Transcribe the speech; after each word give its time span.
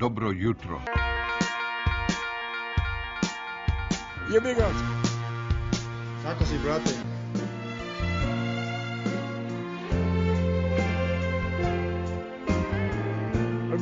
dobro 0.00 0.30
jutro. 0.30 0.80
Jebi 4.32 4.54
ga. 4.54 4.68
Kako 6.22 6.44
si, 6.44 6.58
brate? 6.58 6.90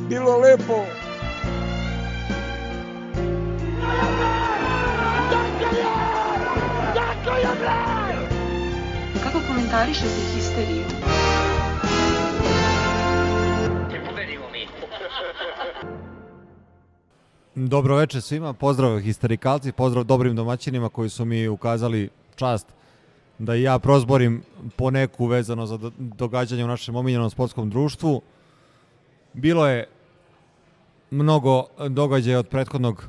Bilo 0.09 0.37
lepo. 0.37 0.85
Kako 9.23 9.39
komentarišete 9.47 10.09
histeriju? 10.35 10.83
Dobro 17.55 17.95
večer 17.95 18.21
svima, 18.21 18.53
pozdrav 18.53 18.99
histerikalci, 18.99 19.71
pozdrav 19.71 20.03
dobrim 20.03 20.35
domaćinima 20.35 20.89
koji 20.89 21.09
su 21.09 21.25
mi 21.25 21.47
ukazali 21.47 22.09
čast 22.35 22.67
da 23.39 23.55
i 23.55 23.61
ja 23.61 23.79
prozborim 23.79 24.43
po 24.75 24.91
neku 24.91 25.25
vezano 25.25 25.65
za 25.65 25.77
do- 25.77 25.91
događanje 25.97 26.63
u 26.65 26.67
našem 26.67 26.95
omiljenom 26.95 27.29
sportskom 27.29 27.69
društvu. 27.69 28.21
Bilo 29.33 29.67
je 29.67 29.87
mnogo 31.11 31.65
događaja 31.89 32.39
od 32.39 32.47
prethodnog 32.47 33.07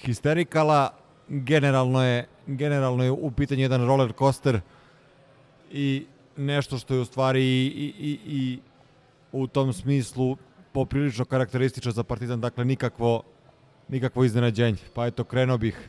histerikala, 0.00 0.90
generalno 1.28 2.04
je, 2.04 2.26
generalno 2.46 3.04
je 3.04 3.10
u 3.10 3.30
pitanju 3.30 3.62
jedan 3.62 3.86
roller 3.86 4.12
coaster 4.18 4.60
i 5.72 6.06
nešto 6.36 6.78
što 6.78 6.94
je 6.94 7.00
u 7.00 7.04
stvari 7.04 7.42
i, 7.42 7.66
i, 7.66 7.94
i, 7.98 8.18
i 8.26 8.58
u 9.32 9.46
tom 9.46 9.72
smislu 9.72 10.36
poprilično 10.76 11.24
karakteristično 11.24 11.92
za 11.92 12.02
Partizan, 12.02 12.40
dakle 12.40 12.64
nikakvo 12.64 13.22
nikakvo 13.88 14.24
iznenađenje. 14.24 14.78
Pa 14.94 15.06
eto 15.06 15.24
krenuo 15.24 15.58
bih 15.58 15.88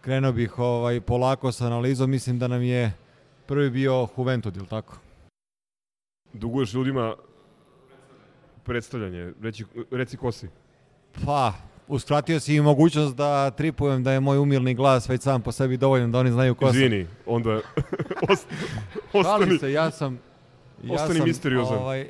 krenuo 0.00 0.32
bih 0.32 0.58
ovaj 0.58 1.00
polako 1.00 1.52
sa 1.52 1.66
analizom, 1.66 2.10
mislim 2.10 2.38
da 2.38 2.48
nam 2.48 2.62
je 2.62 2.92
prvi 3.46 3.70
bio 3.70 4.08
Juventud, 4.18 4.56
ili 4.56 4.66
tako? 4.66 4.98
Duguješ 6.32 6.74
ljudima 6.74 7.14
predstavljanje. 8.64 9.32
Reci, 9.42 9.64
reci 9.90 10.16
ko 10.16 10.32
si. 10.32 10.48
Pa, 11.24 11.52
uskratio 11.88 12.40
si 12.40 12.54
i 12.54 12.60
mogućnost 12.60 13.16
da 13.16 13.50
tripujem 13.50 14.04
da 14.04 14.12
je 14.12 14.20
moj 14.20 14.38
umilni 14.38 14.74
glas 14.74 15.08
već 15.08 15.22
sam 15.22 15.42
po 15.42 15.52
sebi 15.52 15.76
dovoljan 15.76 16.12
da 16.12 16.18
oni 16.18 16.30
znaju 16.30 16.54
ko 16.54 16.66
sam. 16.66 16.76
Izvini, 16.76 17.06
onda 17.26 17.60
ostani. 19.12 19.58
se, 19.58 19.72
ja 19.72 19.90
sam... 19.90 20.29
Ja 20.82 20.94
Ostani 20.94 21.18
sam, 21.18 21.28
misteriozan. 21.28 21.78
Ovaj, 21.78 22.00
e, 22.00 22.06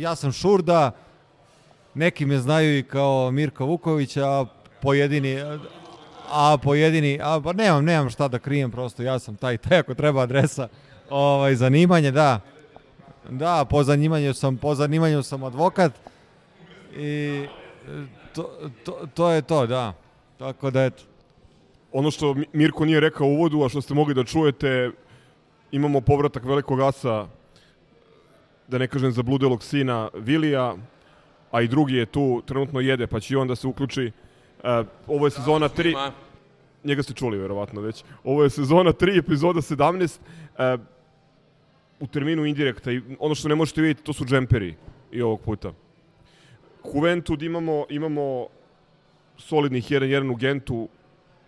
ja 0.00 0.14
sam 0.14 0.32
Šurda, 0.32 0.90
neki 1.94 2.26
me 2.26 2.38
znaju 2.38 2.78
i 2.78 2.82
kao 2.82 3.30
Mirko 3.30 3.66
Vuković, 3.66 4.16
a 4.16 4.46
pojedini... 4.82 5.36
A 6.36 6.56
pojedini, 6.62 7.20
a 7.22 7.40
pa 7.44 7.52
nemam, 7.52 7.84
nemam 7.84 8.10
šta 8.10 8.28
da 8.28 8.38
krijem, 8.38 8.70
prosto 8.70 9.02
ja 9.02 9.18
sam 9.18 9.36
taj, 9.36 9.58
taj 9.58 9.78
ako 9.78 9.94
treba 9.94 10.22
adresa, 10.22 10.68
ovaj, 11.10 11.54
zanimanje, 11.54 12.10
da. 12.10 12.40
Da, 13.30 13.64
po 13.70 13.82
zanimanju 13.84 14.34
sam, 14.34 14.56
po 14.56 14.74
zanimanju 14.74 15.22
sam 15.22 15.44
advokat 15.44 15.92
i 16.96 17.44
to, 18.34 18.50
to, 18.84 19.06
to 19.14 19.30
je 19.30 19.42
to, 19.42 19.66
da. 19.66 19.92
Tako 20.38 20.70
da 20.70 20.84
eto. 20.84 21.02
Ono 21.92 22.10
što 22.10 22.34
Mi- 22.34 22.46
Mirko 22.52 22.84
nije 22.84 23.00
rekao 23.00 23.26
u 23.26 23.34
uvodu, 23.34 23.62
a 23.62 23.68
što 23.68 23.80
ste 23.80 23.94
mogli 23.94 24.14
da 24.14 24.24
čujete, 24.24 24.90
imamo 25.72 26.00
povratak 26.00 26.44
velikog 26.44 26.80
asa, 26.80 27.26
da 28.68 28.78
ne 28.78 28.86
kažem 28.88 29.12
zabludelog 29.12 29.62
sina 29.62 30.08
Vilija, 30.14 30.76
a 31.50 31.62
i 31.62 31.68
drugi 31.68 31.94
je 31.94 32.06
tu, 32.06 32.42
trenutno 32.46 32.80
jede, 32.80 33.06
pa 33.06 33.20
će 33.20 33.34
i 33.34 33.36
on 33.36 33.48
da 33.48 33.56
se 33.56 33.66
uključi. 33.66 34.10
Uh, 34.58 34.86
ovo 35.06 35.26
je 35.26 35.30
sezona 35.30 35.68
3. 35.68 36.10
Njega 36.84 37.02
ste 37.02 37.14
čuli 37.14 37.38
verovatno 37.38 37.80
već. 37.80 38.04
Ovo 38.24 38.42
je 38.42 38.50
sezona 38.50 38.92
3, 38.92 39.18
epizoda 39.18 39.60
17. 39.60 40.18
Uh, 40.58 40.80
u 42.00 42.06
terminu 42.06 42.44
indirekta. 42.46 42.92
I 42.92 43.00
ono 43.18 43.34
što 43.34 43.48
ne 43.48 43.54
možete 43.54 43.80
vidjeti, 43.80 44.02
to 44.02 44.12
su 44.12 44.24
džemperi 44.24 44.74
i 45.12 45.22
ovog 45.22 45.40
puta. 45.40 45.72
Juventud 46.94 47.42
imamo, 47.42 47.84
imamo 47.88 48.46
solidnih 49.38 49.90
1-1 49.90 50.32
u 50.32 50.34
Gentu. 50.34 50.88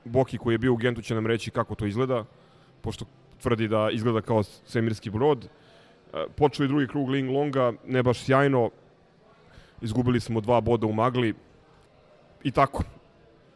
Boki 0.05 0.39
koji 0.39 0.55
je 0.55 0.59
bio 0.59 0.73
u 0.73 0.77
Gentu 0.77 1.03
će 1.03 1.15
nam 1.15 1.27
reći 1.27 1.51
kako 1.51 1.75
to 1.75 1.87
izgleda, 1.87 2.25
pošto 2.81 3.05
tvrdi 3.43 3.69
da 3.69 3.89
izgleda 3.93 4.21
kao 4.21 4.43
svemirski 4.43 5.11
brod. 5.11 5.45
E, 5.45 5.49
Počeo 6.37 6.65
je 6.65 6.69
drugi 6.69 6.87
krug 6.89 7.09
Ling 7.11 7.31
Longa, 7.31 7.73
ne 7.87 8.03
baš 8.03 8.19
sjajno. 8.25 8.71
Izgubili 9.81 10.21
smo 10.21 10.41
dva 10.41 10.61
boda 10.61 10.87
u 10.87 10.93
magli. 10.93 11.35
I 12.45 12.51
tako. 12.51 12.83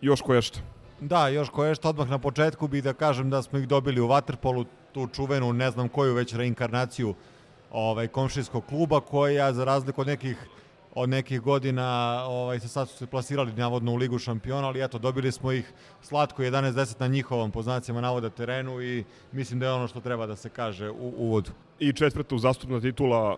Još 0.00 0.20
koješta. 0.20 0.60
Da, 1.00 1.28
još 1.28 1.48
koje 1.48 1.74
što 1.74 1.88
odmah 1.88 2.08
na 2.08 2.18
početku 2.18 2.68
bih 2.68 2.84
da 2.84 2.92
kažem 2.92 3.30
da 3.30 3.42
smo 3.42 3.58
ih 3.58 3.68
dobili 3.68 4.00
u 4.00 4.08
Waterpolu, 4.08 4.64
tu 4.92 5.06
čuvenu, 5.06 5.52
ne 5.52 5.70
znam 5.70 5.88
koju 5.88 6.14
već 6.14 6.34
reinkarnaciju 6.34 7.14
ovaj, 7.70 8.08
komšijskog 8.08 8.64
kluba, 8.66 9.00
koja 9.00 9.52
za 9.52 9.64
razliku 9.64 10.00
od 10.00 10.06
nekih 10.06 10.46
od 10.94 11.08
nekih 11.08 11.40
godina 11.40 12.20
ovaj, 12.28 12.60
se 12.60 12.68
sad 12.68 12.88
su 12.88 12.96
se 12.96 13.06
plasirali 13.06 13.52
navodno 13.52 13.92
u 13.92 13.96
Ligu 13.96 14.18
šampiona, 14.18 14.66
ali 14.68 14.84
eto, 14.84 14.98
dobili 14.98 15.32
smo 15.32 15.52
ih 15.52 15.72
slatko 16.02 16.42
11-10 16.42 17.00
na 17.00 17.06
njihovom, 17.06 17.50
po 17.50 17.62
znacima 17.62 18.00
navoda, 18.00 18.30
terenu 18.30 18.82
i 18.82 19.04
mislim 19.32 19.60
da 19.60 19.66
je 19.66 19.72
ono 19.72 19.88
što 19.88 20.00
treba 20.00 20.26
da 20.26 20.36
se 20.36 20.48
kaže 20.48 20.90
u 20.90 21.12
uvodu. 21.16 21.50
I 21.78 21.92
četvrta 21.92 22.34
uzastupna 22.34 22.80
titula 22.80 23.36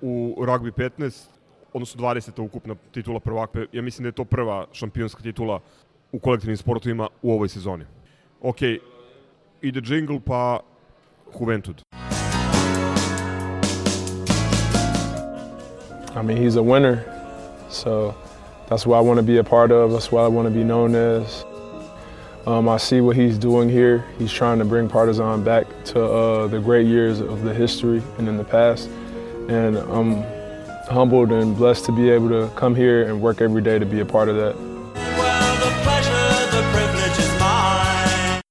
u 0.00 0.36
rugby 0.38 0.90
15, 0.98 1.26
odnosno 1.72 2.02
20. 2.02 2.42
ukupna 2.42 2.74
titula 2.92 3.20
prvaka. 3.20 3.66
Ja 3.72 3.82
mislim 3.82 4.02
da 4.02 4.08
je 4.08 4.12
to 4.12 4.24
prva 4.24 4.66
šampionska 4.72 5.22
titula 5.22 5.60
u 6.12 6.18
kolektivnim 6.18 6.56
sportovima 6.56 7.08
u 7.22 7.32
ovoj 7.32 7.48
sezoni. 7.48 7.84
Ok, 8.40 8.62
ide 9.62 9.80
jingle 9.84 10.20
pa 10.26 10.60
Juventud. 11.40 11.82
I 16.16 16.22
mean, 16.22 16.36
he's 16.36 16.56
a 16.56 16.62
winner, 16.62 17.04
so 17.68 18.14
that's 18.68 18.86
what 18.86 18.98
I 18.98 19.00
want 19.00 19.18
to 19.18 19.22
be 19.22 19.38
a 19.38 19.44
part 19.44 19.72
of. 19.72 19.90
That's 19.90 20.12
what 20.12 20.22
I 20.22 20.28
want 20.28 20.46
to 20.46 20.54
be 20.54 20.62
known 20.62 20.94
as. 20.94 21.44
Um, 22.46 22.68
I 22.68 22.76
see 22.76 23.00
what 23.00 23.16
he's 23.16 23.36
doing 23.36 23.68
here. 23.68 24.04
He's 24.18 24.30
trying 24.30 24.58
to 24.58 24.64
bring 24.64 24.88
Partizan 24.88 25.42
back 25.42 25.66
to 25.86 26.04
uh, 26.04 26.46
the 26.46 26.60
great 26.60 26.86
years 26.86 27.20
of 27.20 27.42
the 27.42 27.52
history 27.52 28.02
and 28.18 28.28
in 28.28 28.36
the 28.36 28.44
past. 28.44 28.88
And 29.48 29.76
I'm 29.76 30.22
humbled 30.88 31.32
and 31.32 31.56
blessed 31.56 31.86
to 31.86 31.92
be 31.92 32.10
able 32.10 32.28
to 32.28 32.48
come 32.54 32.76
here 32.76 33.04
and 33.08 33.20
work 33.20 33.40
every 33.40 33.62
day 33.62 33.78
to 33.78 33.86
be 33.86 34.00
a 34.00 34.04
part 34.04 34.28
of 34.28 34.36
that. 34.36 34.54
Well, 34.94 35.56
the 35.56 35.72
pleasure, 35.82 36.56
the 36.56 36.62
privilege 36.70 37.18
is 37.18 37.40
mine. 37.40 38.42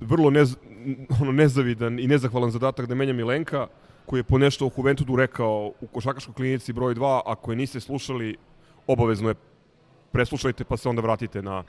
vrlo 0.00 0.32
nez, 0.32 0.56
ono 1.20 1.32
nezavidan 1.32 1.98
i 2.00 2.06
nezahvalan 2.06 2.50
zadatak 2.50 2.86
da 2.88 2.94
menja 2.94 3.12
Milenka, 3.12 3.68
koji 4.06 4.20
je 4.20 4.24
po 4.24 4.38
nešto 4.38 4.66
o 4.66 4.70
Juventudu 4.76 5.16
rekao 5.16 5.72
u 5.80 5.86
košakaškoj 5.86 6.34
klinici 6.34 6.72
broj 6.72 6.94
2, 6.94 7.20
ako 7.26 7.52
je 7.52 7.56
niste 7.56 7.80
slušali, 7.80 8.36
obavezno 8.86 9.28
je 9.28 9.34
preslušajte 10.12 10.64
pa 10.64 10.76
se 10.76 10.88
onda 10.88 11.02
vratite 11.02 11.42
na, 11.42 11.64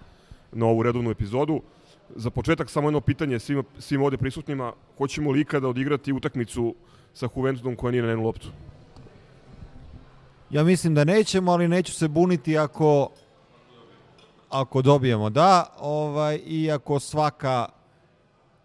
na 0.52 0.66
ovu 0.66 0.84
redovnu 0.84 1.12
epizodu. 1.12 1.62
Za 2.16 2.30
početak 2.30 2.70
samo 2.70 2.88
jedno 2.88 3.02
pitanje 3.02 3.40
svima, 3.40 3.64
svim 3.80 4.02
ovde 4.02 4.18
prisutnima, 4.18 4.74
hoćemo 4.98 5.32
li 5.32 5.42
ikada 5.42 5.68
odigrati 5.68 6.14
utakmicu 6.14 6.76
sa 7.14 7.30
Juventudom 7.36 7.76
koja 7.76 7.92
nije 7.92 8.04
na 8.04 8.10
jednu 8.10 8.26
loptu? 8.26 8.48
Ja 10.50 10.64
mislim 10.64 10.96
da 10.96 11.04
nećemo, 11.04 11.52
ali 11.52 11.68
neću 11.68 11.94
se 11.94 12.08
buniti 12.08 12.58
ako 12.58 13.10
ako 14.50 14.82
dobijemo 14.82 15.30
da, 15.30 15.66
ovaj, 15.80 16.40
i 16.46 16.72
ako 16.72 17.00
svaka 17.00 17.68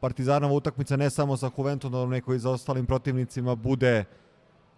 Partizanova 0.01 0.55
utakmica 0.55 0.97
ne 0.97 1.11
samo 1.11 1.37
sa 1.37 1.51
Juventudom, 1.59 2.11
nego 2.11 2.35
i 2.35 2.39
za 2.39 2.51
ostalim 2.51 2.87
protivnicima 2.87 3.55
bude 3.55 4.05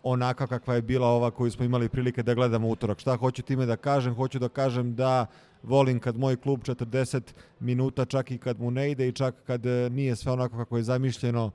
onaka 0.03 0.47
kakva 0.47 0.75
je 0.75 0.83
bila 0.83 1.09
ova 1.09 1.31
koju 1.31 1.51
smo 1.51 1.65
imali 1.65 1.89
prilike 1.89 2.23
da 2.23 2.35
gledamo 2.35 2.69
utorak. 2.69 2.99
Šta 2.99 3.17
hoću 3.17 3.43
time 3.43 3.67
da 3.67 3.77
kažem? 3.77 4.15
Hoću 4.15 4.39
da 4.39 4.49
kažem 4.49 4.95
da 4.95 5.27
volim 5.63 6.01
kad 6.01 6.17
moj 6.17 6.37
klub 6.37 6.61
40 6.61 7.21
minuta, 7.61 8.05
čak 8.05 8.31
i 8.31 8.39
kad 8.39 8.61
mu 8.61 8.71
ne 8.71 8.91
ide 8.91 9.09
i 9.09 9.13
čak 9.13 9.35
kad 9.47 9.67
e, 9.67 9.91
nije 9.91 10.17
sve 10.17 10.33
onako 10.33 10.57
kako 10.57 10.77
je 10.77 10.83
zamišljeno, 10.83 11.51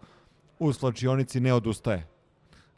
u 0.59 0.73
slačionici 0.73 1.39
ne 1.39 1.53
odustaje. 1.53 2.16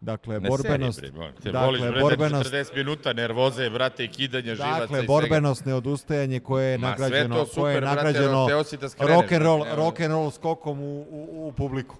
Dakle, 0.01 0.39
Ne 0.39 0.49
borbenost, 0.49 0.99
seri, 0.99 1.11
bre, 1.11 1.31
te. 1.43 1.51
dakle, 1.51 1.65
Voliš, 1.65 1.81
bre, 1.81 2.01
borbenost, 2.01 2.51
40 2.53 2.75
minuta 2.75 3.13
nervoze, 3.13 3.69
brate, 3.69 4.03
i 4.03 4.07
kidanje 4.07 4.55
živaca 4.55 4.79
Dakle, 4.79 5.03
i 5.03 5.07
borbenost, 5.07 5.65
neodustajanje 5.65 6.39
koje 6.39 6.71
je 6.71 6.77
Ma, 6.77 6.95
sve 6.95 7.05
nagrađeno, 7.05 7.35
to 7.35 7.45
super, 7.45 7.61
koje 7.61 7.73
je 7.73 7.81
brate, 7.81 7.95
nagrađeno 7.95 8.63
si 8.63 8.77
da 8.77 8.89
skreneš, 8.89 9.15
rock 9.15 9.31
and 9.31 9.43
roll, 9.43 9.59
brate, 9.59 9.75
rock 9.75 9.99
and 9.99 10.11
roll 10.11 10.31
skokom 10.31 10.81
u, 10.81 11.05
u, 11.09 11.47
u 11.47 11.51
publiku. 11.51 11.95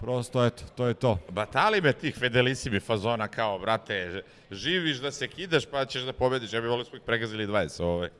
Prosto, 0.00 0.44
eto, 0.46 0.62
to 0.74 0.86
je 0.86 0.94
to. 0.94 1.18
Batali 1.30 1.80
me 1.80 1.92
tih 1.92 2.16
fedelissimi 2.18 2.80
fazona 2.80 3.28
kao, 3.28 3.58
brate, 3.58 4.22
živiš 4.50 4.98
da 4.98 5.10
se 5.10 5.28
kidaš 5.28 5.66
pa 5.66 5.84
ćeš 5.84 6.02
da 6.02 6.12
pobediš. 6.12 6.52
Ja 6.52 6.60
bih 6.60 6.70
volio 6.70 6.84
smo 6.84 6.96
ih 6.96 7.02
pregazili 7.06 7.46
20 7.46 7.82
ove. 7.82 8.10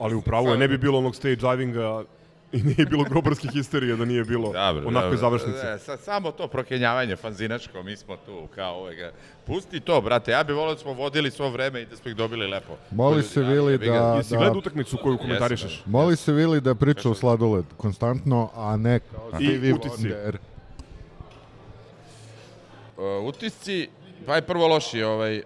Ali 0.00 0.14
upravo 0.14 0.52
je, 0.52 0.58
ne 0.58 0.68
bi 0.68 0.78
bilo 0.78 0.98
onog 0.98 1.16
stage 1.16 1.36
divinga 1.36 2.04
I 2.52 2.62
nije 2.62 2.86
bilo 2.86 3.04
grobarske 3.04 3.48
histerije 3.52 3.96
da 3.96 4.04
nije 4.04 4.24
bilo 4.24 4.52
Dobro, 4.52 4.88
onakve 4.88 5.00
dobro. 5.00 5.16
završnice. 5.16 5.66
E, 5.74 5.78
sa, 5.78 5.96
samo 5.96 6.32
to 6.32 6.48
prokenjavanje 6.48 7.16
fanzinačko, 7.16 7.82
mi 7.82 7.96
smo 7.96 8.16
tu, 8.16 8.48
kao 8.54 8.80
uvek. 8.80 8.98
Pusti 9.46 9.80
to, 9.80 10.00
brate, 10.00 10.30
ja 10.30 10.44
bih 10.44 10.56
volio 10.56 10.74
da 10.74 10.80
smo 10.80 10.92
vodili 10.92 11.30
svo 11.30 11.50
vreme 11.50 11.82
i 11.82 11.86
da 11.86 11.96
smo 11.96 12.10
ih 12.10 12.16
dobili 12.16 12.46
lepo. 12.46 12.76
Moli 12.90 13.22
se 13.22 13.42
Vili 13.42 13.78
ga. 13.78 13.92
da... 13.92 14.14
Jesi 14.16 14.30
da 14.30 14.36
gledao 14.36 14.58
utakmicu 14.58 14.98
koju 15.02 15.18
komentarišeš? 15.18 15.72
Jesam, 15.72 15.92
Moli 15.92 16.16
se 16.16 16.32
Vili 16.32 16.60
da 16.60 16.74
priča 16.74 17.10
u 17.10 17.14
sladoled 17.14 17.64
konstantno, 17.76 18.50
a 18.54 18.76
ne 18.76 19.00
kao 19.00 19.30
I 19.40 19.72
utisci. 19.72 20.08
Wonder. 20.08 20.36
Uh, 22.96 23.24
utisci, 23.24 23.88
pa 24.26 24.36
je 24.36 24.42
prvo 24.42 24.66
loši, 24.66 25.02
ovaj, 25.02 25.42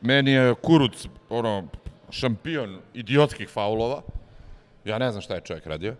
meni 0.00 0.30
je 0.30 0.54
Kuruc, 0.54 1.06
ono, 1.28 1.68
šampion 2.10 2.78
idiotskih 2.94 3.48
faulova. 3.48 4.02
Ja 4.84 4.98
ne 4.98 5.10
znam 5.10 5.22
šta 5.22 5.34
je 5.34 5.40
čovjek 5.40 5.66
radio. 5.66 5.94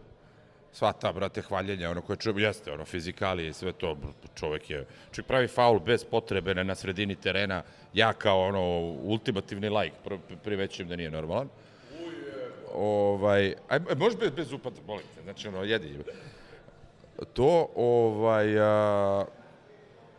Sva 0.74 0.92
ta, 0.92 1.12
brate, 1.12 1.42
hvaljenja, 1.42 1.90
ono 1.90 2.02
koje 2.02 2.16
čovjek, 2.16 2.46
jeste, 2.46 2.72
ono, 2.72 2.84
fizikalije 2.84 3.48
i 3.48 3.52
sve 3.52 3.72
to, 3.72 3.96
čovjek 4.34 4.70
je, 4.70 4.86
čovjek 5.12 5.26
pravi 5.26 5.48
faul 5.48 5.78
bez 5.78 6.04
potrebe 6.04 6.54
na, 6.54 6.74
sredini 6.74 7.14
terena, 7.14 7.62
ja 7.92 8.12
kao, 8.12 8.40
ono, 8.40 8.60
ultimativni 9.02 9.68
like, 9.68 9.96
pr 10.04 10.14
privećujem 10.44 10.88
da 10.88 10.96
nije 10.96 11.10
normalan. 11.10 11.48
Ovaj, 12.74 13.54
aj, 13.68 13.80
aj, 13.90 13.96
može 13.96 14.16
bez, 14.16 14.30
bez 14.30 14.52
upada, 14.52 14.76
molim 14.86 15.06
te, 15.14 15.22
znači, 15.22 15.48
ono, 15.48 15.62
jedi. 15.62 15.98
To, 17.32 17.68
ovaj, 17.76 18.58
a, 18.58 19.24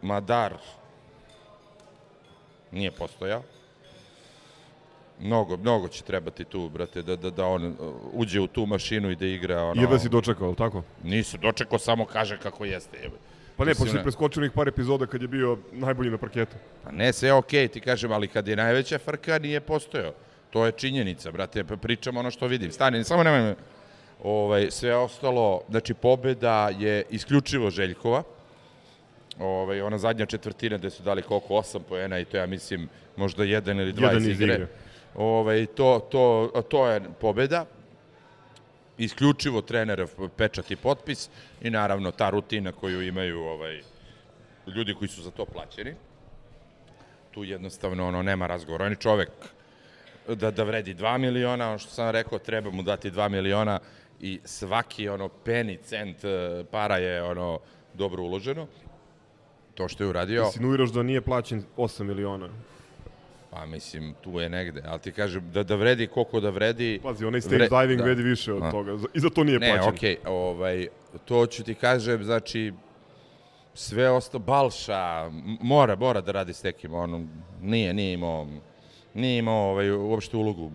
Madar 0.01 0.53
nije 2.71 2.91
postojao. 2.91 3.43
Mnogo, 5.19 5.57
mnogo 5.57 5.87
će 5.87 6.03
trebati 6.03 6.43
tu, 6.43 6.69
brate, 6.69 7.01
da, 7.01 7.15
da, 7.15 7.29
da 7.29 7.45
on 7.45 7.65
uh, 7.65 7.75
uđe 8.13 8.39
u 8.41 8.47
tu 8.47 8.65
mašinu 8.65 9.11
i 9.11 9.15
da 9.15 9.25
igra. 9.25 9.63
Ono, 9.63 9.81
Jedva 9.81 9.99
si 9.99 10.09
dočekao, 10.09 10.47
ali 10.47 10.55
tako? 10.55 10.83
Nisu, 11.03 11.37
dočekao 11.37 11.79
samo 11.79 12.05
kaže 12.05 12.37
kako 12.37 12.65
jeste. 12.65 12.97
Jebe. 12.97 13.15
Pa 13.57 13.65
ne, 13.65 13.75
pošto 13.75 13.97
si 13.97 14.03
preskočio 14.03 14.41
onih 14.41 14.51
par 14.51 14.67
epizoda 14.67 15.05
kad 15.05 15.21
je 15.21 15.27
bio 15.27 15.57
najbolji 15.71 16.09
na 16.11 16.17
parketu. 16.17 16.55
Pa 16.83 16.91
ne, 16.91 17.13
sve 17.13 17.29
je 17.29 17.33
okej, 17.33 17.67
ti 17.67 17.79
kažem, 17.79 18.11
ali 18.11 18.27
kad 18.27 18.47
je 18.47 18.55
najveća 18.55 18.97
frka, 18.97 19.39
nije 19.39 19.59
postojao. 19.59 20.13
To 20.49 20.65
je 20.65 20.71
činjenica, 20.71 21.31
brate, 21.31 21.63
pa 21.63 21.77
pričam 21.77 22.17
ono 22.17 22.31
što 22.31 22.47
vidim. 22.47 22.71
Stani, 22.71 23.03
samo 23.03 23.23
nemoj 23.23 23.41
me... 23.41 23.55
Ovaj, 24.23 24.71
sve 24.71 24.95
ostalo, 24.95 25.61
znači 25.69 25.93
pobeda 25.93 26.69
je 26.79 27.03
isključivo 27.09 27.69
Željkova. 27.69 28.23
Ovaj, 29.39 29.81
ona 29.81 29.97
zadnja 29.97 30.25
četvrtina 30.25 30.77
gde 30.77 30.89
su 30.89 31.03
dali 31.03 31.21
koliko, 31.21 31.55
osam 31.55 31.83
poena 31.89 32.19
i 32.19 32.25
to 32.25 32.37
ja 32.37 32.45
mislim 32.45 32.89
možda 33.15 33.43
jedan 33.43 33.79
ili 33.79 33.93
dva 33.93 34.07
Jedan 34.07 34.21
iz 34.21 34.27
iz 34.27 34.41
igre. 34.41 34.67
Ovaj, 35.15 35.65
to, 35.65 36.07
to, 36.11 36.51
to 36.69 36.87
je 36.87 37.01
pobeda. 37.21 37.65
Isključivo 38.97 39.61
trenerov 39.61 40.09
pečat 40.37 40.71
i 40.71 40.75
potpis 40.75 41.29
i 41.61 41.69
naravno 41.69 42.11
ta 42.11 42.29
rutina 42.29 42.71
koju 42.71 43.01
imaju 43.01 43.43
ovaj, 43.43 43.81
ljudi 44.75 44.93
koji 44.93 45.09
su 45.09 45.21
za 45.21 45.31
to 45.31 45.45
plaćeni. 45.45 45.95
Tu 47.31 47.43
jednostavno 47.43 48.07
ono, 48.07 48.23
nema 48.23 48.47
razgovora. 48.47 48.85
On 48.85 48.91
je 48.91 48.95
čovek 48.95 49.29
da, 50.27 50.51
da 50.51 50.63
vredi 50.63 50.95
2 50.95 51.17
miliona, 51.17 51.69
ono 51.69 51.77
što 51.77 51.89
sam 51.91 52.09
rekao, 52.09 52.39
treba 52.39 52.71
mu 52.71 52.83
dati 52.83 53.11
2 53.11 53.29
miliona 53.29 53.79
i 54.21 54.39
svaki 54.43 55.09
ono 55.09 55.29
peni 55.29 55.77
cent 55.77 56.23
eh, 56.23 56.63
para 56.71 56.97
je 56.97 57.23
ono 57.23 57.59
dobro 57.93 58.23
uloženo. 58.23 58.67
To 59.73 59.87
što 59.87 60.03
je 60.03 60.07
uradio, 60.07 60.43
Insinuiraš 60.45 60.89
da 60.89 61.03
nije 61.03 61.21
plaćen 61.21 61.63
8 61.77 62.03
miliona. 62.03 62.49
Pa 63.55 63.65
mislim, 63.65 64.13
tu 64.21 64.39
je 64.39 64.49
negde. 64.49 64.81
Ali 64.85 64.99
ti 64.99 65.11
kažem, 65.11 65.51
da, 65.51 65.63
da 65.63 65.75
vredi 65.75 66.07
koliko 66.07 66.39
da 66.39 66.49
vredi... 66.49 66.99
Pazi, 67.03 67.25
onaj 67.25 67.41
stage 67.41 67.55
Vre- 67.57 67.81
diving 67.81 67.97
da. 67.99 68.03
vredi 68.05 68.23
više 68.23 68.53
od 68.53 68.63
A. 68.63 68.71
toga. 68.71 68.97
I 69.13 69.19
za 69.19 69.29
to 69.29 69.43
nije 69.43 69.59
Ne, 69.59 69.69
plaćen. 69.69 69.93
okej, 69.93 70.17
ovaj, 70.25 70.87
to 71.25 71.45
ću 71.45 71.63
ti 71.63 71.73
kažem, 71.75 72.23
znači, 72.23 72.73
sve 73.73 74.09
osto, 74.09 74.39
Balša, 74.39 75.29
mora, 75.61 75.95
mora 75.95 76.21
da 76.21 76.31
radi 76.31 76.53
s 76.53 76.63
nekim, 76.63 76.93
ono, 76.93 77.27
nije, 77.61 77.93
nije 77.93 78.13
imao, 78.13 78.47
nije 79.13 79.37
imao 79.37 79.71
ovaj, 79.71 79.91
uopšte 79.91 80.37
ulogu. 80.37 80.71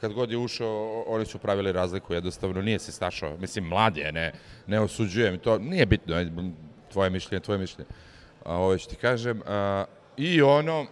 Kad 0.00 0.12
god 0.12 0.30
je 0.30 0.36
ušao, 0.38 1.04
oni 1.06 1.26
su 1.26 1.38
pravili 1.38 1.72
razliku, 1.72 2.14
jednostavno 2.14 2.62
nije 2.62 2.78
se 2.78 2.92
stašao. 2.92 3.36
Mislim, 3.38 3.64
mlad 3.64 3.96
je, 3.96 4.12
ne, 4.12 4.32
ne 4.66 4.80
osuđujem, 4.80 5.38
to 5.38 5.58
nije 5.58 5.86
bitno, 5.86 6.14
tvoje 6.92 7.10
mišljenje, 7.10 7.40
tvoje 7.40 7.58
mišljenje. 7.58 7.88
A, 8.44 8.56
ovo 8.56 8.76
ću 8.78 8.88
ti 8.88 8.96
kažem, 8.96 9.42
a, 9.46 9.84
i 10.16 10.42
ono, 10.42 10.86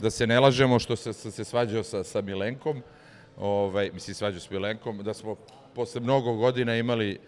da 0.00 0.10
se 0.10 0.26
ne 0.26 0.40
lažemo 0.40 0.78
što 0.78 0.96
se, 0.96 1.12
se, 1.12 1.30
se 1.30 1.44
svađao 1.44 1.82
sa, 1.82 2.04
sa 2.04 2.20
Milenkom, 2.20 2.82
ovaj, 3.38 3.90
mislim 3.94 4.14
svađao 4.14 4.40
s 4.40 4.50
Milenkom, 4.50 4.98
da 4.98 5.14
smo 5.14 5.36
posle 5.74 6.00
mnogo 6.00 6.34
godina 6.34 6.76
imali 6.76 7.18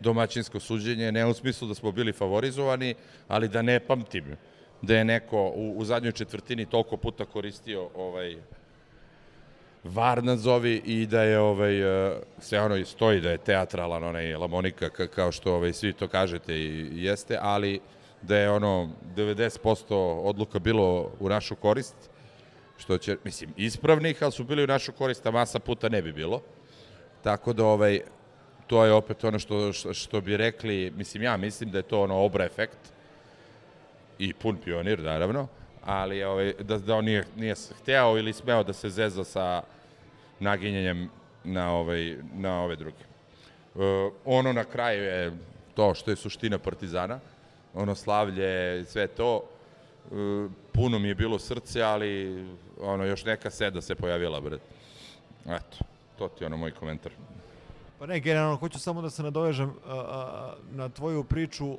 domaćinsko 0.00 0.60
suđenje, 0.60 1.12
ne 1.12 1.26
u 1.26 1.34
smislu 1.34 1.68
da 1.68 1.74
smo 1.74 1.92
bili 1.92 2.12
favorizovani, 2.12 2.94
ali 3.28 3.48
da 3.48 3.62
ne 3.62 3.80
pamtim 3.80 4.36
da 4.82 4.96
je 4.96 5.04
neko 5.04 5.52
u, 5.54 5.74
u 5.76 5.84
zadnjoj 5.84 6.12
četvrtini 6.12 6.66
toliko 6.66 6.96
puta 6.96 7.24
koristio 7.24 7.88
ovaj 7.94 8.36
var 9.84 10.24
nazovi 10.24 10.82
i 10.84 11.06
da 11.06 11.22
je 11.22 11.38
ovaj 11.38 11.80
eh, 11.80 12.16
sve 12.38 12.60
ono 12.60 12.76
i 12.76 12.84
stoji 12.84 13.20
da 13.20 13.30
je 13.30 13.38
teatralan 13.38 14.04
onaj 14.04 14.36
Lamonika 14.36 14.88
ka- 14.88 15.06
kao 15.06 15.32
što 15.32 15.54
ovaj 15.54 15.72
svi 15.72 15.92
to 15.92 16.08
kažete 16.08 16.54
i 16.54 16.88
jeste, 17.04 17.38
ali 17.40 17.80
da 18.22 18.36
je 18.36 18.50
ono 18.50 18.90
90% 19.16 19.94
odluka 20.22 20.58
bilo 20.58 21.10
u 21.20 21.28
našu 21.28 21.56
korist 21.56 21.94
što 22.78 22.98
će, 22.98 23.16
mislim, 23.24 23.52
ispravnih, 23.56 24.22
ali 24.22 24.32
su 24.32 24.44
bili 24.44 24.64
u 24.64 24.66
našu 24.66 24.92
korist, 24.92 25.26
a 25.26 25.30
masa 25.30 25.58
puta 25.58 25.88
ne 25.88 26.02
bi 26.02 26.12
bilo. 26.12 26.42
Tako 27.22 27.52
da, 27.52 27.64
ovaj, 27.64 28.00
to 28.66 28.84
je 28.84 28.92
opet 28.92 29.24
ono 29.24 29.38
što, 29.38 29.72
što, 29.72 29.94
što 29.94 30.20
bi 30.20 30.36
rekli, 30.36 30.92
mislim, 30.96 31.22
ja 31.22 31.36
mislim 31.36 31.70
da 31.70 31.78
je 31.78 31.82
to 31.82 32.02
ono 32.02 32.16
obra 32.16 32.44
efekt 32.44 32.78
i 34.18 34.32
pun 34.34 34.56
pionir, 34.64 35.02
naravno, 35.02 35.48
ali 35.84 36.24
ovaj, 36.24 36.52
da, 36.60 36.78
da 36.78 36.96
on 36.96 37.04
nije, 37.04 37.24
nije 37.36 37.54
hteo 37.80 38.18
ili 38.18 38.32
smeo 38.32 38.62
da 38.62 38.72
se 38.72 38.90
zeza 38.90 39.24
sa 39.24 39.62
naginjanjem 40.40 41.10
na, 41.44 41.72
ovaj, 41.72 42.16
na 42.34 42.62
ove 42.62 42.76
druge. 42.76 43.02
E, 43.02 44.10
ono 44.24 44.52
na 44.52 44.64
kraju 44.64 45.02
je 45.02 45.32
to 45.74 45.94
što 45.94 46.10
je 46.10 46.16
suština 46.16 46.58
Partizana, 46.58 47.20
ono 47.74 47.94
slavlje, 47.94 48.84
sve 48.84 49.06
to, 49.06 49.42
puno 50.72 50.98
mi 50.98 51.08
je 51.08 51.14
bilo 51.14 51.38
srce, 51.38 51.82
ali 51.82 52.44
ono 52.80 53.04
još 53.04 53.24
neka 53.24 53.50
seda 53.50 53.80
se 53.80 53.94
pojavila, 53.94 54.40
bret. 54.40 54.60
Eto, 55.46 55.76
to 56.18 56.28
ti 56.28 56.44
je 56.44 56.46
ono 56.46 56.56
moj 56.56 56.70
komentar. 56.70 57.12
Pa 57.98 58.06
ne, 58.06 58.20
generalno, 58.20 58.56
hoću 58.56 58.78
samo 58.78 59.02
da 59.02 59.10
se 59.10 59.22
nadovežem 59.22 59.74
na 60.70 60.88
tvoju 60.88 61.24
priču 61.24 61.78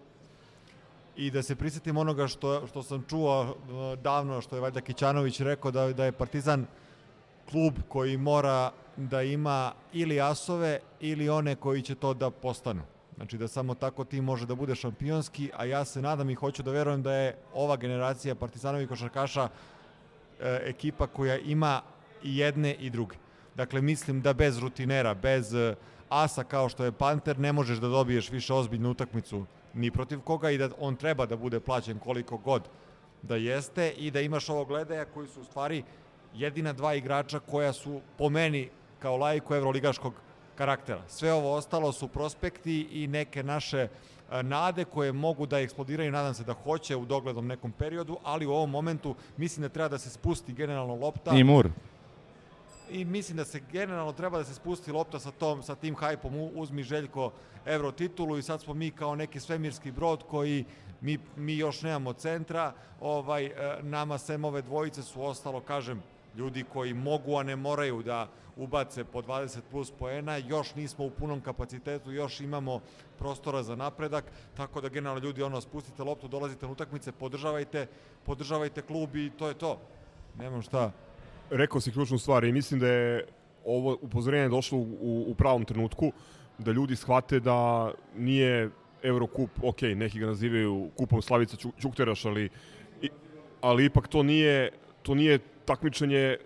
i 1.15 1.31
da 1.31 1.43
se 1.43 1.55
prisjetim 1.55 1.97
onoga 1.97 2.27
što, 2.27 2.67
što 2.67 2.83
sam 2.83 3.03
čuo 3.09 3.57
davno, 4.03 4.41
što 4.41 4.55
je 4.55 4.61
valjda 4.61 4.81
Kićanović 4.81 5.39
rekao, 5.39 5.71
da, 5.71 5.93
da 5.93 6.05
je 6.05 6.11
Partizan 6.11 6.65
klub 7.49 7.73
koji 7.87 8.17
mora 8.17 8.71
da 8.97 9.21
ima 9.21 9.71
ili 9.93 10.21
asove 10.21 10.79
ili 10.99 11.29
one 11.29 11.55
koji 11.55 11.81
će 11.81 11.95
to 11.95 12.13
da 12.13 12.29
postanu. 12.29 12.81
Znači 13.17 13.37
da 13.37 13.47
samo 13.47 13.75
tako 13.75 14.03
ti 14.03 14.21
može 14.21 14.45
da 14.45 14.55
bude 14.55 14.75
šampionski, 14.75 15.49
a 15.57 15.65
ja 15.65 15.85
se 15.85 16.01
nadam 16.01 16.29
i 16.29 16.35
hoću 16.35 16.63
da 16.63 16.71
verujem 16.71 17.03
da 17.03 17.13
je 17.13 17.35
ova 17.53 17.75
generacija 17.75 18.35
Partizanovih 18.35 18.89
košarkaša 18.89 19.43
e, 19.43 19.49
ekipa 20.63 21.07
koja 21.07 21.37
ima 21.37 21.81
i 22.23 22.37
jedne 22.37 22.73
i 22.73 22.89
druge. 22.89 23.15
Dakle, 23.55 23.81
mislim 23.81 24.21
da 24.21 24.33
bez 24.33 24.59
rutinera, 24.59 25.13
bez 25.13 25.53
e, 25.53 25.75
asa 26.09 26.43
kao 26.43 26.69
što 26.69 26.85
je 26.85 26.91
Panter, 26.91 27.39
ne 27.39 27.53
možeš 27.53 27.77
da 27.77 27.87
dobiješ 27.87 28.29
više 28.31 28.53
ozbiljnu 28.53 28.91
utakmicu 28.91 29.45
ni 29.73 29.91
protiv 29.91 30.21
koga 30.21 30.49
i 30.49 30.57
da 30.57 30.69
on 30.79 30.95
treba 30.95 31.25
da 31.25 31.37
bude 31.37 31.59
plaćen 31.59 31.99
koliko 31.99 32.37
god 32.37 32.69
da 33.21 33.35
jeste 33.35 33.89
i 33.89 34.11
da 34.11 34.21
imaš 34.21 34.49
ovog 34.49 34.67
gledaja 34.67 35.05
koji 35.05 35.27
su 35.27 35.41
u 35.41 35.43
stvari 35.43 35.83
jedina 36.33 36.73
dva 36.73 36.93
igrača 36.95 37.39
koja 37.39 37.73
su 37.73 38.01
po 38.17 38.29
meni 38.29 38.69
kao 38.99 39.17
lajku 39.17 39.55
evroligaškog 39.55 40.13
karaktera. 40.57 41.01
Sve 41.07 41.33
ovo 41.33 41.53
ostalo 41.53 41.91
su 41.91 42.07
prospekti 42.07 42.87
i 42.91 43.07
neke 43.07 43.43
naše 43.43 43.87
e, 44.31 44.43
nade 44.43 44.85
koje 44.85 45.11
mogu 45.11 45.45
da 45.45 45.59
eksplodiraju, 45.59 46.11
nadam 46.11 46.33
se 46.33 46.43
da 46.43 46.53
hoće 46.53 46.95
u 46.95 47.05
doglednom 47.05 47.47
nekom 47.47 47.71
periodu, 47.71 48.17
ali 48.23 48.45
u 48.45 48.51
ovom 48.51 48.69
momentu 48.69 49.15
mislim 49.37 49.61
da 49.61 49.69
treba 49.69 49.89
da 49.89 49.97
se 49.97 50.09
spusti 50.09 50.53
generalno 50.53 50.95
lopta 50.95 51.31
I 51.31 51.43
Mur. 51.43 51.69
i 52.89 53.05
mislim 53.05 53.37
da 53.37 53.45
se 53.45 53.61
generalno 53.71 54.11
treba 54.13 54.37
da 54.37 54.43
se 54.43 54.53
spusti 54.53 54.91
lopta 54.91 55.19
sa 55.19 55.31
tom 55.31 55.63
sa 55.63 55.75
tim 55.75 55.95
hajpom 55.95 56.33
uzmi 56.55 56.83
Željko 56.83 57.31
evro 57.65 57.91
titulu 57.91 58.37
i 58.37 58.43
sad 58.43 58.61
smo 58.61 58.73
mi 58.73 58.91
kao 58.91 59.15
neki 59.15 59.39
svemirski 59.39 59.91
brod 59.91 60.23
koji 60.29 60.65
mi, 61.01 61.17
mi 61.35 61.57
još 61.57 61.81
nemamo 61.81 62.13
centra 62.13 62.73
ovaj 63.01 63.45
e, 63.45 63.53
nama 63.81 64.17
sem 64.17 64.45
ove 64.45 64.61
dvojice 64.61 65.03
su 65.03 65.23
ostalo 65.23 65.59
kažem 65.59 66.01
ljudi 66.37 66.63
koji 66.73 66.93
mogu 66.93 67.37
a 67.37 67.43
ne 67.43 67.55
moraju 67.55 68.03
da 68.03 68.27
ubace 68.55 69.03
po 69.03 69.21
20 69.21 69.59
plus 69.71 69.91
poena, 69.91 70.37
još 70.37 70.75
nismo 70.75 71.05
u 71.05 71.09
punom 71.09 71.41
kapacitetu, 71.41 72.11
još 72.11 72.39
imamo 72.41 72.81
prostora 73.19 73.63
za 73.63 73.75
napredak, 73.75 74.25
tako 74.57 74.81
da 74.81 74.89
generalno 74.89 75.21
ljudi 75.21 75.43
ono 75.43 75.61
spustite 75.61 76.03
loptu, 76.03 76.27
dolazite 76.27 76.65
na 76.65 76.71
utakmice, 76.71 77.11
podržavajte, 77.11 77.87
podržavajte 78.25 78.81
klub 78.81 79.15
i 79.15 79.31
to 79.37 79.47
je 79.47 79.53
to. 79.53 79.79
Nemam 80.37 80.61
šta. 80.61 80.91
Rekao 81.49 81.81
si 81.81 81.91
ključnu 81.91 82.17
stvar 82.17 82.43
i 82.43 82.51
mislim 82.51 82.79
da 82.79 82.87
je 82.87 83.25
ovo 83.65 83.97
upozorenje 84.01 84.49
došlo 84.49 84.77
u, 84.77 85.25
u, 85.27 85.35
pravom 85.35 85.65
trenutku. 85.65 86.11
da 86.57 86.71
ljudi 86.71 86.95
shvate 86.95 87.39
da 87.39 87.91
nije 88.15 88.69
Eurokup, 89.03 89.49
ok, 89.63 89.81
neki 89.81 90.19
ga 90.19 90.25
nazivaju 90.25 90.89
kupom 90.97 91.21
Slavica 91.21 91.57
Ćukteraš, 91.81 92.25
ali, 92.25 92.49
ali 93.61 93.85
ipak 93.85 94.07
to 94.07 94.23
nije, 94.23 94.71
to 95.01 95.15
nije 95.15 95.39
takmičenje 95.67 96.37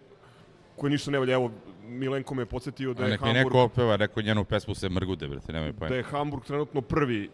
koje 0.76 0.92
ništa 0.92 1.12
ne 1.12 1.20
valja. 1.20 1.34
Evo, 1.34 1.52
Milenko 1.84 2.36
me 2.36 2.42
je 2.42 2.46
podsjetio 2.46 2.94
da 2.94 3.04
je 3.04 3.10
nek 3.10 3.22
mi 3.22 3.28
Hamburg... 3.28 3.46
neko 3.46 3.64
opeva, 3.64 3.98
neko 3.98 4.22
njenu 4.22 4.44
pesmu 4.46 4.76
se 4.76 4.90
mrgude, 4.90 5.28
brate, 5.28 5.54
nemoj 5.54 5.72
da 5.72 5.80
pojma. 5.80 5.96
je 5.96 6.04
Hamburg 6.04 6.44
trenutno 6.44 6.82
prvi 6.82 7.30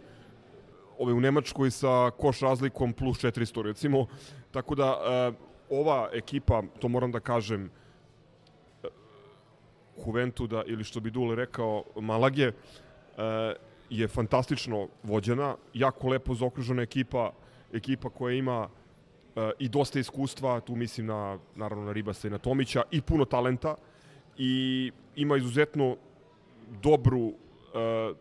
ovaj, 0.98 1.14
u 1.14 1.20
Nemačkoj 1.20 1.72
sa 1.72 2.12
koš 2.18 2.40
razlikom 2.40 2.94
plus 2.94 3.18
400 3.24 3.62
recimo. 3.62 4.06
Tako 4.52 4.76
da 4.76 4.88
e, 4.88 5.32
ova 5.70 6.10
ekipa, 6.14 6.64
to 6.80 6.88
moram 6.88 7.12
da 7.12 7.20
kažem, 7.20 7.70
e, 8.84 8.88
Juventuda 10.06 10.64
ili 10.66 10.84
što 10.84 11.00
bi 11.00 11.12
Dule 11.12 11.36
rekao 11.36 11.84
Malage, 11.96 12.48
e, 12.48 12.54
je 13.90 14.08
fantastično 14.08 14.88
vođena, 15.04 15.56
jako 15.74 16.10
lepo 16.10 16.36
zaokružena 16.36 16.82
ekipa, 16.82 17.32
ekipa 17.74 18.10
koja 18.10 18.36
ima 18.36 18.70
i 19.60 19.70
dosta 19.70 20.00
iskustva, 20.00 20.60
tu 20.60 20.76
mislim 20.76 21.06
na, 21.06 21.40
naravno 21.56 21.86
na 21.86 21.92
Ribasa 21.92 22.28
i 22.28 22.32
na 22.32 22.38
Tomića, 22.38 22.84
i 22.92 23.02
puno 23.02 23.26
talenta 23.26 23.76
i 24.38 24.92
ima 25.16 25.38
izuzetno 25.38 25.98
dobru 26.82 27.34
e, 27.76 28.14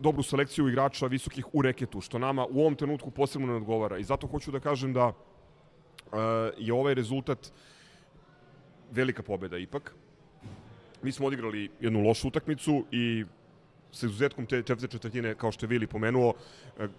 dobru 0.00 0.22
selekciju 0.22 0.68
igrača 0.68 1.06
visokih 1.06 1.54
u 1.54 1.62
reketu, 1.62 2.00
što 2.00 2.18
nama 2.18 2.46
u 2.50 2.60
ovom 2.60 2.74
trenutku 2.74 3.10
posebno 3.10 3.46
ne 3.46 3.54
odgovara. 3.54 3.98
I 3.98 4.04
zato 4.04 4.26
hoću 4.26 4.50
da 4.50 4.60
kažem 4.60 4.92
da 4.92 5.12
e, 5.12 6.16
je 6.58 6.72
ovaj 6.72 6.94
rezultat 6.94 7.52
velika 8.90 9.22
pobeda 9.22 9.58
ipak. 9.58 9.94
Mi 11.02 11.12
smo 11.12 11.26
odigrali 11.26 11.70
jednu 11.80 12.02
lošu 12.02 12.28
utakmicu 12.28 12.84
i 12.90 13.24
sa 13.92 14.06
izuzetkom 14.06 14.46
te 14.46 14.62
četvrte 14.62 14.88
četvrtine, 14.88 15.34
kao 15.34 15.52
što 15.52 15.66
je 15.66 15.68
Vili 15.68 15.86
pomenuo, 15.86 16.34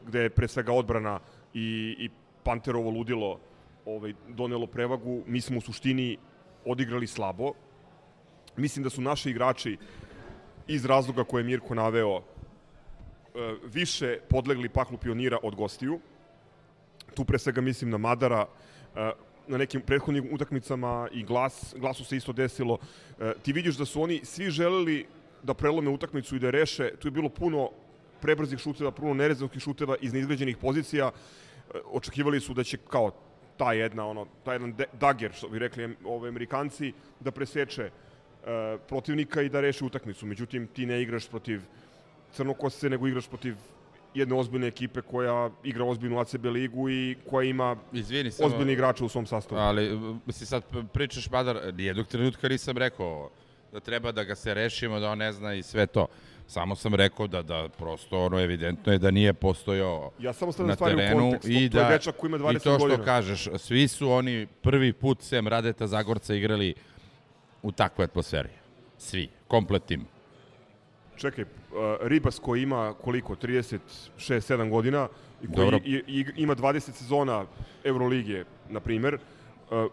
gde 0.07 0.19
je 0.19 0.29
pre 0.29 0.47
svega 0.47 0.73
odbrana 0.73 1.19
i, 1.53 1.95
i 1.99 2.09
Panterovo 2.43 2.89
ludilo 2.89 3.39
ovaj, 3.85 4.13
donelo 4.27 4.67
prevagu, 4.67 5.23
mi 5.27 5.41
smo 5.41 5.57
u 5.57 5.61
suštini 5.61 6.17
odigrali 6.65 7.07
slabo. 7.07 7.53
Mislim 8.57 8.83
da 8.83 8.89
su 8.89 9.01
naši 9.01 9.29
igrači 9.29 9.77
iz 10.67 10.85
razloga 10.85 11.23
koje 11.23 11.41
je 11.41 11.45
Mirko 11.45 11.75
naveo 11.75 12.17
e, 12.17 12.21
više 13.73 14.19
podlegli 14.29 14.69
paklu 14.69 14.97
pionira 14.97 15.37
od 15.43 15.55
gostiju. 15.55 15.99
Tu 17.15 17.25
pre 17.25 17.39
svega 17.39 17.61
mislim 17.61 17.89
na 17.89 17.97
Madara, 17.97 18.45
e, 18.95 19.11
na 19.47 19.57
nekim 19.57 19.81
prethodnim 19.81 20.29
utakmicama 20.33 21.07
i 21.11 21.23
glas, 21.23 21.75
glasu 21.77 22.05
se 22.05 22.17
isto 22.17 22.33
desilo. 22.33 22.77
E, 23.19 23.33
Ti 23.43 23.53
vidiš 23.53 23.77
da 23.77 23.85
su 23.85 24.01
oni 24.01 24.21
svi 24.23 24.49
želeli 24.49 25.05
da 25.43 25.53
prelome 25.53 25.89
utakmicu 25.89 26.35
i 26.35 26.39
da 26.39 26.49
reše. 26.49 26.91
Tu 26.99 27.07
je 27.07 27.11
bilo 27.11 27.29
puno 27.29 27.69
prebrzih 28.21 28.59
šuteva, 28.59 28.91
puno 28.91 29.13
nerezovskih 29.13 29.61
šuteva 29.61 29.95
iz 30.01 30.13
neizgrađenih 30.13 30.57
pozicija. 30.57 31.11
Očekivali 31.91 32.39
su 32.39 32.53
da 32.53 32.63
će 32.63 32.77
kao 32.77 33.11
ta 33.57 33.73
jedna, 33.73 34.07
ono, 34.07 34.25
ta 34.43 34.53
jedan 34.53 34.75
dagger, 34.99 35.33
što 35.33 35.49
bi 35.49 35.59
rekli 35.59 35.95
ove 36.05 36.29
Amerikanci, 36.29 36.93
da 37.19 37.31
preseče 37.31 37.83
e, 37.83 37.91
protivnika 38.87 39.41
i 39.41 39.49
da 39.49 39.61
reši 39.61 39.85
utakmicu. 39.85 40.25
Međutim, 40.25 40.67
ti 40.67 40.85
ne 40.85 41.01
igraš 41.01 41.27
protiv 41.29 41.61
crnokosce, 42.31 42.89
nego 42.89 43.07
igraš 43.07 43.27
protiv 43.27 43.55
jedne 44.13 44.35
ozbiljne 44.35 44.67
ekipe 44.67 45.01
koja 45.01 45.49
igra 45.63 45.85
ozbiljnu 45.85 46.19
ACB 46.19 46.45
ligu 46.45 46.89
i 46.89 47.15
koja 47.29 47.49
ima 47.49 47.75
Izvini, 47.93 48.31
samo... 48.31 48.47
ozbiljne 48.47 48.73
igrače 48.73 49.03
u 49.03 49.09
svom 49.09 49.25
sastavu. 49.25 49.61
Ali, 49.61 49.99
misli, 50.25 50.45
sad 50.45 50.63
pričaš, 50.93 51.29
Madar, 51.29 51.73
nijednog 51.73 52.07
trenutka 52.07 52.47
nisam 52.47 52.77
rekao 52.77 53.29
da 53.71 53.79
treba 53.79 54.11
da 54.11 54.23
ga 54.23 54.35
se 54.35 54.53
rešimo, 54.53 54.99
da 54.99 55.09
on 55.09 55.17
ne 55.17 55.31
zna 55.31 55.53
i 55.53 55.63
sve 55.63 55.87
to. 55.87 56.07
Samo 56.51 56.75
sam 56.75 56.95
rekao 56.95 57.27
da, 57.27 57.41
da 57.41 57.69
prosto 57.77 58.25
ono 58.25 58.39
evidentno 58.39 58.91
je 58.91 58.99
da 58.99 59.11
nije 59.11 59.33
postojao 59.33 60.11
Ja 60.19 60.33
samo 60.33 60.51
na 60.57 60.75
stvari 60.75 60.93
u 60.93 60.97
terenu 60.97 61.19
kontekst. 61.19 61.49
i 61.49 61.69
to 61.69 61.77
da 61.77 61.89
dečak 61.89 62.15
koji 62.17 62.29
ima 62.29 62.37
20 62.37 62.55
i 62.55 62.59
to 62.59 62.59
što 62.59 62.77
godina. 62.77 63.03
kažeš, 63.03 63.47
svi 63.57 63.87
su 63.87 64.11
oni 64.11 64.47
prvi 64.61 64.93
put 64.93 65.21
sem 65.21 65.47
Radeta 65.47 65.87
Zagorca 65.87 66.35
igrali 66.35 66.73
u 67.61 67.71
takvoj 67.71 68.05
atmosferi. 68.05 68.49
Svi, 68.97 69.29
komplet 69.47 69.85
tim. 69.85 70.05
Čekaj, 71.15 71.43
uh, 71.43 71.47
Ribas 72.01 72.39
koji 72.39 72.61
ima 72.61 72.93
koliko, 73.01 73.35
36-7 73.35 74.69
godina 74.69 75.07
i 75.43 75.47
koji 75.55 75.81
i, 75.85 76.03
i, 76.07 76.25
ima 76.35 76.55
20 76.55 76.79
sezona 76.79 77.45
Euroligije, 77.83 78.45
na 78.69 78.79
primer, 78.79 79.13
uh, 79.13 79.21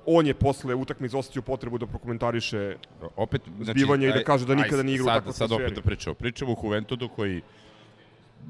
on 0.06 0.26
je 0.26 0.34
posle 0.34 0.74
utakmice 0.74 1.16
osetio 1.16 1.42
potrebu 1.42 1.78
da 1.78 1.86
prokomentariše 1.86 2.76
Opet, 3.16 3.42
Zbivanje 3.60 4.08
i 4.08 4.12
da 4.12 4.24
kaže 4.24 4.46
da 4.46 4.54
nikada 4.54 4.82
nije 4.82 4.94
igrao 4.94 5.18
u 5.18 5.32
sad, 5.32 5.34
Sad 5.34 5.52
opet 5.52 5.74
da 5.74 5.82
pričamo. 5.82 6.14
Pričamo 6.14 6.52
u 6.52 6.56
Juventudu 6.64 7.08
koji 7.08 7.42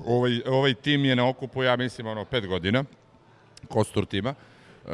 ovaj, 0.06 0.40
ovaj 0.46 0.74
tim 0.74 1.04
je 1.04 1.16
na 1.16 1.28
okupu, 1.28 1.62
ja 1.62 1.76
mislim, 1.76 2.06
ono, 2.06 2.24
pet 2.24 2.46
godina, 2.46 2.84
Kostur 3.68 4.06
tima. 4.06 4.34
Uh, 4.84 4.92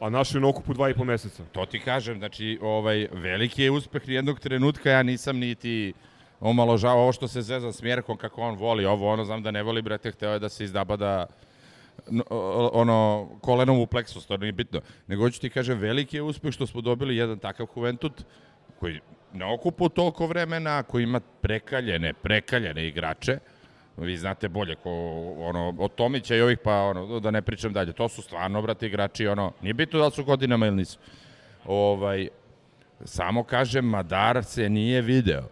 a 0.00 0.10
naš 0.10 0.34
je 0.34 0.40
na 0.40 0.48
okupu 0.48 0.74
dva 0.74 0.90
i 0.90 0.94
po 0.94 1.04
meseca. 1.04 1.44
To 1.52 1.66
ti 1.66 1.80
kažem, 1.80 2.18
znači, 2.18 2.58
ovaj, 2.62 3.08
veliki 3.12 3.62
je 3.62 3.70
uspeh 3.70 4.02
jednog 4.08 4.40
trenutka, 4.40 4.90
ja 4.90 5.02
nisam 5.02 5.38
niti 5.38 5.92
omaložao 6.40 6.98
ovo 6.98 7.12
što 7.12 7.28
se 7.28 7.42
zeza 7.42 7.72
s 7.72 7.82
Mjerkom, 7.82 8.16
kako 8.16 8.40
on 8.40 8.54
voli 8.54 8.84
ovo, 8.84 9.12
ono, 9.12 9.24
znam 9.24 9.42
da 9.42 9.50
ne 9.50 9.62
voli, 9.62 9.82
brate, 9.82 10.10
hteo 10.10 10.32
je 10.32 10.38
da 10.38 10.48
se 10.48 10.64
izdaba 10.64 10.96
da 10.96 11.26
ono, 12.72 13.28
kolenom 13.40 13.78
u 13.78 13.86
pleksus, 13.86 14.26
to 14.26 14.36
nije 14.36 14.52
bitno. 14.52 14.80
Nego 15.06 15.22
hoću 15.22 15.40
ti 15.40 15.50
kažem, 15.50 15.78
veliki 15.78 16.16
je 16.16 16.22
uspeh 16.22 16.52
što 16.52 16.66
smo 16.66 16.80
dobili 16.80 17.16
jedan 17.16 17.38
takav 17.38 17.66
Juventut, 17.76 18.24
koji 18.80 19.00
ne 19.32 19.52
okupu 19.54 19.88
toliko 19.88 20.26
vremena, 20.26 20.82
koji 20.82 21.02
ima 21.02 21.20
prekaljene, 21.20 22.12
prekaljene 22.12 22.86
igrače, 22.86 23.38
vi 23.96 24.16
znate 24.16 24.48
bolje 24.48 24.74
ko 24.74 24.90
ono 25.38 25.74
od 25.78 25.94
Tomića 25.94 26.36
i 26.36 26.40
ovih 26.40 26.58
pa 26.58 26.74
ono 26.74 27.20
da 27.20 27.30
ne 27.30 27.42
pričam 27.42 27.72
dalje. 27.72 27.92
To 27.92 28.08
su 28.08 28.22
stvarno 28.22 28.62
brate 28.62 28.86
igrači 28.86 29.26
ono 29.26 29.52
nije 29.62 29.74
bitno 29.74 29.98
da 29.98 30.06
li 30.06 30.12
su 30.12 30.24
godinama 30.24 30.66
ili 30.66 30.76
nisu. 30.76 30.98
Ovaj 31.66 32.28
samo 33.04 33.44
kažem 33.44 33.84
Madar 33.84 34.44
se 34.44 34.68
nije 34.68 35.02
video 35.02 35.42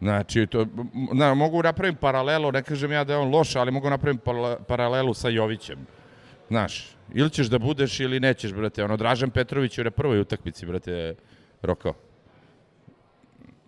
Znači, 0.00 0.46
to, 0.46 0.66
na, 1.12 1.34
mogu 1.34 1.62
napravim 1.62 1.94
paralelu, 1.94 2.52
ne 2.52 2.62
kažem 2.62 2.92
ja 2.92 3.04
da 3.04 3.12
je 3.12 3.18
on 3.18 3.30
loš, 3.30 3.56
ali 3.56 3.70
mogu 3.70 3.90
napravim 3.90 4.20
paralelu 4.68 5.14
sa 5.14 5.28
Jovićem. 5.28 5.78
Znaš, 6.48 6.96
ili 7.14 7.30
ćeš 7.30 7.46
da 7.46 7.58
budeš 7.58 8.00
ili 8.00 8.20
nećeš, 8.20 8.52
brate. 8.52 8.84
Ono, 8.84 8.96
Dražan 8.96 9.30
Petrović 9.30 9.78
je 9.78 9.84
na 9.84 9.90
prvoj 9.90 10.20
utakmici, 10.20 10.66
brate, 10.66 11.14
rokao. 11.62 11.94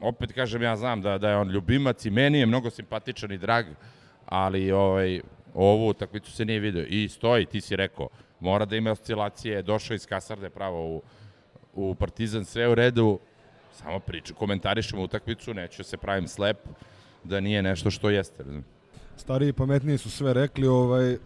Opet 0.01 0.33
kažem, 0.33 0.63
ja 0.63 0.77
znam 0.77 1.03
da, 1.03 1.19
da 1.19 1.31
je 1.31 1.37
on 1.37 1.51
ljubimac 1.51 2.05
i 2.05 2.11
meni 2.11 2.39
je 2.39 2.47
mnogo 2.47 2.71
simpatičan 2.71 3.33
i 3.33 3.39
drag, 3.39 3.67
ali 4.27 4.73
ovaj, 4.73 5.21
ovu 5.55 5.89
utakmicu 5.89 6.33
se 6.33 6.45
nije 6.45 6.61
video. 6.61 6.85
I 6.89 7.09
stoji, 7.09 7.47
ti 7.47 7.61
si 7.61 7.77
rekao, 7.77 8.09
mora 8.41 8.65
da 8.65 8.77
ima 8.77 8.91
oscilacije, 8.91 9.63
došao 9.63 9.95
iz 9.95 10.07
kasarne 10.07 10.51
pravo 10.51 10.97
u, 10.97 11.03
u 11.75 11.95
Partizan, 11.95 12.45
sve 12.45 12.69
u 12.69 12.75
redu, 12.75 13.19
samo 13.73 14.01
priču, 14.01 14.35
komentarišemo 14.35 15.03
utakmicu, 15.03 15.55
neću 15.55 15.85
se 15.85 15.97
pravim 15.97 16.29
slep, 16.29 16.59
da 17.25 17.41
nije 17.41 17.63
nešto 17.63 17.91
što 17.91 18.11
jeste. 18.11 18.45
Stariji 19.17 19.49
i 19.49 19.53
pametniji 19.53 19.99
su 19.99 20.11
sve 20.11 20.33
rekli, 20.35 20.67
ovaj, 20.67 21.17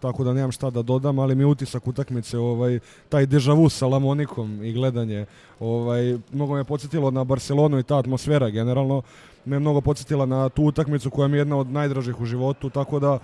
tako 0.00 0.24
da 0.24 0.32
nemam 0.32 0.52
šta 0.52 0.70
da 0.70 0.82
dodam, 0.82 1.18
ali 1.18 1.34
mi 1.34 1.42
je 1.42 1.46
utisak 1.46 1.86
utakmice, 1.86 2.38
ovaj, 2.38 2.78
taj 3.08 3.26
deja 3.26 3.52
vu 3.52 3.68
sa 3.68 3.86
Lamonikom 3.86 4.64
i 4.64 4.72
gledanje, 4.72 5.26
ovaj, 5.60 6.18
mnogo 6.32 6.54
me 6.54 6.64
podsjetilo 6.64 7.10
na 7.10 7.24
Barcelonu 7.24 7.78
i 7.78 7.82
ta 7.82 7.98
atmosfera 7.98 8.50
generalno, 8.50 9.02
me 9.44 9.56
je 9.56 9.60
mnogo 9.60 9.80
podsjetila 9.80 10.26
na 10.26 10.48
tu 10.48 10.64
utakmicu 10.64 11.10
koja 11.10 11.28
mi 11.28 11.36
je 11.36 11.40
jedna 11.40 11.56
od 11.56 11.70
najdražih 11.70 12.20
u 12.20 12.24
životu, 12.24 12.70
tako 12.70 12.98
da 12.98 13.18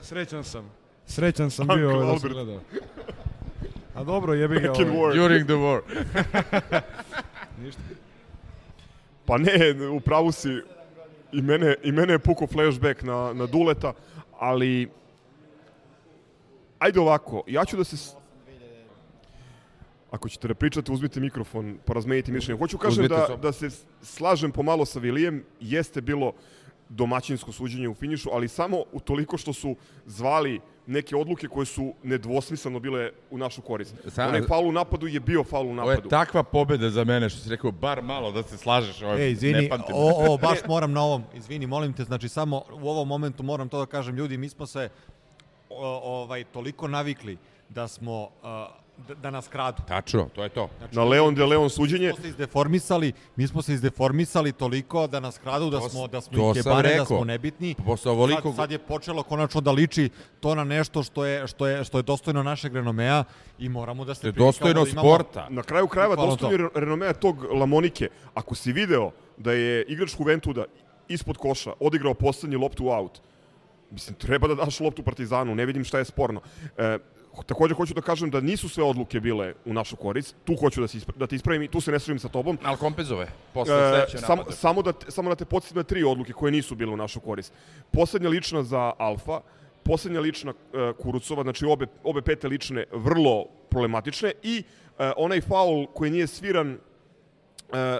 srećan 0.00 0.44
sam. 0.44 0.64
Srećan 1.06 1.50
sam 1.50 1.66
bio 1.66 1.94
ovaj, 1.94 2.12
da 2.12 2.18
sam 2.18 2.30
gledao. 2.30 2.60
A 3.94 4.04
dobro, 4.04 4.34
jebi 4.34 4.60
ga. 4.60 4.72
Ovaj. 4.72 5.16
During 5.16 5.44
the 5.46 5.54
war. 5.54 5.80
Ništa. 7.62 7.80
Pa 9.26 9.38
ne, 9.38 9.88
u 9.92 10.00
pravu 10.00 10.32
si. 10.32 10.60
I 11.32 11.42
mene, 11.42 11.74
I 11.82 11.92
mene 11.92 12.12
je 12.12 12.18
puko 12.18 12.46
flashback 12.46 13.02
na, 13.02 13.32
na 13.32 13.46
Duleta, 13.46 13.92
ali... 14.38 14.88
Ajde 16.78 17.00
ovako, 17.00 17.42
ja 17.46 17.64
ću 17.64 17.76
da 17.76 17.84
se... 17.84 18.16
Ako 20.10 20.28
ćete 20.28 20.48
da 20.48 20.54
pričate, 20.54 20.92
uzmite 20.92 21.20
mikrofon, 21.20 21.78
pa 21.84 21.92
razmenite 21.92 22.32
mišljenje. 22.32 22.58
Hoću 22.58 22.78
kažem 22.78 23.04
Uzmite 23.04 23.26
da, 23.28 23.36
da 23.36 23.52
se 23.52 23.70
slažem 24.02 24.52
pomalo 24.52 24.84
sa 24.84 24.98
Vilijem, 24.98 25.44
jeste 25.60 26.00
bilo 26.00 26.32
domaćinsko 26.88 27.52
suđenje 27.52 27.88
u 27.88 27.94
finišu, 27.94 28.30
ali 28.32 28.48
samo 28.48 28.84
u 28.92 29.00
toliko 29.00 29.36
što 29.36 29.52
su 29.52 29.76
zvali 30.06 30.60
neke 30.88 31.16
odluke 31.16 31.48
koje 31.48 31.66
su 31.66 31.94
nedvosmisleno 32.02 32.80
bile 32.80 33.10
u 33.30 33.38
našu 33.38 33.62
korist. 33.62 33.94
Sa- 34.06 34.28
Onaj 34.28 34.42
faul 34.42 34.68
u 34.68 34.72
napadu 34.72 35.06
je 35.06 35.20
bio 35.20 35.44
faul 35.44 35.62
u 35.62 35.68
Ovo 35.68 35.74
napadu. 35.76 36.06
je 36.06 36.10
takva 36.10 36.42
pobeda 36.42 36.90
za 36.90 37.04
mene, 37.04 37.28
što 37.28 37.40
si 37.40 37.50
rekao, 37.50 37.70
bar 37.72 38.02
malo 38.02 38.32
da 38.32 38.42
se 38.42 38.56
slažeš. 38.56 39.02
Ovo, 39.02 39.14
Ej, 39.14 39.30
izvini, 39.30 39.62
ne 39.62 39.68
pamtim. 39.68 39.94
o, 39.94 40.32
o, 40.32 40.36
baš 40.48 40.58
moram 40.68 40.92
na 40.92 41.02
ovom, 41.02 41.22
izvini, 41.34 41.66
molim 41.66 41.92
te, 41.92 42.04
znači 42.04 42.28
samo 42.28 42.62
u 42.74 42.88
ovom 42.88 43.08
momentu 43.08 43.42
moram 43.42 43.68
to 43.68 43.78
da 43.78 43.86
kažem, 43.86 44.16
ljudi, 44.16 44.38
mi 44.38 44.48
smo 44.48 44.66
se 44.66 44.88
o, 45.70 45.86
ovaj, 46.14 46.44
toliko 46.44 46.88
navikli 46.88 47.36
da 47.68 47.88
smo 47.88 48.22
uh, 48.22 48.28
da, 48.98 49.14
da 49.14 49.30
nas 49.30 49.48
kradu. 49.48 49.82
Tačno, 49.88 50.28
to 50.34 50.42
je 50.42 50.48
to. 50.48 50.68
Znači, 50.78 50.96
Na 50.96 51.04
Leon 51.04 51.34
de 51.34 51.44
Leon 51.44 51.64
Mi 51.64 51.70
suđenje. 51.70 52.12
smo 52.12 52.22
se 52.22 52.28
izdeformisali, 52.28 53.12
mi 53.36 53.46
smo 53.46 53.62
se 53.62 53.74
izdeformisali 53.74 54.52
toliko 54.52 55.06
da 55.06 55.20
nas 55.20 55.38
kradu, 55.38 55.70
da 55.70 55.80
To 55.80 55.88
smo, 55.88 56.06
da 56.06 56.20
smo 56.20 56.36
to 56.36 56.52
jebane, 56.56 56.96
da 56.96 57.04
smo 57.04 57.24
nebitni. 57.24 57.74
Posle 57.86 58.12
ovoliko... 58.12 58.42
Sad, 58.42 58.56
sad 58.56 58.70
je 58.70 58.78
počelo 58.78 59.22
konačno 59.22 59.60
da 59.60 59.72
liči 59.72 60.10
to 60.40 60.54
na 60.54 60.64
nešto 60.64 61.02
što 61.02 61.24
je, 61.24 61.46
što 61.46 61.66
je, 61.66 61.84
što 61.84 61.98
je 61.98 62.02
dostojno 62.02 62.42
našeg 62.42 62.74
renomea 62.74 63.24
i 63.58 63.68
moramo 63.68 64.04
da 64.04 64.14
se 64.14 64.20
To 64.20 64.26
je 64.26 64.32
privikamo 64.32 64.48
dostojno 64.48 64.84
da 64.84 64.90
imamo- 64.90 65.08
sporta. 65.14 65.46
Na 65.50 65.62
kraju 65.62 65.88
krajeva 65.88 66.16
dostojno 66.16 66.70
renomea 66.74 67.12
tog 67.12 67.42
Lamonike. 67.44 68.08
Ako 68.34 68.54
si 68.54 68.72
video 68.72 69.10
da 69.36 69.52
je 69.52 69.82
igrač 69.82 70.12
Juventuda 70.18 70.64
ispod 71.08 71.36
koša 71.36 71.72
odigrao 71.80 72.14
poslednji 72.14 72.56
loptu 72.56 72.84
u 72.86 72.90
aut, 72.90 73.18
mislim, 73.90 74.14
treba 74.16 74.48
da 74.48 74.54
daš 74.54 74.80
loptu 74.80 75.02
Partizanu, 75.02 75.54
ne 75.54 75.66
vidim 75.66 75.84
šta 75.84 75.98
je 75.98 76.04
sporno. 76.04 76.40
E, 76.76 76.98
takođe 77.42 77.74
hoću 77.74 77.94
da 77.94 78.00
kažem 78.00 78.30
da 78.30 78.40
nisu 78.40 78.68
sve 78.68 78.84
odluke 78.84 79.20
bile 79.20 79.54
u 79.64 79.72
našu 79.72 79.96
korist. 79.96 80.36
Tu 80.44 80.56
hoću 80.56 80.80
da, 80.80 80.88
se 80.88 80.98
ispra- 80.98 81.16
da 81.16 81.26
te 81.26 81.36
ispravim 81.36 81.62
i 81.62 81.68
tu 81.68 81.80
se 81.80 81.92
ne 81.92 81.98
slažem 81.98 82.18
sa 82.18 82.28
tobom. 82.28 82.58
Ali 82.62 82.76
kompenzove, 82.76 83.26
posle 83.54 83.74
E, 83.76 83.88
sledeće 83.90 84.18
samo, 84.18 84.36
napade. 84.36 84.56
samo, 84.56 84.82
da, 84.82 84.92
te- 84.92 85.10
samo 85.10 85.28
da 85.28 85.34
te 85.34 85.44
podsjetim 85.44 85.76
na 85.76 85.82
tri 85.82 86.04
odluke 86.04 86.32
koje 86.32 86.52
nisu 86.52 86.74
bile 86.74 86.92
u 86.92 86.96
našu 86.96 87.20
korist. 87.20 87.52
Poslednja 87.90 88.28
lična 88.28 88.62
za 88.62 88.92
Alfa, 88.98 89.40
poslednja 89.82 90.20
lična 90.20 90.52
e, 90.52 90.92
Kurucova, 90.94 91.42
znači 91.42 91.64
obe, 91.64 91.86
obe 92.04 92.22
pete 92.22 92.48
lične 92.48 92.84
vrlo 92.92 93.44
problematične 93.70 94.32
i 94.42 94.62
e, 94.98 95.12
onaj 95.16 95.40
faul 95.40 95.86
koji 95.86 96.10
nije 96.10 96.26
sviran 96.26 96.72
e, 96.72 96.78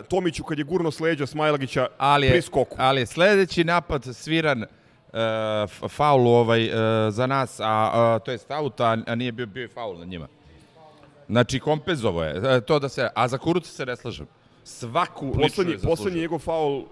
Tomiću 0.04 0.45
kad 0.45 0.59
je 0.59 0.64
gurno 0.64 0.90
s 0.90 1.00
leđa 1.00 1.26
Smajlagića 1.26 1.87
ali 1.99 2.26
je, 2.26 2.33
pri 2.33 2.42
skoku. 2.42 2.76
ali 2.78 3.00
je 3.00 3.07
sledeći 3.07 3.64
napad 3.64 4.04
sviran 4.12 4.64
uh, 5.09 5.19
f- 5.65 5.88
faul 5.88 6.27
ovaj, 6.29 6.67
uh, 6.67 6.75
za 7.11 7.27
nas, 7.27 7.61
a 7.61 8.19
to 8.19 8.31
je 8.31 8.38
aut, 8.49 8.81
a, 8.81 8.97
nije 9.15 9.33
bio, 9.33 9.47
bio 9.47 9.69
faul 9.69 9.99
na 9.99 10.05
njima. 10.05 10.29
Znači, 11.27 11.61
kompenzovo 11.61 12.23
je. 12.23 12.57
E, 12.57 12.61
To 12.61 12.79
da 12.79 12.88
se, 12.88 13.09
a 13.15 13.29
za 13.29 13.38
Kuruca 13.38 13.71
se 13.71 13.87
ne 13.87 13.97
slažem. 13.97 14.27
Svaku 14.65 15.33
Poslednji, 15.33 15.79
poslednji 15.79 16.21
njegov 16.21 16.38
faul 16.38 16.79
e, 16.79 16.85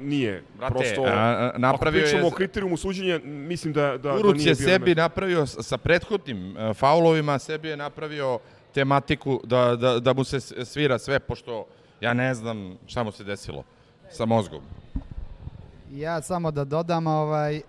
nije. 0.00 0.42
Brate, 0.58 0.74
Prosto, 0.74 1.02
a, 1.02 1.08
a, 1.08 1.52
napravio 1.56 2.00
ako 2.00 2.04
pričamo 2.04 2.22
je- 2.22 2.28
o 2.28 2.36
kriterijumu 2.36 2.76
suđenja, 2.76 3.18
mislim 3.24 3.72
da, 3.72 3.82
da, 3.82 3.98
da 3.98 4.12
Kuruc 4.12 4.36
nije 4.36 4.48
je 4.48 4.54
bio 4.54 4.66
na 4.66 4.72
sebi 4.72 4.84
mestu. 4.86 5.00
napravio 5.00 5.46
sa 5.46 5.78
prethodnim 5.78 6.50
uh, 6.50 6.76
faulovima, 6.76 7.38
sebi 7.38 7.68
je 7.68 7.76
napravio 7.76 8.38
tematiku 8.72 9.40
da, 9.44 9.76
da, 9.76 10.00
da 10.00 10.12
mu 10.12 10.24
se 10.24 10.40
svira 10.64 10.98
sve, 10.98 11.18
pošto 11.18 11.66
ja 12.00 12.14
ne 12.14 12.34
znam 12.34 12.78
šta 12.86 13.02
mu 13.02 13.12
se 13.12 13.24
desilo 13.24 13.62
sa 14.10 14.24
mozgom. 14.24 14.60
Ja 15.96 16.22
samo 16.22 16.50
da 16.50 16.64
dodam 16.64 17.06
ovaj, 17.06 17.60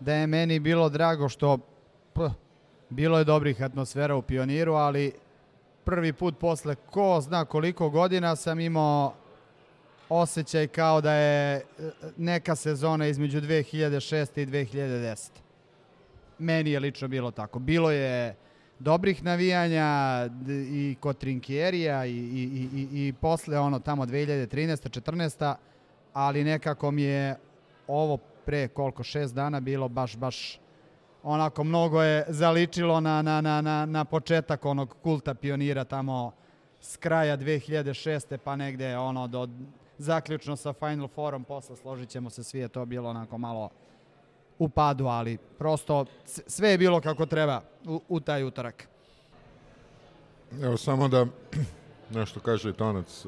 da 0.00 0.14
je 0.14 0.26
meni 0.26 0.58
bilo 0.58 0.88
drago 0.88 1.28
što 1.28 1.58
p, 2.12 2.20
bilo 2.90 3.18
je 3.18 3.24
dobrih 3.24 3.62
atmosfera 3.62 4.16
u 4.16 4.22
Pioniru, 4.22 4.72
ali 4.72 5.12
prvi 5.84 6.12
put 6.12 6.38
posle 6.38 6.74
ko 6.74 7.20
zna 7.20 7.44
koliko 7.44 7.90
godina 7.90 8.36
sam 8.36 8.60
imao 8.60 9.14
osjećaj 10.08 10.66
kao 10.66 11.00
da 11.00 11.12
je 11.12 11.56
e, 11.56 11.62
neka 12.16 12.54
sezona 12.56 13.06
između 13.06 13.40
2006. 13.40 14.40
i 14.42 14.46
2010. 14.46 15.30
Meni 16.38 16.70
je 16.70 16.80
lično 16.80 17.08
bilo 17.08 17.30
tako. 17.30 17.58
Bilo 17.58 17.90
je 17.90 18.36
dobrih 18.78 19.24
navijanja 19.24 19.88
i 20.48 20.96
kod 21.00 21.18
Trinkjerija 21.18 22.06
i, 22.06 22.10
i, 22.10 22.68
i, 22.74 23.08
i 23.08 23.12
posle 23.20 23.58
ono 23.58 23.78
tamo 23.78 24.06
2013. 24.06 25.00
14. 25.00 25.54
ali 26.12 26.44
nekako 26.44 26.90
mi 26.90 27.02
je 27.02 27.36
ovo 27.88 28.16
pre 28.16 28.68
koliko 28.68 29.02
šest 29.02 29.34
dana 29.34 29.60
bilo 29.60 29.88
baš 29.88 30.16
baš 30.16 30.60
onako 31.22 31.64
mnogo 31.64 32.02
je 32.02 32.24
zaličilo 32.28 33.00
na, 33.00 33.22
na, 33.22 33.40
na, 33.40 33.60
na, 33.60 33.86
na 33.86 34.04
početak 34.04 34.64
onog 34.64 34.96
kulta 35.02 35.34
pionira 35.34 35.84
tamo 35.84 36.32
s 36.80 36.96
kraja 36.96 37.38
2006. 37.38 38.36
pa 38.44 38.56
negde 38.56 38.96
ono 38.96 39.26
do 39.26 39.48
zaključno 39.98 40.56
sa 40.56 40.72
Final 40.72 41.08
Fourom 41.08 41.44
posle 41.44 41.76
složit 41.76 42.08
ćemo 42.08 42.30
se 42.30 42.44
svi 42.44 42.58
je 42.58 42.68
to 42.68 42.84
bilo 42.84 43.10
onako 43.10 43.38
malo 43.38 43.70
u 44.58 44.68
padu, 44.68 45.06
ali 45.06 45.38
prosto 45.58 46.04
sve 46.26 46.70
je 46.70 46.78
bilo 46.78 47.00
kako 47.00 47.26
treba 47.26 47.60
u, 47.86 48.00
u 48.08 48.20
taj 48.20 48.44
utorak. 48.44 48.88
Evo 50.62 50.76
samo 50.76 51.08
da 51.08 51.26
nešto 52.18 52.40
kaže 52.40 52.72
Tonac. 52.72 53.26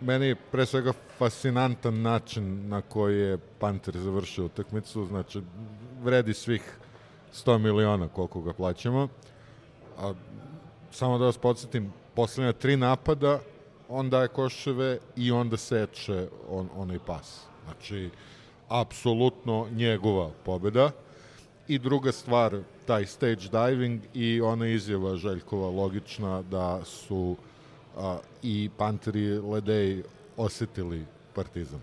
Uh, 0.00 0.06
Meni 0.06 0.34
pre 0.34 0.66
svega 0.66 0.92
fascinantan 1.18 2.02
način 2.02 2.68
na 2.68 2.80
koji 2.80 3.20
je 3.20 3.38
Panter 3.58 3.98
završio 3.98 4.44
utakmicu. 4.44 5.06
Znači, 5.06 5.42
vredi 6.02 6.34
svih 6.34 6.62
100 7.34 7.58
miliona 7.58 8.08
koliko 8.08 8.40
ga 8.40 8.52
plaćamo. 8.52 9.08
A, 9.98 10.12
samo 10.90 11.18
da 11.18 11.24
vas 11.24 11.38
podsjetim, 11.38 11.92
poslednja 12.14 12.52
tri 12.52 12.76
napada, 12.76 13.40
on 13.88 14.10
daje 14.10 14.28
koševe 14.28 14.98
i 15.16 15.32
onda 15.32 15.56
seče 15.56 16.28
on, 16.48 16.68
onaj 16.76 16.98
pas. 17.06 17.40
Znači, 17.64 18.10
apsolutno 18.68 19.66
njegova 19.72 20.30
pobeda. 20.44 20.90
I 21.68 21.78
druga 21.78 22.12
stvar, 22.12 22.58
taj 22.86 23.06
stage 23.06 23.48
diving 23.52 24.00
i 24.14 24.40
ona 24.40 24.66
izjava 24.66 25.16
Željkova 25.16 25.70
logična 25.70 26.42
da 26.42 26.84
su 26.84 27.36
a, 27.96 28.18
i 28.42 28.70
Panteri 28.76 29.38
Ledej 29.38 30.02
osetili 30.36 31.04
Partizan. 31.34 31.80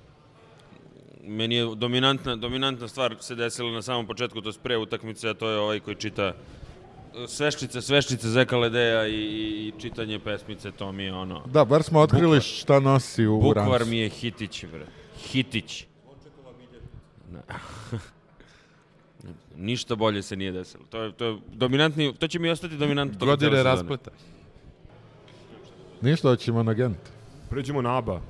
Meni 1.24 1.56
je 1.56 1.76
dominantna, 1.76 2.36
dominantna 2.36 2.88
stvar 2.88 3.16
se 3.20 3.36
desila 3.36 3.72
na 3.72 3.82
samom 3.82 4.08
početku, 4.08 4.42
to 4.42 4.50
je 4.50 4.56
pre 4.64 4.78
utakmice, 4.78 5.30
a 5.30 5.34
to 5.34 5.50
je 5.50 5.60
ovaj 5.60 5.80
koji 5.80 5.96
čita 5.96 6.24
e, 6.24 7.28
sveščice, 7.28 7.82
sveščice 7.82 8.28
Zeka 8.30 8.58
Ledeja 8.58 9.08
i, 9.08 9.14
i, 9.14 9.68
i 9.68 9.74
čitanje 9.82 10.20
pesmice, 10.20 10.72
to 10.72 10.92
mi 10.92 11.04
je 11.04 11.14
ono... 11.14 11.44
Da, 11.46 11.66
bar 11.66 11.84
smo 11.84 12.00
otkrili 12.00 12.38
Bukvar. 12.38 12.42
šta 12.42 12.80
nosi 12.80 13.26
u 13.26 13.40
Bukvar 13.42 13.68
rancu. 13.68 13.90
mi 13.90 13.98
je 13.98 14.10
hitić, 14.10 14.66
bre. 14.66 14.86
Hitić. 15.18 15.86
Ne. 17.32 17.42
Ništa 19.58 19.96
bolje 19.96 20.22
se 20.22 20.36
nije 20.36 20.52
desilo. 20.52 20.84
To 20.90 21.02
je, 21.04 21.12
to 21.12 21.26
je 21.26 21.38
dominantni, 21.54 22.14
to 22.14 22.28
će 22.28 22.40
mi 22.40 22.50
ostati 22.50 22.78
dominantno. 22.78 23.26
Godine 23.26 23.52
cele 23.52 23.78
sezone. 23.78 23.98
Ništa, 26.02 26.30
hoćemo 26.30 26.64
na 26.64 26.74
Gent. 26.74 26.98
Pređemo 27.50 27.82
na 27.82 27.98
ABA. 27.98 28.22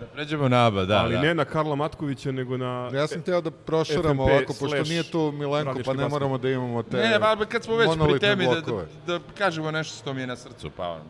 Da 0.00 0.06
pređemo 0.06 0.48
na 0.48 0.66
ABA, 0.66 0.84
da. 0.84 0.98
ali 0.98 1.14
da. 1.14 1.20
ne 1.20 1.34
na 1.34 1.44
Karla 1.44 1.74
Matkovića, 1.74 2.32
nego 2.32 2.56
na... 2.56 2.90
Ja 2.94 3.06
sam 3.06 3.22
teo 3.22 3.40
da 3.40 3.50
proširamo 3.50 4.26
FNP 4.26 4.32
ovako, 4.32 4.54
pošto 4.60 4.82
nije 4.82 5.02
tu 5.02 5.32
Milenko, 5.32 5.78
pa 5.84 5.94
ne 5.94 6.08
moramo 6.08 6.38
da 6.38 6.50
imamo 6.50 6.82
te 6.82 6.96
Ne, 6.96 7.18
ali 7.22 7.46
kad 7.46 7.64
smo 7.64 7.76
već 7.76 7.90
pri 8.04 8.18
temi, 8.18 8.46
da, 8.46 8.60
da, 8.60 8.84
da 9.06 9.20
kažemo 9.38 9.70
nešto 9.70 9.98
što 9.98 10.14
mi 10.14 10.20
je 10.20 10.26
na 10.26 10.36
srcu, 10.36 10.70
pa 10.76 10.88
ono. 10.88 11.02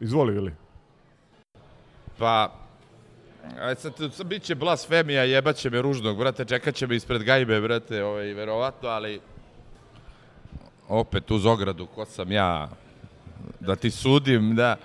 Izvoli, 0.00 0.32
Vili. 0.32 0.52
Pa, 2.18 2.52
aj 3.60 3.74
sad, 3.74 3.92
sad 4.12 4.26
bit 4.26 4.42
će 4.42 4.54
blasfemija, 4.54 5.24
jebaće 5.24 5.70
me 5.70 5.82
ružnog, 5.82 6.18
brate, 6.18 6.44
čekat 6.44 6.74
će 6.74 6.86
me 6.86 6.96
ispred 6.96 7.22
gajbe, 7.22 7.60
brate, 7.60 8.04
ovaj, 8.04 8.34
verovatno, 8.34 8.88
ali 8.88 9.20
opet 10.88 11.30
uz 11.30 11.46
ogradu, 11.46 11.86
ko 11.86 12.04
sam 12.04 12.32
ja, 12.32 12.68
da 13.60 13.76
ti 13.76 13.90
sudim, 13.90 14.54
da, 14.54 14.76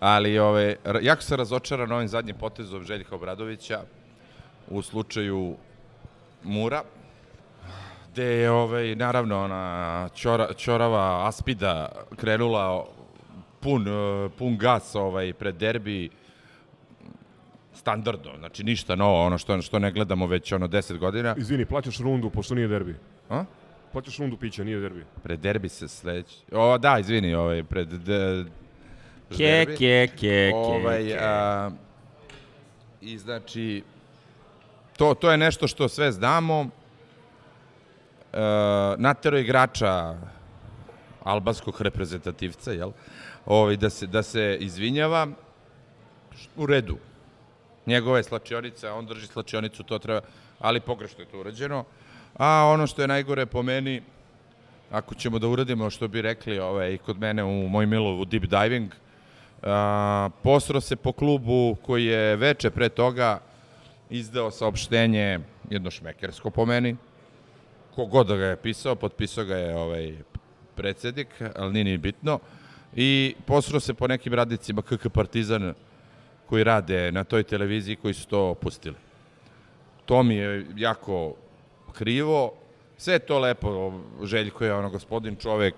ali 0.00 0.38
ove, 0.38 0.76
jako 1.02 1.22
sam 1.22 1.38
razočaran 1.38 1.92
ovim 1.92 2.08
zadnjim 2.08 2.36
potezom 2.36 2.84
Željka 2.84 3.14
Obradovića 3.14 3.80
u 4.70 4.82
slučaju 4.82 5.56
Mura, 6.44 6.82
gde 8.12 8.24
je, 8.24 8.50
ovaj, 8.50 8.96
naravno, 8.96 9.44
ona 9.44 10.08
čora, 10.14 10.52
čorava 10.52 11.28
Aspida 11.28 11.88
krenula 12.16 12.86
pun, 13.60 13.88
eh, 13.88 14.28
pun 14.38 14.56
gas 14.58 14.94
ovaj, 14.94 15.32
pred 15.32 15.54
derbi, 15.54 16.10
standardno, 17.74 18.32
znači 18.38 18.64
ništa 18.64 18.96
novo, 18.96 19.26
ono 19.26 19.38
što, 19.38 19.62
što 19.62 19.78
ne 19.78 19.92
gledamo 19.92 20.26
već 20.26 20.52
ono 20.52 20.68
10 20.68 20.98
godina. 20.98 21.34
Izvini, 21.38 21.64
plaćaš 21.64 21.98
rundu, 21.98 22.30
pošto 22.30 22.54
nije 22.54 22.68
derbi. 22.68 22.96
A? 23.30 23.44
Plaćaš 23.92 24.18
rundu 24.18 24.36
pića, 24.36 24.64
nije 24.64 24.80
derbi. 24.80 25.04
Pred 25.22 25.40
derbi 25.40 25.68
se 25.68 25.88
sledeći. 25.88 26.36
O, 26.52 26.78
da, 26.78 26.98
izvini, 26.98 27.34
ovaj, 27.34 27.64
pred 27.64 27.88
de, 27.88 28.44
Ke, 29.36 29.36
derbi. 29.36 29.76
ke, 29.76 30.08
ke, 30.20 30.52
ovaj, 30.54 31.08
ke. 31.08 31.18
A, 31.20 31.70
I 33.00 33.18
znači, 33.18 33.82
to, 34.96 35.14
to 35.14 35.30
je 35.30 35.38
nešto 35.38 35.68
što 35.68 35.88
sve 35.88 36.12
znamo. 36.12 36.68
E, 38.32 38.38
natero 38.98 39.38
igrača 39.38 40.14
albanskog 41.22 41.80
reprezentativca, 41.80 42.72
jel? 42.72 42.92
Ovaj, 43.46 43.76
da, 43.76 43.90
se, 43.90 44.06
da 44.06 44.22
se 44.22 44.56
izvinjava 44.60 45.26
u 46.56 46.66
redu. 46.66 46.96
Njegova 47.86 48.16
je 48.16 48.24
slačionica, 48.24 48.92
on 48.94 49.06
drži 49.06 49.26
slačionicu, 49.26 49.82
to 49.82 49.98
treba, 49.98 50.20
ali 50.58 50.80
pogrešno 50.80 51.20
je 51.20 51.26
to 51.26 51.40
urađeno. 51.40 51.84
A 52.36 52.70
ono 52.72 52.86
što 52.86 53.02
je 53.02 53.08
najgore 53.08 53.46
po 53.46 53.62
meni, 53.62 54.02
ako 54.90 55.14
ćemo 55.14 55.38
da 55.38 55.48
uradimo 55.48 55.90
što 55.90 56.08
bi 56.08 56.22
rekli 56.22 56.58
ovaj, 56.58 56.98
kod 56.98 57.18
mene 57.18 57.44
u 57.44 57.68
moj 57.68 57.86
milovu 57.86 58.24
deep 58.24 58.44
diving, 58.44 58.92
a, 59.62 60.30
posro 60.42 60.80
se 60.80 60.96
po 60.96 61.12
klubu 61.12 61.76
koji 61.82 62.04
je 62.04 62.36
veče 62.36 62.70
pre 62.70 62.88
toga 62.88 63.40
izdao 64.10 64.50
saopštenje, 64.50 65.40
jedno 65.70 65.90
šmekersko 65.90 66.50
po 66.50 66.66
meni, 66.66 66.96
kogod 67.94 68.26
da 68.26 68.36
ga 68.36 68.44
je 68.44 68.56
pisao, 68.56 68.94
potpisao 68.94 69.44
ga 69.44 69.56
je 69.56 69.76
ovaj, 69.76 70.14
predsednik, 70.74 71.28
ali 71.56 71.72
nije 71.72 71.84
ni 71.84 71.98
bitno. 71.98 72.38
I 72.96 73.34
posro 73.46 73.80
se 73.80 73.94
po 73.94 74.06
nekim 74.06 74.34
radnicima 74.34 74.82
KK 74.82 75.08
Partizan 75.12 75.74
koji 76.46 76.64
rade 76.64 77.12
na 77.12 77.24
toj 77.24 77.42
televiziji 77.42 77.96
koji 77.96 78.14
su 78.14 78.26
to 78.26 78.54
pustili. 78.54 78.96
To 80.04 80.22
mi 80.22 80.34
je 80.34 80.66
jako 80.76 81.34
krivo. 81.92 82.52
Sve 82.96 83.18
to 83.18 83.38
lepo, 83.38 83.92
Željko 84.22 84.64
je 84.64 84.74
ono 84.74 84.90
gospodin 84.90 85.36
čovek, 85.36 85.74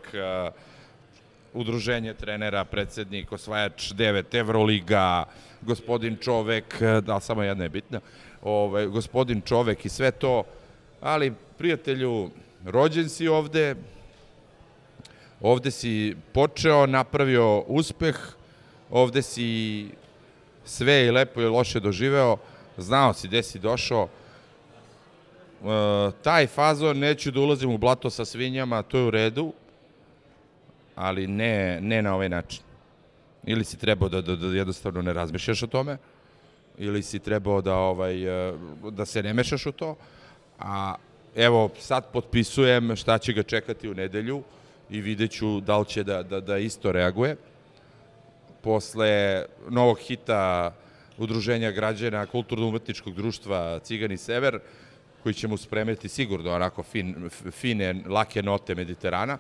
udruženje 1.54 2.14
trenera, 2.14 2.64
predsednik, 2.64 3.32
osvajač 3.32 3.92
9 3.92 4.38
Evroliga, 4.38 5.24
gospodin 5.60 6.16
čovek, 6.16 6.82
da, 7.02 7.20
samo 7.20 7.42
jedna 7.42 7.64
je 7.64 7.68
bitna, 7.68 8.00
ovaj, 8.42 8.86
gospodin 8.86 9.40
čovek 9.40 9.84
i 9.84 9.88
sve 9.88 10.10
to, 10.10 10.44
ali 11.00 11.32
prijatelju, 11.58 12.30
rođen 12.64 13.08
si 13.08 13.28
ovde, 13.28 13.74
ovde 15.40 15.70
si 15.70 16.16
počeo, 16.32 16.86
napravio 16.86 17.60
uspeh, 17.60 18.16
ovde 18.90 19.22
si 19.22 19.88
sve 20.64 21.06
i 21.06 21.10
lepo 21.10 21.40
i 21.40 21.46
loše 21.46 21.80
doživeo, 21.80 22.36
znao 22.76 23.14
si 23.14 23.28
gde 23.28 23.42
si 23.42 23.58
došao, 23.58 24.08
taj 26.22 26.46
fazon, 26.46 26.98
neću 26.98 27.30
da 27.30 27.40
ulazim 27.40 27.70
u 27.70 27.78
blato 27.78 28.10
sa 28.10 28.24
svinjama, 28.24 28.82
to 28.82 28.98
je 28.98 29.04
u 29.04 29.10
redu, 29.10 29.52
ali 30.94 31.26
ne, 31.26 31.80
ne 31.80 32.02
na 32.02 32.14
ovaj 32.14 32.28
način. 32.28 32.62
Ili 33.44 33.64
si 33.64 33.78
trebao 33.78 34.08
da, 34.08 34.20
da, 34.20 34.36
da 34.36 34.46
jednostavno 34.46 35.02
ne 35.02 35.12
razmišljaš 35.12 35.62
o 35.62 35.66
tome, 35.66 35.96
ili 36.78 37.02
si 37.02 37.18
trebao 37.18 37.60
da, 37.60 37.74
ovaj, 37.74 38.48
e, 38.48 38.52
da 38.90 39.04
se 39.04 39.22
ne 39.22 39.34
mešaš 39.34 39.66
u 39.66 39.72
to, 39.72 39.96
a 40.58 40.94
evo 41.36 41.70
sad 41.78 42.12
potpisujem 42.12 42.96
šta 42.96 43.18
će 43.18 43.32
ga 43.32 43.42
čekati 43.42 43.88
u 43.88 43.94
nedelju 43.94 44.42
i 44.90 45.00
vidjet 45.00 45.30
ću 45.30 45.60
da 45.60 45.78
li 45.78 45.86
će 45.86 46.04
da, 46.04 46.22
da, 46.22 46.40
da 46.40 46.58
isto 46.58 46.92
reaguje. 46.92 47.36
Posle 48.62 49.44
novog 49.68 49.98
hita 49.98 50.74
Udruženja 51.18 51.70
građana 51.70 52.26
Kulturno-umetničkog 52.26 53.14
društva 53.14 53.78
Cigani 53.78 54.16
Sever, 54.16 54.58
koji 55.22 55.34
će 55.34 55.48
mu 55.48 55.56
spremiti 55.56 56.08
sigurno 56.08 56.54
onako 56.54 56.82
fin, 56.82 57.30
fine, 57.50 57.94
lake 58.06 58.42
note 58.42 58.74
Mediterana, 58.74 59.38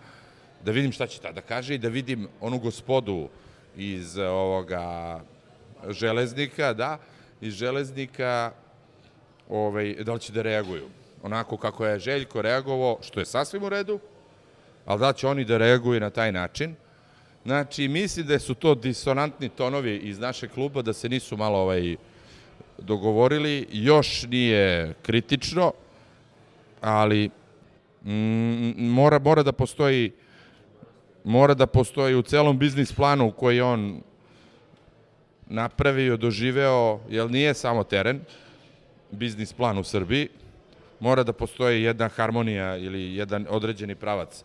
da 0.64 0.72
vidim 0.72 0.92
šta 0.92 1.06
će 1.06 1.20
tada 1.20 1.40
kaže 1.40 1.74
i 1.74 1.78
da 1.78 1.88
vidim 1.88 2.28
onu 2.40 2.58
gospodu 2.58 3.28
iz 3.76 4.18
ovoga 4.18 5.20
železnika, 5.88 6.72
da, 6.72 6.98
iz 7.40 7.54
železnika, 7.54 8.52
ovaj, 9.48 9.94
da 9.94 10.12
li 10.12 10.20
će 10.20 10.32
da 10.32 10.42
reaguju. 10.42 10.88
Onako 11.22 11.56
kako 11.56 11.86
je 11.86 11.98
Željko 11.98 12.42
reagovao, 12.42 12.98
što 13.02 13.20
je 13.20 13.26
sasvim 13.26 13.62
u 13.64 13.68
redu, 13.68 13.98
ali 14.86 15.00
da 15.00 15.12
će 15.12 15.26
oni 15.26 15.44
da 15.44 15.58
reaguju 15.58 16.00
na 16.00 16.10
taj 16.10 16.32
način. 16.32 16.74
Znači, 17.44 17.88
mislim 17.88 18.26
da 18.26 18.38
su 18.38 18.54
to 18.54 18.74
disonantni 18.74 19.48
tonovi 19.48 19.96
iz 19.96 20.18
našeg 20.18 20.50
kluba, 20.50 20.82
da 20.82 20.92
se 20.92 21.08
nisu 21.08 21.36
malo 21.36 21.58
ovaj, 21.58 21.96
dogovorili. 22.80 23.66
Još 23.72 24.22
nije 24.22 24.94
kritično, 25.02 25.72
ali 26.80 27.30
mm, 28.04 28.72
mora, 28.76 29.18
mora 29.18 29.42
da 29.42 29.52
postoji 29.52 30.12
mora 31.24 31.54
da 31.54 31.66
postoji 31.66 32.14
u 32.14 32.22
celom 32.22 32.58
biznis 32.58 32.92
planu 32.92 33.32
koji 33.32 33.60
on 33.60 34.00
napravio, 35.46 36.16
doživeo, 36.16 37.00
jer 37.08 37.30
nije 37.30 37.54
samo 37.54 37.84
teren, 37.84 38.20
biznis 39.10 39.52
plan 39.52 39.78
u 39.78 39.84
Srbiji, 39.84 40.28
mora 41.00 41.22
da 41.22 41.32
postoji 41.32 41.82
jedna 41.82 42.08
harmonija 42.08 42.76
ili 42.76 43.14
jedan 43.14 43.46
određeni 43.50 43.94
pravac. 43.94 44.44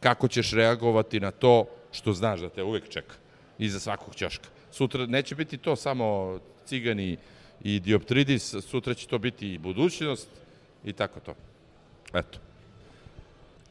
Kako 0.00 0.28
ćeš 0.28 0.52
reagovati 0.52 1.20
na 1.20 1.30
to 1.30 1.64
što 1.92 2.12
znaš 2.12 2.40
da 2.40 2.48
te 2.48 2.62
uvek 2.62 2.88
čeka 2.88 3.14
iza 3.58 3.80
svakog 3.80 4.14
ćoška. 4.14 4.48
Sutra 4.70 5.06
neće 5.06 5.34
biti 5.34 5.56
to 5.58 5.76
samo 5.76 6.38
cigani 6.64 7.16
i 7.62 7.80
dioptridis, 7.80 8.54
sutra 8.62 8.94
će 8.94 9.06
to 9.06 9.18
biti 9.18 9.54
i 9.54 9.58
budućnost 9.58 10.28
i 10.84 10.92
tako 10.92 11.20
to. 11.20 11.34
Eto. 12.14 12.38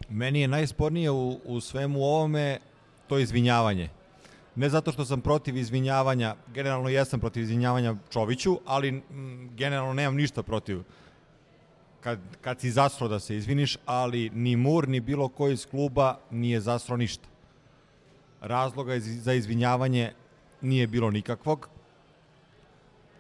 Meni 0.09 0.41
je 0.41 0.47
najspornije 0.47 1.11
u, 1.11 1.39
u 1.45 1.61
svemu 1.61 2.03
ovome 2.03 2.59
to 3.07 3.19
izvinjavanje. 3.19 3.89
Ne 4.55 4.69
zato 4.69 4.91
što 4.91 5.05
sam 5.05 5.21
protiv 5.21 5.57
izvinjavanja, 5.57 6.35
generalno 6.53 6.89
jesam 6.89 7.19
protiv 7.19 7.43
izvinjavanja 7.43 7.95
Čoviću, 8.09 8.59
ali 8.65 8.87
m, 8.87 9.49
generalno 9.55 9.93
nemam 9.93 10.15
ništa 10.15 10.43
protiv 10.43 10.81
kad, 12.05 12.19
kad 12.41 12.59
si 12.61 12.71
zasro 12.71 13.07
da 13.07 13.19
se 13.19 13.35
izviniš, 13.37 13.77
ali 13.85 14.29
ni 14.29 14.55
Mur, 14.55 14.87
ni 14.87 14.99
bilo 14.99 15.27
ko 15.27 15.47
iz 15.49 15.65
kluba 15.65 16.19
nije 16.31 16.61
zasro 16.61 16.97
ništa. 16.97 17.27
Razloga 18.41 18.99
za 18.99 19.33
izvinjavanje 19.33 20.11
nije 20.61 20.87
bilo 20.87 21.11
nikakvog. 21.11 21.69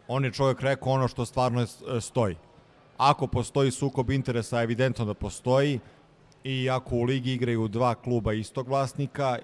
On 0.07 0.25
je 0.25 0.31
čovjek 0.31 0.61
rekao 0.61 0.91
ono 0.93 1.07
što 1.07 1.25
stvarno 1.25 1.61
je- 1.61 2.01
stoji. 2.01 2.35
Ako 2.97 3.27
postoji 3.27 3.71
sukob 3.71 4.11
interesa, 4.11 4.61
evidentno 4.61 5.05
da 5.05 5.13
postoji, 5.13 5.79
i 6.43 6.69
ako 6.69 6.95
u 6.95 7.03
ligi 7.03 7.33
igraju 7.33 7.67
dva 7.67 7.95
kluba 7.95 8.33
istog 8.33 8.67
vlasnika, 8.67 9.37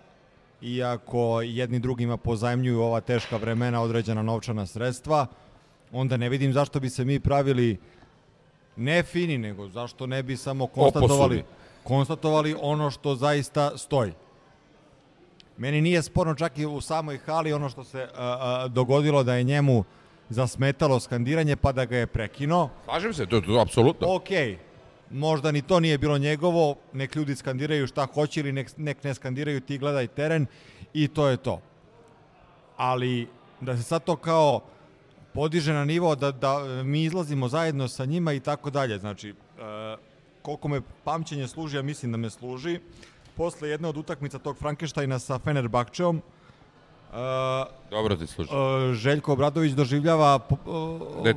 i 0.62 0.84
ako 0.84 1.41
jedni 1.41 1.80
drugima 1.80 2.17
pozajmljuju 2.17 2.82
ova 2.82 3.02
teška 3.02 3.38
vremena 3.38 3.82
određena 3.82 4.21
novčana 4.21 4.65
sredstva, 4.65 5.26
onda 5.91 6.17
ne 6.17 6.30
vidim 6.30 6.54
zašto 6.54 6.80
bi 6.80 6.89
se 6.89 7.06
mi 7.06 7.19
pravili 7.19 7.78
ne 8.76 9.04
fini, 9.04 9.38
nego 9.38 9.67
zašto 9.67 10.08
ne 10.08 10.24
bi 10.24 10.38
samo 10.38 10.67
konstatovali, 10.67 11.43
konstatovali 11.84 12.56
ono 12.62 12.91
što 12.91 13.15
zaista 13.15 13.78
stoji. 13.78 14.13
Meni 15.58 15.82
nije 15.82 16.02
sporno 16.02 16.36
čak 16.36 16.58
i 16.58 16.65
u 16.65 16.82
samoj 16.82 17.17
hali 17.17 17.54
ono 17.54 17.69
što 17.69 17.84
se 17.84 18.04
a, 18.04 18.08
a, 18.15 18.67
dogodilo 18.67 19.24
da 19.24 19.36
je 19.36 19.43
njemu 19.43 19.84
zasmetalo 20.32 21.00
skandiranje 21.00 21.56
pa 21.56 21.72
da 21.72 21.86
ga 21.86 21.98
je 21.98 22.08
prekinuo. 22.08 22.70
Slažem 22.86 23.13
se, 23.13 23.26
to 23.26 23.36
je 23.36 23.46
to, 23.46 23.60
apsolutno. 23.60 24.15
Ok, 24.15 24.30
možda 25.10 25.52
ni 25.52 25.62
to 25.62 25.80
nije 25.80 25.98
bilo 25.98 26.17
njegovo, 26.17 26.76
nek 26.94 27.15
ljudi 27.15 27.36
skandiraju 27.36 27.88
šta 27.88 28.08
hoće 28.13 28.39
ili 28.39 28.52
nek, 28.52 28.78
nek 28.78 29.04
ne 29.04 29.13
skandiraju, 29.13 29.62
ti 29.62 29.78
gledaj 29.78 30.08
teren 30.08 30.46
i 30.94 31.08
to 31.08 31.28
je 31.28 31.38
to. 31.38 31.62
Ali 32.78 33.28
da 33.62 33.78
se 33.78 33.84
sad 33.84 34.04
to 34.04 34.15
kao 34.15 34.60
podiže 35.34 35.74
na 35.74 35.86
nivo 35.86 36.15
da, 36.15 36.32
da 36.32 36.84
mi 36.84 37.04
izlazimo 37.04 37.48
zajedno 37.48 37.88
sa 37.88 38.06
njima 38.06 38.34
i 38.34 38.39
tako 38.39 38.70
dalje. 38.70 38.98
Znači, 39.00 39.30
e, 39.30 39.34
koliko 40.41 40.67
me 40.67 40.82
pamćenje 41.04 41.48
služi, 41.48 41.78
ja 41.78 41.82
mislim 41.82 42.12
da 42.12 42.17
me 42.17 42.30
služi, 42.30 42.80
posle 43.36 43.70
jedne 43.70 43.88
od 43.88 43.98
utakmica 43.98 44.39
tog 44.39 44.58
Frankensteina 44.58 45.20
sa 45.20 45.39
Fenerbahčeom, 45.39 46.22
Dobro 47.91 48.15
ti 48.15 48.28
služi. 48.28 48.50
e, 48.54 48.93
Željko 48.93 49.34
Obradović 49.34 49.71
doživljava 49.71 50.39
po, 50.39 50.58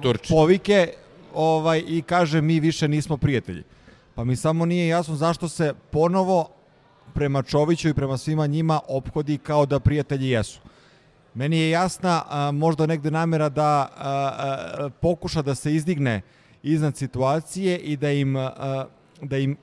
Turčin. 0.02 0.36
povike 0.36 0.92
ovaj, 1.34 1.82
i 1.86 2.02
kaže 2.02 2.40
mi 2.40 2.60
više 2.60 2.88
nismo 2.88 3.16
prijatelji. 3.16 3.62
Pa 4.14 4.24
mi 4.24 4.36
samo 4.36 4.66
nije 4.66 4.88
jasno 4.88 5.14
zašto 5.14 5.48
se 5.48 5.74
ponovo 5.90 6.48
prema 7.14 7.42
Čoviću 7.42 7.88
i 7.88 7.94
prema 7.94 8.18
svima 8.18 8.46
njima 8.46 8.80
ophodi 8.88 9.38
kao 9.38 9.66
da 9.66 9.80
prijatelji 9.80 10.28
jesu. 10.28 10.60
Meni 11.34 11.58
je 11.58 11.70
jasna 11.70 12.22
a, 12.28 12.50
možda 12.50 12.86
negde 12.86 13.10
namera 13.10 13.48
da 13.48 13.64
a, 13.64 13.88
a, 13.98 14.88
pokuša 15.00 15.42
da 15.42 15.54
se 15.54 15.74
izdigne 15.74 16.22
iznad 16.62 16.96
situacije 16.96 17.78
i 17.78 17.96
da 17.96 18.10
im, 18.10 18.36
a, 18.36 18.86
da 19.22 19.38
im 19.38 19.56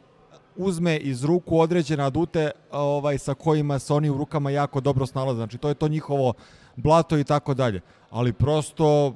uzme 0.56 0.98
iz 0.98 1.24
ruku 1.24 1.60
određene 1.60 2.04
adute 2.04 2.52
ovaj 2.72 3.18
sa 3.18 3.34
kojima 3.34 3.80
se 3.80 3.94
oni 3.94 4.10
u 4.10 4.18
rukama 4.18 4.52
jako 4.52 4.82
dobro 4.82 5.06
snalaze. 5.06 5.38
Znači 5.38 5.58
to 5.58 5.70
je 5.70 5.76
to 5.76 5.88
njihovo 5.88 6.34
blato 6.76 7.18
i 7.18 7.24
tako 7.24 7.54
dalje. 7.54 7.82
Ali 8.10 8.34
prosto 8.34 9.16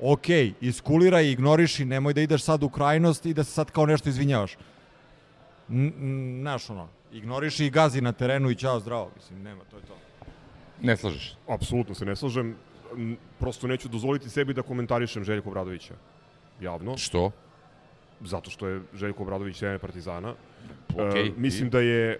ok, 0.00 0.28
iskuliraj, 0.60 1.30
ignoriši, 1.30 1.84
nemoj 1.84 2.14
da 2.14 2.20
ideš 2.20 2.42
sad 2.42 2.62
u 2.62 2.68
krajnost 2.68 3.26
i 3.26 3.34
da 3.34 3.44
se 3.44 3.52
sad 3.52 3.70
kao 3.70 3.86
nešto 3.86 4.08
izvinjavaš. 4.08 4.56
Znaš 6.40 6.70
ono, 6.70 6.88
ignoriši 7.12 7.66
i 7.66 7.70
gazi 7.70 8.00
na 8.00 8.12
terenu 8.12 8.50
i 8.50 8.54
ćao 8.54 8.80
zdravo, 8.80 9.10
mislim, 9.16 9.42
nema, 9.42 9.64
to 9.70 9.76
je 9.76 9.82
to. 9.82 9.94
Ne 10.82 10.96
slažeš. 10.96 11.36
Apsolutno 11.48 11.94
se 11.94 12.04
ne 12.04 12.16
slažem. 12.16 12.56
Prosto 13.38 13.66
neću 13.66 13.88
dozvoliti 13.88 14.30
sebi 14.30 14.54
da 14.54 14.62
komentarišem 14.62 15.24
Željko 15.24 15.48
Obradovića 15.48 15.94
javno. 16.60 16.96
Što? 16.96 17.30
Zato 18.24 18.50
što 18.50 18.68
je 18.68 18.80
Željko 18.94 19.22
Obradović 19.22 19.58
trener 19.58 19.78
Partizana. 19.78 20.34
E, 20.98 21.30
mislim 21.36 21.66
i? 21.66 21.70
da 21.70 21.80
je 21.80 22.18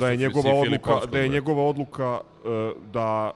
da 0.00 0.08
je 0.08 0.16
su 0.16 0.20
njegova 0.20 0.54
odluka 0.54 1.00
da 1.12 1.18
je 1.18 1.28
njegova 1.28 1.64
odluka 1.64 2.20
e, 2.20 2.72
da 2.92 3.32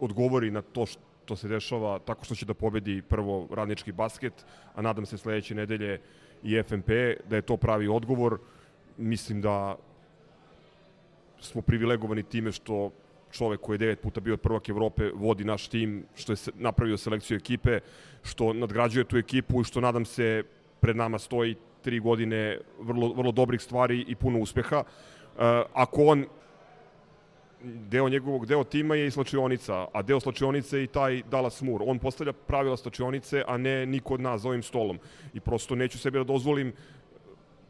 odgovori 0.00 0.50
na 0.50 0.62
to 0.62 0.86
što 0.86 1.36
se 1.36 1.48
dešava 1.48 1.98
tako 1.98 2.24
što 2.24 2.34
će 2.34 2.46
da 2.46 2.54
pobedi 2.54 3.02
prvo 3.02 3.48
radnički 3.50 3.92
basket, 3.92 4.32
a 4.74 4.82
nadam 4.82 5.06
se 5.06 5.18
sledeće 5.18 5.54
nedelje 5.54 6.00
i 6.42 6.62
FNP, 6.62 6.88
da 7.28 7.36
je 7.36 7.42
to 7.42 7.56
pravi 7.56 7.88
odgovor. 7.88 8.38
Mislim 8.96 9.40
da 9.40 9.76
smo 11.40 11.62
privilegovani 11.62 12.22
time 12.22 12.52
što 12.52 12.90
čovek 13.30 13.60
koji 13.60 13.74
je 13.74 13.78
devet 13.78 14.00
puta 14.00 14.20
bio 14.20 14.36
prvak 14.36 14.68
Evrope 14.68 15.10
vodi 15.14 15.44
naš 15.44 15.68
tim, 15.68 16.04
što 16.14 16.32
je 16.32 16.36
napravio 16.54 16.96
selekciju 16.96 17.36
ekipe, 17.36 17.80
što 18.22 18.52
nadgrađuje 18.52 19.04
tu 19.04 19.16
ekipu 19.16 19.60
i 19.60 19.64
što 19.64 19.80
nadam 19.80 20.04
se 20.04 20.42
pred 20.80 20.96
nama 20.96 21.18
stoji 21.18 21.56
tri 21.82 22.00
godine 22.00 22.58
vrlo, 22.80 23.12
vrlo 23.12 23.32
dobrih 23.32 23.60
stvari 23.60 24.04
i 24.08 24.14
puno 24.14 24.38
uspeha. 24.38 24.82
ako 25.74 26.04
on 26.04 26.24
deo 27.64 28.08
njegovog 28.08 28.46
deo 28.46 28.64
tima 28.64 28.94
je 28.94 29.06
i 29.06 29.10
slačionica, 29.10 29.86
a 29.92 30.02
deo 30.02 30.20
slačionice 30.20 30.78
je 30.78 30.84
i 30.84 30.86
taj 30.86 31.22
Dallas 31.30 31.62
Moore. 31.62 31.84
On 31.88 31.98
postavlja 31.98 32.32
pravila 32.32 32.76
slačionice, 32.76 33.42
a 33.46 33.56
ne 33.56 33.86
niko 33.86 34.14
od 34.14 34.20
nas 34.20 34.40
za 34.40 34.48
ovim 34.48 34.62
stolom. 34.62 34.98
I 35.34 35.40
prosto 35.40 35.74
neću 35.74 35.98
sebi 35.98 36.18
da 36.18 36.24
dozvolim 36.24 36.72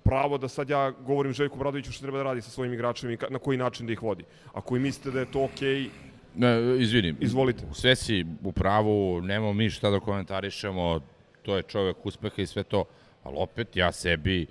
pravo 0.04 0.38
da 0.38 0.48
sad 0.48 0.70
ja 0.70 0.90
govorim 0.90 1.32
Željku 1.32 1.58
Bradoviću 1.58 1.92
što 1.92 2.02
treba 2.02 2.18
da 2.18 2.24
radi 2.24 2.42
sa 2.42 2.50
svojim 2.50 2.72
igračima 2.72 3.12
i 3.12 3.18
na 3.30 3.38
koji 3.38 3.58
način 3.58 3.86
da 3.86 3.92
ih 3.92 4.02
vodi. 4.02 4.24
Ako 4.52 4.74
vi 4.74 4.80
mislite 4.80 5.10
da 5.10 5.20
je 5.20 5.32
to 5.32 5.44
okej, 5.44 5.90
Ne, 6.34 6.76
izvini. 6.78 7.14
Izvolite. 7.20 7.64
Sve 7.72 7.96
si 7.96 8.26
u 8.44 8.52
pravu, 8.52 9.20
nemamo 9.20 9.52
mi 9.52 9.70
šta 9.70 9.90
da 9.90 10.00
komentarišemo, 10.00 11.00
to 11.42 11.56
je 11.56 11.62
čovek 11.62 12.06
uspeha 12.06 12.42
i 12.42 12.46
sve 12.46 12.62
to, 12.62 12.84
ali 13.22 13.36
opet 13.38 13.76
ja 13.76 13.92
sebi 13.92 14.46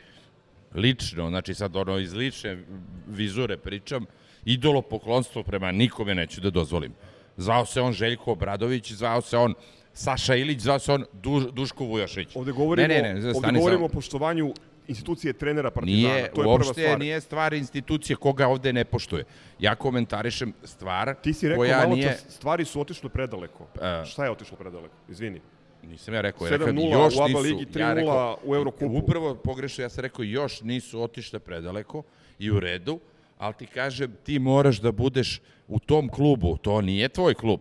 lično, 0.76 1.30
znači 1.30 1.54
sad 1.54 1.76
ono 1.76 1.98
iz 1.98 2.14
lične 2.14 2.58
vizure 3.08 3.58
pričam, 3.58 4.06
idolo 4.46 4.82
poklonstvo 4.82 5.44
prema 5.44 5.72
nikome 5.72 6.16
neću 6.16 6.42
da 6.42 6.50
dozvolim. 6.50 6.94
Zvao 7.38 7.66
se 7.66 7.82
on 7.82 7.94
Željko 7.94 8.32
Obradović, 8.32 8.92
zvao 8.92 9.22
se 9.22 9.38
on 9.38 9.54
Saša 9.94 10.36
Ilić, 10.36 10.60
zvao 10.60 10.80
se 10.80 10.94
on 10.94 11.06
Duš, 11.14 11.44
Duško 11.52 11.84
Vujošić. 11.84 12.36
ovde 12.36 12.52
govorimo, 12.52 12.88
ne, 12.88 13.02
ne, 13.02 13.14
ne, 13.14 13.30
ovde 13.30 13.52
govorimo 13.52 13.64
samo. 13.64 13.86
o 13.86 13.90
poštovanju 13.90 14.54
institucije 14.88 15.34
trenera 15.34 15.72
Partizana. 15.72 16.14
Nije, 16.14 16.22
to 16.22 16.42
je 16.42 16.44
prva 16.44 16.48
uopšte 16.48 16.82
stvar. 16.82 17.00
nije 17.00 17.22
stvar 17.22 17.54
institucije 17.54 18.16
koga 18.16 18.48
ovde 18.48 18.74
ne 18.74 18.86
poštuje. 18.86 19.26
Ja 19.60 19.76
komentarišem 19.76 20.54
stvar 20.64 21.16
Ti 21.22 21.34
si 21.34 21.48
rekao 21.48 21.62
koja 21.62 21.78
malo 21.78 21.96
nije... 21.96 22.08
čas, 22.08 22.26
stvari 22.30 22.66
su 22.66 22.82
otišle 22.82 23.10
predaleko. 23.10 23.68
E. 23.82 24.06
Šta 24.06 24.26
je 24.26 24.32
otišlo 24.32 24.58
predaleko? 24.58 24.96
Izvini. 25.10 25.42
Nisam 25.84 26.14
ja 26.14 26.22
rekao, 26.22 26.46
ja 26.46 26.52
rekao 26.52 26.68
7:0 26.68 26.92
još 26.94 27.16
u 27.16 27.22
ABA 27.22 27.40
ligi, 27.40 27.62
ja 27.62 27.68
3:0 27.88 27.94
rekao, 27.96 28.38
u 28.44 28.56
Evrokupu. 28.56 28.86
Upravo 28.94 29.36
pogrešio, 29.36 29.84
ja 29.84 29.90
sam 29.90 30.02
rekao 30.02 30.24
još 30.24 30.62
nisu 30.62 31.02
otišle 31.02 31.40
predaleko 31.40 32.04
i 32.40 32.52
u 32.52 32.60
redu, 32.60 33.00
ali 33.38 33.54
ti 33.54 33.66
kažem 33.68 34.14
ti 34.24 34.40
moraš 34.40 34.78
da 34.78 34.92
budeš 34.92 35.40
u 35.68 35.80
tom 35.80 36.10
klubu, 36.10 36.58
to 36.58 36.82
nije 36.82 37.10
tvoj 37.10 37.34
klub. 37.34 37.60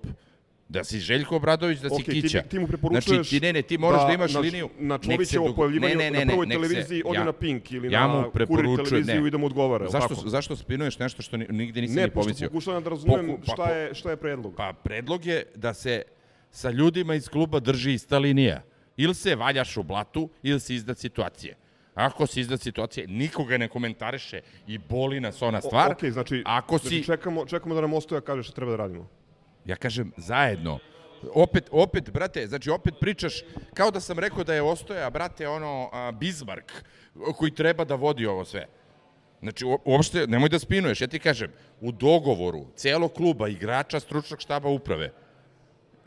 Da 0.68 0.84
si 0.84 0.98
Željko 0.98 1.36
Obradović, 1.36 1.78
da 1.78 1.88
si 1.88 1.94
Ok, 1.94 2.04
ti- 2.04 2.12
Kića. 2.12 2.42
ti 2.42 2.58
mu 2.58 2.66
preporučuješ 2.66 3.04
znači, 3.06 3.30
ti, 3.30 3.40
ne, 3.40 3.52
ne, 3.52 3.62
ti 3.62 3.78
moraš 3.78 4.00
da, 4.00 4.06
da 4.06 4.12
imaš 4.14 4.34
na- 4.34 4.40
liniju. 4.40 4.68
na 4.78 4.98
Čovićevo 5.00 5.52
pojavljivanje 5.54 5.94
ne, 5.94 6.04
ne, 6.04 6.10
ne, 6.10 6.24
na 6.24 6.30
prvoj 6.32 6.46
nek 6.46 6.54
se- 6.54 6.62
televiziji 6.62 7.02
ode 7.04 7.18
na 7.20 7.32
Pink 7.32 7.72
ili 7.72 7.92
ja 7.92 8.06
na 8.06 8.24
Kurir 8.46 8.66
televiziju 8.78 9.20
ne. 9.22 9.28
i 9.28 9.30
da 9.30 9.38
mu 9.38 9.46
odgovara, 9.46 9.88
Zašto, 9.88 10.14
tako? 10.14 10.28
zašto 10.28 10.56
spinuješ 10.56 10.98
nešto 10.98 11.22
što 11.22 11.36
ni- 11.36 11.46
nigde 11.50 11.80
nisam 11.80 11.96
Ne, 11.96 12.02
ni 12.02 12.10
pošto 12.10 12.20
pomislio? 12.22 12.48
pokušavam 12.48 12.82
da 12.82 12.90
razumem 12.90 13.26
Poku- 13.28 13.40
pa 13.46 13.52
šta 13.52 13.68
je, 13.68 13.94
šta 13.94 14.10
je 14.10 14.16
predlog. 14.16 14.54
Pa 14.56 14.72
predlog 14.74 15.26
je 15.26 15.44
da 15.54 15.74
se 15.74 16.02
sa 16.56 16.70
ljudima 16.70 17.14
iz 17.14 17.28
kluba 17.28 17.60
drži 17.60 17.92
ista 17.92 18.18
linija. 18.18 18.62
Ili 18.96 19.14
se 19.14 19.34
valjaš 19.34 19.76
u 19.76 19.82
blatu, 19.82 20.28
ili 20.42 20.60
si 20.60 20.74
izdat 20.74 20.98
situacije. 20.98 21.56
Ako 21.94 22.26
si 22.26 22.40
izdat 22.40 22.60
situacije, 22.60 23.06
nikoga 23.06 23.58
ne 23.58 23.68
komentariše 23.68 24.40
i 24.66 24.78
boli 24.78 25.20
nas 25.20 25.42
ona 25.42 25.60
stvar. 25.60 25.88
O, 25.88 25.92
ok, 25.92 26.04
znači, 26.04 26.42
Ako 26.46 26.78
znači 26.78 26.94
si, 26.94 27.04
čekamo, 27.04 27.46
čekamo 27.46 27.74
da 27.74 27.80
nam 27.80 27.92
Ostoja 27.92 28.20
kaže 28.20 28.42
šta 28.42 28.54
treba 28.54 28.70
da 28.70 28.76
radimo. 28.76 29.08
ja 29.64 29.76
kažem, 29.76 30.12
zajedno. 30.16 30.78
Opet, 31.34 31.68
opet, 31.70 32.10
brate, 32.10 32.46
znači 32.46 32.70
opet 32.70 32.94
pričaš 33.00 33.42
kao 33.74 33.90
da 33.90 34.00
sam 34.00 34.18
rekao 34.18 34.44
da 34.44 34.54
je 34.54 34.62
Ostoja, 34.62 35.10
brate, 35.10 35.48
ono, 35.48 35.90
a, 35.92 36.12
Bismarck, 36.12 36.72
koji 37.36 37.50
treba 37.50 37.84
da 37.84 37.94
vodi 37.94 38.26
ovo 38.26 38.44
sve. 38.44 38.66
Znači, 39.40 39.64
uopšte, 39.84 40.26
nemoj 40.26 40.48
da 40.48 40.58
spinuješ, 40.58 41.00
ja 41.00 41.06
ti 41.06 41.18
kažem, 41.18 41.52
u 41.80 41.92
dogovoru 41.92 42.66
celog 42.74 43.12
kluba, 43.12 43.48
igrača, 43.48 44.00
stručnog 44.00 44.40
štaba 44.40 44.68
uprave, 44.68 45.12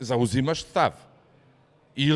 Mas 0.00 0.10
a 0.10 0.16
estava. 0.52 1.09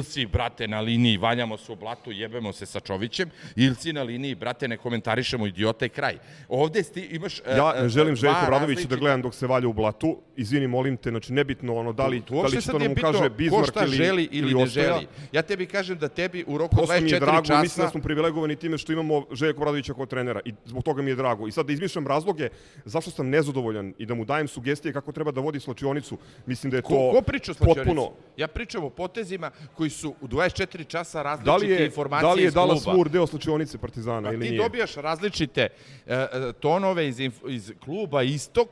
Si, 0.03 0.27
brate, 0.27 0.69
na 0.69 0.81
liniji 0.81 1.17
valjamo 1.17 1.57
se 1.57 1.73
u 1.73 1.77
blatu, 1.77 2.13
jebemo 2.13 2.53
se 2.53 2.67
sa 2.67 2.81
Čovićem, 2.81 3.31
ili 3.57 3.75
si 3.75 3.93
na 3.93 4.03
liniji, 4.03 4.35
brate, 4.35 4.69
ne 4.69 4.77
komentarišemo 4.77 5.47
idiota 5.47 5.87
i 5.87 5.89
kraj. 5.89 6.19
Ovde 6.49 6.83
sti, 6.83 7.01
imaš... 7.01 7.39
e, 7.39 7.43
Ja 7.57 7.75
e, 7.77 7.83
ne 7.83 7.89
želim 7.89 8.15
dva 8.15 8.21
Željko 8.21 8.47
Bradovića 8.47 8.89
da 8.89 8.97
gledam 8.97 9.23
dok 9.23 9.35
se 9.35 9.47
valja 9.47 9.69
u 9.69 9.73
blatu. 9.73 10.19
Izvini, 10.37 10.67
molim 10.67 10.97
te, 10.97 11.11
znači 11.11 11.33
nebitno 11.33 11.77
ono 11.77 11.93
da 11.93 12.07
li, 12.07 12.23
da 12.31 12.43
li 12.43 12.61
to 12.63 12.73
da 12.73 12.79
nije 12.79 12.89
mu 12.89 12.95
bitno 12.95 13.13
kaže 13.13 13.29
ko 13.29 13.35
Bismarck 13.35 13.71
šta 13.71 13.85
ili, 13.85 13.97
želi 13.97 14.29
ili, 14.33 14.55
ne 14.55 14.63
Ostoja. 14.63 14.85
želi. 14.87 15.07
Ja 15.33 15.43
tebi 15.43 15.67
kažem 15.67 15.99
da 15.99 16.09
tebi 16.09 16.45
u 16.47 16.59
roku 16.59 16.77
Prosto 16.77 16.95
mi 17.01 17.11
je 17.11 17.21
24 17.21 17.21
drago, 17.21 17.47
časa... 17.47 17.63
mislim 17.63 17.87
da 17.87 17.91
smo 17.91 18.01
privilegovani 18.01 18.57
time 18.57 18.79
što 18.79 18.93
imamo 18.93 19.27
Željko 19.33 19.61
Bradovića 19.61 19.95
kao 19.95 20.07
trenera 20.07 20.41
i 20.45 20.53
zbog 20.65 20.83
toga 20.85 21.03
mi 21.03 21.11
je 21.11 21.17
drago. 21.17 21.49
I 21.49 21.53
sad 21.53 21.67
da 21.67 21.73
izmišljam 21.73 22.07
razloge 22.07 22.49
zašto 22.85 23.11
sam 23.11 23.29
nezadovoljan 23.29 23.95
i 23.99 24.07
da 24.07 24.15
mu 24.15 24.25
dajem 24.25 24.49
sugestije 24.49 24.93
kako 24.93 25.13
treba 25.13 25.31
da 25.31 25.41
vodi 25.41 25.61
slačionicu, 25.61 26.19
mislim 26.47 26.71
da 26.71 26.77
je 26.77 26.83
to 26.83 26.89
Ko, 26.89 27.13
ko 27.13 27.23
priča 27.23 27.53
potpuno... 27.55 28.11
Ja 28.37 28.49
pričam 28.49 28.85
o 28.85 28.91
potezima 28.91 29.51
koji 29.77 29.91
su 29.91 30.15
u 30.21 30.29
24 30.29 30.87
časa 30.87 31.23
različite 31.23 31.51
Da 31.51 31.57
li 31.57 31.69
je, 31.69 31.87
informacije 31.87 32.29
da 32.29 32.35
li 32.35 32.43
je 32.43 32.47
iz 32.47 32.55
Dallas 32.55 32.83
kluba. 32.83 32.97
Moore 32.97 33.11
deo 33.11 33.27
slačionice 33.27 33.79
Partizana 33.79 34.29
Pa 34.29 34.35
ili 34.35 34.45
ti 34.45 34.51
nije? 34.51 34.63
dobijaš 34.63 34.95
različite 34.95 35.61
e, 35.61 35.69
e, 36.07 36.27
tonove 36.53 37.09
iz, 37.09 37.21
iz 37.49 37.73
kluba 37.85 38.23
Istok 38.23 38.69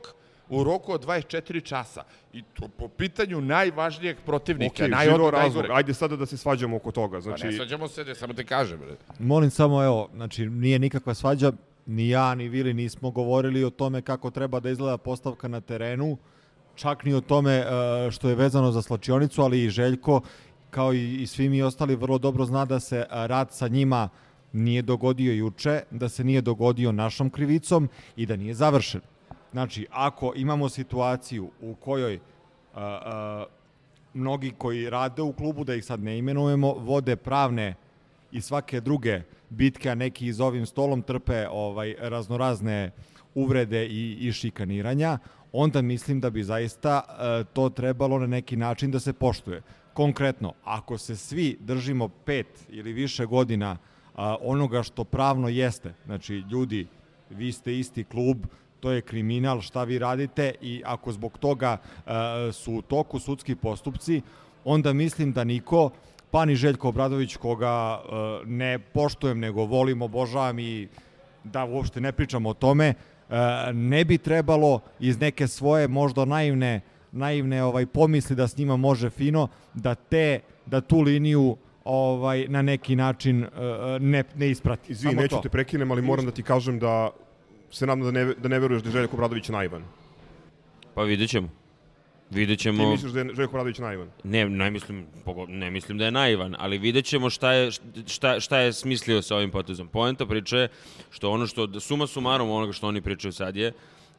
u 0.49 0.63
roku 0.63 0.93
od 0.93 1.05
24 1.05 1.63
časa. 1.63 2.03
I 2.33 2.41
to 2.43 2.67
po 2.67 2.87
pitanju 2.87 3.41
najvažnijeg 3.41 4.17
protivnika. 4.25 4.83
Ok, 4.85 4.89
najod- 4.89 5.11
žiro 5.11 5.31
razlog. 5.31 5.65
Ajde 5.71 5.93
sada 5.93 6.15
da 6.15 6.25
se 6.25 6.37
svađamo 6.37 6.75
oko 6.77 6.91
toga. 6.91 7.17
Pa 7.17 7.21
Znači, 7.21 7.45
ne 7.45 7.51
svađamo 7.53 7.87
se, 7.87 8.05
ne, 8.05 8.15
samo 8.15 8.33
ti 8.33 8.45
kažem. 8.45 8.79
bre. 8.79 8.95
Molim 9.19 9.49
samo, 9.49 9.83
evo, 9.83 10.09
znači 10.15 10.45
nije 10.45 10.79
nikakva 10.79 11.13
svađa, 11.13 11.51
ni 11.85 12.09
ja, 12.09 12.35
ni 12.35 12.49
Vili 12.49 12.73
nismo 12.73 13.11
govorili 13.11 13.63
o 13.63 13.69
tome 13.69 14.01
kako 14.01 14.31
treba 14.31 14.59
da 14.59 14.69
izgleda 14.69 14.97
postavka 14.97 15.47
na 15.47 15.61
terenu, 15.61 16.17
čak 16.75 17.03
ni 17.03 17.13
o 17.13 17.21
tome 17.21 17.53
e, 17.53 17.65
što 18.11 18.29
je 18.29 18.35
vezano 18.35 18.71
za 18.71 18.81
slačionicu, 18.81 19.41
ali 19.41 19.63
i 19.63 19.69
Željko, 19.69 20.21
kao 20.73 20.93
i, 20.93 21.21
i 21.21 21.27
svi 21.27 21.49
mi 21.49 21.61
ostali, 21.61 21.95
vrlo 21.95 22.17
dobro 22.17 22.45
zna 22.45 22.65
da 22.65 22.79
se 22.79 23.05
a, 23.09 23.25
rad 23.25 23.51
sa 23.51 23.67
njima 23.67 24.09
nije 24.53 24.81
dogodio 24.81 25.33
juče, 25.33 25.81
da 25.91 26.09
se 26.09 26.23
nije 26.23 26.41
dogodio 26.41 26.91
našom 26.91 27.29
krivicom 27.29 27.89
i 28.15 28.25
da 28.25 28.35
nije 28.35 28.53
završen. 28.53 29.01
Znači, 29.51 29.87
ako 29.91 30.33
imamo 30.35 30.69
situaciju 30.69 31.49
u 31.61 31.75
kojoj 31.75 32.19
a, 32.73 32.81
a, 32.81 33.45
mnogi 34.13 34.51
koji 34.57 34.89
rade 34.89 35.21
u 35.21 35.33
klubu, 35.33 35.63
da 35.63 35.75
ih 35.75 35.85
sad 35.85 36.03
ne 36.03 36.17
imenujemo, 36.17 36.73
vode 36.73 37.15
pravne 37.15 37.75
i 38.31 38.41
svake 38.41 38.81
druge 38.81 39.21
bitke, 39.49 39.89
a 39.89 39.95
neki 39.95 40.27
iz 40.27 40.41
ovim 40.41 40.65
stolom 40.65 41.01
trpe 41.01 41.47
ovaj 41.51 41.95
raznorazne 41.99 42.91
uvrede 43.35 43.85
i, 43.85 44.17
i 44.27 44.31
šikaniranja, 44.31 45.17
onda 45.51 45.81
mislim 45.81 46.19
da 46.19 46.29
bi 46.29 46.43
zaista 46.43 47.01
e, 47.01 47.43
to 47.53 47.69
trebalo 47.69 48.19
na 48.19 48.27
neki 48.27 48.57
način 48.57 48.91
da 48.91 48.99
se 48.99 49.13
poštuje. 49.13 49.61
Konkretno, 49.93 50.53
ako 50.63 50.97
se 50.97 51.15
svi 51.15 51.57
držimo 51.59 52.07
pet 52.07 52.47
ili 52.69 52.93
više 52.93 53.25
godina 53.25 53.77
a, 54.15 54.35
onoga 54.41 54.83
što 54.83 55.03
pravno 55.03 55.49
jeste, 55.49 55.93
znači 56.05 56.33
ljudi, 56.33 56.87
vi 57.29 57.51
ste 57.51 57.79
isti 57.79 58.03
klub, 58.03 58.37
to 58.79 58.91
je 58.91 59.01
kriminal, 59.01 59.61
šta 59.61 59.83
vi 59.83 59.99
radite 59.99 60.53
i 60.61 60.81
ako 60.85 61.11
zbog 61.11 61.37
toga 61.37 61.77
e, 61.77 62.51
su 62.51 62.73
u 62.73 62.81
toku 62.81 63.19
sudski 63.19 63.55
postupci, 63.55 64.21
onda 64.65 64.93
mislim 64.93 65.31
da 65.31 65.43
niko, 65.43 65.89
pa 66.31 66.45
ni 66.45 66.55
Željko 66.55 66.89
Obradović 66.89 67.35
koga 67.35 68.01
e, 68.01 68.05
ne 68.45 68.79
poštujem 68.79 69.39
nego 69.39 69.65
volim, 69.65 70.01
obožavam 70.01 70.59
i 70.59 70.87
da 71.43 71.65
uopšte 71.65 72.01
ne 72.01 72.11
pričam 72.11 72.45
o 72.45 72.53
tome, 72.53 72.93
ne 73.73 74.05
bi 74.05 74.17
trebalo 74.17 74.79
iz 74.99 75.19
neke 75.19 75.47
svoje 75.47 75.87
možda 75.87 76.25
naivne 76.25 76.81
naivne 77.13 77.63
ovaj 77.63 77.85
pomisli 77.85 78.35
da 78.35 78.47
s 78.47 78.57
njima 78.57 78.77
može 78.77 79.09
fino 79.09 79.47
da 79.73 79.95
te 79.95 80.39
da 80.65 80.81
tu 80.81 80.99
liniju 80.99 81.57
ovaj 81.83 82.45
na 82.49 82.61
neki 82.61 82.95
način 82.95 83.43
e, 83.43 83.47
ne 83.99 84.23
ne 84.35 84.49
isprati. 84.49 84.91
izvini, 84.91 85.11
Samo 85.13 85.21
neću 85.21 85.35
to. 85.35 85.41
te 85.41 85.49
prekinem, 85.49 85.91
ali 85.91 86.01
moram 86.01 86.25
da 86.25 86.31
ti 86.31 86.43
kažem 86.43 86.79
da 86.79 87.09
se 87.71 87.87
nadam 87.87 88.05
da 88.05 88.11
ne, 88.11 88.25
da 88.25 88.47
ne 88.49 88.59
veruješ 88.59 88.83
da 88.83 88.89
je 88.89 88.93
Željko 88.93 89.17
Bradović 89.17 89.49
naivan. 89.49 89.83
Pa 90.95 91.03
vidjet 91.03 91.29
ćemo. 91.29 91.49
Vidjet 92.29 92.59
Ti 92.59 92.71
misliš 92.71 93.11
da 93.11 93.19
je 93.19 93.35
Željko 93.35 93.51
Bradović 93.53 93.77
naivan? 93.77 94.07
Ne, 94.23 94.49
ne 94.49 94.71
mislim, 94.71 95.05
ne 95.47 95.71
mislim 95.71 95.97
da 95.97 96.05
je 96.05 96.11
naivan, 96.11 96.55
ali 96.59 96.77
vidjet 96.77 97.05
ćemo 97.05 97.29
šta 97.29 97.53
je, 97.53 97.71
šta, 98.07 98.39
šta 98.39 98.57
je 98.59 98.73
smislio 98.73 99.21
sa 99.21 99.35
ovim 99.35 99.51
potezom. 99.51 99.87
Poenta 99.87 100.25
priče 100.25 100.57
je 100.57 100.67
što 101.09 101.31
ono 101.31 101.47
što, 101.47 101.79
suma 101.79 102.07
sumarom 102.07 102.49
onoga 102.49 102.73
što 102.73 102.87
oni 102.87 103.01
pričaju 103.01 103.31
sad 103.31 103.55
je, 103.55 103.71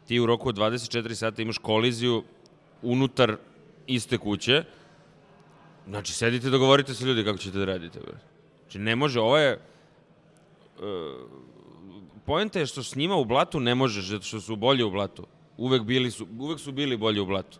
ti 0.06 0.20
u 0.20 0.26
roku 0.26 0.48
od 0.48 0.56
24 0.56 1.14
sata 1.14 1.42
imaš 1.42 1.58
koliziju 1.58 2.22
unutar 2.84 3.36
iste 3.86 4.18
kuće, 4.18 4.64
znači 5.88 6.12
sedite 6.12 6.50
dogovorite 6.50 6.94
se 6.94 7.04
ljudi 7.04 7.24
kako 7.24 7.38
ćete 7.38 7.58
da 7.58 7.64
radite. 7.64 8.00
Bre. 8.00 8.16
Znači 8.60 8.78
ne 8.78 8.96
može, 8.96 9.20
ovo 9.20 9.38
je... 9.38 9.60
Uh, 10.78 10.82
poenta 12.26 12.58
je 12.58 12.66
što 12.66 12.82
s 12.82 12.96
njima 12.96 13.16
u 13.16 13.24
blatu 13.24 13.60
ne 13.60 13.74
možeš, 13.74 14.04
zato 14.04 14.24
što 14.24 14.40
su 14.40 14.56
bolji 14.56 14.82
u 14.82 14.90
blatu. 14.90 15.26
Uvek, 15.56 15.82
bili 15.82 16.10
su, 16.10 16.26
uvek 16.38 16.60
su 16.60 16.72
bili 16.72 16.96
bolji 16.96 17.20
u 17.20 17.26
blatu. 17.26 17.58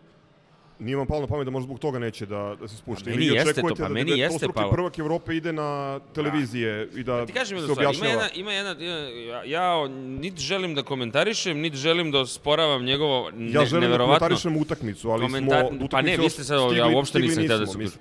Nije 0.85 0.97
vam 0.97 1.07
palo 1.07 1.21
na 1.21 1.27
pamet 1.27 1.45
da 1.45 1.51
možda 1.51 1.65
zbog 1.65 1.79
toga 1.79 1.99
neće 1.99 2.27
da, 2.27 2.57
da 2.61 2.69
se 2.69 2.77
spušta. 2.77 3.05
Pa 3.05 3.11
meni 3.11 3.27
jeste 3.27 3.55
to, 3.55 3.69
pa 3.69 3.75
da 3.75 3.89
meni 3.91 4.11
devet- 4.11 4.19
jeste 4.19 4.47
palo. 4.51 4.71
prvak 4.71 4.99
Evrope 4.99 5.37
ide 5.37 5.53
na 5.53 5.69
televizije 6.15 6.89
i 6.95 7.03
da 7.03 7.27
Ti 7.27 7.33
kažem 7.33 7.59
se 7.59 7.65
stvar, 7.65 7.79
ima 7.79 7.89
objašnjava. 7.89 8.11
jedna, 8.15 8.29
ima 8.35 8.53
jedna, 8.53 8.85
ja, 9.25 9.45
ja 9.45 9.89
niti 9.89 10.43
želim 10.43 10.75
da 10.75 10.83
komentarišem, 10.85 11.59
niti 11.59 11.77
želim 11.77 12.11
da 12.11 12.21
osporavam 12.21 12.85
njegovo 12.85 13.31
ne, 13.31 13.53
Ja 13.53 13.65
želim 13.67 13.91
da 13.91 13.99
komentarišem 13.99 14.57
utakmicu, 14.57 15.11
ali 15.11 15.23
Komentar- 15.23 15.69
smo... 15.71 15.89
Pa 15.89 16.03
ne, 16.03 16.17
vi 16.17 16.31
ste 16.31 16.45
sad, 16.45 16.59
ja 16.59 16.65
stigli- 16.65 16.95
uopšte 16.95 17.11
stigli 17.11 17.29
nisam 17.29 17.45
htio 17.45 17.59
da 17.59 17.67
se 17.67 17.79
mislim. 17.79 18.01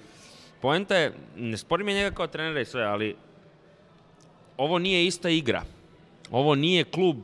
Poenta 0.61 0.95
je, 0.95 1.13
ne 1.37 1.57
sporim 1.57 1.87
je 1.87 1.95
njega 1.95 2.11
kao 2.11 2.27
trenera 2.27 2.61
i 2.61 2.65
sve, 2.65 2.83
ali 2.83 3.15
ovo 4.57 4.79
nije 4.79 5.05
ista 5.05 5.29
igra. 5.29 5.63
Ovo 6.31 6.55
nije 6.55 6.83
klub 6.83 7.17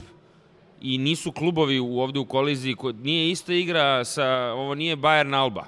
i 0.81 0.97
nisu 0.97 1.31
klubovi 1.31 1.79
u, 1.79 1.99
ovde 1.99 2.19
u 2.19 2.25
koliziji, 2.25 2.75
ko, 2.75 2.91
nije 2.91 3.31
ista 3.31 3.53
igra 3.53 4.05
sa, 4.05 4.53
ovo 4.53 4.75
nije 4.75 4.97
Bayern 4.97 5.35
Alba. 5.35 5.65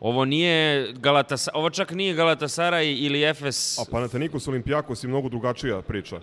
Ovo 0.00 0.24
nije 0.24 0.92
Galatasaray, 0.92 1.50
ovo 1.54 1.70
čak 1.70 1.90
nije 1.90 2.14
Galatasaray 2.14 2.96
ili 3.06 3.24
Efes. 3.24 3.78
A 3.78 3.82
Panathinaikos 3.90 4.48
Olimpijakos 4.48 5.04
je 5.04 5.08
mnogo 5.08 5.28
drugačija 5.28 5.82
priča. 5.82 6.20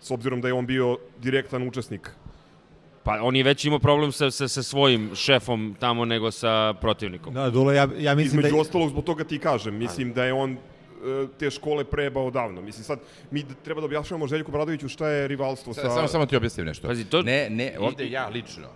S 0.00 0.10
obzirom 0.10 0.40
da 0.40 0.48
je 0.48 0.54
on 0.54 0.66
bio 0.66 0.98
direktan 1.18 1.68
učesnik. 1.68 2.10
Pa 3.02 3.18
on 3.22 3.36
je 3.36 3.42
već 3.42 3.64
imao 3.64 3.78
problem 3.78 4.12
sa, 4.12 4.30
sa, 4.30 4.48
sa 4.48 4.62
svojim 4.62 5.10
šefom 5.14 5.76
tamo 5.80 6.04
nego 6.04 6.30
sa 6.30 6.74
protivnikom. 6.80 7.34
Da, 7.34 7.50
Dule, 7.50 7.74
ja, 7.74 7.88
ja 7.98 8.14
mislim 8.14 8.40
Između 8.40 8.54
da... 8.54 8.60
ostalog, 8.60 8.88
zbog 8.88 9.04
toga 9.04 9.24
ti 9.24 9.38
kažem. 9.38 9.74
Mislim 9.74 10.12
da 10.12 10.24
je 10.24 10.32
on 10.32 10.56
te 11.38 11.50
škole 11.50 11.84
prebao 11.84 12.30
davno. 12.30 12.62
Mislim, 12.62 12.84
sad, 12.84 12.98
mi 13.30 13.44
treba 13.64 13.80
da 13.80 13.84
objašnjavamo 13.84 14.26
Željku 14.26 14.52
Bradoviću 14.52 14.88
šta 14.88 15.08
je 15.08 15.28
rivalstvo 15.28 15.74
sa... 15.74 15.80
Sa... 15.80 15.90
Samo, 15.90 16.08
samo 16.08 16.26
ti 16.26 16.36
objasnim 16.36 16.66
nešto. 16.66 16.88
Pazi, 16.88 17.04
to- 17.04 17.22
Ne, 17.22 17.50
ne, 17.50 17.76
ovde 17.78 18.06
ja 18.06 18.28
lično. 18.28 18.68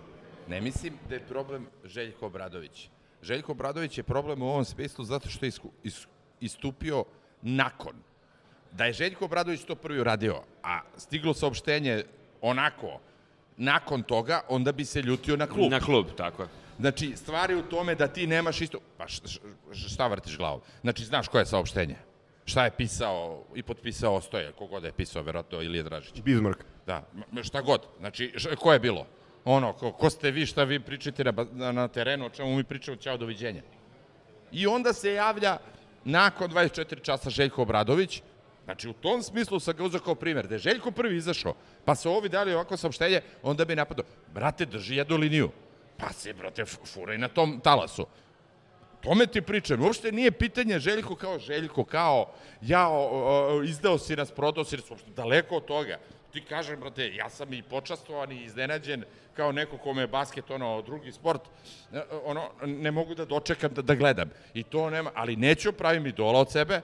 Ne 0.47 0.61
mislim 0.61 0.93
da 1.09 1.15
je 1.15 1.21
problem 1.21 1.67
Željko 1.85 2.25
Obradović. 2.25 2.89
Željko 3.21 3.51
Obradović 3.51 3.97
je 3.97 4.03
problem 4.03 4.41
u 4.41 4.47
ovom 4.47 4.65
smislu 4.65 5.05
zato 5.05 5.29
što 5.29 5.45
je 5.45 5.49
isku, 5.49 5.71
is, 5.83 6.07
istupio 6.39 7.05
nakon. 7.41 7.93
Da 8.71 8.85
je 8.85 8.93
Željko 8.93 9.25
Obradović 9.25 9.61
to 9.61 9.75
prvi 9.75 9.99
uradio, 9.99 10.41
a 10.63 10.79
stiglo 10.97 11.33
saopštenje 11.33 12.03
onako, 12.41 12.99
nakon 13.57 14.03
toga, 14.03 14.41
onda 14.49 14.71
bi 14.71 14.85
se 14.85 15.01
ljutio 15.01 15.37
na 15.37 15.47
klub. 15.47 15.71
Na 15.71 15.79
klub, 15.79 16.05
tako 16.17 16.41
je. 16.43 16.47
Znači, 16.79 17.13
stvar 17.15 17.51
je 17.51 17.57
u 17.57 17.63
tome 17.63 17.95
da 17.95 18.07
ti 18.07 18.27
nemaš 18.27 18.61
isto... 18.61 18.79
Pa 18.97 19.07
š, 19.07 19.21
š, 19.25 19.39
š- 19.73 19.89
šta 19.89 20.07
vrtiš 20.07 20.37
glavom? 20.37 20.61
Znači, 20.81 21.05
znaš 21.05 21.27
koje 21.27 21.41
je 21.41 21.45
saopštenje? 21.45 21.95
Šta 22.45 22.63
je 22.63 22.71
pisao 22.71 23.43
i 23.55 23.63
potpisao 23.63 24.15
Ostoje, 24.15 24.51
kogod 24.51 24.83
je 24.83 24.91
pisao, 24.91 25.23
verovatno 25.23 25.61
Ilije 25.61 25.83
Dražić. 25.83 26.21
Bismarck. 26.21 26.59
Da, 26.85 27.03
šta 27.43 27.61
god. 27.61 27.81
Znači, 27.99 28.33
š, 28.35 28.55
ko 28.55 28.73
je 28.73 28.79
bilo? 28.79 29.05
Ono, 29.45 29.73
ko, 29.73 29.91
ko 29.91 30.09
ste 30.09 30.31
vi, 30.31 30.45
šta 30.45 30.63
vi 30.63 30.79
pričate 30.79 31.23
na, 31.23 31.33
na, 31.51 31.71
na 31.71 31.87
terenu, 31.87 32.25
o 32.25 32.29
čemu 32.29 32.55
mi 32.55 32.63
pričamo, 32.63 32.97
ćao, 32.97 33.17
doviđenja. 33.17 33.61
I 34.51 34.67
onda 34.67 34.93
se 34.93 35.13
javlja 35.13 35.57
nakon 36.03 36.51
24 36.51 37.01
časa 37.01 37.29
Željko 37.29 37.61
Obradović, 37.61 38.21
Znači, 38.65 38.89
u 38.89 38.93
tom 38.93 39.21
smislu 39.23 39.59
sam 39.59 39.75
ga 39.75 39.83
uzao 39.83 40.01
kao 40.01 40.15
primjer, 40.15 40.47
da 40.47 40.55
je 40.55 40.59
Željko 40.59 40.91
prvi 40.91 41.17
izašao, 41.17 41.53
pa 41.85 41.95
se 41.95 42.09
ovi 42.09 42.29
dali 42.29 42.53
ovako 42.53 42.77
saopštenje, 42.77 43.21
onda 43.43 43.65
bi 43.65 43.75
napadao, 43.75 44.05
brate, 44.33 44.65
drži 44.65 44.95
jednu 44.95 45.17
liniju. 45.17 45.49
Pa 45.97 46.09
se, 46.09 46.33
brate, 46.33 46.65
furaj 46.65 47.17
na 47.17 47.27
tom 47.27 47.59
talasu. 47.59 48.05
Tome 49.05 49.27
ti 49.27 49.41
pričam. 49.41 49.81
Uopšte 49.81 50.11
nije 50.11 50.31
pitanje 50.31 50.79
Željko 50.79 51.15
kao 51.15 51.39
Željko, 51.39 51.83
kao 51.83 52.31
ja 52.61 52.87
o, 52.89 53.09
o, 53.11 53.63
izdao 53.63 53.97
si 53.97 54.15
nas, 54.15 54.31
prodao 54.31 54.63
si 54.65 54.77
nas, 54.77 54.89
uopšte 54.89 55.11
daleko 55.11 55.57
od 55.57 55.65
toga. 55.65 55.99
Ti 56.33 56.41
kažem, 56.41 56.79
brate, 56.79 57.15
ja 57.15 57.29
sam 57.29 57.53
i 57.53 57.61
počastovan 57.61 58.31
i 58.31 58.43
iznenađen 58.43 59.03
kao 59.35 59.51
neko 59.51 59.77
kome 59.77 60.01
je 60.01 60.07
basket 60.07 60.51
ono 60.51 60.81
drugi 60.81 61.11
sport, 61.11 61.41
e, 61.93 62.01
ono 62.25 62.49
ne 62.65 62.91
mogu 62.91 63.15
da 63.15 63.25
dočekam 63.25 63.73
da, 63.73 63.81
da 63.81 63.95
gledam. 63.95 64.29
I 64.53 64.63
to 64.63 64.89
nema, 64.89 65.11
ali 65.15 65.35
neću 65.35 65.73
pravim 65.73 66.07
idola 66.07 66.39
od 66.39 66.51
sebe 66.51 66.81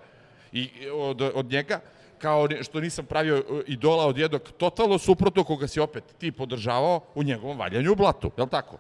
i 0.52 0.70
od, 0.94 1.22
od 1.22 1.46
njega, 1.46 1.80
kao 2.18 2.48
što 2.62 2.80
nisam 2.80 3.06
pravio 3.06 3.38
e, 3.38 3.64
idola 3.68 4.06
od 4.06 4.18
jednog 4.18 4.42
totalno 4.58 4.98
suprotno 4.98 5.44
koga 5.44 5.68
si 5.68 5.80
opet 5.80 6.04
ti 6.18 6.32
podržavao 6.32 7.02
u 7.16 7.24
njegovom 7.24 7.58
valjanju 7.58 7.92
u 7.92 7.96
blatu, 7.96 8.32
je 8.38 8.44
li 8.44 8.50
tako? 8.50 8.78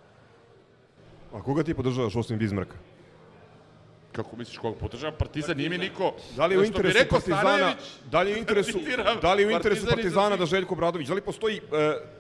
A 1.34 1.42
koga 1.42 1.64
ti 1.64 1.74
podržavaš 1.74 2.16
osim 2.16 2.38
Bismarcka? 2.38 2.91
Kako 4.12 4.36
misliš 4.36 4.58
koga 4.58 4.78
podržavam? 4.80 5.16
Partizan 5.20 5.58
nije 5.58 5.70
mi 5.70 5.78
niko... 5.78 6.14
Da 6.36 6.46
li 6.46 6.56
je 6.56 6.60
u 6.60 6.64
interesu 6.64 6.98
rekao 6.98 7.20
Partizana, 7.20 7.42
Stanojević, 7.42 7.78
da 8.12 8.22
li 8.22 8.32
je 8.32 8.36
u 8.36 8.40
interesu, 8.40 8.80
da 9.22 9.34
li 9.34 9.44
je 9.44 9.48
u 9.48 9.52
interesu 9.52 9.86
Partizan 9.86 9.96
Partizana 9.96 10.36
iza 10.36 10.38
da. 10.38 10.46
Željko 10.46 10.76
Bradović, 10.76 11.08
da 11.08 11.14
li 11.14 11.22
postoji 11.22 11.58
e, 11.58 11.62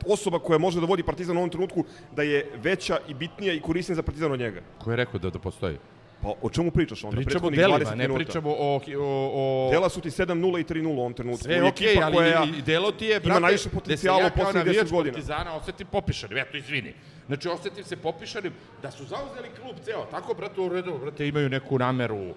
osoba 0.06 0.40
koja 0.40 0.60
može 0.60 0.80
da 0.80 0.86
vodi 0.86 1.04
Partizan 1.04 1.38
u 1.38 1.40
ovom 1.40 1.50
trenutku 1.50 1.84
da 2.16 2.24
je 2.24 2.52
veća 2.56 3.00
i 3.08 3.14
bitnija 3.14 3.54
i 3.54 3.62
korisnija 3.62 3.96
za 3.96 4.04
Partizan 4.04 4.32
od 4.32 4.40
njega? 4.40 4.62
Ko 4.84 4.92
je 4.92 4.96
rekao 4.96 5.20
da, 5.20 5.30
da 5.30 5.40
postoji? 5.40 5.78
Pa 6.22 6.34
o 6.42 6.50
čemu 6.50 6.72
pričaš 6.72 7.04
onda? 7.04 7.16
Pričamo 7.16 7.48
o 7.48 7.50
delima, 7.50 7.80
20 7.80 7.90
ne 7.90 7.96
minuta. 7.96 8.24
pričamo 8.24 8.50
o... 8.50 8.76
o, 8.76 9.32
o... 9.34 9.70
Dela 9.72 9.90
su 9.90 10.02
ti 10.02 10.10
7-0 10.10 10.60
i 10.60 10.64
3-0 10.64 10.88
u 10.88 11.00
ovom 11.00 11.14
trenutku. 11.14 11.44
Sve 11.44 11.64
okej, 11.64 11.88
ekipa 11.88 12.06
ali 12.06 12.16
koja 12.16 12.44
i, 12.44 12.58
i 12.58 12.62
delo 12.62 12.92
ti 12.92 13.06
je, 13.06 13.16
ima 13.16 13.24
brate, 13.24 13.40
najviše 13.40 13.70
potencijala 13.70 14.18
u 14.18 14.22
da 14.22 14.28
se 14.28 14.28
ja 14.28 14.36
kao 14.36 14.46
poslednjih 14.46 14.66
navijač 14.66 14.88
10 14.88 14.92
godina. 14.92 15.14
Partizana 15.14 15.56
osetim 15.56 15.88
popišanim, 15.88 16.38
eto, 16.38 16.58
izvini. 16.58 16.94
Znači, 17.28 17.50
osetim 17.50 17.84
se 17.84 17.96
popišanim 17.96 18.54
da 18.82 18.92
su 18.92 19.06
zauzeli 19.06 19.50
klub 19.62 19.76
ceo, 19.86 20.06
tako, 20.12 20.34
brate, 20.34 20.62
u 20.62 20.70
redu, 20.70 20.98
brate, 21.02 21.28
imaju 21.28 21.50
neku 21.50 21.80
nameru, 21.80 22.18
e, 22.18 22.34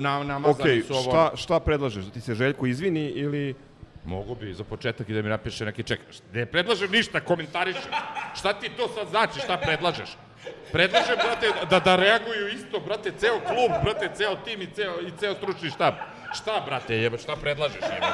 na, 0.00 0.22
namazani 0.24 0.80
Ok, 0.80 0.86
su 0.86 0.94
ovo. 0.94 1.02
šta, 1.02 1.30
šta 1.36 1.60
predlažeš? 1.60 2.04
Da 2.04 2.10
ti 2.10 2.20
se 2.20 2.34
Željko 2.34 2.66
izvini 2.66 3.06
ili... 3.06 3.54
Mogu 4.04 4.34
bi 4.34 4.54
za 4.54 4.64
početak 4.64 5.08
i 5.08 5.12
da 5.12 5.22
mi 5.22 5.28
napiše 5.28 5.64
neki 5.64 5.82
ček. 5.82 6.00
Ne 6.32 6.46
predlažem 6.46 6.90
ništa, 6.90 7.20
komentarišem. 7.20 7.92
Šta 8.38 8.52
ti 8.52 8.70
to 8.76 8.88
sad 8.88 9.08
znači, 9.08 9.40
šta 9.40 9.56
predlažeš? 9.56 10.16
Predlažem, 10.72 11.16
brate, 11.16 11.52
da, 11.70 11.80
da 11.80 11.96
reaguju 11.96 12.48
isto, 12.48 12.80
brate, 12.80 13.12
ceo 13.18 13.40
klub, 13.40 13.72
brate, 13.82 14.10
ceo 14.14 14.36
tim 14.44 14.62
i 14.62 14.66
ceo, 14.74 15.00
i 15.00 15.12
ceo 15.18 15.34
stručni 15.34 15.70
štab. 15.70 15.94
Šta, 16.32 16.62
brate, 16.66 16.96
jebe, 16.96 17.18
šta 17.18 17.36
predlažeš, 17.36 17.82
jebe? 17.82 18.06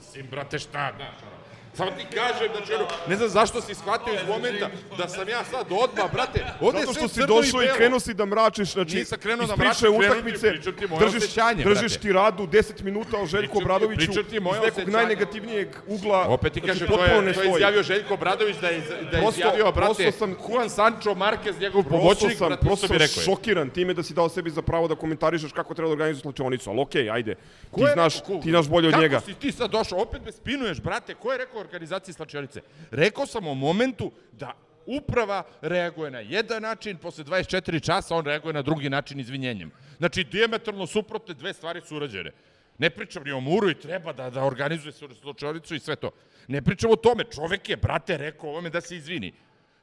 Sim, 0.00 0.26
brate, 0.30 0.58
šta, 0.58 0.92
znaš. 0.96 1.33
Samo 1.74 1.90
ti 1.90 2.06
kažem, 2.08 2.48
znači, 2.56 2.72
ono, 2.74 2.86
ne 3.08 3.16
znam 3.16 3.28
zašto 3.28 3.60
si 3.60 3.74
shvatio 3.74 4.14
iz 4.14 4.28
momenta 4.28 4.66
da 4.98 5.08
sam 5.08 5.28
ja 5.28 5.44
sad 5.44 5.66
odmah, 5.72 6.12
brate, 6.12 6.44
ovde 6.60 6.78
je 6.78 6.82
Zato 6.82 6.92
sve 6.92 7.00
što 7.00 7.08
si 7.08 7.14
crno 7.14 7.26
došao 7.26 7.62
i 7.62 7.64
belo. 7.64 7.76
krenuo 7.76 8.00
si 8.00 8.14
da 8.14 8.24
mračiš, 8.24 8.72
znači, 8.72 8.96
Nisam 8.96 9.18
krenuo 9.18 9.46
da 9.46 9.54
ti- 9.54 9.88
utakmice, 9.90 10.52
ti 10.72 10.86
moje 10.86 11.00
držiš, 11.00 11.16
osjećanje, 11.18 11.64
držiš 11.64 11.92
brate. 11.92 11.98
ti 11.98 12.12
radu 12.12 12.46
10 12.46 12.82
minuta 12.82 13.16
o 13.18 13.26
Željku 13.26 13.58
Obradoviću 13.58 14.10
iz 14.10 14.16
nekog 14.64 14.88
najnegativnijeg 14.88 15.68
ugla. 15.86 16.26
Opet 16.28 16.52
ti 16.52 16.60
znači, 16.60 16.72
kažem, 16.80 16.88
to 16.88 17.04
je, 17.04 17.34
to 17.34 17.42
je 17.42 17.50
izjavio 17.50 17.82
Željko 17.82 18.16
Bradović 18.16 18.56
da 18.56 18.68
je, 18.68 18.80
da 18.80 19.16
je 19.16 19.22
Prosto- 19.22 19.30
izjavio, 19.32 19.72
brate, 19.72 19.94
prosto 19.94 20.18
sam- 20.18 20.36
Juan 20.48 20.70
Sancho 20.70 21.10
Marquez, 21.10 21.60
njegov 21.60 21.82
pomoćnik, 21.84 22.38
sam, 22.38 22.48
brate, 22.48 22.60
to 22.60 22.66
prosto 22.66 22.86
sam 22.88 23.22
šokiran 23.24 23.70
time 23.70 23.94
da 23.94 24.02
si 24.02 24.14
dao 24.14 24.28
sebi 24.28 24.50
za 24.50 24.62
pravo 24.62 24.88
da 24.88 24.94
komentarišeš 24.94 25.52
kako 25.52 25.74
treba 25.74 25.88
da 25.88 25.92
organizuješ 25.92 26.22
slačionicu, 26.22 26.70
ali 26.70 26.80
okej, 26.80 27.10
ajde. 27.10 27.34
Ti 27.74 27.82
znaš, 27.92 28.14
ti 28.42 28.50
znaš 28.50 28.68
bolje 28.68 28.88
od 28.88 28.94
njega. 28.94 29.16
Kako 29.16 29.26
si 29.26 29.34
ti 29.34 29.52
sad 29.52 29.70
došao? 29.70 29.98
Opet 30.00 30.22
me 30.24 30.32
spinuješ, 30.32 30.80
brate. 30.80 31.14
Ko 31.14 31.32
je 31.32 31.38
rekao 31.38 31.63
organizaciji 31.64 32.14
slačionice? 32.14 32.60
Rekao 32.90 33.26
sam 33.26 33.46
o 33.46 33.54
momentu 33.54 34.12
da 34.32 34.52
uprava 34.86 35.42
reaguje 35.60 36.10
na 36.10 36.20
jedan 36.20 36.62
način, 36.62 36.96
posle 36.96 37.24
24 37.24 37.84
časa 37.84 38.16
on 38.16 38.24
reaguje 38.24 38.52
na 38.52 38.62
drugi 38.62 38.90
način 38.90 39.20
izvinjenjem. 39.20 39.70
Znači, 39.98 40.24
diametralno 40.24 40.86
suprotne 40.86 41.34
dve 41.34 41.52
stvari 41.52 41.80
su 41.80 41.96
urađene. 41.96 42.30
Ne 42.78 42.90
pričam 42.90 43.22
ni 43.24 43.32
o 43.32 43.40
Muru 43.40 43.70
i 43.70 43.74
treba 43.74 44.12
da, 44.12 44.30
da 44.30 44.44
organizuje 44.44 44.92
slučajnicu 45.20 45.74
i 45.74 45.78
sve 45.78 45.96
to. 45.96 46.10
Ne 46.48 46.62
pričam 46.62 46.90
o 46.90 46.96
tome. 46.96 47.24
Čovek 47.34 47.68
je, 47.68 47.76
brate, 47.76 48.16
rekao 48.16 48.50
ovome 48.50 48.70
da 48.70 48.80
se 48.80 48.96
izvini. 48.96 49.32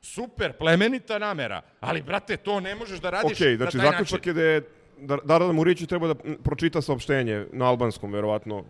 Super, 0.01 0.53
plemenita 0.53 1.19
namera, 1.19 1.61
ali, 1.79 2.01
brate, 2.01 2.37
to 2.37 2.59
ne 2.59 2.75
možeš 2.75 2.99
da 2.99 3.09
radiš 3.09 3.41
Okej, 3.41 3.55
znači 3.57 3.77
na 3.77 3.83
taj 3.83 3.91
zaključak 3.91 4.25
način. 4.25 4.29
je 4.29 4.33
da 4.33 4.41
je 4.41 4.61
da 5.01 5.17
Darada 5.23 5.51
Murić 5.51 5.87
treba 5.89 6.13
da 6.13 6.15
pročita 6.43 6.81
saopštenje 6.81 7.45
na 7.51 7.65
albanskom, 7.65 8.13
verovatno, 8.13 8.63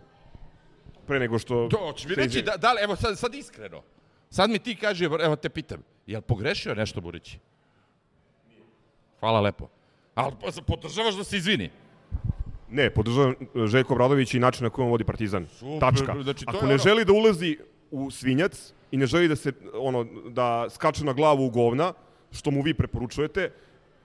pre 1.11 1.19
nego 1.19 1.39
što... 1.39 1.67
To, 1.67 1.77
hoćeš 1.77 2.07
mi 2.07 2.15
reći, 2.15 2.41
da, 2.41 2.57
da 2.57 2.73
li, 2.73 2.79
evo 2.81 2.95
sad, 2.95 3.19
sad 3.19 3.35
iskreno, 3.35 3.81
sad 4.29 4.49
mi 4.49 4.59
ti 4.59 4.75
kaži, 4.75 5.05
evo 5.05 5.35
te 5.35 5.49
pitam, 5.49 5.83
je 6.07 6.17
li 6.17 6.21
pogrešio 6.23 6.75
nešto 6.75 7.01
Burić? 7.01 7.35
Hvala 9.19 9.41
lepo. 9.41 9.67
Ali 10.15 10.35
podržavaš 10.67 11.15
da 11.15 11.23
se 11.23 11.37
izvini? 11.37 11.69
Ne, 12.69 12.89
podržavam 12.89 13.31
e, 13.31 13.67
Željko 13.67 13.93
Obradović 13.93 14.33
i 14.33 14.39
način 14.39 14.63
na 14.63 14.69
koji 14.69 14.85
on 14.85 14.91
vodi 14.91 15.03
Partizan. 15.03 15.47
Super, 15.49 15.79
Tačka. 15.79 16.15
znači, 16.23 16.45
Ako 16.47 16.65
ne 16.65 16.73
ono- 16.73 16.77
želi 16.77 17.05
da 17.05 17.13
ulazi 17.13 17.57
u 17.91 18.11
svinjac 18.11 18.73
i 18.91 18.97
ne 18.97 19.05
želi 19.05 19.27
da 19.27 19.35
se 19.35 19.51
ono 19.73 20.03
da 20.29 20.69
skače 20.69 21.05
na 21.05 21.13
glavu 21.13 21.45
u 21.45 21.49
govna, 21.49 21.93
što 22.31 22.51
mu 22.51 22.61
vi 22.61 22.73
preporučujete, 22.73 23.51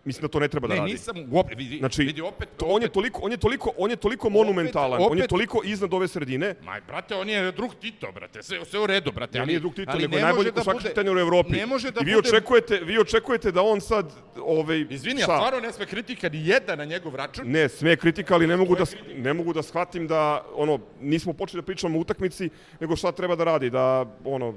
mislim 0.07 0.23
da 0.23 0.29
to 0.29 0.40
ne 0.40 0.49
treba 0.49 0.69
da 0.69 0.75
ne, 0.75 0.81
radi. 0.81 0.92
nisam, 0.92 1.16
uopće, 1.31 1.55
vidi, 1.55 1.79
Znači, 1.79 2.03
vidi 2.03 2.21
opet, 2.21 2.49
to, 2.57 2.66
on 2.66 2.83
je 2.83 2.88
toliko, 2.88 3.21
on 3.23 3.31
je 3.31 3.37
toliko, 3.38 3.73
on 3.79 3.90
je 3.90 3.97
toliko 3.97 4.31
monumentalan, 4.31 5.01
on 5.03 5.19
je 5.19 5.25
opet- 5.25 5.29
toliko 5.29 5.61
iznad 5.64 5.95
ove 5.95 6.09
sredine. 6.09 6.55
Ma, 6.62 6.81
brate, 6.83 7.14
on 7.14 7.29
je 7.29 7.53
drug 7.53 7.75
Tito, 7.75 8.12
brate, 8.12 8.42
sve, 8.42 8.64
sve 8.64 8.81
u 8.81 8.87
redu, 8.87 9.12
brate. 9.12 9.38
Ja 9.38 9.42
ali, 9.42 9.49
nije 9.49 9.61
drug 9.61 9.75
Tito, 9.75 9.90
ali 9.90 10.03
nego 10.03 10.11
ne 10.11 10.19
je 10.19 10.25
najbolji 10.25 10.45
da 10.47 10.61
košarkaš 10.61 10.83
bude- 10.83 10.95
trener 10.95 11.16
u 11.16 11.21
Evropi. 11.21 11.53
Ne 11.53 11.66
može 11.66 11.90
da 11.90 12.01
I 12.01 12.05
vi 12.05 12.14
bude... 12.14 12.29
očekujete, 12.29 12.77
vi 12.79 12.99
očekujete 12.99 13.53
da 13.53 13.62
on 13.62 13.81
sad 13.81 14.07
ovaj 14.38 14.87
Izvini, 14.90 15.21
a 15.21 15.25
šta? 15.25 15.37
stvarno 15.37 15.61
ne 15.61 15.73
sme 15.73 15.87
kritika 15.87 16.29
ni 16.29 16.47
jedna 16.47 16.77
na 16.77 16.85
njegov 16.85 17.14
račun? 17.14 17.45
Ne, 17.47 17.69
sve 17.69 17.97
kritika, 17.97 18.35
ali 18.35 18.47
ne 18.47 18.57
mogu 18.57 18.77
da 18.77 18.85
ne 19.16 19.35
mogu 19.35 19.53
da 19.53 19.62
shvatim 19.62 20.07
da 20.07 20.27
ono 20.55 20.79
nismo 21.01 21.33
počeli 21.33 21.62
da 21.62 21.66
pričamo 21.66 21.99
o 21.99 22.03
utakmici, 22.03 22.51
nego 22.81 22.97
šta 22.97 23.12
treba 23.12 23.37
da 23.37 23.45
radi, 23.45 23.71
da 23.71 23.87
ono 24.25 24.54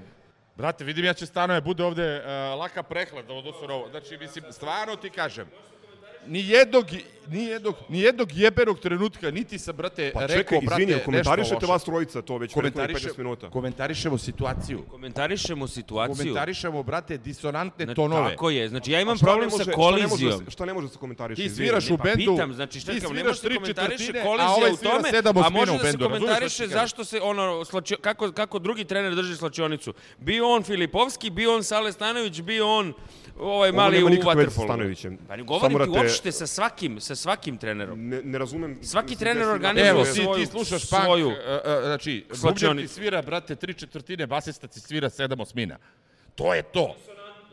Brate, 0.59 0.83
vidim 0.83 1.05
ja 1.05 1.13
će 1.13 1.25
stano 1.25 1.53
je 1.53 1.61
bude 1.61 1.83
ovde 1.83 2.17
uh, 2.17 2.59
laka 2.59 2.83
prehlad 2.83 3.25
da 3.25 3.33
odnosu 3.33 3.67
na 3.67 3.73
ovo. 3.73 3.89
Znači, 3.89 4.17
mislim, 4.17 4.43
stvarno 4.51 4.95
ti 4.95 5.09
kažem, 5.09 5.47
ni 6.29 6.47
jednog, 6.47 6.85
ni 7.27 7.43
jednog, 7.43 7.75
ni 7.89 7.99
jednog 7.99 8.29
jebenog 8.33 8.79
trenutka, 8.79 9.31
niti 9.31 9.59
sam, 9.59 9.75
brate, 9.75 10.11
Pa 10.13 10.19
rekao, 10.21 10.37
čekaj, 10.37 10.59
brate, 10.59 10.81
izvini, 10.81 10.91
nešto 10.91 11.05
komentarišete 11.05 11.65
vas 11.65 11.83
trojica 11.83 12.21
to 12.21 12.37
već 12.37 12.53
Komentariše- 12.53 13.07
15 13.07 13.17
minuta. 13.17 13.49
Komentarišemo 13.49 14.17
situaciju. 14.17 14.81
Komentarišemo 14.81 15.67
situaciju. 15.67 16.15
Komentarišemo, 16.15 16.83
brate, 16.83 17.17
disonantne 17.17 17.85
Znači, 17.85 17.95
tonove. 17.95 18.29
Tako 18.29 18.49
je, 18.49 18.69
znači 18.69 18.91
ja 18.91 19.01
imam 19.01 19.17
problem 19.17 19.49
može- 19.49 19.57
sa 19.57 19.63
šta 19.63 19.71
ne 19.71 19.77
može 19.77 20.09
kolizijom. 20.09 20.45
Šta 20.49 20.65
ne 20.65 20.73
može 20.73 20.87
da 20.87 20.93
se 20.93 20.99
komentariše? 20.99 21.41
Ti 21.41 21.49
sviraš 21.49 21.89
u 21.89 21.97
Pa 21.97 22.03
bendu, 22.03 22.31
pitam, 22.31 22.53
znači 22.53 22.79
šta 22.79 22.91
ti 22.91 22.99
kao, 23.01 23.13
ne 23.13 23.23
može 23.23 23.35
se 23.35 23.41
tri 23.41 23.55
komentariše 23.55 24.11
a 24.11 24.23
kolizija 24.23 24.49
ovaj 24.49 24.71
u 24.71 24.77
tome, 24.77 25.09
a 25.37 25.49
može 25.49 25.71
da 25.73 25.91
se 25.91 25.97
komentariše 25.97 26.67
zašto 26.67 27.03
se 27.03 27.21
ono, 27.21 27.65
slačio, 27.65 27.97
kako, 27.97 28.31
kako 28.31 28.59
drugi 28.59 28.85
trener 28.85 29.15
drži 29.15 29.35
slačionicu. 29.35 29.93
Bio 30.19 30.49
on 30.49 30.63
Filipovski, 30.63 31.29
bio 31.29 31.55
on 31.55 31.63
Sale 31.63 31.91
Stanović, 31.91 32.41
bio 32.41 32.67
on 32.69 32.93
ovaj 33.39 33.71
mali 33.71 34.03
u 34.03 34.07
vaterpolu. 34.25 34.67
Stanojevićem. 34.67 35.17
Pa 35.27 35.35
ne 35.35 35.43
Samo 35.43 35.59
govorim 35.59 35.93
ti 35.93 35.99
uopšte 35.99 36.31
sa 36.31 36.47
svakim, 36.47 36.99
sa 37.01 37.15
svakim 37.15 37.57
trenerom. 37.57 38.07
Ne, 38.07 38.21
ne 38.23 38.37
razumem... 38.37 38.79
Svaki 38.83 39.15
trener 39.15 39.47
organizuje 39.47 39.89
Evo, 39.89 39.99
napad- 39.99 40.13
ti, 40.13 40.21
svoju- 40.21 40.39
ti 40.39 40.45
slušaš 40.45 40.89
punk, 40.89 41.03
svoju 41.03 41.27
uh, 41.27 41.33
uh, 41.33 41.83
znači, 41.83 42.25
bubnjar 42.41 42.77
ti 42.77 42.87
svira, 42.87 43.21
brate, 43.21 43.55
tri 43.55 43.73
četvrtine, 43.73 44.27
basista 44.27 44.67
ti 44.67 44.79
svira 44.79 45.09
sedam 45.09 45.39
osmina. 45.39 45.77
To 46.35 46.53
je 46.53 46.63
to. 46.63 46.95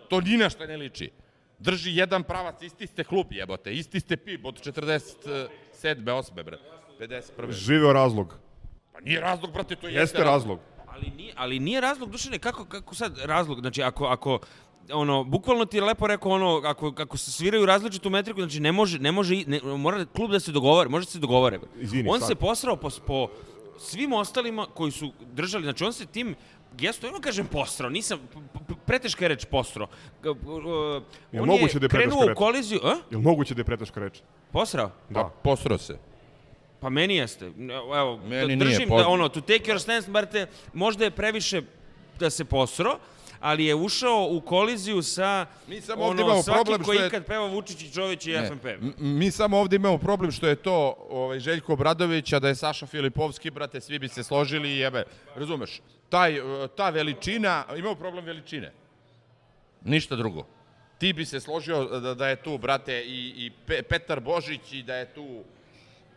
To 0.08 0.20
ni 0.20 0.36
na 0.36 0.50
šta 0.50 0.66
ne 0.66 0.76
liči. 0.76 1.10
Drži 1.58 1.96
jedan 1.96 2.22
pravac, 2.22 2.62
isti 2.62 2.86
ste 2.86 3.04
klub, 3.04 3.26
jebote, 3.30 3.74
isti 3.74 4.00
ste 4.00 4.16
pib 4.16 4.46
od 4.46 4.60
47. 4.60 5.48
8. 5.82 6.42
brate. 6.42 6.62
51. 7.00 7.50
Živeo 7.50 7.92
razlog. 7.92 8.38
Pa 8.92 9.00
nije 9.00 9.20
razlog, 9.20 9.52
brate, 9.52 9.76
to 9.76 9.86
jeste, 9.86 10.00
Jeste 10.00 10.24
razlog. 10.24 10.58
Ali 10.86 11.10
nije, 11.16 11.32
ali 11.36 11.58
nije 11.58 11.80
razlog, 11.80 12.10
Dušane, 12.10 12.38
kako, 12.38 12.64
kako 12.64 12.94
sad 12.94 13.18
razlog? 13.24 13.60
Znači, 13.60 13.82
ako, 13.82 14.04
ako 14.04 14.38
ono, 14.92 15.24
bukvalno 15.24 15.64
ti 15.64 15.76
je 15.76 15.82
lepo 15.82 16.06
rekao 16.06 16.32
ono, 16.32 16.62
ako, 16.64 16.92
ako 16.96 17.16
se 17.16 17.32
sviraju 17.32 17.66
različitu 17.66 18.10
metriku, 18.10 18.40
znači 18.40 18.60
ne 18.60 18.72
može, 18.72 18.98
ne 18.98 19.12
može, 19.12 19.44
ne, 19.46 19.60
mora 19.62 20.04
klub 20.06 20.30
da 20.30 20.40
se 20.40 20.52
dogovore, 20.52 20.88
može 20.88 21.06
da 21.06 21.10
se 21.10 21.18
dogovore. 21.18 21.58
Izvini, 21.76 22.08
on 22.08 22.20
sad. 22.20 22.28
se 22.28 22.34
posrao 22.34 22.76
po, 22.76 22.90
po 23.06 23.28
svim 23.78 24.12
ostalima 24.12 24.66
koji 24.66 24.92
su 24.92 25.12
držali, 25.32 25.64
znači 25.64 25.84
on 25.84 25.92
se 25.92 26.06
tim 26.06 26.34
gesto, 26.72 27.08
ono 27.08 27.20
kažem 27.20 27.46
posrao, 27.46 27.90
nisam, 27.90 28.18
preteška 28.86 29.24
je 29.24 29.28
reč 29.28 29.44
posrao. 29.44 29.86
G- 30.22 30.30
uh, 30.30 30.36
Jel 31.32 31.42
on 31.42 31.48
moguće 31.48 31.78
da 31.78 31.84
je 31.84 31.88
krenuo 31.88 32.06
preteška 32.08 32.24
u 32.24 32.28
reč? 32.28 32.36
koliziju, 32.36 32.80
a? 32.84 32.96
Jel 33.10 33.20
moguće 33.20 33.54
da 33.54 33.60
je 33.60 33.64
preteška 33.64 34.00
reč? 34.00 34.20
Posrao? 34.52 34.90
Da. 35.08 35.22
Pa, 35.22 35.28
posro 35.42 35.78
se. 35.78 35.98
Pa 36.80 36.90
meni 36.90 37.16
jeste. 37.16 37.46
Evo, 37.96 38.16
Meni 38.16 38.40
da 38.40 38.46
nije, 38.46 38.56
držim 38.56 38.88
poz- 38.88 38.98
da 38.98 39.08
ono, 39.08 39.28
to 39.28 39.40
take 39.40 39.64
your 39.64 39.78
stance, 39.78 40.10
brate, 40.10 40.46
možda 40.74 41.04
je 41.04 41.10
previše 41.10 41.62
da 42.18 42.30
se 42.30 42.44
posro, 42.44 42.98
ali 43.40 43.64
je 43.64 43.74
ušao 43.76 44.28
u 44.30 44.40
koliziju 44.40 45.02
sa 45.02 45.46
Mi 45.68 45.80
samo 45.80 46.00
ono, 46.00 46.10
ovdje 46.10 46.22
imamo 46.22 46.42
svakim 46.42 46.54
problem 46.56 46.78
što 46.78 46.86
koji 46.86 46.98
je- 46.98 47.06
ikad 47.06 47.24
peva 47.24 47.46
Vučić 47.46 47.82
i 47.82 47.92
Čović 47.92 48.26
i 48.26 48.32
Ne, 48.32 48.46
FNP. 48.46 48.66
m- 48.66 48.94
Mi 48.98 49.30
samo 49.30 49.58
ovdje 49.58 49.76
imamo 49.76 49.98
problem 49.98 50.30
što 50.32 50.46
je 50.46 50.56
to 50.56 50.76
ovaj, 51.10 51.40
Željko 51.40 51.72
Obradović, 51.72 52.32
a 52.32 52.38
da 52.38 52.48
je 52.48 52.54
Saša 52.54 52.86
Filipovski, 52.86 53.50
brate, 53.50 53.80
svi 53.80 53.98
bi 53.98 54.08
se 54.08 54.22
složili 54.22 54.68
i 54.68 54.78
jebe, 54.78 55.04
razumeš, 55.34 55.80
taj, 56.08 56.34
e, 56.34 56.42
ta 56.68 56.90
veličina, 56.90 57.64
imamo 57.70 57.94
problem 57.94 58.24
veličine. 58.24 58.72
Ništa 59.82 60.16
drugo. 60.16 60.46
Ti 60.98 61.12
bi 61.12 61.24
se 61.24 61.40
složio 61.40 61.84
da, 61.84 62.14
da 62.14 62.28
je 62.28 62.36
tu, 62.36 62.58
brate, 62.58 62.94
i, 62.98 63.32
i 63.36 63.52
Pe- 63.66 63.82
Petar 63.82 64.20
Božić 64.20 64.72
i 64.72 64.82
da 64.82 64.94
je 64.94 65.06
tu 65.06 65.42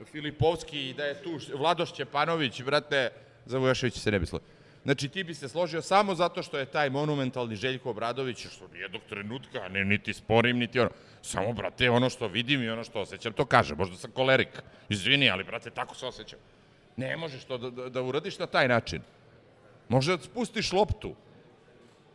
Filipovski 0.05 0.79
i 0.81 0.93
da 0.93 1.03
je 1.05 1.23
tu 1.23 1.29
Š- 1.31 1.51
Vlado 1.53 1.85
Šćepanović, 1.85 2.61
brate, 2.61 3.09
za 3.45 3.57
Vujašević 3.57 3.93
se 3.95 4.11
ne 4.11 4.19
bi 4.19 4.25
složio. 4.25 4.47
Znači, 4.83 5.09
ti 5.09 5.23
bi 5.23 5.33
se 5.33 5.49
složio 5.49 5.81
samo 5.81 6.15
zato 6.15 6.43
što 6.43 6.57
je 6.57 6.65
taj 6.65 6.89
monumentalni 6.89 7.55
Željko 7.55 7.89
Obradović, 7.89 8.47
što 8.47 8.67
nijednog 8.67 9.01
trenutka, 9.09 9.67
ne, 9.69 9.85
niti 9.85 10.13
sporim, 10.13 10.57
niti 10.57 10.79
ono. 10.79 10.89
Samo, 11.21 11.53
brate, 11.53 11.89
ono 11.89 12.09
što 12.09 12.27
vidim 12.27 12.63
i 12.63 12.69
ono 12.69 12.83
što 12.83 13.01
osjećam, 13.01 13.33
to 13.33 13.45
kaže. 13.45 13.75
Možda 13.75 13.97
sam 13.97 14.11
kolerik. 14.11 14.61
Izvini, 14.89 15.29
ali, 15.29 15.43
brate, 15.43 15.69
tako 15.69 15.95
se 15.95 16.05
osjećam. 16.05 16.39
Ne 16.97 17.17
možeš 17.17 17.43
to 17.43 17.57
da, 17.57 17.69
da, 17.69 17.89
da 17.89 18.01
uradiš 18.01 18.39
na 18.39 18.47
taj 18.47 18.67
način. 18.67 19.01
Može 19.89 20.17
da 20.17 20.23
spustiš 20.23 20.71
loptu. 20.71 21.15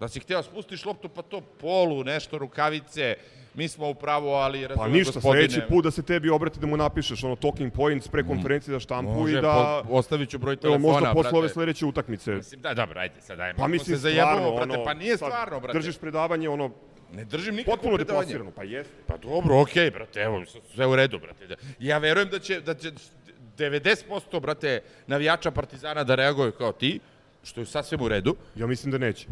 Da 0.05 0.09
si 0.09 0.21
hteo 0.21 0.43
spustiš 0.43 0.85
loptu, 0.85 1.09
pa 1.09 1.23
to 1.23 1.41
polu, 1.41 2.05
nešto, 2.05 2.39
rukavice, 2.39 3.17
mi 3.55 3.69
smo 3.69 3.89
u 3.89 3.95
pravu, 3.95 4.29
ali 4.29 4.63
Pa 4.63 4.69
razumem, 4.69 4.93
ništa, 4.93 5.13
gospodine. 5.13 5.49
sledeći 5.49 5.69
put 5.69 5.85
da 5.85 5.91
se 5.91 6.03
tebi 6.03 6.31
obrati 6.31 6.61
da 6.61 6.67
mu 6.67 6.77
napišeš 6.77 7.25
ono 7.25 7.37
talking 7.37 7.73
points 7.73 8.09
pre 8.09 8.23
konferencije 8.23 8.73
za 8.73 8.81
štampu 8.81 9.13
Može, 9.13 9.39
i 9.39 9.41
da... 9.41 9.83
po, 9.83 9.95
ostavit 9.95 10.29
ću 10.31 10.39
broj 10.39 10.53
Evo, 10.53 10.61
telefona, 10.61 10.83
možda 10.85 11.09
posle 11.09 11.23
brate. 11.23 11.37
ove 11.37 11.49
sledeće 11.49 11.87
utakmice. 11.87 12.33
Mislim, 12.33 12.61
da, 12.61 12.75
dobro, 12.75 13.01
ajde, 13.01 13.15
sad 13.21 13.41
ajmo. 13.41 13.59
Pa 13.59 13.69
mislim, 13.69 13.97
se 13.97 14.01
zajebamo, 14.01 14.51
brate, 14.51 14.73
ono, 14.73 14.85
pa 14.85 14.95
nije 14.95 15.17
stvarno, 15.17 15.61
brate. 15.61 15.79
Držiš 15.79 15.99
predavanje, 15.99 16.49
ono, 16.49 16.71
Ne 17.13 17.25
držim 17.25 17.55
nikakvo 17.55 17.73
potpuno 17.73 17.97
predavanje. 17.97 18.27
deplasirano, 18.27 18.51
pa 18.51 18.63
jeste. 18.65 18.93
Pa 19.07 19.17
dobro, 19.19 19.61
okej, 19.61 19.91
brate, 19.91 20.21
evo, 20.21 20.43
sve 20.75 20.87
u 20.87 20.97
redu, 20.97 21.19
brate. 21.19 21.47
Da- 21.47 21.55
Ja 21.79 21.99
verujem 21.99 22.29
da 22.29 22.39
će, 22.39 22.61
da 22.61 22.75
će 22.75 22.93
90% 23.57 24.41
brate, 24.41 24.73
navijača 25.07 25.51
Partizana 25.51 26.05
da 26.05 26.15
reaguju 26.15 26.53
kao 26.53 26.73
ti, 26.73 27.01
što 27.43 27.61
je 27.61 27.67
sasvim 27.67 28.01
u 28.01 28.09
redu. 28.09 28.37
Ja 28.57 28.67
mislim 28.67 28.93
da 28.93 28.99
neće. 28.99 29.27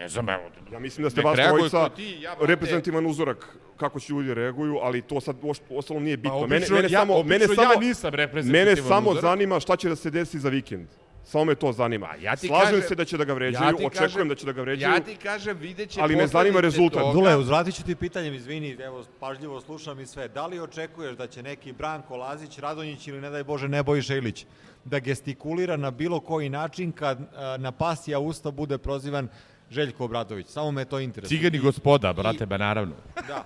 Ne 0.00 0.08
znam, 0.08 0.28
evo. 0.28 0.42
Ja 0.72 0.78
mislim 0.78 1.04
da 1.04 1.10
ste 1.10 1.20
vas 1.22 1.36
trojica 1.38 1.76
kao 1.78 1.88
ti, 1.88 2.18
ja, 2.20 2.34
reprezentativan 2.40 3.06
uzorak 3.06 3.46
kako 3.76 4.00
će 4.00 4.12
ljudi 4.12 4.34
reaguju, 4.34 4.78
ali 4.78 5.02
to 5.02 5.20
sad 5.20 5.36
ostalo 5.70 6.00
nije 6.00 6.16
bitno. 6.16 6.40
mene, 6.40 6.56
obično 6.56 6.76
mene 6.76 6.88
ja- 6.88 7.00
samo, 7.00 7.22
mene 7.24 7.44
ja 7.44 7.54
samo, 7.56 7.80
nisam 7.80 8.14
reprezentativan 8.14 8.66
Mene 8.66 8.88
samo 8.88 9.10
uzorak. 9.10 9.22
zanima 9.22 9.60
šta 9.60 9.76
će 9.76 9.88
da 9.88 9.96
se 9.96 10.10
desi 10.10 10.38
za 10.38 10.48
vikend. 10.48 10.86
Samo 11.24 11.44
me 11.44 11.54
to 11.54 11.72
zanima. 11.72 12.08
ja 12.16 12.36
ti 12.36 12.46
Slažem 12.46 12.66
kažem- 12.66 12.88
se 12.88 12.94
da 12.94 13.04
će 13.04 13.16
da 13.16 13.24
ga 13.24 13.32
vređaju, 13.34 13.64
ja 13.64 13.68
očekujem 13.68 13.90
kažem- 13.92 14.28
da 14.28 14.34
će 14.34 14.46
da 14.46 14.52
ga 14.52 14.62
vređaju. 14.62 14.92
Ja 14.92 15.00
ti 15.00 15.16
kažem, 15.16 15.58
vidjet 15.58 15.90
će 15.90 16.00
ali 16.00 16.16
me 16.16 16.26
zanima 16.26 16.60
rezultat. 16.60 17.00
toga. 17.00 17.12
Dule, 17.12 17.36
uzvratit 17.36 17.74
ću 17.74 17.84
ti 17.84 17.94
pitanjem, 17.96 18.34
izvini, 18.34 18.76
evo, 18.80 19.04
pažljivo 19.20 19.60
slušam 19.60 20.00
i 20.00 20.06
sve. 20.06 20.28
Da 20.28 20.46
li 20.46 20.60
očekuješ 20.60 21.16
da 21.16 21.26
će 21.26 21.42
neki 21.42 21.72
Branko 21.72 22.16
Lazić, 22.16 22.58
Radonjić 22.58 23.08
ili, 23.08 23.20
ne 23.20 23.30
daj 23.30 23.44
Bože, 23.44 23.68
Nebojša 23.68 24.14
Ilić 24.14 24.46
da 24.84 24.98
gestikulira 24.98 25.76
na 25.76 25.90
bilo 25.90 26.20
koji 26.20 26.48
način 26.48 26.92
kad 26.92 27.18
a, 27.30 27.56
na 27.56 27.72
pasija 27.72 28.18
usta 28.18 28.50
bude 28.50 28.78
prozivan 28.78 29.28
Željko 29.70 30.04
Obradović? 30.04 30.46
Samo 30.46 30.70
me 30.70 30.84
to 30.84 31.00
interesuje. 31.00 31.38
Cigani 31.38 31.58
gospoda, 31.58 32.12
brate, 32.12 32.46
ba 32.46 32.58
naravno. 32.58 32.94
Da. 33.14 33.44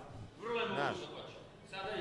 Znaš, 0.74 0.96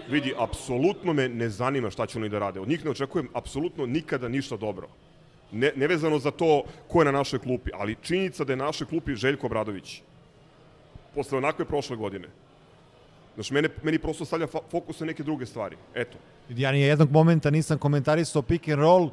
Vidi, 0.10 0.34
apsolutno 0.38 1.14
me 1.14 1.30
ne 1.30 1.50
zanima 1.50 1.90
šta 1.90 2.06
će 2.06 2.20
oni 2.20 2.30
da 2.30 2.40
rade. 2.40 2.60
Od 2.60 2.68
njih 2.68 2.86
ne 2.86 2.92
očekujem 2.92 3.30
apsolutno 3.34 3.86
nikada 3.86 4.28
ništa 4.28 4.58
dobro. 4.58 4.88
Ne, 5.52 5.72
nevezano 5.76 6.20
za 6.20 6.32
to 6.32 6.64
ko 6.88 7.02
je 7.02 7.06
na 7.06 7.12
našoj 7.12 7.40
klupi, 7.40 7.72
ali 7.74 7.98
činjenica 8.02 8.44
da 8.44 8.54
je 8.54 8.58
na 8.58 8.66
našoj 8.66 8.88
klupi 8.88 9.16
Željko 9.16 9.48
Obradović. 9.48 10.02
Posle 11.16 11.38
onakve 11.38 11.66
prošle 11.66 11.96
godine. 11.96 12.28
Znači, 13.36 13.54
mene, 13.54 13.70
meni 13.84 14.00
prosto 14.00 14.26
stavlja 14.26 14.48
fokus 14.48 15.00
na 15.00 15.06
neke 15.06 15.24
druge 15.24 15.46
stvari. 15.46 15.78
Eto. 15.96 16.18
ja 16.50 16.72
ni 16.72 16.82
jednog 16.82 17.12
momenta 17.12 17.50
nisam 17.50 17.78
komentarisao 17.78 18.42
pick 18.42 18.68
and 18.68 18.80
roll, 18.80 19.10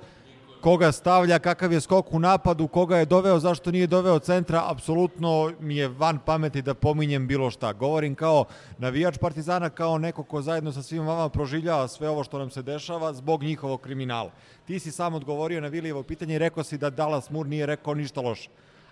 koga 0.61 0.93
stavlja, 0.93 1.39
kakav 1.39 1.73
je 1.73 1.81
skok 1.81 2.13
u 2.15 2.19
napadu, 2.19 2.69
koga 2.69 2.97
je 2.97 3.05
doveo, 3.05 3.39
zašto 3.39 3.71
nije 3.71 3.87
doveo 3.87 4.19
centra, 4.19 4.63
apsolutno 4.67 5.53
mi 5.61 5.77
je 5.77 5.89
van 5.89 6.19
pameti 6.19 6.63
da 6.63 6.75
pominjem 6.75 7.27
bilo 7.27 7.51
šta. 7.51 7.73
Govorim 7.73 8.15
kao 8.15 8.45
navijač 8.79 9.19
Partizana, 9.19 9.71
kao 9.71 9.99
neko 9.99 10.23
ko 10.23 10.43
zajedno 10.43 10.73
sa 10.73 10.83
svima 10.83 11.05
vama 11.05 11.29
proživljava 11.29 11.89
sve 11.89 12.09
ovo 12.09 12.25
što 12.25 12.39
nam 12.39 12.51
se 12.51 12.63
dešava 12.63 13.13
zbog 13.13 13.43
njihovog 13.43 13.81
kriminala. 13.81 14.31
Ti 14.67 14.79
si 14.79 14.91
sam 14.91 15.15
odgovorio 15.15 15.61
na 15.61 15.69
Vilijevo 15.69 16.03
pitanje 16.03 16.35
i 16.35 16.39
rekao 16.39 16.65
si 16.65 16.79
da 16.79 16.91
Dallas 16.91 17.31
Moore 17.31 17.49
nije 17.49 17.67
rekao 17.67 17.95
ništa 17.95 18.21
loše. 18.21 18.51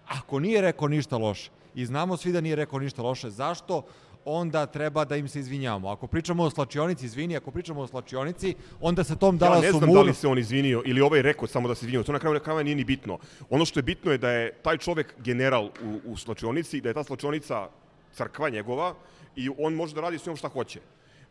Ako 0.08 0.40
nije 0.40 0.60
rekao 0.60 0.88
ništa 0.88 1.16
loše, 1.16 1.50
i 1.74 1.86
znamo 1.86 2.16
svi 2.16 2.32
da 2.32 2.40
nije 2.40 2.56
rekao 2.56 2.78
ništa 2.78 3.02
loše, 3.02 3.30
zašto 3.30 3.82
onda 4.24 4.66
treba 4.66 5.04
da 5.04 5.16
im 5.16 5.28
se 5.28 5.40
izvinjavamo. 5.40 5.88
Ako 5.88 6.06
pričamo 6.06 6.42
o 6.42 6.50
slačionici, 6.50 7.06
izvini, 7.06 7.36
ako 7.36 7.50
pričamo 7.50 7.80
o 7.80 7.86
slačionici, 7.86 8.54
onda 8.80 9.04
se 9.04 9.16
tom 9.16 9.34
Ja 9.34 9.38
Dallasu 9.38 9.62
ne 9.62 9.70
znam 9.72 9.88
Moore- 9.88 9.94
da 9.94 10.02
li 10.02 10.14
se 10.14 10.28
on 10.28 10.38
izvinio 10.38 10.82
ili 10.86 11.00
ovaj 11.00 11.22
rekao 11.22 11.48
samo 11.48 11.68
da 11.68 11.74
se 11.74 11.86
izvinio. 11.86 12.02
To 12.02 12.12
na 12.12 12.18
kraju 12.18 12.40
krajeva 12.40 12.62
nije 12.62 12.76
ni 12.76 12.84
bitno. 12.84 13.18
Ono 13.50 13.64
što 13.64 13.78
je 13.78 13.82
bitno 13.82 14.12
je 14.12 14.18
da 14.18 14.30
je 14.30 14.52
taj 14.52 14.78
čovek 14.78 15.14
general 15.18 15.64
u, 15.64 16.00
u 16.04 16.16
slačionici, 16.16 16.80
da 16.80 16.88
je 16.88 16.94
ta 16.94 17.04
slačionica 17.04 17.68
crkva 18.12 18.48
njegova 18.48 18.94
i 19.36 19.50
on 19.58 19.74
može 19.74 19.94
da 19.94 20.00
radi 20.00 20.18
s 20.18 20.26
njom 20.26 20.36
šta 20.36 20.48
hoće. 20.48 20.80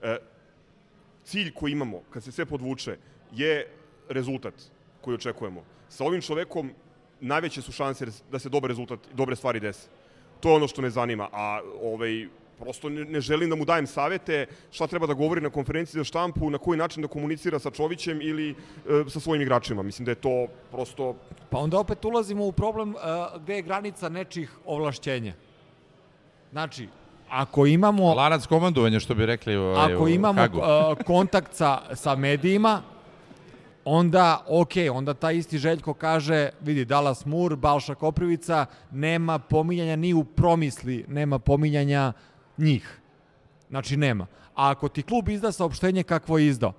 E, 0.01 0.17
cilj 1.23 1.53
koji 1.53 1.71
imamo, 1.71 2.01
kad 2.09 2.23
se 2.23 2.31
sve 2.31 2.45
podvuče, 2.45 2.97
je 3.31 3.67
rezultat 4.09 4.53
koji 5.01 5.15
očekujemo. 5.15 5.63
Sa 5.89 6.03
ovim 6.03 6.21
čovekom 6.21 6.71
najveće 7.19 7.61
su 7.61 7.71
šanse 7.71 8.05
da 8.31 8.39
se 8.39 8.49
dobar 8.49 8.69
rezultat, 8.69 8.99
dobre 9.13 9.35
stvari 9.35 9.59
dese. 9.59 9.87
To 10.39 10.49
je 10.49 10.55
ono 10.55 10.67
što 10.67 10.81
me 10.81 10.89
zanima, 10.89 11.29
a 11.31 11.61
ovaj, 11.81 12.27
prosto 12.59 12.89
ne, 12.89 13.05
ne 13.05 13.21
želim 13.21 13.49
da 13.49 13.55
mu 13.55 13.65
dajem 13.65 13.87
savete 13.87 14.45
šta 14.71 14.87
treba 14.87 15.07
da 15.07 15.13
govori 15.13 15.41
na 15.41 15.49
konferenciji 15.49 15.99
za 15.99 16.03
štampu, 16.03 16.49
na 16.49 16.57
koji 16.57 16.77
način 16.77 17.01
da 17.01 17.07
komunicira 17.07 17.59
sa 17.59 17.71
Čovićem 17.71 18.21
ili 18.21 18.49
e, 18.51 18.55
sa 19.09 19.19
svojim 19.19 19.41
igračima. 19.41 19.83
Mislim 19.83 20.05
da 20.05 20.11
je 20.11 20.15
to 20.15 20.47
prosto... 20.71 21.15
Pa 21.49 21.57
onda 21.57 21.79
opet 21.79 22.05
ulazimo 22.05 22.45
u 22.45 22.51
problem 22.51 22.95
uh, 22.95 23.41
gde 23.41 23.55
je 23.55 23.61
granica 23.61 24.09
nečih 24.09 24.51
ovlašćenja. 24.65 25.33
Znači, 26.51 26.87
ako 27.29 27.65
imamo... 27.65 28.13
Lanac 28.13 28.45
komandovanja, 28.45 28.99
što 28.99 29.15
bi 29.15 29.25
rekli 29.25 29.55
ovaj, 29.55 29.93
Ako 29.93 30.07
imamo 30.07 30.41
Hagu. 30.41 30.57
uh, 30.57 30.65
kontakt 31.05 31.53
sa, 31.53 31.81
sa 31.95 32.15
medijima, 32.15 32.81
onda, 33.85 34.45
ok, 34.47 34.71
onda 34.91 35.13
taj 35.13 35.35
isti 35.35 35.57
Željko 35.57 35.93
kaže, 35.93 36.49
vidi, 36.61 36.85
Dallas 36.85 37.25
Moore, 37.25 37.55
Balša 37.55 37.95
Koprivica, 37.95 38.65
nema 38.91 39.39
pominjanja 39.39 39.95
ni 39.95 40.13
u 40.13 40.23
promisli, 40.23 41.05
nema 41.07 41.39
pominjanja 41.39 42.13
njih. 42.57 42.99
Znači, 43.69 43.97
nema. 43.97 44.27
A 44.55 44.71
ako 44.71 44.89
ti 44.89 45.03
klub 45.03 45.29
izda 45.29 45.51
saopštenje 45.51 46.03
kakvo 46.03 46.37
je 46.37 46.47
izdao, 46.47 46.73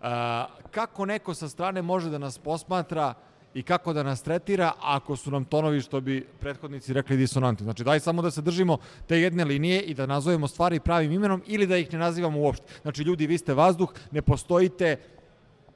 a, 0.00 0.46
kako 0.70 1.06
neko 1.06 1.34
sa 1.34 1.48
strane 1.48 1.82
može 1.82 2.10
da 2.10 2.18
nas 2.18 2.38
posmatra 2.38 3.14
i 3.54 3.62
kako 3.62 3.92
da 3.92 4.02
nas 4.02 4.22
tretira 4.22 4.72
ako 4.80 5.16
su 5.16 5.30
nam 5.30 5.44
tonovi, 5.44 5.80
što 5.80 6.00
bi 6.00 6.26
prethodnici 6.40 6.92
rekli, 6.92 7.16
disonantni. 7.16 7.64
Znači, 7.64 7.84
daj 7.84 8.00
samo 8.00 8.22
da 8.22 8.30
se 8.30 8.42
držimo 8.42 8.78
te 9.06 9.20
jedne 9.20 9.44
linije 9.44 9.82
i 9.82 9.94
da 9.94 10.06
nazovemo 10.06 10.48
stvari 10.48 10.80
pravim 10.80 11.12
imenom 11.12 11.42
ili 11.46 11.66
da 11.66 11.76
ih 11.76 11.92
ne 11.92 11.98
nazivamo 11.98 12.40
uopšte. 12.40 12.64
Znači, 12.82 13.02
ljudi, 13.02 13.26
vi 13.26 13.38
ste 13.38 13.54
vazduh, 13.54 13.92
ne 14.10 14.22
postojite, 14.22 14.96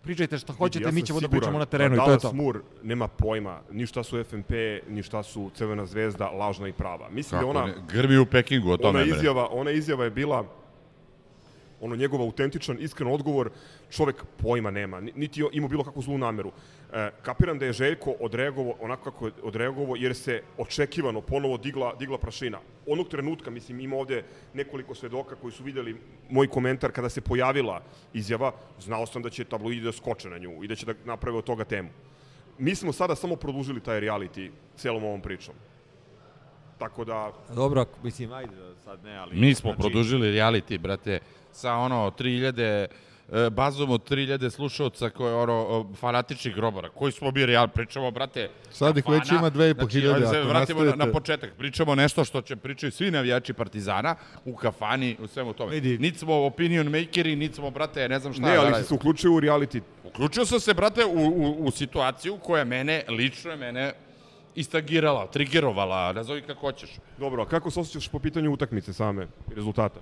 pričajte 0.02 0.38
šta 0.38 0.52
hoćete, 0.52 0.84
Ja 0.84 0.90
mi 0.90 1.02
ćemo 1.02 1.20
da 1.20 1.26
siguran 1.26 1.40
pričamo 1.40 1.58
na 1.58 1.64
terenu 1.64 1.94
i 1.94 1.98
da 1.98 2.04
to 2.04 2.10
je 2.10 2.16
Dallas 2.16 2.22
to. 2.22 2.32
Moore 2.32 2.58
nema 2.82 3.08
pojma 3.08 3.60
ni 3.70 3.86
šta 3.86 4.02
su 4.02 4.24
FNP, 4.24 4.50
ni 4.88 5.02
šta 5.02 5.22
su 5.22 5.50
Crvena 5.54 5.86
zvezda, 5.86 6.30
lažna 6.30 6.68
i 6.68 6.72
prava. 6.72 7.08
Mislim 7.10 7.40
Kako 7.40 7.52
da 7.52 7.58
ona... 7.60 7.66
ne, 7.66 7.74
grbi 7.92 8.18
u 8.18 8.26
Pekingu, 8.26 8.70
o 8.70 8.76
tome. 8.76 9.02
ona 9.02 9.16
izjava, 9.16 9.48
ona 9.50 9.70
izjava 9.70 10.04
je 10.04 10.10
bila 10.10 10.44
ono 11.80 11.96
njegov 11.96 12.22
autentičan, 12.22 12.76
iskren 12.80 13.08
odgovor, 13.08 13.50
čovek 13.90 14.24
pojma 14.42 14.70
nema, 14.70 15.00
ni- 15.00 15.12
niti 15.16 15.40
je 15.40 15.46
imao 15.52 15.68
bilo 15.68 15.84
kakvu 15.84 16.02
zlu 16.02 16.18
nameru. 16.18 16.52
E, 16.92 17.10
kapiram 17.22 17.58
da 17.58 17.66
je 17.66 17.72
Željko 17.72 18.14
odreagovao 18.20 18.74
onako 18.80 19.10
kako 19.10 19.26
je 19.26 19.32
odreagovao 19.42 19.96
jer 19.96 20.14
se 20.16 20.42
očekivano 20.58 21.20
ponovo 21.20 21.56
digla, 21.58 21.94
digla 21.98 22.18
prašina. 22.18 22.58
Onog 22.86 23.08
trenutka, 23.08 23.50
mislim, 23.50 23.80
ima 23.80 23.96
ovde 23.96 24.24
nekoliko 24.54 24.94
svedoka 24.94 25.36
koji 25.36 25.52
su 25.52 25.62
videli 25.64 25.96
moj 26.30 26.48
komentar 26.48 26.92
kada 26.92 27.08
se 27.08 27.20
pojavila 27.20 27.82
izjava, 28.14 28.52
znao 28.80 29.06
sam 29.06 29.22
da 29.22 29.30
će 29.30 29.44
tabloidi 29.44 29.80
da 29.80 29.92
skoče 29.92 30.28
na 30.28 30.38
nju 30.38 30.64
i 30.64 30.68
da 30.68 30.74
će 30.74 30.86
da 30.86 30.94
naprave 31.04 31.38
od 31.38 31.44
toga 31.44 31.64
temu. 31.64 31.88
Mi 32.58 32.74
smo 32.74 32.92
sada 32.92 33.14
samo 33.14 33.36
produžili 33.36 33.80
taj 33.80 34.00
reality 34.00 34.50
celom 34.76 35.04
ovom 35.04 35.20
pričom. 35.20 35.54
Tako 36.78 37.04
da, 37.04 37.32
Dobro, 37.54 37.84
mislim, 38.02 38.32
ajde 38.32 38.52
sad 38.84 39.04
ne, 39.04 39.16
ali... 39.16 39.36
Mi 39.36 39.54
smo 39.54 39.70
znači, 39.70 39.80
produžili 39.80 40.32
reality, 40.32 40.78
brate, 40.78 41.20
sa 41.58 41.74
ono 41.74 42.10
3000 42.18 42.86
e, 43.32 43.50
bazom 43.50 43.90
od 43.90 44.10
3000 44.10 44.50
slušalca 44.50 45.10
koje 45.10 45.34
ono 45.34 45.54
o, 45.54 45.86
fanatičnih 45.94 46.54
grobara. 46.54 46.88
Koji 46.88 47.12
smo 47.12 47.30
mi 47.30 47.46
real 47.46 47.68
pričamo, 47.68 48.10
brate? 48.10 48.50
Sad 48.70 48.98
ih 48.98 49.04
već 49.08 49.30
ima 49.30 49.50
2500, 49.50 49.76
Znači, 49.90 50.08
ajde 50.08 50.26
se 50.26 50.40
vratimo 50.42 50.80
na, 50.80 50.84
nastavite. 50.84 50.96
na 51.06 51.12
početak. 51.12 51.50
Pričamo 51.58 51.94
nešto 51.94 52.24
što 52.24 52.40
će 52.42 52.56
pričaju 52.56 52.92
svi 52.92 53.10
navijači 53.10 53.52
Partizana 53.52 54.14
u 54.44 54.56
kafani, 54.56 55.16
u 55.20 55.26
svemu 55.26 55.52
tome. 55.52 55.70
Vidi. 55.70 55.98
Niti 55.98 56.18
smo 56.18 56.34
opinion 56.34 56.86
makeri, 56.86 57.36
niti 57.36 57.54
smo, 57.54 57.70
brate, 57.70 58.08
ne 58.08 58.18
znam 58.18 58.32
šta. 58.32 58.42
ne, 58.42 58.56
ali 58.56 58.70
da 58.70 58.82
si 58.82 58.88
se 58.88 58.94
uključio 58.94 59.32
u 59.32 59.40
reality. 59.40 59.80
Uključio 60.04 60.44
sam 60.44 60.60
se, 60.60 60.74
brate, 60.74 61.04
u, 61.04 61.26
u, 61.26 61.64
u 61.64 61.70
situaciju 61.70 62.36
koja 62.36 62.64
mene, 62.64 63.04
lično 63.08 63.50
je 63.50 63.56
mene 63.56 63.92
istagirala, 64.54 65.26
trigerovala, 65.26 66.12
nazови 66.12 66.42
kako 66.42 66.60
hoćeš. 66.60 66.90
Dobro, 67.18 67.42
a 67.42 67.46
kako 67.46 67.70
se 67.70 67.80
osjećaš 67.80 68.08
po 68.08 68.18
pitanju 68.18 68.52
utakmice 68.52 68.92
same 68.92 69.26
i 69.52 69.54
rezultata? 69.54 70.00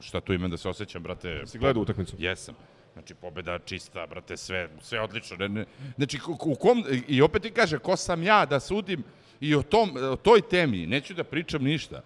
Šta 0.00 0.20
tu 0.20 0.32
imam 0.32 0.50
da 0.50 0.56
se 0.56 0.68
osjećam, 0.68 1.02
brate? 1.02 1.42
Si 1.46 1.58
gledao 1.58 1.82
utakmicu? 1.82 2.16
Jesam. 2.18 2.54
Znači, 2.92 3.14
pobeda 3.14 3.58
čista, 3.58 4.06
brate, 4.06 4.36
sve, 4.36 4.68
sve 4.82 5.00
odlično. 5.00 5.36
Ne, 5.36 5.48
ne, 5.48 5.64
znači, 5.96 6.18
u 6.40 6.54
kom, 6.54 6.84
i 7.08 7.22
opet 7.22 7.42
ti 7.42 7.50
kaže, 7.50 7.78
ko 7.78 7.96
sam 7.96 8.22
ja 8.22 8.46
da 8.46 8.60
sudim 8.60 9.04
i 9.40 9.54
o, 9.54 9.62
tom, 9.62 9.96
o 10.12 10.16
toj 10.16 10.42
temi, 10.42 10.86
neću 10.86 11.14
da 11.14 11.24
pričam 11.24 11.62
ništa. 11.62 12.02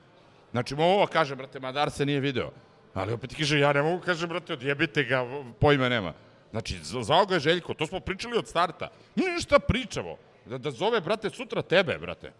Znači, 0.51 0.75
mogu 0.75 0.91
ovo 0.93 1.07
kaže, 1.07 1.37
brate, 1.37 1.61
Madar 1.61 1.91
se 1.91 2.07
nije 2.07 2.21
video. 2.21 2.51
Ali 2.95 3.13
opet 3.13 3.31
ti 3.31 3.37
kaže, 3.37 3.59
ja 3.59 3.73
ne 3.73 3.83
mogu, 3.83 4.03
kaže, 4.05 4.27
brate, 4.27 4.53
odjebite 4.53 5.05
ga, 5.05 5.25
pojma 5.61 5.89
nema. 5.89 6.13
Znači, 6.51 6.79
za- 6.83 7.25
ga 7.29 7.35
je 7.35 7.41
Željko, 7.41 7.75
to 7.75 7.87
smo 7.87 8.01
pričali 8.01 8.39
od 8.39 8.49
starta. 8.49 8.89
Ništa 9.17 9.59
pričamo. 9.59 10.17
Da, 10.47 10.59
da 10.59 10.71
zove, 10.71 11.01
brate, 11.01 11.31
sutra 11.31 11.63
tebe, 11.63 11.99
brate. 11.99 12.33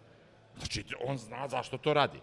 Znači, 0.57 0.83
on 1.05 1.17
zna 1.17 1.47
zašto 1.47 1.77
to 1.77 1.93
radi. 1.93 2.19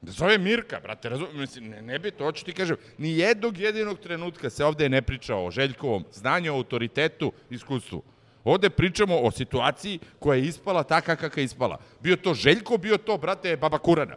Da 0.00 0.12
zove 0.12 0.38
Mirka, 0.38 0.80
brate, 0.80 1.08
razum, 1.08 1.26
mislim, 1.34 1.68
ne, 1.68 1.82
ne 1.82 1.98
bi 1.98 2.10
to, 2.10 2.24
hoću 2.24 2.44
ti 2.44 2.52
kažem, 2.52 2.76
ni 2.98 3.18
jednog 3.18 3.58
jedinog 3.58 3.98
trenutka 3.98 4.50
se 4.50 4.64
ovde 4.64 4.88
ne 4.88 5.02
priča 5.02 5.36
o 5.36 5.50
Željkovom 5.50 6.04
znanju, 6.12 6.52
autoritetu, 6.52 7.32
iskustvu. 7.50 8.02
Ovde 8.44 8.70
pričamo 8.70 9.18
o 9.18 9.30
situaciji 9.30 9.98
koja 10.18 10.36
je 10.36 10.44
ispala 10.44 10.82
taka 10.82 11.16
kakva 11.16 11.40
je 11.40 11.44
ispala. 11.44 11.78
Bio 12.00 12.16
to 12.16 12.34
Željko, 12.34 12.78
bio 12.78 12.96
to, 12.96 13.18
brate, 13.18 13.56
Baba 13.56 13.78
Kurana. 13.78 14.16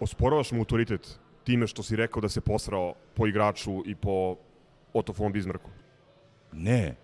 Osporavaš 0.00 0.52
mu 0.52 0.60
autoritet 0.60 1.18
time 1.44 1.66
što 1.66 1.82
si 1.82 1.96
rekao 1.96 2.20
da 2.20 2.28
se 2.28 2.40
posrao 2.40 2.94
po 3.14 3.26
igraču 3.26 3.82
i 3.86 3.94
po 3.94 4.36
Otto 4.92 5.14
von 5.16 5.32
Bismarcku? 5.32 5.70
Ne. 6.52 6.94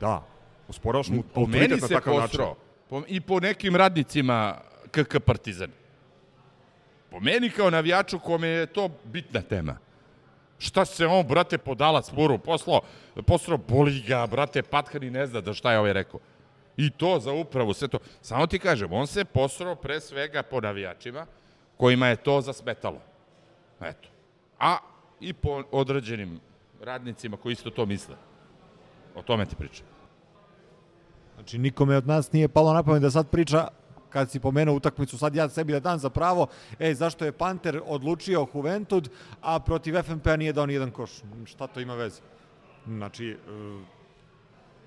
Da. 0.00 0.26
Osporavaš 0.68 1.08
mu 1.08 1.14
meni 1.14 1.44
autoritet 1.46 1.80
na 1.80 1.88
se 1.88 1.94
takav 1.94 2.14
način? 2.14 2.30
posrao. 2.30 2.56
Po, 2.88 3.02
I 3.08 3.20
po 3.20 3.40
nekim 3.40 3.76
radnicima 3.76 4.60
KK 4.90 5.18
Partizan. 5.24 5.70
Po 7.10 7.20
meni 7.20 7.50
kao 7.50 7.70
navijaču 7.70 8.18
kome 8.18 8.48
je 8.48 8.66
to 8.66 8.88
bitna 9.04 9.42
tema. 9.42 9.76
Šta 10.58 10.84
se 10.84 11.06
on, 11.06 11.26
brate, 11.26 11.58
podala 11.58 12.02
spuru, 12.02 12.38
poslao, 12.38 12.80
poslao 13.26 13.58
boli 13.58 14.00
ga, 14.00 14.26
brate, 14.26 14.62
Patkan 14.62 15.02
i 15.02 15.10
ne 15.10 15.26
zna 15.26 15.40
da 15.40 15.54
šta 15.54 15.72
je 15.72 15.78
ovaj 15.78 15.92
rekao. 15.92 16.20
I 16.76 16.90
to 16.90 17.18
za 17.20 17.32
upravu, 17.32 17.74
sve 17.74 17.88
to. 17.88 17.98
Samo 18.22 18.46
ti 18.46 18.58
kažem, 18.58 18.92
on 18.92 19.06
se 19.06 19.24
posrao 19.24 19.74
pre 19.74 20.00
svega 20.00 20.42
po 20.42 20.60
navijačima 20.60 21.26
kojima 21.76 22.06
je 22.06 22.16
to 22.16 22.40
zasmetalo. 22.40 23.00
Eto. 23.80 24.08
A 24.58 24.78
i 25.20 25.32
po 25.32 25.62
određenim 25.70 26.40
radnicima 26.82 27.36
koji 27.36 27.52
isto 27.52 27.70
to 27.70 27.86
misle. 27.86 28.16
O 29.14 29.22
tome 29.22 29.46
ti 29.46 29.56
pričam. 29.56 29.86
Znači, 31.34 31.58
nikome 31.58 31.96
od 31.96 32.06
nas 32.06 32.32
nije 32.32 32.48
palo 32.48 32.72
na 32.72 32.82
pamet 32.82 33.02
da 33.02 33.10
sad 33.10 33.28
priča 33.28 33.68
kad 34.18 34.30
si 34.30 34.40
pomenuo 34.40 34.74
utakmicu, 34.74 35.18
sad 35.18 35.34
ja 35.34 35.48
sebi 35.48 35.72
da 35.72 35.80
dam 35.80 35.98
za 35.98 36.10
pravo, 36.10 36.46
ej, 36.78 36.94
zašto 36.94 37.24
je 37.24 37.32
Panter 37.32 37.80
odlučio 37.86 38.46
Juventud, 38.54 39.08
a 39.40 39.60
protiv 39.60 39.94
FNP-a 40.02 40.36
nije 40.36 40.52
dao 40.52 40.66
ni 40.66 40.74
jedan 40.74 40.90
koš. 40.90 41.22
Šta 41.44 41.66
to 41.66 41.80
ima 41.80 41.94
veze? 41.94 42.20
Znači, 42.86 43.28
e, 43.28 43.36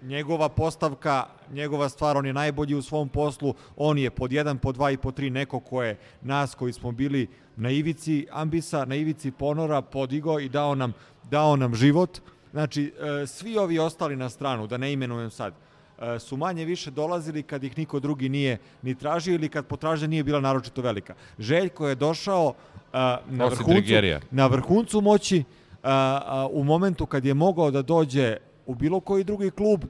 njegova 0.01 0.49
postavka, 0.49 1.25
njegova 1.53 1.89
stvar, 1.89 2.17
on 2.17 2.25
je 2.25 2.33
najbolji 2.33 2.75
u 2.75 2.81
svom 2.81 3.09
poslu, 3.09 3.53
on 3.77 3.97
je 3.97 4.11
pod 4.11 4.31
jedan, 4.31 4.57
pod 4.57 4.75
dva 4.75 4.91
i 4.91 4.97
pod 4.97 5.15
tri 5.15 5.29
neko 5.29 5.59
ko 5.59 5.83
je 5.83 5.97
nas 6.21 6.55
koji 6.55 6.73
smo 6.73 6.91
bili 6.91 7.27
na 7.55 7.69
ivici 7.69 8.27
ambisa, 8.31 8.85
na 8.85 8.95
ivici 8.95 9.31
ponora, 9.31 9.81
podigo 9.81 10.39
i 10.39 10.49
dao 10.49 10.75
nam, 10.75 10.93
dao 11.31 11.55
nam 11.55 11.75
život. 11.75 12.19
Znači, 12.51 12.93
e, 12.99 13.27
svi 13.27 13.57
ovi 13.57 13.79
ostali 13.79 14.15
na 14.15 14.29
stranu, 14.29 14.67
da 14.67 14.77
ne 14.77 14.93
imenujem 14.93 15.29
sad, 15.31 15.53
e, 15.53 15.70
su 16.19 16.37
manje 16.37 16.65
više 16.65 16.91
dolazili 16.91 17.43
kad 17.43 17.63
ih 17.63 17.77
niko 17.77 17.99
drugi 17.99 18.29
nije 18.29 18.57
ni 18.81 18.95
tražio 18.95 19.33
ili 19.35 19.49
kad 19.49 19.65
potražnja 19.65 20.07
nije 20.07 20.23
bila 20.23 20.39
naročito 20.39 20.81
velika. 20.81 21.13
Željko 21.39 21.87
je 21.87 21.95
došao 21.95 22.53
e, 22.93 22.97
na 23.29 23.45
vrhuncu, 23.45 23.93
na 24.31 24.47
vrhuncu 24.47 25.01
moći 25.01 25.43
a, 25.83 26.47
u 26.51 26.63
momentu 26.63 27.05
kad 27.05 27.25
je 27.25 27.33
mogao 27.33 27.71
da 27.71 27.81
dođe 27.81 28.37
u 28.65 28.75
bilo 28.75 28.99
koji 28.99 29.23
drugi 29.23 29.49
klub 29.51 29.83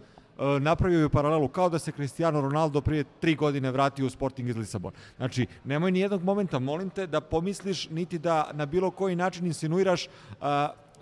napravio 0.59 0.99
je 0.99 1.09
paralelu 1.09 1.47
kao 1.47 1.69
da 1.69 1.79
se 1.79 1.91
Cristiano 1.91 2.41
Ronaldo 2.41 2.81
prije 2.81 3.03
tri 3.19 3.35
godine 3.35 3.71
vratio 3.71 4.05
u 4.05 4.09
Sporting 4.09 4.49
iz 4.49 4.57
Lisabona. 4.57 4.97
Znači, 5.17 5.45
nemoj 5.63 5.91
ni 5.91 5.99
jednog 5.99 6.23
momenta, 6.23 6.59
molim 6.59 6.89
te, 6.89 7.07
da 7.07 7.21
pomisliš 7.21 7.89
niti 7.89 8.19
da 8.19 8.49
na 8.53 8.65
bilo 8.65 8.91
koji 8.91 9.15
način 9.15 9.45
insinuiraš 9.45 10.07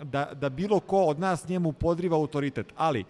da, 0.02 0.32
da 0.34 0.48
bilo 0.48 0.80
ko 0.80 1.04
od 1.04 1.20
nas 1.20 1.48
njemu 1.48 1.72
podriva 1.72 2.16
autoritet. 2.16 2.66
Ali, 2.76 3.04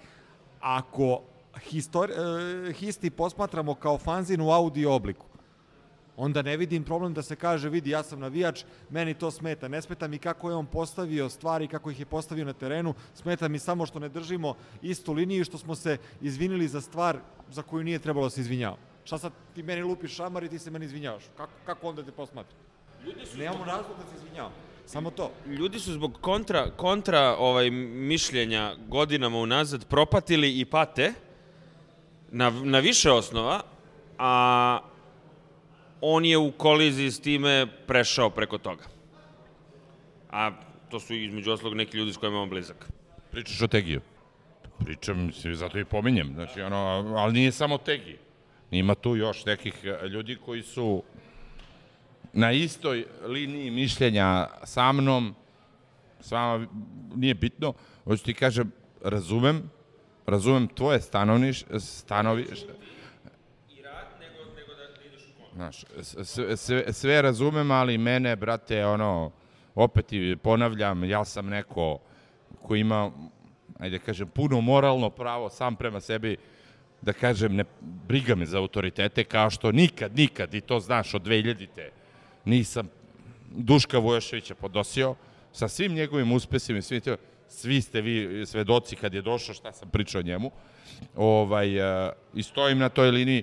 ako 0.60 1.20
histori, 1.60 2.12
e, 2.12 2.72
histi 2.72 3.10
posmatramo 3.10 3.74
kao 3.74 3.98
fanzin 3.98 4.40
u 4.40 4.50
audio 4.50 4.94
obliku, 4.94 5.26
onda 6.16 6.42
ne 6.42 6.56
vidim 6.56 6.84
problem 6.84 7.14
da 7.14 7.22
se 7.22 7.36
kaže, 7.36 7.68
vidi, 7.68 7.90
ja 7.90 8.02
sam 8.02 8.20
navijač, 8.20 8.64
meni 8.90 9.14
to 9.14 9.30
smeta. 9.30 9.68
Ne 9.68 9.82
smeta 9.82 10.08
mi 10.08 10.18
kako 10.18 10.50
je 10.50 10.56
on 10.56 10.66
postavio 10.66 11.28
stvari, 11.28 11.68
kako 11.68 11.90
ih 11.90 12.00
je 12.00 12.06
postavio 12.06 12.44
na 12.44 12.52
terenu, 12.52 12.94
smeta 13.14 13.48
mi 13.48 13.58
samo 13.58 13.86
što 13.86 13.98
ne 13.98 14.08
držimo 14.08 14.54
istu 14.82 15.12
liniju 15.12 15.40
i 15.40 15.44
što 15.44 15.58
smo 15.58 15.74
se 15.74 15.98
izvinili 16.20 16.68
za 16.68 16.80
stvar 16.80 17.18
za 17.50 17.62
koju 17.62 17.84
nije 17.84 17.98
trebalo 17.98 18.26
da 18.26 18.30
se 18.30 18.40
izvinjava. 18.40 18.76
Šta 19.04 19.18
sad 19.18 19.32
ti 19.54 19.62
meni 19.62 19.82
lupiš 19.82 20.16
šamar 20.16 20.44
i 20.44 20.48
ti 20.48 20.58
se 20.58 20.70
meni 20.70 20.84
izvinjavaš? 20.84 21.24
Kako, 21.36 21.52
kako 21.66 21.88
onda 21.88 22.02
te 22.02 22.12
posmatra? 22.12 22.56
Nemamo 23.36 23.64
razlog 23.64 23.96
da 23.98 24.04
se 24.10 24.16
izvinjavam. 24.16 24.52
Samo 24.86 25.10
to. 25.10 25.30
Ljudi 25.46 25.78
su 25.78 25.92
zbog 25.92 26.18
kontra, 26.20 26.70
kontra 26.76 27.36
ovaj, 27.38 27.70
mišljenja 27.70 28.74
godinama 28.88 29.38
unazad 29.38 29.86
propatili 29.86 30.60
i 30.60 30.64
pate 30.64 31.12
na, 32.30 32.50
na 32.50 32.78
više 32.78 33.10
osnova, 33.10 33.62
a 34.18 34.78
on 36.00 36.24
je 36.24 36.38
u 36.38 36.52
koliziji 36.52 37.10
s 37.10 37.20
time 37.20 37.66
prešao 37.86 38.30
preko 38.30 38.58
toga. 38.58 38.84
A 40.30 40.50
to 40.90 41.00
su 41.00 41.14
između 41.14 41.52
oslog 41.52 41.74
neki 41.74 41.96
ljudi 41.96 42.12
s 42.12 42.16
kojima 42.16 42.40
on 42.40 42.48
blizak. 42.48 42.88
Pričaš 43.30 43.62
o 43.62 43.66
Tegiju? 43.66 44.00
Pričam, 44.84 45.26
mislim, 45.26 45.54
zato 45.54 45.78
i 45.78 45.84
pominjem. 45.84 46.32
Znači, 46.34 46.60
ono, 46.60 46.76
ali 47.16 47.32
nije 47.32 47.52
samo 47.52 47.78
Tegi. 47.78 48.18
Ima 48.70 48.94
tu 48.94 49.16
još 49.16 49.44
nekih 49.44 49.74
e, 49.84 50.08
ljudi 50.08 50.36
koji 50.44 50.62
su 50.62 51.02
na 52.32 52.52
istoj 52.52 53.06
liniji 53.26 53.70
mišljenja 53.70 54.46
sa 54.64 54.92
mnom, 54.92 55.34
s 56.20 56.30
vama 56.30 56.66
nije 57.14 57.34
bitno, 57.34 57.72
hoću 58.04 58.24
ti 58.24 58.34
kažem, 58.34 58.72
razumem, 59.04 59.70
razumem 60.30 60.68
tvoje 60.68 61.00
stanovniš, 61.00 61.64
stanovište, 61.78 62.72
Znaš, 65.54 65.84
s- 66.00 66.16
sve, 66.24 66.56
sve, 66.56 66.92
sve 66.92 67.22
razumem, 67.22 67.70
ali 67.70 67.98
mene, 67.98 68.36
brate, 68.36 68.86
ono, 68.86 69.30
opet 69.74 70.12
i 70.12 70.36
ponavljam, 70.36 71.04
ja 71.04 71.24
sam 71.24 71.46
neko 71.46 71.98
ko 72.62 72.74
ima, 72.76 73.10
ajde 73.78 73.98
da 73.98 74.04
kažem, 74.04 74.28
puno 74.28 74.60
moralno 74.60 75.10
pravo 75.10 75.50
sam 75.50 75.76
prema 75.76 76.00
sebi 76.00 76.36
da 77.02 77.12
kažem, 77.12 77.54
ne 77.54 77.64
briga 77.80 78.34
me 78.34 78.46
za 78.46 78.58
autoritete, 78.58 79.24
kao 79.24 79.50
što 79.50 79.72
nikad, 79.72 80.16
nikad, 80.16 80.54
i 80.54 80.60
to 80.60 80.80
znaš 80.80 81.14
od 81.14 81.22
2000-te, 81.22 81.90
nisam 82.44 82.88
Duška 83.50 83.98
Vojoševića 83.98 84.54
podosio, 84.54 85.14
sa 85.52 85.68
svim 85.68 85.92
njegovim 85.92 86.32
uspesima 86.32 86.78
i 86.78 86.82
svim 86.82 87.00
to, 87.00 87.16
svi 87.50 87.82
ste 87.82 88.00
vi 88.00 88.46
svedoci 88.46 88.96
kad 88.96 89.14
je 89.14 89.22
došao 89.22 89.54
šta 89.54 89.72
sam 89.72 89.90
pričao 89.90 90.22
njemu, 90.22 90.50
ovaj, 91.16 91.80
uh, 91.80 92.12
i 92.34 92.42
stojim 92.42 92.78
na 92.78 92.88
toj 92.88 93.10
liniji, 93.10 93.42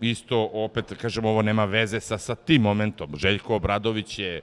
isto, 0.00 0.50
opet, 0.52 0.94
kažem, 1.00 1.24
ovo 1.24 1.42
nema 1.42 1.64
veze 1.64 2.00
sa, 2.00 2.18
sa 2.18 2.34
tim 2.34 2.62
momentom. 2.62 3.16
Željko 3.16 3.56
Obradović 3.56 4.18
je 4.18 4.42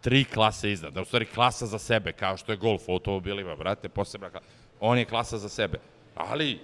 tri 0.00 0.24
klase 0.24 0.72
iznad, 0.72 0.92
da 0.92 1.02
u 1.02 1.04
stvari 1.04 1.24
klasa 1.24 1.66
za 1.66 1.78
sebe, 1.78 2.12
kao 2.12 2.36
što 2.36 2.52
je 2.52 2.58
golf 2.58 2.88
u 2.88 2.92
automobilima, 2.92 3.56
brate, 3.56 3.88
posebna 3.88 4.30
klasa. 4.30 4.46
On 4.80 4.98
je 4.98 5.04
klasa 5.04 5.38
za 5.38 5.48
sebe. 5.48 5.78
Ali, 6.14 6.58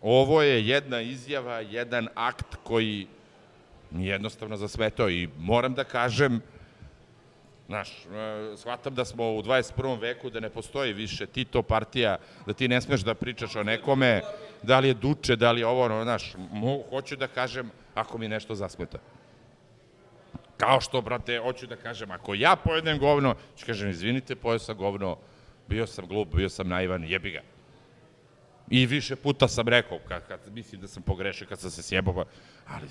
ovo 0.00 0.42
je 0.42 0.66
jedna 0.66 1.00
izjava, 1.00 1.60
jedan 1.60 2.08
akt 2.14 2.56
koji 2.64 3.06
jednostavno 3.90 4.56
zasmetao 4.56 5.10
i 5.10 5.28
moram 5.38 5.74
da 5.74 5.84
kažem, 5.84 6.40
Znaš, 7.72 7.88
e, 7.90 8.56
shvatam 8.56 8.94
da 8.94 9.04
smo 9.04 9.32
u 9.32 9.42
21. 9.42 10.00
veku, 10.00 10.30
da 10.30 10.40
ne 10.40 10.50
postoji 10.50 10.92
više 10.92 11.26
Tito 11.26 11.62
partija, 11.62 12.18
da 12.46 12.52
ti 12.52 12.68
ne 12.68 12.80
smeš 12.80 13.00
da 13.00 13.14
pričaš 13.14 13.56
o 13.56 13.62
nekome, 13.62 14.20
da 14.62 14.78
li 14.78 14.88
je 14.88 14.94
duče, 14.94 15.36
da 15.36 15.52
li 15.52 15.60
je 15.60 15.66
ovo, 15.66 16.02
znaš, 16.02 16.34
mo, 16.50 16.82
hoću 16.90 17.16
da 17.16 17.26
kažem 17.26 17.70
ako 17.94 18.18
mi 18.18 18.28
nešto 18.28 18.54
zasmeta. 18.54 18.98
Kao 20.56 20.80
što, 20.80 21.00
brate, 21.00 21.38
hoću 21.38 21.66
da 21.66 21.76
kažem, 21.76 22.10
ako 22.10 22.34
ja 22.34 22.56
pojedem 22.56 22.98
govno, 22.98 23.34
ću 23.56 23.66
kažem, 23.66 23.90
izvinite, 23.90 24.36
pojeo 24.36 24.58
sam 24.58 24.76
govno, 24.76 25.16
bio 25.68 25.86
sam 25.86 26.06
glup, 26.06 26.34
bio 26.34 26.48
sam 26.48 26.68
naivan, 26.68 27.04
jebi 27.04 27.30
ga. 27.30 27.40
I 28.70 28.86
više 28.86 29.16
puta 29.16 29.48
sam 29.48 29.68
rekao, 29.68 29.98
kad, 30.08 30.28
kad 30.28 30.40
mislim 30.52 30.80
da 30.80 30.88
sam 30.88 31.02
pogrešio, 31.02 31.46
kad 31.48 31.60
sam 31.60 31.70
se 31.70 31.82
sjebao, 31.82 32.14
pa- 32.14 32.30
ali 32.68 32.88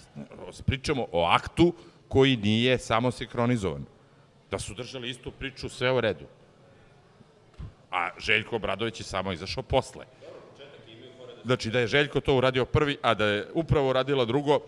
pričamo 0.66 1.08
o 1.12 1.26
aktu 1.26 1.74
koji 2.08 2.38
nije 2.38 2.78
samo 2.78 3.12
sinhronizovan. 3.12 3.86
Da 4.52 4.60
su 4.60 4.74
držali 4.74 5.10
istu 5.10 5.32
priču, 5.32 5.70
sve 5.70 5.91
u 5.91 6.02
redu. 6.02 6.26
A 7.91 8.10
Željko 8.20 8.56
Obradović 8.56 8.99
je 8.99 9.04
samo 9.04 9.32
izašao 9.32 9.64
posle. 9.64 10.06
Znači 11.45 11.70
da 11.70 11.80
je 11.80 11.88
Željko 11.88 12.20
to 12.20 12.36
uradio 12.36 12.66
prvi, 12.66 12.97
a 13.02 13.14
da 13.14 13.26
je 13.26 13.47
upravo 13.54 13.89
uradila 13.89 14.26
drugo, 14.26 14.60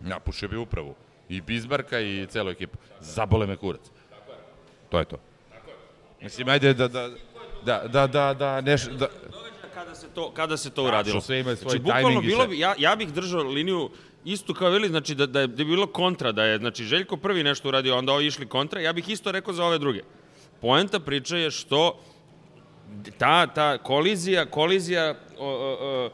napušio 0.00 0.48
bi 0.48 0.56
upravu. 0.56 0.94
I 1.28 1.40
Bizmarka 1.40 2.00
i 2.00 2.26
celu 2.26 2.50
ekipu. 2.50 2.78
Zabole 3.00 3.46
me 3.46 3.56
kurac. 3.56 3.80
To 4.88 4.98
je 4.98 5.04
to. 5.04 5.16
Mislim, 6.22 6.48
ajde 6.48 6.74
da, 6.74 6.88
da, 6.88 7.08
da, 7.64 7.82
da, 7.88 8.06
da, 8.06 8.34
da, 8.34 8.60
neš, 8.60 8.84
da, 8.84 9.08
kada 9.74 9.94
se 9.94 10.06
to 10.14 10.30
kada 10.30 10.56
se 10.56 10.70
to 10.70 10.84
uradilo. 10.84 11.20
sve 11.20 11.40
ima 11.40 11.56
svoj 11.56 11.70
znači, 11.70 11.78
bukvalno 11.78 12.08
tajming 12.08 12.24
i 12.24 12.26
bilo 12.26 12.46
bi, 12.46 12.58
ja, 12.58 12.74
ja 12.78 12.96
bih 12.96 13.12
držao 13.12 13.42
liniju 13.42 13.90
isto 14.24 14.54
kao 14.54 14.70
Vili, 14.70 14.88
znači 14.88 15.14
da, 15.14 15.26
da, 15.26 15.40
je, 15.40 15.46
da 15.46 15.62
je 15.62 15.66
bilo 15.66 15.86
kontra, 15.86 16.32
da 16.32 16.44
je 16.44 16.58
znači, 16.58 16.84
Željko 16.84 17.16
prvi 17.16 17.42
nešto 17.42 17.68
uradio, 17.68 17.96
onda 17.96 18.12
ovi 18.12 18.26
išli 18.26 18.46
kontra, 18.46 18.80
ja 18.80 18.92
bih 18.92 19.08
isto 19.08 19.32
rekao 19.32 19.54
za 19.54 19.64
ove 19.64 19.78
druge. 19.78 20.02
Poenta 20.60 21.00
priče 21.00 21.38
je 21.38 21.50
što 21.50 22.00
ta, 23.18 23.46
ta 23.46 23.78
kolizija, 23.78 24.46
kolizija 24.46 25.14
o, 25.38 25.48
o, 25.48 25.76
o, 25.80 26.10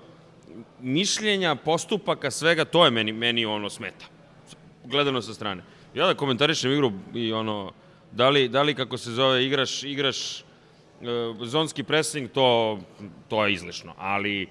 mišljenja, 0.81 1.55
postupaka, 1.55 2.31
svega, 2.31 2.65
to 2.65 2.85
je 2.85 2.91
meni, 2.91 3.13
meni 3.13 3.47
ono 3.47 3.71
smeta. 3.71 4.05
Gledano 4.85 5.23
sa 5.23 5.35
strane. 5.35 5.63
Ja 5.95 6.07
da 6.07 6.15
komentarišem 6.15 6.73
igru 6.73 6.93
i 7.15 7.33
ono, 7.33 7.73
da 8.13 8.29
li, 8.29 8.49
da 8.49 8.63
li 8.63 8.75
kako 8.75 8.99
se 8.99 9.11
zove, 9.11 9.45
igraš, 9.45 9.83
igraš 9.83 10.41
e, 10.41 10.45
zonski 11.43 11.83
pressing, 11.83 12.31
to, 12.31 12.79
to 13.29 13.47
je 13.47 13.53
izlišno. 13.53 13.95
Ali 13.99 14.49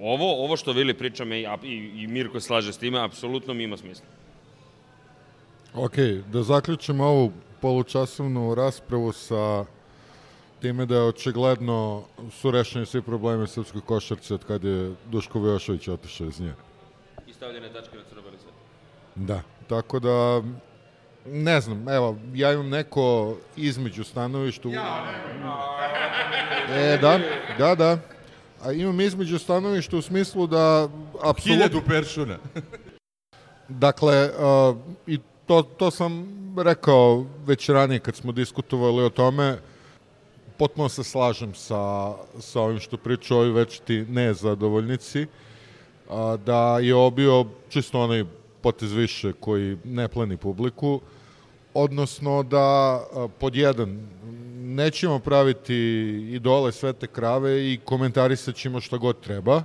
ovo, 0.00 0.44
ovo 0.44 0.56
što 0.56 0.72
Vili 0.72 0.94
priča 0.94 1.24
me 1.24 1.40
i, 1.40 1.46
i, 1.62 2.02
i 2.02 2.06
Mirko 2.06 2.40
slaže 2.40 2.72
s 2.72 2.78
time, 2.78 3.04
apsolutno 3.04 3.54
mi 3.54 3.64
ima 3.64 3.76
smisla. 3.76 4.06
Ok, 5.74 5.96
da 6.32 6.42
zaključimo 6.42 7.04
ovu 7.04 7.32
polučasovnu 7.60 8.54
raspravu 8.54 9.12
sa 9.12 9.64
time 10.60 10.86
da 10.86 10.94
je 10.94 11.02
očigledno 11.02 12.02
su 12.30 12.50
rešeni 12.50 12.86
svi 12.86 13.02
problemi 13.02 13.46
srpskoj 13.46 13.80
košarci 13.80 14.34
od 14.34 14.44
kad 14.44 14.64
je 14.64 14.94
Duško 15.10 15.38
Vojošović 15.38 15.88
otišao 15.88 16.26
iz 16.26 16.40
nje. 16.40 16.52
I 17.26 17.32
stavljene 17.32 17.72
tačke 17.72 17.96
na 17.96 18.02
crno-beli 18.10 18.36
svet. 18.38 18.54
Da, 19.14 19.42
tako 19.68 20.00
da 20.00 20.42
ne 21.26 21.60
znam, 21.60 21.88
evo, 21.88 22.18
ja 22.34 22.52
imam 22.52 22.68
neko 22.68 23.36
između 23.56 24.04
stanovišta... 24.04 24.68
Ja, 24.68 25.06
E, 26.72 26.98
da, 27.02 27.20
da, 27.58 27.74
da. 27.74 27.98
A 28.62 28.72
imam 28.72 29.00
između 29.00 29.38
stanovišta 29.38 29.96
u 29.96 30.02
smislu 30.02 30.46
da... 30.46 30.88
Apsolutno, 31.14 31.42
Hiljadu 31.42 31.80
peršuna. 31.88 32.38
Dakle, 33.68 34.30
uh, 34.30 34.76
i 35.06 35.18
to, 35.46 35.62
to 35.62 35.90
sam 35.90 36.28
rekao 36.56 37.26
već 37.46 37.68
ranije 37.68 37.98
kad 38.00 38.16
smo 38.16 38.32
diskutovali 38.32 39.04
o 39.04 39.10
tome, 39.10 39.58
potpuno 40.58 40.88
se 40.88 41.04
slažem 41.04 41.54
sa, 41.54 42.14
sa 42.38 42.60
ovim 42.60 42.78
što 42.78 42.96
pričaju 42.96 43.40
ovi 43.40 43.50
večiti 43.50 44.04
nezadovoljnici, 44.08 45.26
a, 46.10 46.36
da 46.46 46.78
je 46.78 46.94
ovo 46.94 47.10
bio 47.10 47.46
čisto 47.68 48.00
onaj 48.00 48.24
potez 48.60 48.92
više 48.92 49.32
koji 49.32 49.78
ne 49.84 50.08
pleni 50.08 50.36
publiku, 50.36 51.00
odnosno 51.74 52.42
da 52.42 52.58
a, 52.58 53.28
pod 53.38 53.56
jedan 53.56 54.08
nećemo 54.74 55.18
praviti 55.18 55.74
idole 56.32 56.72
svete 56.72 57.06
krave 57.06 57.72
i 57.72 57.80
komentarisat 57.84 58.54
ćemo 58.54 58.80
šta 58.80 58.96
god 58.96 59.20
treba 59.20 59.62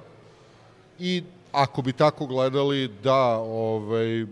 i 1.00 1.24
ako 1.52 1.82
bi 1.82 1.94
tako 1.94 2.26
gledali 2.26 2.88
da 3.04 3.38
ovaj, 3.38 4.26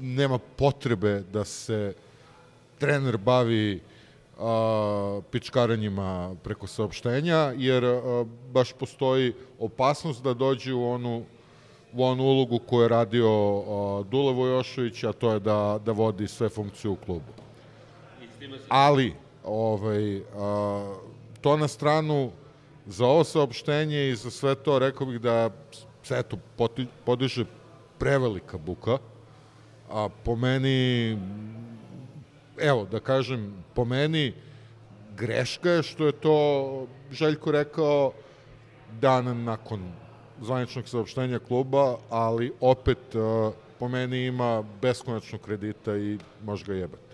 nema 0.00 0.38
potrebe 0.38 1.22
da 1.32 1.44
se 1.44 1.94
trener 2.78 3.16
bavi 3.16 3.80
a, 4.38 5.20
pičkaranjima 5.30 6.36
preko 6.44 6.66
saopštenja, 6.66 7.52
jer 7.56 7.84
a, 7.84 8.24
baš 8.52 8.72
postoji 8.72 9.32
opasnost 9.58 10.22
da 10.22 10.34
dođe 10.34 10.74
u 10.74 10.90
onu 10.90 11.24
u 11.92 12.04
onu 12.04 12.22
ulogu 12.22 12.58
koju 12.58 12.82
je 12.82 12.88
radio 12.88 13.28
a, 13.28 14.02
Dule 14.10 14.32
Vojošović, 14.32 15.04
a 15.04 15.12
to 15.12 15.32
je 15.32 15.40
da, 15.40 15.80
da 15.84 15.92
vodi 15.92 16.28
sve 16.28 16.48
funkcije 16.48 16.90
u 16.90 16.96
klubu. 16.96 17.32
Ali, 18.68 19.14
ovaj, 19.48 20.22
a, 20.36 20.96
to 21.40 21.56
na 21.56 21.68
stranu 21.68 22.30
za 22.86 23.06
ovo 23.06 23.24
saopštenje 23.24 24.08
i 24.08 24.16
za 24.16 24.30
sve 24.30 24.54
to 24.54 24.78
rekao 24.78 25.06
bih 25.06 25.20
da 25.20 25.50
se 26.02 26.18
eto 26.18 26.38
podiže 27.04 27.44
prevelika 27.98 28.58
buka, 28.58 28.98
a 29.90 30.08
po 30.24 30.36
meni 30.36 31.18
evo, 32.58 32.86
da 32.90 33.00
kažem, 33.00 33.64
po 33.74 33.84
meni 33.84 34.32
greška 35.16 35.70
je 35.70 35.82
što 35.82 36.06
je 36.06 36.12
to 36.12 36.86
Željko 37.10 37.52
rekao 37.52 38.12
dan 39.00 39.44
nakon 39.44 39.92
zvaničnog 40.40 40.88
saopštenja 40.88 41.38
kluba, 41.38 41.96
ali 42.10 42.52
opet 42.60 42.98
po 43.78 43.88
meni 43.88 44.26
ima 44.26 44.64
beskonačno 44.82 45.38
kredita 45.38 45.96
i 45.96 46.18
može 46.44 46.64
ga 46.64 46.74
jebati. 46.74 47.07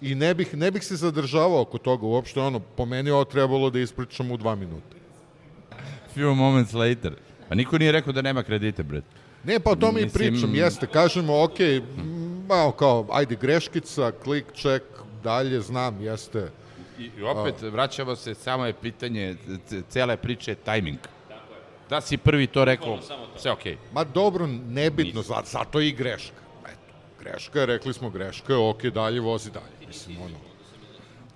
I 0.00 0.14
ne 0.14 0.34
bih, 0.34 0.54
ne 0.54 0.70
bih 0.70 0.84
se 0.84 0.96
zadržavao 0.96 1.60
oko 1.60 1.78
toga 1.78 2.06
uopšte, 2.06 2.40
ono, 2.40 2.60
po 2.60 2.84
meni 2.86 3.10
ovo 3.10 3.24
trebalo 3.24 3.70
da 3.70 3.78
ispričam 3.78 4.30
u 4.30 4.36
dva 4.36 4.54
minuta. 4.54 4.96
Few 6.16 6.34
moments 6.34 6.72
later. 6.72 7.14
Pa 7.48 7.54
niko 7.54 7.78
nije 7.78 7.92
rekao 7.92 8.12
da 8.12 8.22
nema 8.22 8.42
kredite, 8.42 8.82
bre. 8.82 9.02
Ne, 9.44 9.60
pa 9.60 9.70
o 9.70 9.76
tome 9.76 10.00
i 10.00 10.04
Mislim- 10.04 10.32
pričam, 10.32 10.54
jeste, 10.54 10.86
kažemo, 10.86 11.42
ok, 11.42 11.58
malo 12.48 12.72
kao, 12.72 13.06
ajde, 13.10 13.36
greškica, 13.40 14.12
klik, 14.24 14.44
ček, 14.54 14.82
dalje, 15.24 15.60
znam, 15.60 16.00
jeste. 16.02 16.50
I, 16.98 17.10
I 17.18 17.22
opet, 17.22 17.62
vraćamo 17.62 18.16
se, 18.16 18.34
samo 18.34 18.66
je 18.66 18.72
pitanje, 18.72 19.36
cele 19.88 20.16
priče 20.16 20.50
je 20.50 20.54
tajming. 20.54 20.98
Da 21.90 22.00
si 22.00 22.16
prvi 22.16 22.46
to 22.46 22.64
rekao, 22.64 22.98
sve 23.36 23.50
okej. 23.50 23.76
Ma 23.92 24.04
dobro, 24.04 24.46
nebitno, 24.46 25.22
za, 25.22 25.42
zato 25.44 25.80
je 25.80 25.88
i 25.88 25.92
greška. 25.92 26.36
Eto, 26.66 26.94
greška 27.20 27.60
je, 27.60 27.66
rekli 27.66 27.94
smo 27.94 28.10
greška, 28.10 28.58
ok, 28.58 28.82
dalje, 28.82 29.20
vozi 29.20 29.50
dalje. 29.50 29.77
Mislim, 29.88 30.16
ono. 30.22 30.36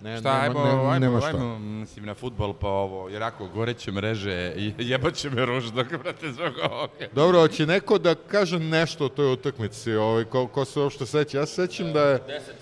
Ne, 0.03 0.19
Šta, 0.21 0.41
ajmo, 0.43 0.65
ne, 0.65 0.71
ajmo, 0.71 0.99
nema 0.99 1.17
ajmo, 1.17 1.21
šta. 1.21 1.29
ajmo, 1.29 1.59
mislim, 1.59 2.07
na 2.07 2.15
futbol, 2.15 2.55
pa 2.55 2.69
ovo, 2.69 3.09
jer 3.09 3.23
ako 3.23 3.49
goreće 3.49 3.93
mreže, 3.93 4.53
i 4.57 4.73
jebaće 4.79 5.31
me 5.31 5.47
ružno, 5.47 5.85
brate, 6.03 6.33
zbog 6.33 6.53
ovoga. 6.71 7.07
Dobro, 7.13 7.41
hoće 7.41 7.67
neko 7.67 7.99
da 7.99 8.15
kaže 8.15 8.59
nešto 8.59 9.05
o 9.05 9.09
toj 9.09 9.33
utakmici, 9.33 9.95
ovaj, 9.95 10.25
ko, 10.25 10.47
ko 10.47 10.65
se 10.65 10.81
uopšte 10.81 11.07
seća. 11.07 11.39
Ja 11.39 11.47
se 11.47 11.55
sećam 11.55 11.93
da 11.93 12.01
je 12.01 12.19
10, 12.19 12.21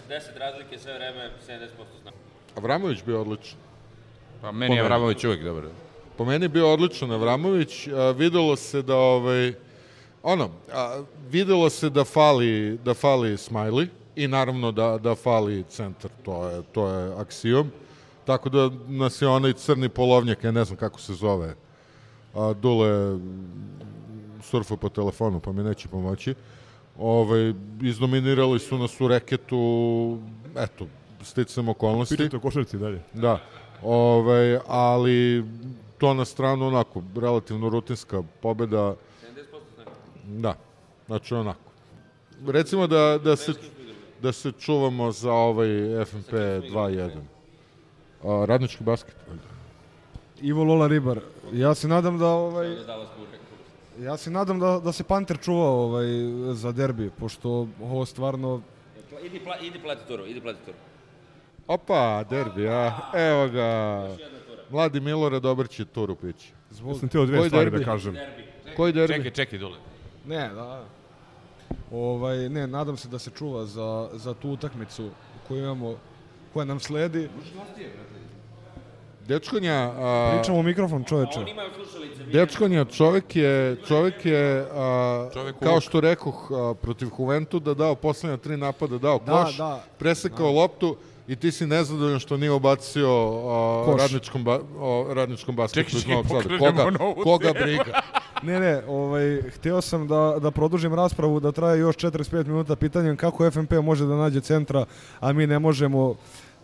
10 0.09 0.39
razlike 0.39 0.79
sve 0.79 0.95
vreme, 0.95 1.31
70% 1.49 1.67
zna. 2.03 2.11
Avramović 2.57 2.99
bio 3.07 3.21
odličan. 3.21 3.59
Pa 4.41 4.53
meni 4.53 4.75
je 4.75 4.81
Avramović 4.81 5.25
uvek 5.25 5.43
dobar. 5.45 5.65
Po 6.19 6.25
meni 6.25 6.45
je 6.45 6.49
bio 6.49 6.73
odličan 6.73 7.11
Avramović. 7.13 7.89
A, 7.89 8.11
videlo 8.11 8.57
se 8.57 8.83
da 8.83 8.97
ovaj 8.97 9.53
ono, 10.23 10.51
a, 10.73 11.03
videlo 11.31 11.71
se 11.71 11.91
da 11.91 12.05
fali 12.05 12.79
da 12.85 12.95
fali 12.95 13.31
Smiley 13.37 13.87
i 14.25 14.29
naravno 14.29 14.73
da, 14.73 14.99
da 14.99 15.15
fali 15.15 15.65
centar, 15.69 16.11
to 16.23 16.49
je, 16.49 16.63
to 16.73 16.89
je 16.89 17.15
aksijom. 17.15 17.71
Tako 18.25 18.49
da 18.49 18.71
nas 18.89 19.23
je 19.23 19.29
onaj 19.29 19.53
crni 19.53 19.89
polovnjak, 19.89 20.45
ja 20.45 20.51
ne 20.51 20.65
znam 20.65 20.79
kako 20.79 21.01
se 21.01 21.15
zove, 21.15 21.55
a, 22.35 22.53
Dule 22.53 23.19
surfa 24.43 24.77
po 24.77 24.89
telefonu, 24.89 25.41
pa 25.41 25.53
mi 25.53 25.63
neće 25.63 25.89
pomoći. 25.89 26.35
Ovaj, 26.99 27.55
izdominirali 27.83 28.59
su 28.59 28.79
nas 28.79 29.01
u 29.01 29.09
reketu, 29.09 30.19
eto, 30.57 30.87
sticam 31.23 31.69
okolnosti. 31.69 32.17
Pričate 32.17 32.37
o 32.37 32.41
košarci 32.41 32.79
dalje. 32.79 33.03
Da. 33.15 33.41
Ovaj, 33.83 34.59
ali 34.67 35.45
to 35.99 36.15
na 36.15 36.25
stranu 36.25 36.67
onako, 36.67 37.03
relativno 37.17 37.69
rutinska 37.69 38.23
pobeda. 38.43 38.95
Da, 40.25 40.55
znači 41.07 41.35
onako. 41.35 41.71
Recimo 42.47 42.87
da, 42.87 43.19
da, 43.25 43.37
se, 43.37 43.53
da 44.23 44.33
se 44.33 44.53
čuvamo 44.53 45.13
za 45.13 45.33
ovaj 45.33 45.69
FNP 46.05 46.33
2-1. 46.33 47.11
A, 48.25 48.45
radnički 48.49 48.85
basket. 48.85 49.17
Ivo 50.43 50.65
Lola 50.65 50.87
Ribar. 50.87 51.21
Ja 51.53 51.75
se 51.75 51.89
nadam 51.89 52.19
da 52.19 52.27
ovaj 52.27 52.77
Ja 54.01 54.17
se 54.17 54.31
nadam 54.31 54.59
da, 54.61 54.81
da 54.85 54.93
se 54.93 55.05
Panter 55.05 55.39
čuva 55.39 55.71
ovaj, 55.71 56.07
za 56.53 56.73
derbi, 56.73 57.11
pošto 57.19 57.69
ovo 57.83 58.07
stvarno... 58.07 58.61
Idi, 59.25 59.41
pla, 59.41 59.59
idi 59.59 59.79
plati 59.79 60.01
turu, 60.09 60.27
idi 60.27 60.41
plati 60.41 60.59
turu. 60.65 60.77
Opa, 61.67 62.25
derbi, 62.31 62.69
a? 62.69 62.93
Evo 63.15 63.49
ga. 63.49 64.09
Mladi 64.71 65.01
Milorad 65.01 65.43
dobar 65.43 65.69
će 65.69 65.85
turu 65.85 66.15
pići. 66.15 66.53
Zbog... 66.71 66.93
Ja 66.93 66.99
sam 66.99 67.09
teo 67.09 67.27
dve 67.27 67.39
Koji 67.39 67.49
stvari 67.51 67.71
derbi? 67.71 67.85
da 67.85 67.91
kažem. 67.91 68.17
Koji 68.77 68.93
derbi? 68.93 69.15
Čekaj, 69.15 69.31
čekaj, 69.31 69.59
dole. 69.59 69.77
Ne, 70.27 70.49
da. 70.49 70.85
Ovaj, 71.93 72.49
ne, 72.49 72.67
nadam 72.67 72.97
se 72.97 73.09
da 73.09 73.19
se 73.19 73.31
čuva 73.31 73.67
za, 73.67 74.09
za 74.13 74.35
tu 74.35 74.51
utakmicu 74.51 75.11
koju 75.49 75.59
imamo, 75.59 75.95
koja 76.53 76.65
nam 76.65 76.81
sledi. 76.81 77.29
Dečkonja, 79.29 79.93
a, 79.99 80.33
Pričamo 80.35 80.59
u 80.59 80.63
mikrofon, 80.63 81.05
čoveče. 81.05 81.41
Dečkonja, 82.33 82.85
čovek 82.85 83.37
je, 83.37 83.77
čovek 83.89 84.25
je 84.25 84.67
a, 84.73 85.29
Čovek 85.33 85.57
kao 85.63 85.81
što 85.81 86.01
rekoh, 86.01 86.51
a, 86.53 86.75
protiv 86.75 87.09
Juventu 87.19 87.61
da 87.61 87.75
dao 87.75 87.95
poslednja 87.95 88.37
tri 88.37 88.57
napada, 88.57 88.99
dao 88.99 89.19
Da, 89.27 89.45
koš, 89.45 89.57
da. 89.57 89.85
presekao 89.99 90.53
loptu 90.53 90.97
i 91.29 91.37
ti 91.37 91.53
si 91.53 91.67
nezadovoljan 91.67 92.19
što 92.19 92.37
nije 92.37 92.51
ubacio 92.51 93.11
a, 93.49 93.83
Koš. 93.85 94.01
radničkom, 94.01 94.45
ba, 94.45 94.61
o, 94.79 95.07
radničkom 95.15 95.57
basketu 95.57 95.97
iz 95.97 96.07
Novog 96.07 96.27
Sada. 96.27 96.59
Koga, 96.59 97.23
koga 97.23 97.53
briga? 97.53 98.01
Ne, 98.43 98.61
ne, 98.61 98.83
ovaj, 98.89 99.43
hteo 99.43 99.81
sam 99.81 100.09
da, 100.09 100.37
da 100.43 100.51
produžim 100.51 100.95
raspravu, 100.95 101.41
da 101.41 101.53
traje 101.53 101.81
još 101.81 101.97
45 101.97 102.47
minuta 102.47 102.77
pitanjem 102.77 103.17
kako 103.17 103.51
FNP 103.51 103.73
može 103.73 104.07
da 104.07 104.17
nađe 104.17 104.41
centra, 104.41 104.85
a 105.21 105.33
mi 105.33 105.47
ne 105.47 105.59
možemo, 105.59 106.15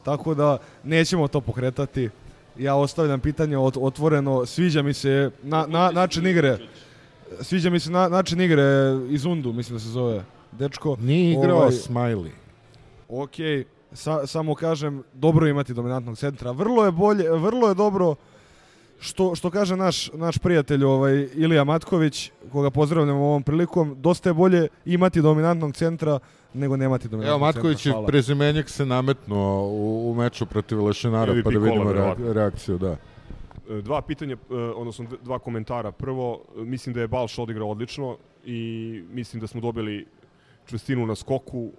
tako 0.04 0.34
da 0.34 0.58
nećemo 0.84 1.28
to 1.28 1.40
pokretati. 1.40 2.10
Ja 2.58 2.74
ostavljam 2.74 3.20
pitanje 3.20 3.58
ot, 3.58 3.76
otvoreno, 3.80 4.46
sviđa 4.46 4.82
mi 4.82 4.94
se 4.94 5.30
na, 5.42 5.66
na, 5.68 5.90
način 5.90 6.26
igre, 6.26 6.58
sviđa 7.40 7.70
mi 7.70 7.80
se 7.80 7.90
na, 7.90 8.08
način 8.08 8.40
igre 8.40 8.64
iz 9.08 9.24
Undu, 9.24 9.52
mislim 9.52 9.76
da 9.76 9.80
se 9.80 9.88
zove, 9.88 10.24
dečko. 10.52 10.96
Nije 11.00 11.32
igrao 11.32 11.56
Ovaj, 11.56 11.70
Smiley. 11.70 12.30
Ok, 13.08 13.66
sa, 13.96 14.26
samo 14.26 14.54
kažem, 14.54 15.02
dobro 15.14 15.46
je 15.46 15.50
imati 15.50 15.74
dominantnog 15.74 16.18
centra. 16.18 16.50
Vrlo 16.50 16.84
je 16.84 16.92
bolje, 16.92 17.30
vrlo 17.30 17.68
je 17.68 17.74
dobro 17.74 18.14
što, 18.98 19.34
što 19.34 19.50
kaže 19.50 19.76
naš, 19.76 20.12
naš 20.12 20.38
prijatelj 20.38 20.84
ovaj, 20.84 21.28
Ilija 21.34 21.64
Matković, 21.64 22.30
koga 22.52 22.70
pozdravljamo 22.70 23.20
ovom 23.20 23.42
prilikom, 23.42 23.96
dosta 23.98 24.30
je 24.30 24.34
bolje 24.34 24.68
imati 24.84 25.22
dominantnog 25.22 25.74
centra 25.74 26.18
nego 26.54 26.76
nemati 26.76 27.04
Evo, 27.04 27.10
dominantnog 27.10 27.40
Matković 27.40 27.76
centra. 27.76 27.90
je 27.90 27.94
Hvala. 27.94 28.06
prezimenjak 28.06 28.68
se 28.68 28.86
nametnuo 28.86 29.62
u, 29.62 30.10
u 30.10 30.14
meču 30.14 30.46
protiv 30.46 30.84
Lešinara, 30.84 31.32
MVP 31.34 31.44
pa 31.44 31.50
da 31.50 31.58
vidimo 31.58 31.84
reak- 31.84 31.88
verovatno. 31.88 32.32
reakciju, 32.32 32.78
da. 32.78 32.96
E, 33.70 33.82
Dva 33.82 34.02
pitanja, 34.02 34.36
e, 34.50 34.54
odnosno 34.54 35.06
dva 35.22 35.38
komentara. 35.38 35.92
Prvo, 35.92 36.26
e, 36.56 36.60
mislim 36.60 36.94
da 36.94 37.00
je 37.00 37.08
Balš 37.08 37.38
odigrao 37.38 37.70
odlično 37.70 38.16
i 38.44 38.60
mislim 39.10 39.40
da 39.40 39.46
smo 39.46 39.60
dobili 39.60 40.06
čvrstinu 40.66 41.06
na 41.06 41.14
skoku 41.14 41.70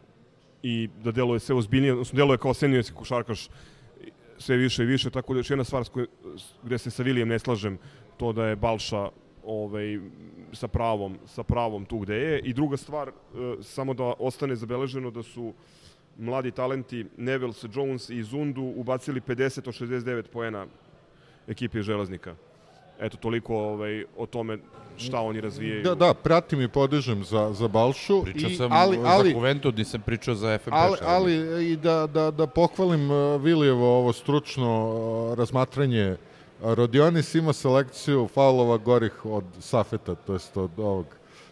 i 0.63 0.89
da 1.03 1.11
deluje 1.11 1.39
sve 1.39 1.55
ozbiljnije, 1.55 1.93
odnosno 1.93 2.17
deluje 2.17 2.37
kao 2.37 2.53
seniorski 2.53 2.95
košarkaš 2.95 3.49
sve 4.37 4.57
više 4.57 4.83
i 4.83 4.85
više, 4.85 5.09
tako 5.09 5.33
da 5.33 5.39
još 5.39 5.49
jedna 5.49 5.63
stvar 5.63 5.83
gde 6.63 6.77
se 6.77 6.91
sa 6.91 7.03
Vilijem 7.03 7.27
ne 7.27 7.39
slažem, 7.39 7.77
to 8.17 8.33
da 8.33 8.45
je 8.45 8.55
Balša 8.55 9.09
ovaj, 9.43 9.99
sa 10.53 10.67
pravom, 10.67 11.17
sa 11.25 11.43
pravom 11.43 11.85
tu 11.85 11.99
gde 11.99 12.15
je. 12.15 12.39
I 12.39 12.53
druga 12.53 12.77
stvar, 12.77 13.09
e, 13.09 13.13
samo 13.61 13.93
da 13.93 14.13
ostane 14.19 14.55
zabeleženo 14.55 15.11
da 15.11 15.23
su 15.23 15.53
mladi 16.17 16.51
talenti 16.51 17.05
Nevels, 17.17 17.65
Jones 17.73 18.09
i 18.09 18.23
Zundu 18.23 18.61
ubacili 18.61 19.21
50 19.21 19.67
od 19.67 19.73
69 19.73 20.27
poena 20.27 20.65
ekipe 21.47 21.81
Železnika. 21.81 22.35
Eto, 22.99 23.17
toliko 23.17 23.55
ovaj, 23.55 24.05
o 24.17 24.25
tome 24.25 24.57
šta 24.97 25.19
oni 25.21 25.41
razvijaju. 25.41 25.83
Da, 25.83 25.95
da, 25.95 26.13
pratim 26.13 26.61
i 26.61 26.67
podižem 26.67 27.23
za, 27.23 27.53
za 27.53 27.67
Balšu. 27.67 28.23
Pričao 28.23 28.49
i, 28.49 28.55
sam 28.55 28.71
ali, 28.71 28.99
ali, 29.05 29.29
za 29.29 29.35
Juventud, 29.35 29.77
nisam 29.77 30.01
pričao 30.05 30.35
za 30.35 30.57
FNP. 30.57 30.73
ali, 30.73 30.97
da 31.01 31.07
ali 31.07 31.71
i 31.71 31.75
da, 31.75 32.07
da, 32.07 32.31
da 32.31 32.47
pohvalim 32.47 33.11
uh, 33.11 33.41
Vilijevo 33.41 33.97
ovo 33.97 34.13
stručno 34.13 34.89
uh, 34.89 35.37
razmatranje. 35.37 36.11
Uh, 36.11 36.73
Rodionis 36.73 37.35
ima 37.35 37.53
selekciju 37.53 38.27
faulova 38.33 38.77
gorih 38.77 39.25
od 39.25 39.43
Safeta, 39.59 40.15
to 40.15 40.33
jest 40.33 40.57
od 40.57 40.71
ovog 40.77 41.05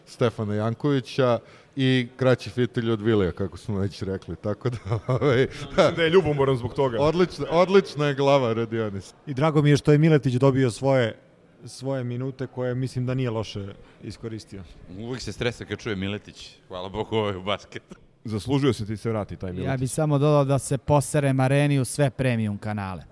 Stefana 0.06 0.56
Jankovića 0.56 1.40
i 1.76 2.08
kraći 2.16 2.50
fitilj 2.50 2.92
od 2.92 3.02
Vilija, 3.02 3.32
kako 3.32 3.58
smo 3.58 3.80
već 3.80 4.02
rekli. 4.02 4.36
Tako 4.36 4.70
da, 4.70 4.78
ovaj, 5.22 5.48
Mislim 5.52 5.96
da 5.96 6.04
je 6.04 6.10
ljubomoran 6.10 6.58
zbog 6.58 6.74
toga. 6.74 7.02
odlična, 7.02 7.46
odlična 7.50 8.08
je 8.08 8.16
glava 8.16 8.54
Rodionis. 8.54 9.14
I 9.28 9.34
drago 9.34 9.62
mi 9.62 9.70
je 9.70 9.78
što 9.78 9.92
je 9.92 9.98
Miletić 9.98 10.34
dobio 10.34 10.72
svoje 10.72 11.25
svoje 11.66 12.04
minute 12.04 12.48
koje 12.48 12.76
mislim 12.76 13.06
da 13.06 13.14
nije 13.14 13.30
loše 13.30 13.68
iskoristio. 14.04 14.64
Uvijek 15.00 15.22
se 15.22 15.32
stresa 15.32 15.66
kad 15.66 15.80
čuje 15.80 15.96
Miletić. 15.96 16.50
Hvala 16.68 16.90
Bogu, 16.90 17.16
ovo 17.16 17.30
je 17.30 17.38
u 17.38 17.44
basket. 17.44 17.84
Zaslužio 18.24 18.74
se 18.74 18.86
ti 18.86 18.98
se 18.98 19.10
vrati 19.10 19.36
taj 19.36 19.50
Ja 19.50 19.54
Miletić. 19.54 19.80
bi 19.80 19.88
samo 19.88 20.18
dodao 20.18 20.46
da 20.46 20.60
se 20.60 20.78
posere 20.78 21.34
Mareni 21.34 21.80
u 21.80 21.86
sve 21.86 22.10
premium 22.10 22.58
kanale. 22.58 23.04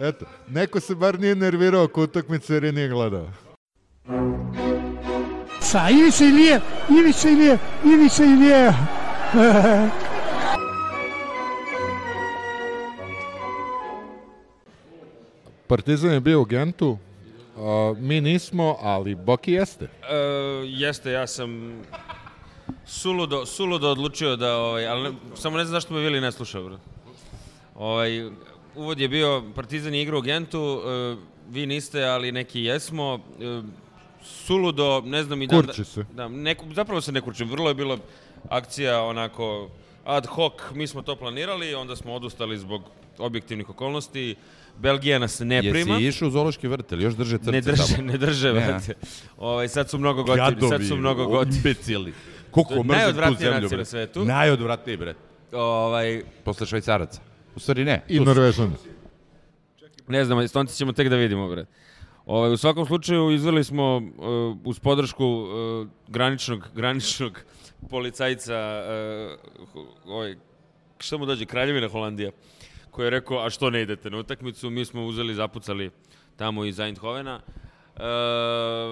Eto, 0.00 0.26
neko 0.48 0.80
se 0.80 0.94
bar 0.94 1.20
nije 1.20 1.34
nervirao 1.34 1.84
oko 1.84 2.02
utakmice 2.02 2.54
jer 2.54 2.64
je 2.64 2.72
nije 2.72 2.88
gledao. 2.88 3.28
Sa 5.60 5.90
Ivica 5.90 6.24
Ilije, 6.24 6.60
Ivica 7.00 7.28
Ilije, 7.28 7.58
Ivica 7.84 8.24
Ilije. 8.24 8.72
Partizan 15.66 16.10
je 16.12 16.20
bio 16.20 16.40
u 16.40 16.44
Gentu, 16.44 16.98
a, 17.56 17.94
mi 17.98 18.20
nismo, 18.20 18.76
ali 18.80 19.14
Boki 19.14 19.52
jeste. 19.52 19.84
E, 19.84 20.16
jeste, 20.66 21.10
ja 21.10 21.26
sam 21.26 21.82
suludo, 22.86 23.46
suludo 23.46 23.90
odlučio 23.90 24.36
da, 24.36 24.56
ovaj, 24.56 24.86
ali 24.86 25.02
ne, 25.02 25.16
samo 25.34 25.58
ne 25.58 25.64
znam 25.64 25.72
zašto 25.72 25.94
me 25.94 26.00
Vili 26.00 26.20
ne 26.20 26.32
sluša, 26.32 26.60
bro. 26.60 26.78
Ovaj, 27.74 28.30
uvod 28.74 29.00
je 29.00 29.08
bio, 29.08 29.42
Partizan 29.54 29.94
je 29.94 30.02
igrao 30.02 30.18
u 30.18 30.22
Gentu, 30.22 30.82
e, 30.86 31.16
vi 31.50 31.66
niste, 31.66 32.04
ali 32.04 32.32
neki 32.32 32.60
jesmo. 32.60 33.20
E, 33.40 33.62
suludo, 34.22 35.02
ne 35.04 35.22
znam 35.22 35.42
i 35.42 35.46
dan... 35.46 35.62
Kurči 35.62 35.84
se. 35.84 36.04
Da, 36.12 36.28
neku, 36.28 36.74
zapravo 36.74 37.00
se 37.00 37.12
ne 37.12 37.20
kurčim, 37.20 37.50
vrlo 37.50 37.68
je 37.68 37.74
bila 37.74 37.98
akcija 38.48 39.02
onako 39.02 39.68
ad 40.04 40.26
hoc, 40.26 40.52
mi 40.74 40.86
smo 40.86 41.02
to 41.02 41.16
planirali, 41.16 41.74
onda 41.74 41.96
smo 41.96 42.14
odustali 42.14 42.58
zbog 42.58 42.82
objektivnih 43.18 43.70
okolnosti. 43.70 44.36
Belgija 44.78 45.18
nas 45.18 45.40
ne 45.40 45.60
prima. 45.60 45.94
Jesi 45.94 46.06
išao 46.06 46.28
u 46.28 46.30
zoološki 46.30 46.68
vrt, 46.68 46.92
ili 46.92 47.04
još 47.04 47.14
drže 47.14 47.38
crce 47.38 47.52
Ne 47.52 47.60
drže, 47.60 47.96
tamo? 47.96 48.08
ne 48.12 48.18
drže, 48.18 48.52
Ne. 48.52 48.66
vrate. 48.66 48.94
Ovaj, 49.38 49.68
sad 49.68 49.90
su 49.90 49.98
mnogo 49.98 50.22
gotivni, 50.22 50.68
sad 50.68 50.86
su 50.88 50.96
mnogo 50.96 51.26
gotivni. 51.26 51.56
imbecili. 51.56 52.12
Koliko 52.50 52.74
je 52.74 52.82
mrzim 52.84 53.34
tu 53.34 53.34
zemlju, 53.40 53.68
bre. 53.68 53.78
na 53.78 53.84
svetu. 53.84 54.24
Najodvratniji, 54.24 54.96
bre. 54.96 55.14
Ovaj, 55.52 56.22
Posle 56.44 56.66
švajcaraca. 56.66 57.20
U 57.56 57.60
stvari 57.60 57.84
ne. 57.84 58.02
I 58.08 58.20
Norvežan. 58.20 58.72
ne 60.08 60.24
znam, 60.24 60.40
Estonci 60.40 60.76
ćemo 60.76 60.92
tek 60.92 61.08
da 61.08 61.16
vidimo, 61.16 61.48
bre. 61.48 61.64
Ovaj, 62.26 62.52
u 62.52 62.56
svakom 62.56 62.86
slučaju 62.86 63.30
izveli 63.30 63.64
smo 63.64 63.96
uh, 63.96 64.56
uz 64.64 64.78
podršku 64.78 65.24
uh, 65.26 65.88
graničnog, 66.08 66.68
graničnog 66.74 67.40
policajca, 67.90 68.82
uh, 69.74 69.80
ovaj, 70.06 70.36
šta 70.98 71.16
mu 71.16 71.26
dođe, 71.26 71.46
Kraljevina 71.46 71.88
Holandija, 71.88 72.30
koji 72.94 73.06
je 73.06 73.10
rekao, 73.10 73.38
a 73.38 73.50
što 73.50 73.70
ne 73.70 73.82
idete 73.82 74.10
na 74.10 74.18
utakmicu, 74.18 74.70
mi 74.70 74.84
smo 74.84 75.06
uzeli, 75.06 75.34
zapucali 75.34 75.90
tamo 76.36 76.64
iz 76.64 76.80
Eindhovena. 76.80 77.40
Uh, 77.96 78.02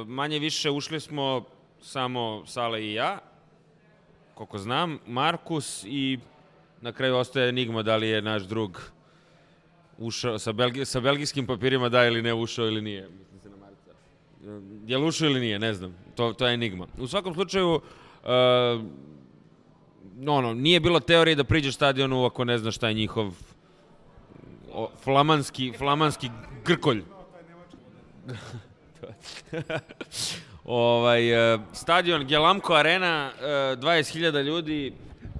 manje 0.08 0.38
više 0.38 0.70
ušli 0.70 1.00
smo 1.00 1.44
samo 1.80 2.42
Sale 2.46 2.84
i 2.84 2.92
ja, 2.92 3.18
koliko 4.34 4.58
znam, 4.58 4.98
Markus 5.06 5.84
i 5.84 6.18
na 6.80 6.92
kraju 6.92 7.16
ostaje 7.16 7.48
enigma 7.48 7.82
da 7.82 7.96
li 7.96 8.08
je 8.08 8.22
naš 8.22 8.42
drug 8.42 8.80
ušao 9.98 10.38
sa, 10.38 10.52
belgi, 10.52 10.84
sa 10.84 11.00
belgijskim 11.00 11.46
papirima 11.46 11.88
da 11.88 12.06
ili 12.06 12.22
ne 12.22 12.34
ušao 12.34 12.66
ili 12.66 12.82
nije. 12.82 13.08
Mislim 13.08 13.40
se 13.40 13.48
na 13.48 13.56
Marca. 13.56 13.90
Je 14.86 14.98
li 14.98 15.06
ušao 15.06 15.28
ili 15.28 15.40
nije, 15.40 15.58
ne 15.58 15.74
znam. 15.74 15.94
To, 16.14 16.32
to 16.32 16.46
je 16.46 16.54
enigma. 16.54 16.86
U 16.98 17.06
svakom 17.06 17.34
slučaju, 17.34 17.74
uh, 17.74 17.80
ono, 20.26 20.54
nije 20.54 20.80
bilo 20.80 21.00
teorije 21.00 21.34
da 21.34 21.44
priđeš 21.44 21.74
stadionu 21.74 22.24
ako 22.24 22.44
ne 22.44 22.58
znaš 22.58 22.76
šta 22.76 22.88
je 22.88 22.94
njihov 22.94 23.51
o, 24.72 24.90
flamanski, 25.04 25.72
flamanski 25.78 26.30
grkolj. 26.64 27.02
ovaj, 30.64 31.54
e, 31.54 31.58
stadion 31.72 32.26
Gelamko 32.26 32.74
Arena, 32.74 33.30
e, 33.32 33.44
20.000 33.76 34.42
ljudi, 34.42 34.92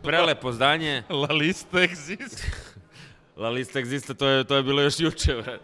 prelepo 0.03 0.53
zdanje. 0.53 1.03
La 1.22 1.35
lista 1.35 1.78
existe. 1.78 2.47
La 3.37 3.49
lista 3.51 3.80
existe, 3.80 4.14
to 4.14 4.26
je, 4.26 4.45
to 4.45 4.57
je 4.57 4.62
bilo 4.62 4.83
još 4.83 5.01
juče. 5.01 5.35
bre. 5.35 5.59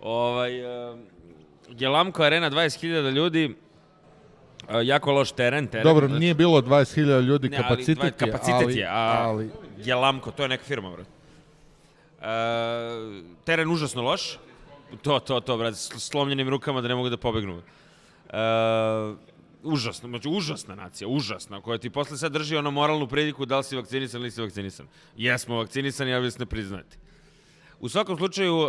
Ovaj, 0.00 0.60
e, 0.90 0.96
Gelamko 1.68 2.22
Arena, 2.22 2.50
20.000 2.50 3.10
ljudi, 3.10 3.54
e, 4.68 4.84
jako 4.84 5.12
loš 5.12 5.32
teren. 5.32 5.66
teren 5.66 5.84
Dobro, 5.84 6.06
znači- 6.08 6.20
nije 6.20 6.34
bilo 6.34 6.60
20.000 6.60 7.20
ljudi, 7.20 7.48
Ne, 7.48 7.56
ali 7.56 7.64
kapacitet 7.64 7.98
dva- 7.98 8.06
je, 8.06 8.12
kapacitet 8.12 8.54
ali, 8.62 8.76
je, 8.76 8.86
a 8.86 9.22
ali 9.22 9.50
Gelamko, 9.78 10.30
to 10.30 10.42
je 10.42 10.48
neka 10.48 10.64
firma, 10.64 10.90
brate. 10.90 11.15
E, 12.20 12.26
teren 13.44 13.70
užasno 13.70 14.02
loš. 14.02 14.38
To, 15.02 15.18
to, 15.18 15.40
to, 15.40 15.56
brate, 15.56 15.76
slomljenim 15.76 16.48
rukama 16.48 16.80
da 16.80 16.88
ne 16.88 16.94
mogu 16.94 17.08
da 17.08 17.16
pobegnu. 17.16 17.62
E, 18.30 18.38
užasno, 19.62 20.08
znači 20.08 20.28
užasna 20.28 20.74
nacija, 20.74 21.08
užasna, 21.08 21.60
koja 21.60 21.78
ti 21.78 21.90
posle 21.90 22.16
sad 22.16 22.32
drži 22.32 22.56
ono 22.56 22.70
moralnu 22.70 23.06
prediku 23.06 23.46
da 23.46 23.58
li 23.58 23.64
si 23.64 23.76
vakcinisan 23.76 24.20
ili 24.20 24.26
nisi 24.26 24.40
vakcinisan. 24.40 24.86
Jesmo 25.16 25.56
vakcinisani, 25.56 26.14
ali 26.14 26.30
se 26.30 26.38
ne 26.38 26.46
priznate. 26.46 26.96
U 27.80 27.88
svakom 27.88 28.16
slučaju, 28.16 28.62
e, 28.62 28.68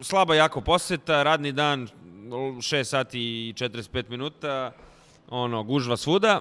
slaba 0.00 0.34
jako 0.34 0.60
poseta, 0.60 1.22
radni 1.22 1.52
dan 1.52 1.88
6 2.28 2.84
sati 2.84 3.20
i 3.20 3.54
45 3.56 4.10
minuta, 4.10 4.72
ono, 5.28 5.62
gužva 5.62 5.96
svuda, 5.96 6.40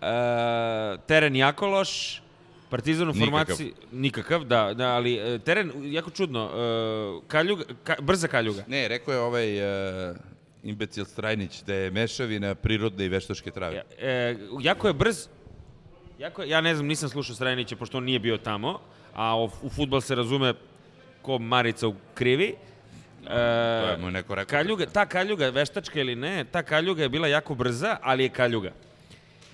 e, 0.00 0.96
teren 1.06 1.36
jako 1.36 1.66
loš, 1.66 2.22
Partizan 2.72 3.08
u 3.08 3.12
Nikakav. 3.12 3.26
formaciji 3.30 3.72
nikakav, 3.92 4.44
da, 4.44 4.74
da, 4.74 4.88
ali 4.88 5.14
e, 5.16 5.38
teren 5.38 5.72
jako 5.92 6.10
čudno, 6.10 6.50
e, 6.54 7.28
kaljuga, 7.28 7.64
ka, 7.84 7.96
brza 8.00 8.28
kaljuga. 8.28 8.64
Ne, 8.66 8.88
rekao 8.88 9.14
je 9.14 9.20
ovaj 9.20 9.48
uh, 10.10 10.16
imbecil 10.64 11.04
Strajnić 11.04 11.62
da 11.62 11.74
je 11.74 11.90
mešavina 11.90 12.54
prirodne 12.54 13.04
i 13.04 13.08
veštačke 13.08 13.50
trave. 13.50 13.82
E, 13.98 14.36
jako 14.60 14.88
je 14.88 14.92
brz, 14.92 15.26
jako 16.18 16.42
ja 16.42 16.60
ne 16.60 16.74
znam, 16.74 16.86
nisam 16.86 17.08
slušao 17.08 17.36
Srajanića 17.36 17.76
pošto 17.76 17.98
on 17.98 18.04
nije 18.04 18.18
bio 18.18 18.36
tamo, 18.36 18.80
a 19.14 19.36
o, 19.36 19.50
u 19.62 19.68
futbal 19.70 20.00
se 20.00 20.14
razume 20.14 20.54
ko 21.22 21.38
Marica 21.38 21.88
u 21.88 21.94
krivi. 22.14 22.54
E, 23.24 23.26
To 23.26 23.90
je 23.90 23.96
mu 24.00 24.10
neko 24.10 24.34
rekao. 24.34 24.58
Kaljuga, 24.58 24.86
ta 24.86 25.06
kaljuga, 25.06 25.48
veštačka 25.48 26.00
ili 26.00 26.14
ne, 26.16 26.44
ta 26.44 26.62
kaljuga 26.62 27.02
je 27.02 27.08
bila 27.08 27.28
jako 27.28 27.54
brza, 27.54 27.96
ali 28.02 28.22
je 28.22 28.28
kaljuga. 28.28 28.72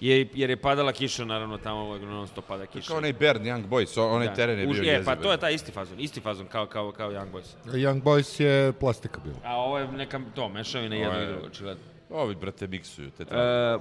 Je, 0.01 0.29
jer 0.35 0.51
je 0.51 0.57
padala 0.57 0.93
kiša, 0.93 1.25
naravno, 1.25 1.59
tamo 1.59 1.85
uvek 1.85 2.03
non 2.03 2.27
stop 2.29 2.45
pada 2.47 2.67
kiša. 2.67 2.89
Kao 2.89 2.97
onaj 2.97 3.13
Bern 3.13 3.43
Young 3.43 3.69
Boys, 3.69 4.01
onaj 4.03 4.27
Da. 4.27 4.35
teren 4.35 4.59
je 4.59 4.67
Už- 4.67 4.81
bio 4.81 4.83
Je, 4.85 5.05
pa 5.05 5.17
to 5.17 5.33
je 5.33 5.39
taj 5.39 5.55
isti 5.55 5.73
fazon, 5.73 6.01
isti 6.01 6.21
fazon 6.21 6.47
kao, 6.47 6.67
kao, 6.67 6.93
kao 6.93 7.11
Young 7.11 7.31
Boys. 7.33 7.47
Young 7.67 8.03
Boys 8.03 8.41
je 8.41 8.73
plastika 8.73 9.21
bila. 9.21 9.37
A 9.45 9.57
ovo 9.57 9.79
je 9.79 9.89
neka, 9.89 10.21
to, 10.35 10.49
mešavina 10.49 10.97
jedno 10.97 11.19
i 11.19 11.21
je- 11.21 11.27
drugo, 11.27 11.47
očigledno. 11.47 11.83
Ovi, 12.11 12.35
brate, 12.35 12.67
miksuju 12.67 13.11
te 13.11 13.25
trave. 13.25 13.75
E, 13.75 13.79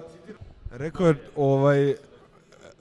Rekao 0.72 1.07
je, 1.07 1.15
ovaj, 1.36 1.95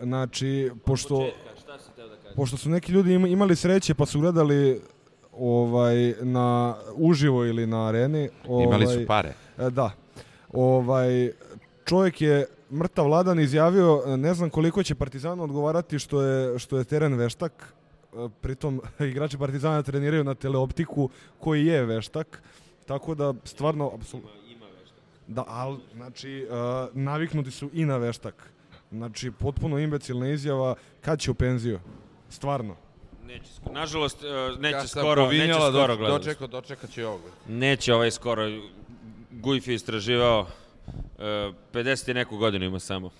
znači, 0.00 0.70
pošto, 0.84 1.28
šta 1.58 1.78
si 1.78 1.90
teo 1.96 2.08
da 2.08 2.16
kažeš? 2.16 2.36
pošto 2.36 2.56
su 2.56 2.70
neki 2.70 2.92
ljudi 2.92 3.12
ima- 3.12 3.28
imali 3.28 3.56
sreće 3.56 3.94
pa 3.94 4.06
su 4.06 4.20
gledali 4.20 4.80
ovaj, 5.32 5.94
na 6.20 6.74
uživo 6.94 7.44
ili 7.44 7.66
na 7.66 7.88
areni. 7.88 8.28
Ovaj, 8.48 8.64
Imali 8.64 8.86
su 8.86 9.06
pare. 9.06 9.32
e, 9.58 9.70
Da. 9.70 9.90
Ovaj, 10.52 11.30
čovjek 11.84 12.20
je 12.20 12.46
mrtav 12.72 13.08
ladan 13.08 13.40
izjavio, 13.40 14.02
e, 14.06 14.16
ne 14.16 14.34
znam 14.34 14.50
koliko 14.50 14.82
će 14.82 14.94
Partizanu 14.94 15.42
odgovarati 15.44 15.98
što 15.98 16.22
je, 16.22 16.58
što 16.58 16.78
je 16.78 16.84
teren 16.84 17.14
veštak. 17.14 17.74
E, 18.12 18.28
Pritom, 18.40 18.82
igrači 19.10 19.38
Partizana 19.38 19.82
treniraju 19.82 20.24
na 20.24 20.34
teleoptiku 20.34 21.10
koji 21.40 21.66
je 21.66 21.84
veštak. 21.84 22.42
Tako 22.86 23.14
da, 23.14 23.34
stvarno, 23.44 23.90
apsolutno... 23.94 24.30
Da, 25.28 25.44
ali, 25.48 25.78
znači, 25.94 26.46
uh, 26.50 26.96
naviknuti 26.96 27.50
su 27.50 27.70
i 27.72 27.84
na 27.84 27.96
veštak. 27.96 28.50
Znači, 28.90 29.30
potpuno 29.30 29.78
imbecilna 29.78 30.28
izjava, 30.28 30.74
kad 31.00 31.18
će 31.18 31.30
u 31.30 31.34
penziju? 31.34 31.80
Stvarno. 32.28 32.76
Neće, 33.26 33.50
nažalost, 33.72 34.18
neće 34.58 34.76
Ja 34.76 34.86
skoro, 34.86 35.26
neće 35.32 35.54
skoro 35.54 35.96
gledati. 35.96 36.24
dočekao, 36.24 36.46
dočekat 36.46 36.90
će 36.90 37.06
ovo. 37.06 37.20
Neće 37.48 37.94
ovaj 37.94 38.10
skoro. 38.10 38.42
Gujf 39.30 39.68
je 39.68 39.74
istraživao 39.74 40.46
50 41.18 42.10
i 42.10 42.14
neku 42.14 42.36
godinu 42.36 42.64
ima 42.64 42.78
samo. 42.78 43.10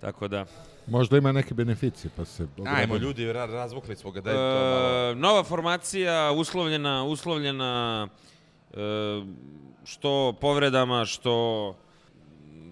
Tako 0.00 0.28
da. 0.28 0.46
Možda 0.86 1.18
ima 1.18 1.32
neke 1.32 1.54
beneficije, 1.54 2.10
pa 2.16 2.24
se... 2.24 2.46
Ajmo, 2.66 2.94
odradi. 2.94 3.04
ljudi, 3.04 3.32
ra 3.32 3.46
razvukli 3.46 3.96
smo 3.96 4.10
ga, 4.10 4.20
daj 4.20 4.34
to 4.34 4.40
malo. 4.40 5.10
E, 5.10 5.14
nova 5.14 5.44
formacija, 5.44 6.32
uslovljena, 6.32 7.04
uslovljena 7.04 8.08
e, 8.70 8.76
što 9.84 10.36
povredama, 10.40 11.04
što 11.04 11.76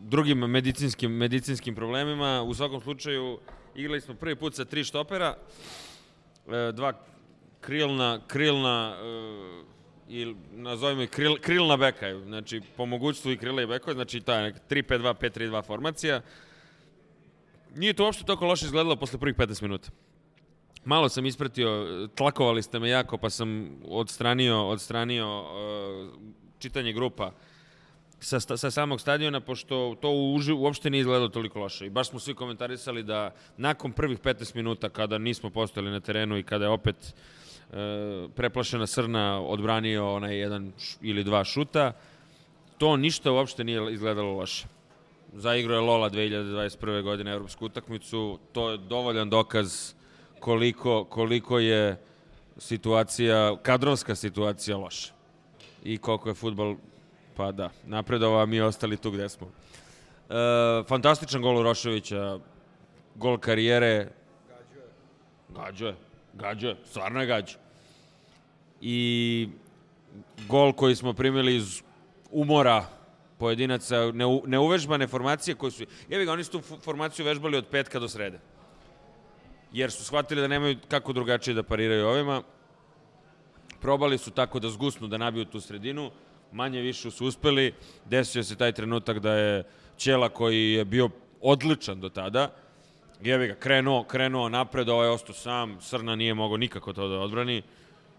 drugim 0.00 0.38
medicinskim, 0.38 1.12
medicinskim 1.12 1.74
problemima. 1.74 2.42
U 2.42 2.54
svakom 2.54 2.80
slučaju, 2.80 3.38
igrali 3.74 4.00
smo 4.00 4.14
prvi 4.14 4.36
put 4.36 4.54
sa 4.54 4.64
tri 4.64 4.84
štopera, 4.84 5.36
e, 6.48 6.72
dva 6.72 6.92
krilna, 7.60 8.20
krilna 8.26 8.96
e, 8.96 9.73
ili 10.08 10.36
nazovimo 10.52 11.02
ih 11.02 11.10
kril, 11.10 11.36
krilna 11.40 11.76
beka, 11.76 12.20
znači 12.24 12.60
po 12.76 12.86
mogućstvu 12.86 13.32
i 13.32 13.36
krila 13.36 13.62
i 13.62 13.66
bekova, 13.66 13.94
znači 13.94 14.20
ta 14.20 14.42
neka 14.42 14.58
3-5-2, 14.70 15.14
5-3-2 15.14 15.66
formacija. 15.66 16.20
Nije 17.74 17.92
to 17.92 18.04
uopšte 18.04 18.24
toliko 18.24 18.46
loše 18.46 18.66
izgledalo 18.66 18.96
posle 18.96 19.18
prvih 19.18 19.36
15 19.36 19.62
minuta. 19.62 19.90
Malo 20.84 21.08
sam 21.08 21.26
ispratio, 21.26 22.08
tlakovali 22.14 22.62
ste 22.62 22.78
me 22.78 22.88
jako, 22.88 23.18
pa 23.18 23.30
sam 23.30 23.76
odstranio, 23.88 24.68
odstranio 24.68 25.40
uh, 25.40 26.08
čitanje 26.58 26.92
grupa 26.92 27.32
sa, 28.20 28.40
sa 28.40 28.70
samog 28.70 29.00
stadiona, 29.00 29.40
pošto 29.40 29.96
to 30.00 30.10
uži, 30.10 30.52
uopšte 30.52 30.90
nije 30.90 31.00
izgledalo 31.00 31.28
toliko 31.28 31.60
loše. 31.60 31.86
I 31.86 31.90
baš 31.90 32.10
smo 32.10 32.18
svi 32.18 32.34
komentarisali 32.34 33.02
da 33.02 33.34
nakon 33.56 33.92
prvih 33.92 34.18
15 34.18 34.56
minuta, 34.56 34.88
kada 34.88 35.18
nismo 35.18 35.50
postojali 35.50 35.90
na 35.90 36.00
terenu 36.00 36.38
i 36.38 36.42
kada 36.42 36.64
je 36.64 36.70
opet 36.70 37.14
preplašena 38.34 38.86
Srna 38.86 39.40
odbranio 39.40 40.14
onaj 40.14 40.38
jedan 40.38 40.72
ili 41.02 41.24
dva 41.24 41.44
šuta, 41.44 41.92
to 42.78 42.96
ništa 42.96 43.32
uopšte 43.32 43.64
nije 43.64 43.92
izgledalo 43.92 44.32
loše. 44.32 44.66
Zaigrao 45.32 45.74
je 45.74 45.80
Lola 45.80 46.10
2021. 46.10 47.02
godine 47.02 47.32
evropsku 47.32 47.66
utakmicu, 47.66 48.38
to 48.52 48.70
je 48.70 48.78
dovoljan 48.78 49.30
dokaz 49.30 49.94
koliko, 50.40 51.04
koliko 51.04 51.58
je 51.58 52.00
situacija, 52.58 53.56
kadrovska 53.62 54.14
situacija 54.14 54.76
loša. 54.76 55.12
I 55.84 55.98
koliko 55.98 56.28
je 56.28 56.34
futbol, 56.34 56.76
pa 57.36 57.52
da, 57.52 57.70
napredovao, 57.84 58.42
a 58.42 58.46
mi 58.46 58.60
ostali 58.60 58.96
tu 58.96 59.10
gde 59.10 59.28
smo. 59.28 59.46
E, 60.30 60.34
fantastičan 60.88 61.42
gol 61.42 61.58
Uroševića, 61.58 62.38
gol 63.14 63.38
karijere. 63.38 64.08
Gađo 64.48 64.80
je. 64.80 64.86
Gađo 65.48 65.86
je, 65.86 65.94
stvarno 66.84 67.20
je 67.20 67.26
gađo. 67.26 67.58
I 68.80 69.48
gol 70.48 70.72
koji 70.72 70.96
smo 70.96 71.12
primili 71.12 71.56
iz 71.56 71.82
umora 72.30 72.86
pojedinaca, 73.38 74.12
neu, 74.12 74.42
neuvežbane 74.46 75.06
formacije 75.06 75.54
koje 75.54 75.70
su... 75.70 75.84
Jevi 76.08 76.24
ga, 76.24 76.32
oni 76.32 76.44
su 76.44 76.50
tu 76.50 76.58
fo- 76.58 76.80
formaciju 76.80 77.26
vežbali 77.26 77.56
od 77.56 77.66
petka 77.66 77.98
do 77.98 78.08
srede. 78.08 78.38
Jer 79.72 79.90
su 79.90 80.04
shvatili 80.04 80.40
da 80.40 80.48
nemaju 80.48 80.78
kako 80.88 81.12
drugačije 81.12 81.54
da 81.54 81.62
pariraju 81.62 82.06
ovima. 82.06 82.42
Probali 83.80 84.18
su 84.18 84.30
tako 84.30 84.60
da 84.60 84.70
zgusnu, 84.70 85.08
da 85.08 85.18
nabiju 85.18 85.44
tu 85.44 85.60
sredinu. 85.60 86.10
Manje 86.52 86.80
više 86.80 87.10
su 87.10 87.26
uspeli. 87.26 87.74
Desio 88.04 88.42
se 88.42 88.56
taj 88.56 88.72
trenutak 88.72 89.18
da 89.18 89.32
je 89.32 89.64
Ćela 89.96 90.28
koji 90.28 90.72
je 90.72 90.84
bio 90.84 91.10
odličan 91.40 92.00
do 92.00 92.08
tada, 92.08 92.50
jevi 93.22 93.46
ga, 93.46 93.54
krenuo, 93.54 94.04
krenuo 94.04 94.48
napred, 94.48 94.88
ovaj 94.88 95.08
ostao 95.08 95.34
sam, 95.34 95.80
Srna 95.80 96.16
nije 96.16 96.34
mogao 96.34 96.56
nikako 96.56 96.92
to 96.92 97.08
da 97.08 97.18
odbrani. 97.18 97.62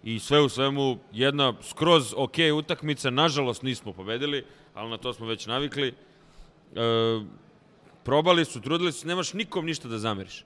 I 0.03 0.19
sve 0.19 0.41
u 0.41 0.49
svemu, 0.49 0.97
jedna 1.11 1.53
skroz 1.61 2.13
ok 2.17 2.35
utakmica, 2.57 3.09
nažalost 3.09 3.61
nismo 3.61 3.93
pobedili, 3.93 4.45
ali 4.73 4.89
na 4.89 4.97
to 4.97 5.13
smo 5.13 5.25
već 5.25 5.45
navikli. 5.45 5.87
E, 5.87 5.95
probali 8.03 8.45
su, 8.45 8.61
trudili 8.61 8.91
su, 8.91 9.07
nemaš 9.07 9.33
nikom 9.33 9.65
ništa 9.65 9.87
da 9.87 9.97
zameriš. 9.97 10.45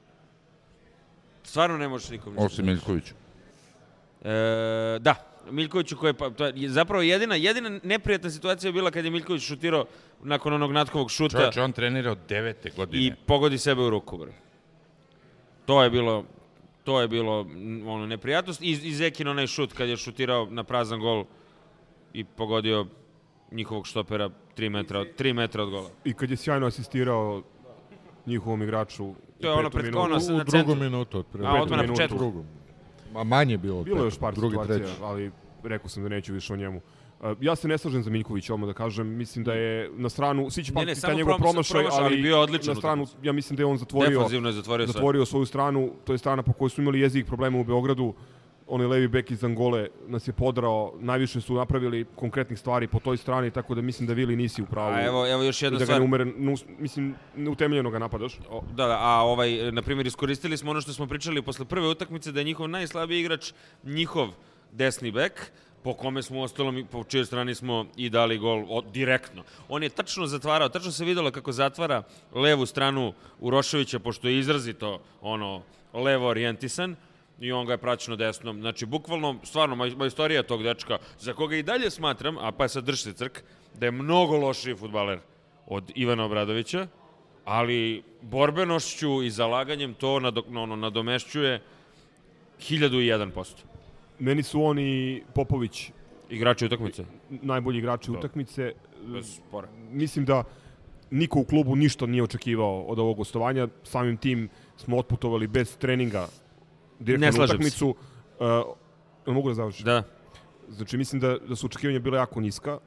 Stvarno 1.44 1.78
ne 1.78 1.88
možeš 1.88 2.10
nikom 2.10 2.34
ništa. 2.34 2.46
Osim 2.46 2.66
Miljkoviću. 2.66 3.14
E, 4.24 5.00
da, 5.00 5.29
Miljkoviću 5.52 5.98
koji 5.98 6.10
je, 6.10 6.14
pa, 6.14 6.30
to 6.30 6.46
je 6.46 6.70
zapravo 6.70 7.02
jedina, 7.02 7.36
jedina 7.36 7.80
neprijatna 7.84 8.30
situacija 8.30 8.70
je 8.70 8.74
bila 8.74 8.92
kad 8.92 9.06
je 9.06 9.12
Miljković 9.12 9.42
šutirao 9.42 9.86
nakon 10.22 10.54
onog 10.54 10.72
natkovog 10.72 11.12
šuta 11.12 11.38
Čovječe, 11.38 11.62
on 11.62 11.72
trenira 11.72 12.12
od 12.12 12.18
devete 12.30 12.70
godine. 12.70 13.04
i 13.04 13.14
pogodi 13.18 13.58
sebe 13.58 13.82
u 13.82 13.90
ruku, 13.90 14.18
bre. 14.18 14.32
To 15.66 15.84
je 15.84 15.90
bilo, 15.90 16.24
to 16.84 17.02
je 17.02 17.08
bilo 17.08 17.44
mm, 17.44 17.88
ono, 17.88 18.06
neprijatnost. 18.06 18.62
I, 18.62 18.80
i 18.84 18.94
Zekin 18.94 19.28
onaj 19.28 19.48
šut 19.48 19.74
kad 19.74 19.90
je 19.90 19.98
šutirao 19.98 20.48
na 20.48 20.64
prazan 20.64 21.00
gol 21.00 21.26
i 22.14 22.24
pogodio 22.24 22.86
njihovog 23.52 23.88
štopera 23.88 24.30
3 24.58 24.70
metra, 24.70 25.00
od- 25.00 25.08
3 25.18 25.34
metra 25.34 25.64
od 25.64 25.70
gola. 25.70 25.90
I 26.04 26.14
kad 26.14 26.32
je 26.32 26.38
sjajno 26.38 26.68
asistirao 26.68 27.44
njihovom 28.26 28.64
igraču 28.64 29.06
u 29.06 29.16
To 29.42 29.48
je 29.48 29.54
ono 29.54 29.70
pred 29.70 29.86
minutu. 29.86 30.02
kona 30.02 30.20
sa- 30.20 30.34
U 30.34 30.38
na 30.38 30.44
drugom 30.44 30.80
minutu 30.80 31.20
otprilike. 31.20 31.50
A, 31.50 31.62
odmah 31.62 31.80
na 31.80 31.88
početku. 31.88 32.44
Ma 33.14 33.24
manje 33.24 33.54
je 33.54 33.58
bilo. 33.58 33.84
Bilo 33.84 33.98
je 33.98 34.06
još 34.06 34.20
par 34.20 34.36
drugi, 34.36 34.54
situacija, 34.54 34.78
treći. 34.78 34.94
ali 35.02 35.32
rekao 35.64 35.90
sam 35.90 36.04
da 36.04 36.10
neću 36.10 36.34
više 36.34 36.54
o 36.54 36.56
njemu. 36.56 36.82
Uh, 37.20 37.26
ja 37.42 37.56
se 37.56 37.68
ne 37.68 37.78
slažem 37.78 38.04
za 38.04 38.10
Miljkovića, 38.10 38.54
odmah 38.54 38.68
da 38.68 38.74
kažem. 38.74 39.08
Mislim 39.08 39.46
da 39.46 39.54
je 39.54 39.90
na 39.94 40.10
stranu, 40.10 40.50
svi 40.50 40.64
će 40.64 40.74
pamtiti 40.74 41.02
taj 41.02 41.16
njegov 41.16 41.34
prom- 41.34 41.42
promašaj, 41.42 41.80
promašaj, 41.80 42.00
ali 42.00 42.14
ali 42.14 42.22
bio 42.22 42.42
odličan 42.42 42.74
na 42.74 42.76
stranu, 42.76 43.08
ja 43.24 43.32
mislim 43.32 43.58
da 43.58 43.62
je 43.62 43.66
on 43.66 43.78
zatvorio, 43.78 44.20
je 44.20 44.52
zatvorio 44.52 44.88
zatvorio 44.88 45.26
svoju 45.26 45.46
stranu. 45.46 45.92
To 46.04 46.14
je 46.14 46.18
strana 46.18 46.44
po 46.44 46.54
kojoj 46.54 46.70
su 46.70 46.82
imali 46.82 47.00
jezik 47.00 47.26
problema 47.26 47.60
u 47.60 47.64
Beogradu. 47.64 48.14
Onaj 48.70 48.88
levi 48.88 49.08
bek 49.08 49.32
iz 49.32 49.44
Angole 49.44 49.88
nas 50.08 50.28
je 50.28 50.34
podrao. 50.34 50.94
Najviše 51.00 51.42
su 51.42 51.54
napravili 51.54 52.06
konkretnih 52.16 52.60
stvari 52.60 52.88
po 52.88 53.00
toj 53.00 53.18
strani, 53.18 53.52
tako 53.52 53.76
da 53.76 53.82
mislim 53.82 54.08
da 54.08 54.14
Vili 54.14 54.36
nisi 54.36 54.62
u 54.62 54.66
pravu. 54.66 54.94
A 54.94 55.06
evo, 55.06 55.28
evo 55.32 55.44
još 55.44 55.62
jedna 55.62 55.80
da 55.80 55.82
ga 55.82 55.86
stvar. 55.86 56.00
neumeren, 56.00 56.34
nu, 56.38 56.56
mislim, 56.80 57.16
neutemeljeno 57.36 57.90
ga 57.90 58.00
napadaš. 58.00 58.40
O, 58.50 58.64
da, 58.76 58.88
da, 58.88 58.98
a 59.02 59.22
ovaj, 59.22 59.72
na 59.72 59.82
primjer, 59.82 60.08
iskoristili 60.08 60.58
smo 60.58 60.72
ono 60.72 60.82
što 60.82 60.94
smo 60.94 61.08
pričali 61.08 61.42
posle 61.42 61.66
prve 61.66 61.88
utakmice, 61.88 62.32
da 62.32 62.40
je 62.40 62.44
njihov 62.44 62.68
najslabiji 62.70 63.20
igrač 63.20 63.54
njihov 63.84 64.30
desni 64.72 65.12
bek, 65.12 65.52
po 65.84 65.94
kome 65.94 66.24
smo 66.24 66.42
ostalom, 66.42 66.78
i 66.78 66.86
po 66.86 67.04
čijoj 67.04 67.26
strani 67.26 67.56
smo 67.56 67.86
i 67.98 68.10
dali 68.10 68.38
gol 68.38 68.66
o, 68.70 68.82
direktno. 68.82 69.44
On 69.70 69.84
je 69.84 69.90
tačno 69.90 70.28
zatvarao, 70.28 70.70
tačno 70.70 70.92
se 70.92 71.06
videlo 71.06 71.32
kako 71.32 71.52
zatvara 71.52 72.04
levu 72.34 72.66
stranu 72.66 73.14
Uroševića, 73.40 74.00
pošto 74.00 74.28
je 74.28 74.40
izrazito 74.40 75.00
ono, 75.22 75.62
levo 75.94 76.28
orijentisan, 76.28 76.96
i 77.40 77.52
on 77.52 77.66
ga 77.66 77.74
je 77.74 77.78
praćeno 77.78 78.16
desnom. 78.18 78.60
Znači, 78.60 78.86
bukvalno, 78.86 79.36
stvarno, 79.44 79.76
moj, 79.76 79.96
moj 79.96 80.08
istorija 80.08 80.44
tog 80.44 80.64
dečka, 80.64 80.98
za 81.20 81.34
koga 81.34 81.56
i 81.56 81.64
dalje 81.64 81.90
smatram, 81.90 82.38
a 82.38 82.52
pa 82.52 82.68
sad 82.68 82.84
drži 82.84 82.98
se 83.04 83.14
crk, 83.14 83.44
da 83.80 83.86
je 83.86 83.92
mnogo 83.92 84.38
lošiji 84.38 84.76
futbaler 84.76 85.20
od 85.68 85.92
Ivana 85.96 86.26
Obradovića, 86.26 86.88
ali 87.46 88.04
borbenošću 88.22 89.24
i 89.24 89.30
zalaganjem 89.30 89.94
to 89.94 90.20
nado, 90.20 90.44
ono, 90.56 90.76
nadomešćuje 90.76 91.62
1001%. 92.60 93.46
Meni 94.20 94.44
su 94.44 94.64
oni 94.64 95.24
Popović 95.36 95.92
Igrači 96.30 96.66
utakmice. 96.66 97.06
najbolji 97.30 97.78
igrači 97.78 98.12
Da. 98.12 98.18
utakmice. 98.18 98.74
Bez 99.06 99.36
spora. 99.36 99.68
Mislim 99.92 100.26
da 100.26 100.44
niko 101.12 101.40
u 101.40 101.44
klubu 101.46 101.76
ništa 101.76 102.06
nije 102.06 102.24
očekivao 102.24 102.82
od 102.82 103.00
ovog 103.00 103.18
gostovanja. 103.18 103.68
Samim 103.84 104.18
tim 104.18 104.50
smo 104.78 104.98
otputovali 104.98 105.48
bez 105.48 105.78
treninga 105.78 106.28
slažem 107.32 107.56
utakmicu. 107.56 107.96
Uh, 108.40 109.34
mogu 109.34 109.50
da 109.50 109.54
završim? 109.54 109.86
Da. 109.86 110.04
Znači, 110.70 110.98
mislim 110.98 111.22
da, 111.22 111.38
da 111.38 111.56
su 111.56 111.66
očekivanja 111.66 112.00
bila 112.00 112.18
jako 112.18 112.42
niska 112.42 112.78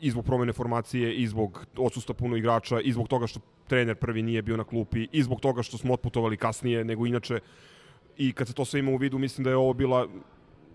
i 0.00 0.10
zbog 0.10 0.24
promene 0.24 0.52
formacije, 0.52 1.14
i 1.14 1.26
zbog 1.26 1.66
odsustva 1.76 2.14
puno 2.14 2.36
igrača, 2.36 2.80
i 2.80 2.92
zbog 2.92 3.08
toga 3.08 3.26
što 3.26 3.40
trener 3.66 3.96
prvi 3.96 4.22
nije 4.22 4.42
bio 4.42 4.56
na 4.56 4.64
klupi, 4.64 5.08
i 5.12 5.22
zbog 5.22 5.40
toga 5.40 5.62
što 5.62 5.78
smo 5.78 5.94
otputovali 5.94 6.36
kasnije 6.36 6.84
nego 6.84 7.06
inače. 7.06 7.40
I 8.16 8.32
kad 8.32 8.48
se 8.48 8.54
to 8.54 8.64
sve 8.64 8.80
ima 8.80 8.90
u 8.90 8.96
vidu, 8.96 9.18
mislim 9.18 9.44
da 9.44 9.50
je 9.50 9.56
ovo 9.56 9.72
bila, 9.72 10.08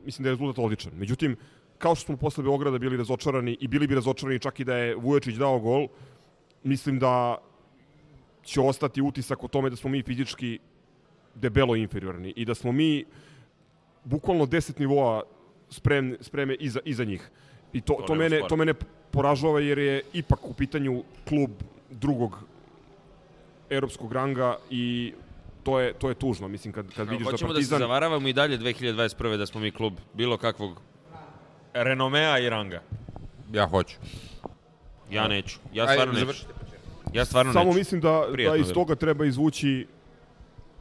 mislim 0.06 0.24
da 0.24 0.30
je 0.30 0.34
rezultat 0.34 0.64
odličan. 0.64 0.92
Međutim, 0.96 1.36
kao 1.78 1.96
što 1.96 2.06
smo 2.06 2.18
posle 2.18 2.44
Beograda 2.44 2.78
bili 2.78 2.98
razočarani 2.98 3.58
i 3.60 3.68
bili 3.68 3.88
bi 3.88 3.96
razočarani 3.96 4.40
čak 4.40 4.60
i 4.60 4.64
da 4.64 4.76
je 4.76 4.96
Vujočić 4.96 5.36
dao 5.36 5.60
gol, 5.60 5.88
mislim 6.64 7.00
da 7.00 7.38
će 8.44 8.62
ostati 8.62 9.02
utisak 9.02 9.44
o 9.44 9.48
tome 9.48 9.70
da 9.70 9.76
smo 9.76 9.90
mi 9.90 10.04
fizički 10.04 10.60
debelo 11.36 11.76
inferiorni 11.76 12.34
i 12.36 12.46
da 12.46 12.56
smo 12.56 12.72
mi 12.72 13.06
bukvalno 14.04 14.46
10 14.46 14.80
nivoa 14.80 15.24
spremne, 15.70 16.18
spreme 16.22 16.54
iza, 16.56 16.80
iza 16.86 17.04
njih. 17.04 17.30
I 17.74 17.82
to, 17.82 17.94
To 17.94 18.04
to, 18.04 18.16
mene, 18.16 18.42
to 18.50 18.56
mene 18.56 18.74
poražava 19.12 19.60
jer 19.60 19.78
je 19.78 20.02
ipak 20.14 20.50
u 20.50 20.54
pitanju 20.54 21.04
klub 21.28 21.52
drugog 21.90 22.40
evropskog 23.70 24.14
ranga 24.14 24.58
i 24.70 25.14
to 25.64 25.80
je, 25.80 25.94
to 25.94 26.10
je 26.10 26.16
tužno. 26.16 26.48
Mislim, 26.48 26.74
kad, 26.74 26.94
kad 26.94 27.10
vidiš 27.10 27.26
da 27.26 27.32
Hoćemo 27.32 27.48
da 27.48 27.54
se 27.54 27.60
Partizan... 27.60 27.80
zavaravamo 27.80 28.28
i 28.28 28.34
dalje 28.34 28.58
2021. 28.58 29.38
da 29.38 29.46
smo 29.46 29.62
mi 29.62 29.72
klub 29.72 29.94
bilo 30.14 30.38
kakvog 30.38 30.82
renomea 31.74 32.40
i 32.40 32.50
ranga. 32.50 32.82
Ja 33.54 33.68
hoću. 33.68 33.96
Ja 35.12 35.28
neću. 35.28 35.60
Ja 35.74 35.84
Ajde, 35.84 35.94
stvarno 35.94 36.14
neću. 36.14 36.26
završite. 36.26 36.54
Ja 37.14 37.26
stvarno 37.26 37.54
Samo 37.54 37.66
neću. 37.66 37.78
mislim 37.78 38.02
da, 38.02 38.10
da 38.28 38.34
Prijatno 38.34 38.56
iz 38.56 38.64
bilo. 38.64 38.74
toga 38.74 38.96
treba 38.96 39.26
izvući 39.26 39.88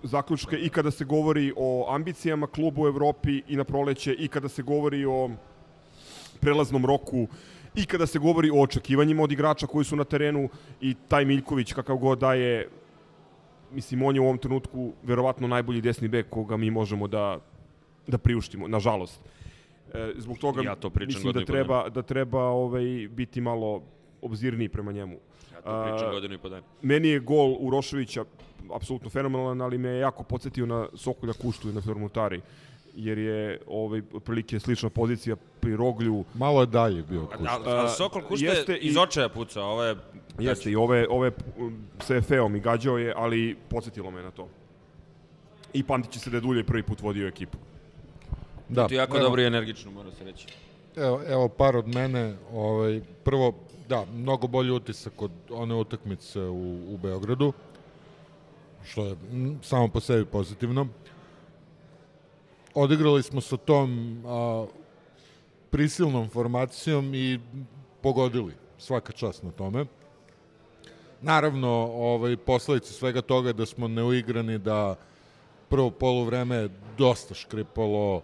zaključke 0.02 0.56
i 0.56 0.68
kada 0.68 0.90
se 0.90 1.04
govori 1.04 1.52
o 1.56 1.86
ambicijama 1.94 2.46
klubu 2.46 2.82
u 2.82 2.86
Evropi 2.86 3.42
i 3.48 3.56
na 3.56 3.64
proleće 3.64 4.14
i 4.14 4.28
kada 4.28 4.48
se 4.48 4.62
govori 4.62 5.04
o 5.04 5.30
prelaznom 6.40 6.86
roku 6.86 7.26
i 7.74 7.84
kada 7.84 8.06
se 8.06 8.18
govori 8.18 8.50
o 8.50 8.62
očekivanjima 8.62 9.22
od 9.22 9.32
igrača 9.32 9.66
koji 9.66 9.84
su 9.84 9.96
na 9.96 10.04
terenu 10.04 10.48
i 10.80 10.94
taj 11.08 11.24
Miljković 11.24 11.72
kakav 11.72 11.96
god 11.96 12.18
da 12.18 12.34
je 12.34 12.68
mislim 13.72 14.02
on 14.02 14.14
je 14.14 14.20
u 14.20 14.24
ovom 14.24 14.38
trenutku 14.38 14.92
verovatno 15.02 15.48
najbolji 15.48 15.80
desni 15.80 16.08
bek 16.08 16.30
koga 16.30 16.56
mi 16.56 16.70
možemo 16.70 17.08
da 17.08 17.38
da 18.06 18.18
priuštimo 18.18 18.68
nažalost. 18.68 19.20
E, 19.94 20.12
zbog 20.16 20.38
toga 20.38 20.62
Ja 20.62 20.74
to 20.74 20.90
pričam 20.90 21.22
mislim 21.22 21.32
da 21.32 21.44
treba 21.44 21.88
da 21.88 22.02
treba 22.02 22.42
ovaj 22.42 23.08
biti 23.10 23.40
malo 23.40 23.82
obzirniji 24.22 24.68
prema 24.68 24.92
njemu. 24.92 25.16
Ja 25.52 25.60
to 25.62 25.82
pričam 25.84 26.08
A, 26.08 26.12
godinu 26.12 26.34
i 26.34 26.38
po 26.38 26.48
dana. 26.48 26.62
Meni 26.82 27.08
je 27.08 27.20
gol 27.20 27.56
Uroševića 27.58 28.24
apsolutno 28.70 29.10
fenomenalan, 29.10 29.60
ali 29.60 29.78
me 29.78 29.88
je 29.88 29.98
jako 29.98 30.22
podsjetio 30.22 30.66
na 30.66 30.88
Sokolja 30.94 31.32
Kuštu 31.32 31.68
i 31.68 31.72
na 31.72 31.80
Formutari 31.80 32.40
jer 32.94 33.18
je 33.18 33.60
ovaj 33.68 34.02
otprilike 34.12 34.60
slična 34.60 34.90
pozicija 34.90 35.36
pri 35.60 35.76
Roglju. 35.76 36.24
Malo 36.34 36.60
je 36.60 36.66
dalje 36.66 37.02
bio 37.02 37.22
A, 37.22 37.36
kuš. 37.36 37.48
a, 37.48 37.84
a 37.84 37.88
Sokol 37.88 38.22
Kušte 38.22 38.46
jeste 38.46 38.74
i- 38.74 38.86
iz 38.86 38.96
očaja 38.96 39.28
puca, 39.28 39.62
ovo 39.62 39.84
je... 39.84 39.96
Jeste, 40.38 40.70
i 40.70 40.76
ove, 40.76 41.06
ove 41.08 41.30
sa 41.98 42.16
Efeom 42.16 42.56
i 42.56 42.60
gađao 42.60 42.98
je, 42.98 43.14
ali 43.16 43.56
podsjetilo 43.68 44.10
me 44.10 44.22
na 44.22 44.30
to. 44.30 44.48
I 45.72 45.82
pamtit 45.82 46.12
će 46.12 46.18
se 46.18 46.30
da 46.30 46.36
je 46.36 46.40
Dulje 46.40 46.64
prvi 46.64 46.82
put 46.82 47.00
vodio 47.00 47.28
ekipu. 47.28 47.58
Da, 48.68 48.88
To 48.88 48.94
je 48.94 48.98
jako 48.98 49.16
evo, 49.16 49.24
dobro 49.24 49.42
i 49.42 49.46
energično, 49.46 49.90
mora 49.90 50.10
se 50.12 50.24
reći. 50.24 50.46
Evo, 50.96 51.20
evo 51.26 51.48
par 51.48 51.76
od 51.76 51.88
mene. 51.88 52.34
Ovaj, 52.52 53.00
prvo, 53.24 53.54
da, 53.90 54.04
mnogo 54.14 54.46
bolji 54.46 54.70
utisak 54.70 55.22
od 55.22 55.30
one 55.50 55.74
utakmice 55.74 56.40
u, 56.40 56.94
u 56.94 56.98
Beogradu, 57.02 57.52
što 58.84 59.04
je 59.04 59.16
samo 59.62 59.88
po 59.88 60.00
sebi 60.00 60.24
pozitivno. 60.24 60.86
Odigrali 62.74 63.22
smo 63.22 63.40
sa 63.40 63.56
tom 63.56 64.22
a, 64.26 64.66
prisilnom 65.70 66.28
formacijom 66.28 67.14
i 67.14 67.40
pogodili 68.00 68.54
svaka 68.78 69.12
čast 69.12 69.42
na 69.42 69.50
tome. 69.50 69.84
Naravno, 71.20 71.68
ovaj, 71.92 72.36
posledice 72.36 72.92
svega 72.92 73.22
toga 73.22 73.52
da 73.52 73.66
smo 73.66 73.88
neuigrani, 73.88 74.58
da 74.58 74.96
prvo 75.68 75.90
poluvreme 75.90 76.56
je 76.56 76.70
dosta 76.98 77.34
škripalo, 77.34 78.22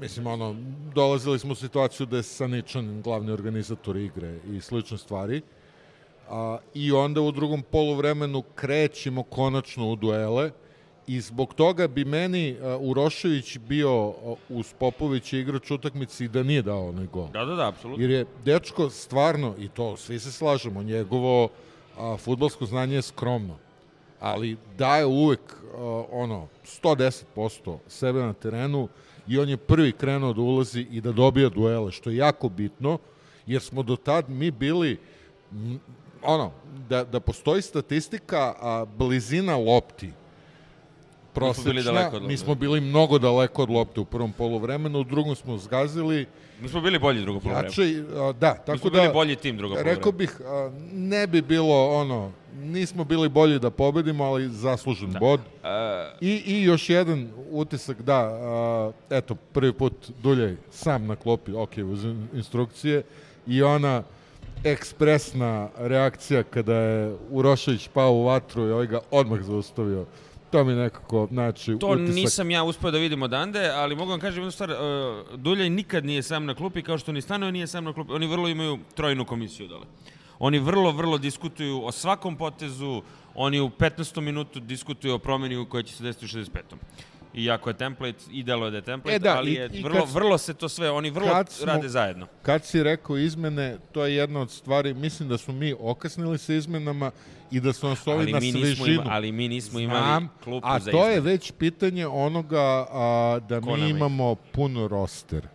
mislim, 0.00 0.26
ono, 0.26 0.56
dolazili 0.94 1.38
smo 1.38 1.52
u 1.52 1.54
situaciju 1.54 2.06
da 2.06 2.16
je 2.16 2.22
Saničan 2.22 3.02
glavni 3.02 3.32
organizator 3.32 3.96
igre 3.96 4.38
i 4.52 4.60
slične 4.60 4.98
stvari. 4.98 5.42
A, 6.28 6.58
I 6.74 6.92
onda 6.92 7.20
u 7.20 7.32
drugom 7.32 7.62
poluvremenu 7.62 8.42
krećemo 8.54 9.22
konačno 9.22 9.90
u 9.90 9.96
duele 9.96 10.50
i 11.06 11.20
zbog 11.20 11.54
toga 11.54 11.88
bi 11.88 12.04
meni 12.04 12.56
a, 12.62 12.76
Urošević 12.80 13.58
bio 13.58 14.08
a, 14.08 14.34
uz 14.48 14.74
Popovića 14.78 15.36
igrač 15.36 15.70
utakmice 15.70 16.24
i 16.24 16.28
da 16.28 16.42
nije 16.42 16.62
dao 16.62 16.88
onaj 16.88 17.06
gol. 17.06 17.28
Da, 17.28 17.44
da, 17.44 17.54
da, 17.54 17.68
apsolutno. 17.68 18.04
Jer 18.04 18.10
je 18.10 18.26
dečko 18.44 18.90
stvarno, 18.90 19.54
i 19.58 19.68
to 19.68 19.96
svi 19.96 20.18
se 20.18 20.32
slažemo, 20.32 20.82
njegovo 20.82 21.48
a, 21.98 22.16
futbolsko 22.16 22.66
znanje 22.66 22.94
je 22.94 23.02
skromno, 23.02 23.56
ali 24.20 24.56
daje 24.78 25.06
uvek 25.06 25.40
a, 25.40 26.04
ono 26.10 26.48
110% 26.82 27.78
sebe 27.86 28.20
na 28.20 28.32
terenu 28.32 28.88
i 29.28 29.38
on 29.38 29.48
je 29.48 29.56
prvi 29.56 29.92
krenuo 29.92 30.32
da 30.32 30.40
ulazi 30.40 30.86
i 30.90 31.00
da 31.00 31.12
dobija 31.12 31.48
duele, 31.48 31.92
što 31.92 32.10
je 32.10 32.16
jako 32.16 32.48
bitno, 32.48 32.98
jer 33.46 33.62
smo 33.62 33.82
do 33.82 33.96
tad 33.96 34.30
mi 34.30 34.50
bili 34.50 34.98
ono, 36.22 36.52
da, 36.88 37.04
da 37.04 37.20
postoji 37.20 37.62
statistika 37.62 38.54
a, 38.60 38.84
blizina 38.98 39.56
lopti 39.56 40.10
prosečna, 41.38 41.72
bili 41.72 41.84
daleko 41.84 42.06
od 42.06 42.22
lopte. 42.22 42.28
mi 42.28 42.36
smo 42.36 42.54
bili 42.54 42.80
mnogo 42.80 43.18
daleko 43.18 43.62
od 43.62 43.70
lopte 43.70 44.00
u 44.00 44.04
prvom 44.04 44.32
poluvremenu, 44.32 44.98
u 45.00 45.04
drugom 45.04 45.34
smo 45.34 45.58
zgazili, 45.58 46.26
Mi 46.60 46.68
smo 46.68 46.80
bili 46.80 46.98
bolji 46.98 47.20
drugo 47.20 47.40
polovreme. 47.40 47.68
Jače, 47.68 47.82
a, 48.16 48.32
da, 48.32 48.54
tako 48.54 48.72
Mi 48.72 48.78
smo 48.78 48.90
da... 48.90 49.00
bili 49.00 49.12
bolji 49.12 49.36
tim 49.36 49.56
drugo 49.56 49.74
Rekao 49.74 50.12
polovreme. 50.12 50.18
bih, 50.18 50.40
a, 50.46 50.70
ne 50.92 51.26
bi 51.26 51.42
bilo 51.42 51.88
ono, 51.94 52.32
nismo 52.56 53.04
bili 53.04 53.28
bolji 53.28 53.58
da 53.58 53.70
pobedimo, 53.70 54.24
ali 54.24 54.48
zaslužen 54.48 55.10
da. 55.12 55.18
bod. 55.18 55.40
E, 55.64 56.10
I, 56.20 56.42
I 56.46 56.62
još 56.62 56.90
jedan 56.90 57.28
utisak, 57.50 58.02
da, 58.02 58.18
a, 58.18 58.90
eto, 59.10 59.34
prvi 59.34 59.72
put 59.72 59.92
Duljaj 60.22 60.56
sam 60.70 61.06
na 61.06 61.16
klopi, 61.16 61.52
ok, 61.52 61.70
uz 61.92 62.04
in- 62.04 62.28
instrukcije, 62.34 63.02
i 63.46 63.62
ona 63.62 64.02
ekspresna 64.64 65.68
reakcija 65.78 66.42
kada 66.42 66.74
je 66.74 67.16
Urošević 67.30 67.88
pao 67.88 68.12
u 68.12 68.24
vatru 68.24 68.62
i 68.68 68.72
ovaj 68.72 68.86
ga 68.86 69.00
odmah 69.10 69.40
zaustavio. 69.42 70.04
To 70.50 70.64
mi 70.64 70.72
nekako, 70.72 71.28
znači, 71.30 71.76
To 71.78 71.88
utisak. 71.88 72.14
nisam 72.14 72.50
ja 72.50 72.64
uspeo 72.64 72.90
da 72.90 72.98
vidim 72.98 73.22
odande, 73.22 73.70
ali 73.74 73.96
mogu 73.96 74.10
vam 74.10 74.20
kažem 74.20 74.42
jednu 74.42 74.50
stvar, 74.50 74.70
uh, 74.70 74.76
Duljaj 75.38 75.70
nikad 75.70 76.04
nije 76.04 76.22
sam 76.22 76.44
na 76.46 76.54
klupi, 76.54 76.82
kao 76.82 76.98
što 76.98 77.12
ni 77.12 77.20
Stanoje 77.20 77.52
nije 77.52 77.66
sam 77.66 77.84
na 77.84 77.92
klupi, 77.92 78.12
oni 78.12 78.26
vrlo 78.26 78.48
imaju 78.48 78.78
trojnu 78.94 79.24
komisiju 79.24 79.68
dole. 79.68 79.86
Oni 80.38 80.58
vrlo, 80.58 80.92
vrlo 80.92 81.18
diskutuju 81.18 81.84
o 81.84 81.92
svakom 81.92 82.36
potezu, 82.36 83.02
oni 83.34 83.60
u 83.60 83.68
15. 83.70 84.20
minutu 84.20 84.60
diskutuju 84.60 85.14
o 85.14 85.18
promeni 85.18 85.66
koja 85.68 85.82
će 85.82 85.94
se 85.94 86.02
desiti 86.04 86.24
u 86.24 86.28
65. 86.28 86.60
Iako 87.38 87.70
je 87.70 87.74
template, 87.74 88.18
i 88.30 88.42
delo 88.42 88.64
je 88.64 88.70
da 88.70 88.76
je 88.76 88.82
template, 88.82 89.16
E 89.16 89.18
da, 89.18 89.36
ali 89.36 89.50
i- 89.50 89.54
je 89.54 89.70
i 89.72 89.82
vrlo, 89.82 90.00
kad- 90.00 90.12
vrlo 90.12 90.38
se 90.38 90.54
to 90.54 90.68
sve, 90.68 90.90
oni 90.90 91.10
vrlo 91.10 91.28
kad 91.28 91.50
smo- 91.50 91.66
rade 91.66 91.88
zajedno. 91.88 92.26
Kad 92.42 92.64
si 92.64 92.82
rekao 92.82 93.16
izmene, 93.18 93.78
to 93.92 94.04
je 94.04 94.14
jedna 94.14 94.40
od 94.40 94.50
stvari, 94.50 94.94
mislim 94.94 95.28
da 95.28 95.38
smo 95.38 95.54
mi 95.54 95.74
okasnili 95.80 96.38
sa 96.38 96.54
izmenama 96.54 97.10
i 97.50 97.60
da 97.60 97.72
su 97.72 97.88
nas 97.88 98.06
ovi 98.06 98.18
Ali 98.18 98.32
na 98.32 98.40
svežinu. 98.42 98.92
ima- 98.92 99.04
ali 99.06 99.32
mi 99.32 99.48
nismo 99.48 99.78
imali 99.80 99.98
Znam, 100.00 100.28
klupu 100.44 100.66
a 100.66 100.80
za 100.80 100.90
to 100.90 101.06
je 101.06 101.12
izmene. 101.12 101.30
već 101.30 101.52
pitanje 101.52 102.06
onoga 102.06 102.60
a, 102.90 103.38
da 103.40 103.60
Ko 103.60 103.76
mi 103.76 103.88
imamo 103.88 104.34
pun 104.34 104.86
roster. 104.86 105.48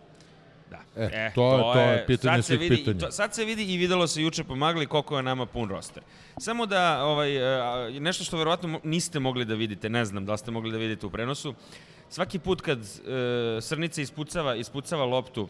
Da. 0.96 1.02
E, 1.02 1.32
to, 1.34 1.72
to 1.74 1.80
je 1.80 2.06
pitanje 2.06 2.42
sad 2.42 2.44
se 2.44 2.56
vidi, 2.56 2.76
pitanja. 2.76 2.98
To, 2.98 3.12
sad 3.12 3.34
se 3.34 3.44
vidi 3.44 3.64
i 3.64 3.76
videlo 3.76 4.06
se 4.06 4.22
juče 4.22 4.44
pomagli 4.44 4.86
koliko 4.86 5.16
je 5.16 5.22
nama 5.22 5.46
pun 5.46 5.68
roster. 5.68 6.02
Samo 6.38 6.66
da, 6.66 7.04
ovaj, 7.04 7.36
e, 7.96 8.00
nešto 8.00 8.24
što 8.24 8.36
verovatno 8.36 8.80
niste 8.84 9.20
mogli 9.20 9.44
da 9.44 9.54
vidite, 9.54 9.88
ne 9.88 10.04
znam 10.04 10.26
da 10.26 10.32
li 10.32 10.38
ste 10.38 10.50
mogli 10.50 10.72
da 10.72 10.78
vidite 10.78 11.06
u 11.06 11.10
prenosu, 11.10 11.54
svaki 12.08 12.38
put 12.38 12.60
kad 12.60 12.78
e, 12.78 13.60
Srnica 13.60 14.02
ispucava, 14.02 14.54
ispucava 14.54 15.04
loptu 15.04 15.48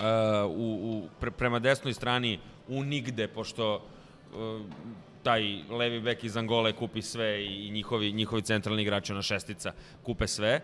e, 0.00 0.04
u, 0.44 0.72
u, 0.72 1.08
pre, 1.20 1.30
prema 1.30 1.58
desnoj 1.58 1.94
strani 1.94 2.38
u 2.68 2.84
nigde, 2.84 3.28
pošto 3.28 3.74
e, 3.76 3.80
taj 5.22 5.42
levi 5.70 6.00
bek 6.00 6.24
iz 6.24 6.36
Angole 6.36 6.72
kupi 6.72 7.02
sve 7.02 7.44
i 7.44 7.70
njihovi, 7.70 8.12
njihovi 8.12 8.42
centralni 8.42 8.82
igrači, 8.82 9.12
ona 9.12 9.22
šestica, 9.22 9.72
kupe 10.02 10.26
sve. 10.26 10.60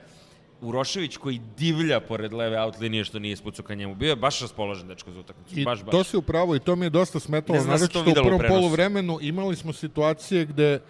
Urošević 0.61 1.17
koji 1.17 1.41
divlja 1.57 2.01
pored 2.01 2.33
leve 2.33 2.61
out 2.61 2.79
linije 2.81 3.05
što 3.05 3.19
nije 3.19 3.33
ispucao 3.33 3.65
ka 3.65 3.75
njemu. 3.75 3.95
Bio 3.95 4.09
je 4.09 4.17
baš 4.17 4.41
raspoložen 4.41 4.89
dečko 4.89 5.13
za 5.13 5.21
utakmicu. 5.21 5.61
I 5.61 5.65
baš, 5.65 5.83
baš. 5.83 5.91
to 5.91 6.05
si 6.05 6.17
upravo 6.17 6.57
i 6.57 6.61
to 6.61 6.77
mi 6.77 6.87
je 6.87 6.91
dosta 6.91 7.21
smetalo. 7.21 7.55
Ne 7.55 7.61
znam 7.61 7.73
da 7.73 7.87
se 7.87 7.99
u 8.11 8.15
prvom 8.15 8.41
poluvremenu 8.49 9.19
imali 9.21 9.57
smo 9.57 9.73
situacije 9.73 10.45
gde 10.45 10.81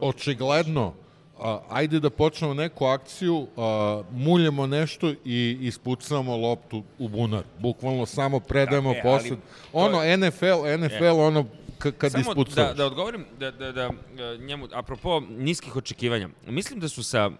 očigledno 0.00 0.94
a, 1.38 1.60
ajde 1.68 2.00
da 2.00 2.10
počnemo 2.10 2.54
neku 2.54 2.84
akciju, 2.84 3.46
a, 3.56 4.02
muljemo 4.12 4.66
nešto 4.66 5.14
i 5.24 5.58
ispucamo 5.60 6.36
loptu 6.36 6.82
u 6.98 7.08
bunar. 7.08 7.42
Bukvalno 7.58 8.06
samo 8.06 8.40
predajemo 8.40 8.92
Da, 8.92 8.98
e, 8.98 9.02
to 9.02 9.36
Ono, 9.72 10.02
je- 10.02 10.16
NFL, 10.16 10.44
NFL, 10.78 11.04
E. 11.04 11.10
ono, 11.10 11.46
kad 11.78 12.12
Samo 12.12 12.20
ispucavaš. 12.22 12.68
da, 12.68 12.74
da 12.74 12.86
odgovorim 12.86 13.24
da, 13.38 13.50
da, 13.50 13.72
da, 13.72 13.82
e, 13.82 14.38
njemu, 14.38 14.68
apropo 14.72 15.20
niskih 15.20 15.76
očekivanja, 15.76 16.28
mislim 16.46 16.80
da 16.80 16.88
su 16.88 17.02
sa, 17.02 17.30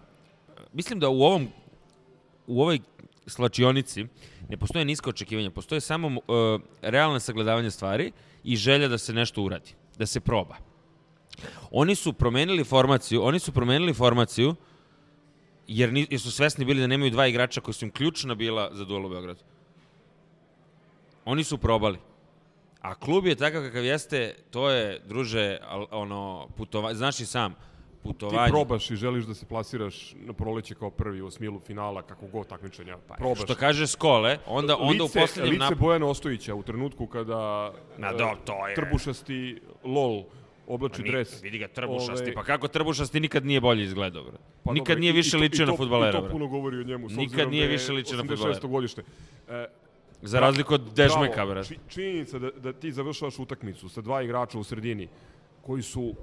mislim 0.72 1.00
da 1.00 1.08
u 1.08 1.22
ovom, 1.22 1.48
u 2.50 2.62
ovoj 2.62 2.80
slačionici 3.26 4.06
ne 4.48 4.56
postoje 4.56 4.84
niska 4.84 5.10
očekivanja, 5.10 5.50
postoje 5.50 5.80
samo 5.80 6.08
uh, 6.08 6.60
realno 6.82 7.20
sagledavanje 7.20 7.70
stvari 7.70 8.12
i 8.44 8.56
želja 8.56 8.88
da 8.88 8.98
se 8.98 9.12
nešto 9.12 9.42
uradi, 9.42 9.74
da 9.98 10.06
se 10.06 10.20
proba. 10.20 10.56
Oni 11.70 11.94
su 11.94 12.12
promenili 12.12 12.64
formaciju, 12.64 13.22
oni 13.22 13.38
su 13.38 13.52
promenili 13.52 13.94
formaciju 13.94 14.54
jer, 15.68 15.92
ni, 15.92 16.06
jer 16.10 16.20
su 16.20 16.30
svesni 16.30 16.64
bili 16.64 16.80
da 16.80 16.86
nemaju 16.86 17.10
dva 17.10 17.26
igrača 17.26 17.60
koji 17.60 17.74
su 17.74 17.84
im 17.84 17.90
ključna 17.90 18.34
bila 18.34 18.70
za 18.72 18.84
duel 18.84 19.06
u 19.06 19.08
Beogradu. 19.08 19.40
Oni 21.24 21.44
su 21.44 21.58
probali. 21.58 21.98
A 22.80 22.94
klub 22.94 23.26
je 23.26 23.36
takav 23.36 23.62
kakav 23.62 23.84
jeste, 23.84 24.34
to 24.50 24.70
je, 24.70 25.00
druže, 25.06 25.58
ono, 25.90 26.48
putovanje, 26.56 26.94
znaš 26.94 27.20
i 27.20 27.26
sam, 27.26 27.54
Ti 28.00 28.04
putovanje. 28.04 28.48
probaš 28.48 28.90
i 28.90 28.96
želiš 28.96 29.24
da 29.24 29.34
se 29.34 29.46
plasiraš 29.46 30.14
na 30.16 30.32
proleće 30.32 30.74
kao 30.74 30.90
prvi 30.90 31.22
u 31.22 31.30
smilu 31.30 31.60
finala, 31.60 32.02
kako 32.02 32.26
god 32.26 32.46
takmičenja. 32.46 32.96
probaš. 33.08 33.38
Pa, 33.38 33.44
Što 33.44 33.54
kaže 33.54 33.86
Skole, 33.86 34.38
onda, 34.46 34.76
onda 34.76 35.04
lice, 35.04 35.18
u 35.18 35.22
poslednjem 35.22 35.52
lice 35.52 35.64
nap... 35.64 35.74
Bojana 35.74 36.06
Ostojića 36.06 36.54
u 36.54 36.62
trenutku 36.62 37.06
kada 37.06 37.72
Ma 37.98 38.06
e, 38.06 38.12
do, 38.12 38.28
to 38.44 38.68
je- 38.68 38.74
trbušasti 38.74 39.60
LOL 39.84 40.24
oblači 40.66 40.94
Pa 40.94 41.02
ni- 41.02 41.10
dres. 41.10 41.42
Vidi 41.42 41.58
ga 41.58 41.68
trbušasti, 41.68 42.22
Ovaj, 42.22 42.34
pa 42.34 42.42
kako 42.44 42.68
trbušasti 42.68 43.20
nikad 43.20 43.46
nije 43.46 43.60
bolje 43.60 43.84
izgledao, 43.84 44.22
bre. 44.24 44.38
pa 44.64 44.72
nikad 44.72 44.86
dobro, 44.88 45.00
nije 45.00 45.12
više 45.12 45.36
i 45.36 45.40
ličio 45.40 45.62
i 45.62 45.66
to- 45.66 45.70
na 45.70 45.76
fudbalera, 45.76 46.10
I 46.10 46.12
to 46.12 46.22
bre. 46.22 46.30
puno 46.30 46.46
govori 46.46 46.76
o 46.78 46.84
njemu, 46.84 47.08
s 47.08 47.16
Nikad 47.16 47.50
nije 47.50 47.66
da 47.66 47.72
više 47.72 47.92
ličio 47.92 48.16
na 48.16 48.22
86. 48.22 48.30
fudbalera. 48.30 48.68
godište. 48.68 49.02
E, 49.48 49.66
Za 50.22 50.40
razliku 50.40 50.74
od 50.74 50.92
Dežmeka, 50.94 51.46
bre. 51.46 51.64
či- 51.64 51.78
Činjenica 51.88 52.38
da, 52.38 52.50
da 52.52 52.72
ti 52.72 52.92
završavaš 52.92 53.38
utakmicu 53.38 53.88
sa 53.88 54.00
dva 54.00 54.22
igrača 54.22 54.58
u 54.58 54.64
sredini 54.64 55.08
koji 55.62 55.82
su, 55.82 56.14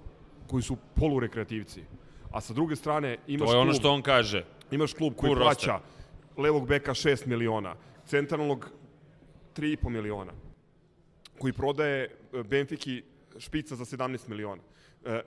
koji 0.48 0.64
su 0.64 0.78
polurekreativci. 0.96 1.82
A 2.32 2.42
sa 2.42 2.54
druge 2.54 2.76
strane 2.76 3.18
imaš 3.28 3.48
To 3.48 3.54
je 3.54 3.60
ono 3.60 3.72
klub- 3.72 3.80
što 3.80 3.92
on 3.92 4.02
kaže. 4.02 4.46
Imaš 4.72 4.94
klub 4.94 5.14
koji 5.16 5.34
roster. 5.34 5.46
plaća 5.46 5.80
levog 6.38 6.68
beka 6.68 6.92
6 6.92 7.26
miliona, 7.28 7.76
centralnog 8.06 8.70
3,5 9.56 9.90
miliona, 9.90 10.32
koji 11.40 11.54
prodaje 11.54 12.04
e, 12.34 12.44
Benfiki 12.44 13.04
špica 13.38 13.76
za 13.76 13.86
17 13.86 14.28
miliona. 14.28 14.62
E, 15.06 15.22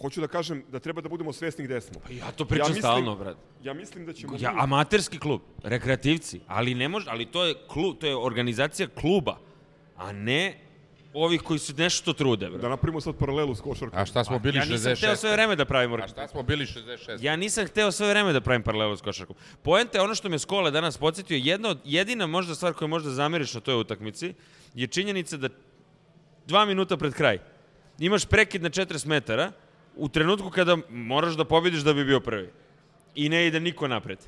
hoću 0.00 0.20
da 0.20 0.26
kažem 0.26 0.64
da 0.68 0.78
treba 0.78 1.00
da 1.00 1.08
budemo 1.08 1.32
svesni 1.32 1.64
gde 1.64 1.80
smo. 1.80 2.00
Pa 2.00 2.12
ja 2.12 2.32
to 2.32 2.44
pričam 2.44 2.74
stalno, 2.74 3.16
brat. 3.16 3.36
Ja 3.62 3.74
mislim 3.74 4.06
da 4.06 4.12
ćemo... 4.12 4.36
Ja, 4.38 4.52
mi- 4.52 4.60
amaterski 4.60 5.18
klub, 5.18 5.40
rekreativci, 5.62 6.40
ali 6.46 6.74
ne 6.74 6.88
može, 6.88 7.06
ali 7.10 7.26
to 7.26 7.44
je 7.44 7.54
klub, 7.68 7.96
to 7.98 8.06
je 8.06 8.16
organizacija 8.16 8.88
kluba, 8.90 9.36
a 9.96 10.12
ne 10.12 10.58
ovih 11.12 11.42
koji 11.42 11.58
se 11.58 11.72
nešto 11.76 12.12
trude, 12.12 12.48
bre. 12.50 12.58
Da 12.58 12.68
napravimo 12.68 13.00
sad 13.00 13.16
paralelu 13.16 13.54
s 13.54 13.60
košarkom. 13.60 13.98
A 13.98 14.06
šta 14.06 14.24
smo 14.24 14.38
bili 14.38 14.58
ja 14.58 14.64
nisam 14.64 14.92
66? 14.92 14.96
hteo 14.96 15.16
sve 15.16 15.32
vreme 15.32 15.56
da 15.56 15.64
pravim 15.64 15.94
A 15.94 16.08
šta 16.08 16.28
smo 16.28 16.42
bili 16.42 16.66
66? 16.66 17.18
Ja 17.20 17.36
nisam 17.36 17.66
hteo 17.66 17.92
sve 17.92 18.08
vreme 18.08 18.32
da 18.32 18.40
pravim 18.40 18.62
paralelu 18.62 18.96
s 18.96 19.00
košarkom. 19.00 19.36
Poenta 19.62 19.98
je 19.98 20.02
ono 20.02 20.14
što 20.14 20.28
me 20.28 20.38
Skole 20.38 20.70
danas 20.70 20.98
podsjetio, 20.98 21.40
jedna 21.42 21.68
od, 21.68 21.78
jedina 21.84 22.26
možda 22.26 22.54
stvar 22.54 22.72
koju 22.72 22.88
možda 22.88 23.10
zameriš 23.10 23.54
na 23.54 23.60
toj 23.60 23.80
utakmici 23.80 24.34
je 24.74 24.86
činjenica 24.86 25.36
da 25.36 25.48
dva 26.46 26.64
minuta 26.64 26.96
pred 26.96 27.14
kraj 27.14 27.38
imaš 27.98 28.24
prekid 28.24 28.62
na 28.62 28.70
40 28.70 29.06
metara 29.06 29.52
u 29.96 30.08
trenutku 30.08 30.50
kada 30.50 30.76
moraš 30.88 31.34
da 31.34 31.44
pobediš 31.44 31.80
da 31.80 31.92
bi 31.94 32.04
bio 32.04 32.20
prvi. 32.20 32.50
I 33.14 33.28
ne 33.28 33.46
ide 33.46 33.60
niko 33.60 33.88
napred. 33.88 34.18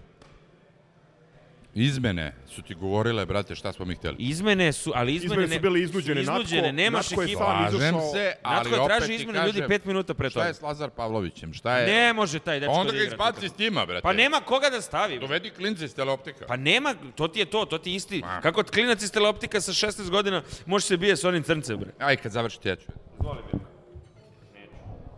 Izmene 1.75 2.35
su 2.47 2.62
ti 2.62 2.75
govorile, 2.75 3.27
brate, 3.27 3.55
šta 3.55 3.73
smo 3.73 3.85
mi 3.85 3.95
hteli. 3.95 4.16
Izmene 4.18 4.73
su, 4.73 4.93
ali 4.95 5.14
izmene, 5.14 5.35
Izmene 5.35 5.57
su 5.57 5.62
bile 5.62 5.81
iznuđene. 5.81 6.20
iznuđene, 6.20 6.62
Natko- 6.62 6.73
nemaš 6.75 7.11
Natko 7.11 7.23
je 7.23 7.29
sam 7.29 7.66
izašao- 7.68 8.12
se, 8.12 8.33
ali 8.43 8.55
Natko 8.70 8.75
opet 8.77 8.87
traži 8.89 9.07
ti 9.07 9.14
izmene 9.14 9.39
kažem, 9.39 9.47
ljudi 9.49 9.68
pet 9.68 9.85
minuta 9.85 10.14
pre 10.14 10.31
Šta 10.31 10.41
toga. 10.41 10.47
je 10.47 10.55
s 10.55 10.62
Lazar 10.62 10.91
Pavlovićem? 10.91 11.53
Šta 11.55 11.79
je... 11.79 11.87
Ne 11.89 12.12
može 12.12 12.39
taj 12.39 12.61
dečko 12.61 12.73
Onda 12.73 12.93
da 12.93 12.99
ga 12.99 13.05
izbaci 13.05 13.47
iz 13.47 13.53
tima, 13.53 13.87
brate. 13.87 14.03
Pa 14.03 14.12
nema 14.12 14.37
koga 14.39 14.70
da 14.70 14.81
stavi. 14.81 15.18
Dovedi 15.18 15.51
klince 15.51 15.85
iz 15.85 15.95
teleoptika. 15.95 16.45
Pa 16.47 16.57
nema, 16.57 16.95
to 17.14 17.29
ti 17.29 17.39
je 17.39 17.45
to, 17.45 17.64
to 17.64 17.79
ti 17.79 17.91
je 17.91 17.97
isti. 17.97 18.23
Kako 18.43 18.62
klinac 18.64 19.03
iz 19.03 19.12
teleoptika 19.12 19.61
sa 19.61 19.73
16 19.73 20.11
godina 20.11 20.43
može 20.66 20.87
se 20.87 20.97
bije 20.97 21.16
s 21.16 21.25
onim 21.25 21.43
crncem, 21.43 21.79
bre. 21.79 21.91
Aj, 21.99 22.16
kad 22.16 22.33
završite, 22.33 22.68
ja 22.68 22.77
ću. 22.77 22.87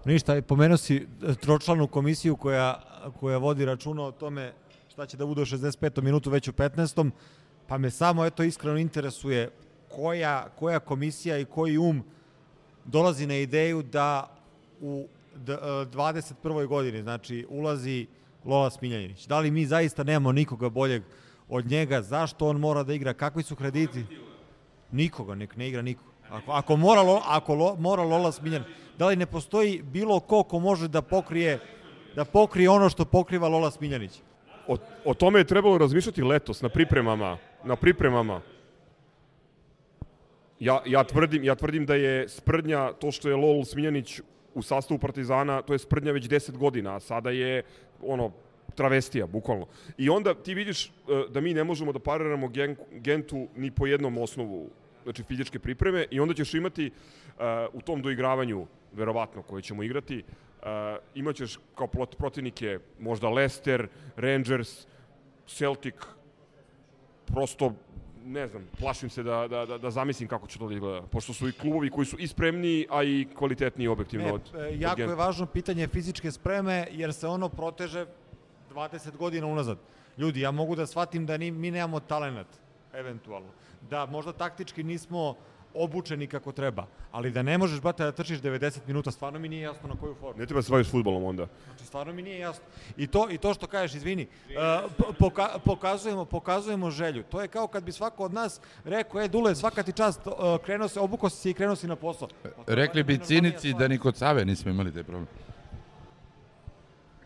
Ništa, 0.04 0.42
pomenuo 0.42 0.76
si 0.76 0.96
e, 0.96 1.34
tročlanu 1.34 1.86
komisiju 1.86 2.36
koja, 2.36 2.82
koja 3.20 3.38
vodi 3.38 3.64
računa 3.64 4.02
o 4.02 4.12
tome 4.12 4.52
šta 4.94 5.06
će 5.06 5.16
da 5.16 5.26
bude 5.26 5.42
u 5.42 5.44
65. 5.44 6.02
minutu 6.02 6.30
već 6.30 6.48
u 6.48 6.52
15. 6.52 7.10
Pa 7.66 7.78
me 7.78 7.90
samo 7.90 8.24
eto 8.24 8.42
iskreno 8.42 8.78
interesuje 8.78 9.50
koja, 9.88 10.48
koja 10.58 10.78
komisija 10.78 11.38
i 11.38 11.44
koji 11.44 11.78
um 11.78 12.02
dolazi 12.84 13.26
na 13.26 13.34
ideju 13.34 13.82
da 13.82 14.36
u 14.80 15.06
d, 15.36 15.52
e, 15.52 15.56
21. 15.56 16.66
godini, 16.66 17.02
znači 17.02 17.46
ulazi 17.48 18.06
Lola 18.44 18.70
Smiljanić. 18.70 19.26
Da 19.26 19.38
li 19.38 19.50
mi 19.50 19.66
zaista 19.66 20.04
nemamo 20.04 20.32
nikoga 20.32 20.68
boljeg 20.68 21.02
od 21.48 21.66
njega? 21.66 22.02
Zašto 22.02 22.48
on 22.48 22.60
mora 22.60 22.82
da 22.82 22.94
igra? 22.94 23.14
Kakvi 23.14 23.42
su 23.42 23.56
krediti? 23.56 24.04
Nikoga, 24.92 25.34
nek 25.34 25.56
ne 25.56 25.68
igra 25.68 25.82
niko. 25.82 26.04
Ako, 26.30 26.52
ako, 26.52 26.76
mora, 26.76 27.02
Lo- 27.02 27.22
ako 27.26 27.54
lo, 27.54 27.76
mora 27.76 28.02
Lola 28.02 28.32
Smiljan, 28.32 28.64
da 28.98 29.06
li 29.06 29.16
ne 29.16 29.26
postoji 29.26 29.82
bilo 29.82 30.20
ko 30.20 30.42
ko 30.42 30.58
može 30.58 30.88
da 30.88 31.02
pokrije 31.02 31.58
da 32.14 32.24
pokrije 32.24 32.70
ono 32.70 32.88
što 32.88 33.04
pokriva 33.04 33.48
Lola 33.48 33.70
Smiljanić? 33.70 34.22
O, 34.66 34.76
o 35.04 35.14
tome 35.14 35.40
je 35.40 35.44
trebalo 35.44 35.78
razmišljati 35.78 36.22
letos 36.22 36.62
na 36.62 36.68
pripremama. 36.68 37.38
Na 37.64 37.76
pripremama. 37.76 38.40
Ja, 40.60 40.82
ja, 40.86 41.04
tvrdim, 41.04 41.44
ja 41.44 41.54
tvrdim 41.54 41.86
da 41.86 41.94
je 41.94 42.28
sprdnja 42.28 42.92
to 42.92 43.12
što 43.12 43.28
je 43.28 43.36
Lol 43.36 43.64
Smiljanić 43.64 44.20
u 44.54 44.62
sastavu 44.62 44.98
Partizana, 44.98 45.62
to 45.62 45.72
je 45.72 45.78
sprdnja 45.78 46.12
već 46.12 46.28
10 46.28 46.56
godina, 46.56 46.96
a 46.96 47.00
sada 47.00 47.30
je 47.30 47.62
ono 48.02 48.32
travestija, 48.74 49.26
bukvalno. 49.26 49.66
I 49.98 50.08
onda 50.08 50.34
ti 50.34 50.54
vidiš 50.54 50.86
e, 50.86 50.90
da 51.30 51.40
mi 51.40 51.54
ne 51.54 51.64
možemo 51.64 51.92
da 51.92 51.98
pariramo 51.98 52.48
gen, 52.48 52.76
Gentu 52.92 53.48
ni 53.56 53.70
po 53.70 53.86
jednom 53.86 54.18
osnovu 54.18 54.70
znači 55.02 55.22
fizičke 55.22 55.58
pripreme 55.58 56.06
i 56.10 56.20
onda 56.20 56.34
ćeš 56.34 56.54
imati 56.54 56.86
e, 56.86 56.90
u 57.72 57.80
tom 57.80 58.02
doigravanju, 58.02 58.66
verovatno, 58.92 59.42
koje 59.42 59.62
ćemo 59.62 59.82
igrati, 59.82 60.18
uh, 60.18 60.34
imaćeš 61.14 61.58
kao 61.74 61.86
plot- 61.86 62.16
protivnike 62.16 62.78
možda 63.00 63.28
Leicester, 63.28 63.88
Rangers, 64.16 64.86
Celtic, 65.46 65.94
prosto 67.26 67.72
ne 68.26 68.46
znam, 68.48 68.62
plašim 68.78 69.10
se 69.10 69.22
da, 69.22 69.48
da, 69.48 69.66
da, 69.66 69.78
da 69.78 69.90
zamislim 69.90 70.28
kako 70.28 70.46
će 70.46 70.58
to 70.58 70.68
da 70.68 70.74
izgleda, 70.74 71.02
pošto 71.02 71.32
su 71.32 71.48
i 71.48 71.52
klubovi 71.52 71.90
koji 71.90 72.06
su 72.06 72.16
i 72.18 72.26
spremniji, 72.26 72.86
a 72.90 73.02
i 73.02 73.26
kvalitetniji 73.38 73.88
objektivno 73.88 74.26
Ne, 74.26 74.32
od, 74.32 74.40
e, 74.54 74.58
od 74.58 74.80
jako 74.80 74.96
Genta. 74.96 75.12
je 75.12 75.16
važno 75.16 75.46
pitanje 75.46 75.88
fizičke 75.88 76.30
spreme, 76.30 76.86
jer 76.90 77.12
se 77.12 77.26
ono 77.26 77.48
proteže 77.48 78.06
20 78.70 79.16
godina 79.16 79.46
unazad. 79.46 79.78
Ljudi, 80.18 80.40
ja 80.40 80.50
mogu 80.50 80.76
da 80.76 80.86
shvatim 80.86 81.26
da 81.26 81.36
ni, 81.36 81.50
mi 81.50 81.70
nemamo 81.70 82.00
talenat, 82.00 82.46
eventualno. 82.92 83.48
Da 83.90 84.06
možda 84.06 84.32
taktički 84.32 84.82
nismo 84.82 85.36
obučeni 85.74 86.26
kako 86.26 86.52
treba. 86.52 86.86
Ali 87.12 87.30
da 87.30 87.42
ne 87.42 87.58
možeš, 87.58 87.80
brate, 87.80 88.04
da 88.04 88.12
trčiš 88.12 88.40
90 88.40 88.78
minuta, 88.86 89.10
stvarno 89.10 89.38
mi 89.38 89.48
nije 89.48 89.62
jasno 89.62 89.88
na 89.88 89.96
koju 90.00 90.14
formu. 90.14 90.40
Ne 90.40 90.46
treba 90.46 90.62
se 90.62 90.70
baviti 90.70 90.90
futbolom 90.90 91.24
onda. 91.24 91.46
Znači, 91.66 91.84
stvarno 91.84 92.12
mi 92.12 92.22
nije 92.22 92.38
jasno. 92.38 92.64
I 92.96 93.06
to, 93.06 93.30
i 93.30 93.38
to 93.38 93.54
što 93.54 93.66
kažeš, 93.66 93.96
izvini, 93.96 94.26
uh, 94.48 94.90
po- 94.98 95.12
poka 95.18 95.48
pokazujemo, 95.64 96.24
pokazujemo 96.24 96.90
želju. 96.90 97.22
To 97.22 97.42
je 97.42 97.48
kao 97.48 97.66
kad 97.66 97.84
bi 97.84 97.92
svako 97.92 98.24
od 98.24 98.32
nas 98.32 98.60
rekao, 98.84 99.20
e, 99.20 99.28
Dule, 99.28 99.54
svaka 99.54 99.82
ti 99.82 99.92
čast, 99.92 100.20
uh, 100.26 100.32
krenuo 100.64 100.88
se, 100.88 101.00
obukao 101.00 101.30
si 101.30 101.36
se 101.36 101.50
i 101.50 101.54
krenuo 101.54 101.76
si 101.76 101.86
na 101.86 101.96
posao. 101.96 102.28
Pa 102.42 102.48
je 102.48 102.54
Rekli 102.66 103.02
bi 103.02 103.18
cinici 103.18 103.74
da 103.74 103.88
ni 103.88 103.98
kod 103.98 104.16
Save 104.16 104.44
nismo 104.44 104.70
imali 104.70 104.92
taj 104.94 105.02
problem. 105.02 105.26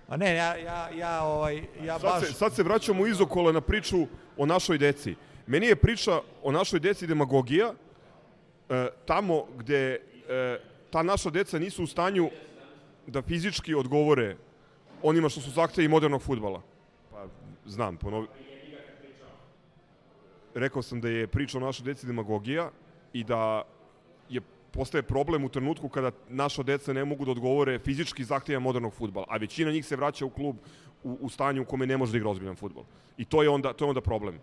A 0.09 0.17
ne, 0.17 0.35
ja, 0.35 0.57
ja, 0.57 0.89
ja, 0.97 1.23
ovaj, 1.23 1.63
ja 1.83 1.99
Sad 1.99 2.11
baš... 2.11 2.27
se, 2.27 2.33
sad 2.33 2.55
se 2.55 2.63
vraćamo 2.63 3.07
izokola 3.07 3.53
na 3.53 3.61
priču 3.61 4.07
o 4.37 4.47
našoj 4.47 4.79
deci. 4.79 5.15
Meni 5.47 5.67
je 5.67 5.77
priča 5.77 6.21
o 6.43 6.53
našoj 6.53 6.81
deci 6.81 7.07
demagogija, 7.07 7.67
e, 7.67 7.88
tamo 9.05 9.47
gde 9.59 10.01
e, 10.29 10.61
ta 10.91 11.03
naša 11.03 11.31
deca 11.31 11.59
nisu 11.59 11.83
u 11.83 11.87
stanju 11.87 12.31
da 13.07 13.23
fizički 13.23 13.75
odgovore 13.75 14.37
onima 15.03 15.29
što 15.29 15.41
su 15.41 15.51
zahtevi 15.51 15.89
modernog 15.89 16.23
futbala. 16.23 16.63
Pa, 17.11 17.27
znam, 17.67 17.97
ponovi... 17.97 18.27
Rekao 20.55 20.83
sam 20.83 21.01
da 21.01 21.09
je 21.09 21.27
priča 21.27 21.59
o 21.59 21.61
našoj 21.61 21.85
deci 21.85 22.07
demagogija 22.07 22.71
i 23.13 23.25
da 23.25 23.63
je 24.29 24.41
postaje 24.71 25.03
problem 25.03 25.45
u 25.45 25.49
trenutku 25.49 25.89
kada 25.89 26.11
naša 26.29 26.63
deca 26.63 26.93
ne 26.93 27.05
mogu 27.05 27.25
da 27.25 27.31
odgovore 27.31 27.79
fizički 27.79 28.25
zahtjeva 28.25 28.61
modernog 28.61 28.95
futbala, 28.95 29.27
a 29.29 29.37
većina 29.37 29.73
njih 29.73 29.87
se 29.87 29.97
vraća 29.97 30.25
u 30.25 30.31
klub 30.31 30.57
u, 31.05 31.19
u 31.21 31.29
stanju 31.29 31.63
u 31.63 31.65
kome 31.65 31.87
ne 31.87 31.97
može 31.97 32.13
da 32.13 32.19
igra 32.19 32.31
ozbiljan 32.31 32.57
futbol. 32.57 32.85
I 33.17 33.25
to 33.25 33.43
je 33.43 33.49
onda, 33.49 33.73
to 33.73 33.85
je 33.85 33.89
onda 33.89 34.01
problem. 34.01 34.41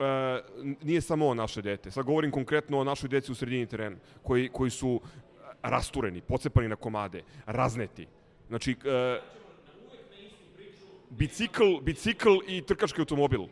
E, 0.00 0.42
nije 0.82 1.00
samo 1.00 1.26
o 1.28 1.34
naše 1.34 1.62
dete. 1.62 1.90
Sad 1.90 2.06
govorim 2.06 2.30
konkretno 2.30 2.78
o 2.78 2.84
našoj 2.84 3.08
deci 3.08 3.32
u 3.32 3.34
sredini 3.34 3.66
terena, 3.66 3.96
koji, 4.22 4.48
koji 4.48 4.70
su 4.70 5.00
rastureni, 5.62 6.20
pocepani 6.20 6.68
na 6.68 6.76
komade, 6.76 7.22
razneti. 7.46 8.06
Znači, 8.48 8.76
e, 8.84 9.20
bicikl, 11.10 11.80
bicikl 11.82 12.36
i 12.46 12.62
trkački 12.62 13.00
automobil. 13.00 13.42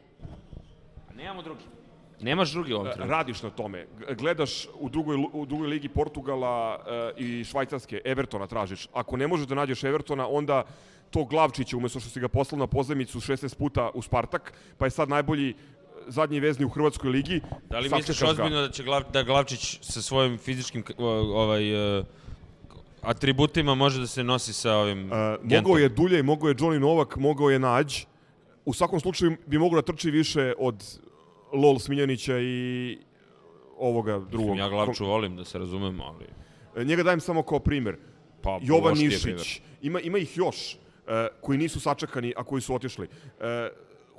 Nemamo 1.16 1.42
drugi. 1.42 1.64
Nemaš 2.20 2.52
drugi 2.52 2.72
ovom 2.72 2.86
trenutku. 2.86 3.10
Radiš 3.10 3.42
na 3.42 3.50
tome. 3.50 3.86
Gledaš 4.18 4.68
u 4.78 4.88
drugoj, 4.88 5.16
u 5.32 5.46
drugoj 5.46 5.68
ligi 5.68 5.88
Portugala 5.88 6.78
e, 6.86 7.12
i 7.16 7.44
Švajcarske, 7.44 8.00
Evertona 8.04 8.46
tražiš. 8.46 8.88
Ako 8.92 9.16
ne 9.16 9.26
možeš 9.26 9.46
da 9.46 9.54
nađeš 9.54 9.84
Evertona, 9.84 10.28
onda 10.28 10.64
to 11.10 11.24
Glavčića, 11.24 11.76
umesto 11.76 12.00
što 12.00 12.10
si 12.10 12.20
ga 12.20 12.28
poslao 12.28 12.58
na 12.58 12.66
pozemicu 12.66 13.20
16 13.20 13.56
puta 13.58 13.90
u 13.94 14.02
Spartak, 14.02 14.52
pa 14.78 14.86
je 14.86 14.90
sad 14.90 15.08
najbolji 15.08 15.50
e, 15.50 15.54
zadnji 16.06 16.40
vezni 16.40 16.64
u 16.64 16.68
Hrvatskoj 16.68 17.10
ligi. 17.10 17.40
Da 17.70 17.78
li 17.78 17.88
misliš 17.88 18.22
ozbiljno 18.22 18.60
da 18.60 18.70
će 18.70 18.82
Glav, 18.82 19.02
da 19.12 19.22
Glavčić 19.22 19.78
sa 19.82 20.02
svojim 20.02 20.38
fizičkim 20.38 20.84
ovaj, 20.98 21.98
e, 21.98 22.04
atributima 23.02 23.74
može 23.74 24.00
da 24.00 24.06
se 24.06 24.24
nosi 24.24 24.52
sa 24.52 24.76
ovim 24.76 25.12
E, 25.12 25.38
mogao 25.56 25.78
je 25.78 25.88
Dulje, 25.88 26.22
mogao 26.22 26.48
je 26.48 26.54
Johnny 26.54 26.78
Novak, 26.78 27.16
mogao 27.16 27.50
je 27.50 27.58
Nađ. 27.58 28.04
U 28.64 28.72
svakom 28.72 29.00
slučaju 29.00 29.36
bi 29.46 29.58
mogao 29.58 29.80
da 29.80 29.92
trči 29.92 30.10
više 30.10 30.52
od 30.58 30.98
Lol 31.52 31.78
Smiljanića 31.78 32.38
i 32.38 32.98
ovoga 33.78 34.18
drugog. 34.18 34.58
Ja 34.58 34.68
Glavču 34.68 35.06
volim, 35.06 35.36
da 35.36 35.44
se 35.44 35.58
razumemo, 35.58 36.04
ali... 36.04 36.24
E, 36.76 36.84
Njega 36.84 37.02
dajem 37.02 37.20
samo 37.20 37.42
kao 37.42 37.58
primer. 37.58 37.96
Pa, 38.42 38.58
Jovan 38.62 38.98
Nišić, 38.98 39.60
ima, 39.82 40.00
ima 40.00 40.18
ih 40.18 40.36
još 40.36 40.74
e, 40.74 40.78
koji 41.40 41.58
nisu 41.58 41.80
sačekani, 41.80 42.32
a 42.36 42.44
koji 42.44 42.62
su 42.62 42.74
otišli. 42.74 43.08
E, 43.40 43.68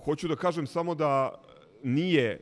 hoću 0.04 0.28
da 0.28 0.36
kažem 0.36 0.68
samo 0.68 0.96
da 0.96 1.42
nije 1.84 2.40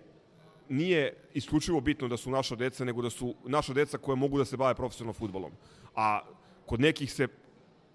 nije 0.69 1.13
isključivo 1.33 1.81
bitno 1.81 2.07
da 2.07 2.17
su 2.17 2.29
naša 2.29 2.55
deca, 2.55 2.85
nego 2.85 3.01
da 3.01 3.09
su 3.09 3.35
naša 3.45 3.73
deca 3.73 3.97
koja 3.97 4.15
mogu 4.15 4.37
da 4.37 4.45
se 4.45 4.57
bave 4.57 4.75
profesionalno 4.75 5.13
futbolom. 5.13 5.51
A 5.95 6.21
kod 6.65 6.81
nekih 6.81 7.13
se 7.13 7.27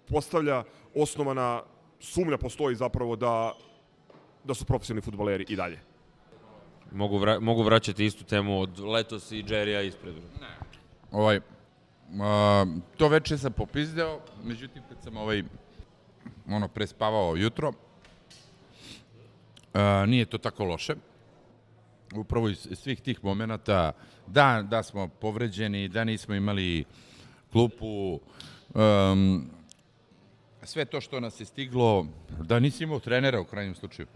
postavlja 0.07 0.63
osnovana 0.95 1.63
sumnja 1.99 2.37
postoji 2.37 2.75
zapravo 2.75 3.15
da 3.15 3.53
da 4.43 4.53
su 4.53 4.65
profesionalni 4.65 5.01
futbaleri 5.01 5.45
i 5.49 5.55
dalje. 5.55 5.79
Mogu, 6.91 7.17
vra, 7.17 7.39
mogu 7.39 7.63
vraćati 7.63 8.05
istu 8.05 8.23
temu 8.23 8.59
od 8.61 8.79
letos 8.79 9.31
i 9.31 9.43
Jerrya 9.43 9.87
ispred. 9.87 10.15
Ovaj, 11.11 11.39
a, 12.21 12.65
to 12.97 13.07
veče 13.07 13.37
sam 13.37 13.53
popizdeo, 13.53 14.19
međutim 14.43 14.83
kad 14.89 15.03
sam 15.03 15.17
ovaj, 15.17 15.43
ono, 16.47 16.67
prespavao 16.67 17.35
jutro, 17.35 17.71
a, 19.73 20.05
nije 20.05 20.25
to 20.25 20.37
tako 20.37 20.65
loše. 20.65 20.95
Upravo 22.15 22.49
iz 22.49 22.67
svih 22.73 23.01
tih 23.01 23.23
momenata, 23.23 23.91
da, 24.27 24.65
da 24.69 24.83
smo 24.83 25.07
povređeni, 25.07 25.87
da 25.87 26.03
nismo 26.03 26.35
imali 26.35 26.85
klupu, 27.51 28.19
um, 28.73 29.49
sve 30.63 30.85
to 30.85 31.01
što 31.01 31.19
nas 31.19 31.39
je 31.39 31.45
stiglo, 31.45 32.07
da 32.39 32.59
nisi 32.59 32.83
imao 32.83 32.99
trenera 32.99 33.41
u 33.41 33.45
krajnjem 33.45 33.75
slučaju 33.75 34.07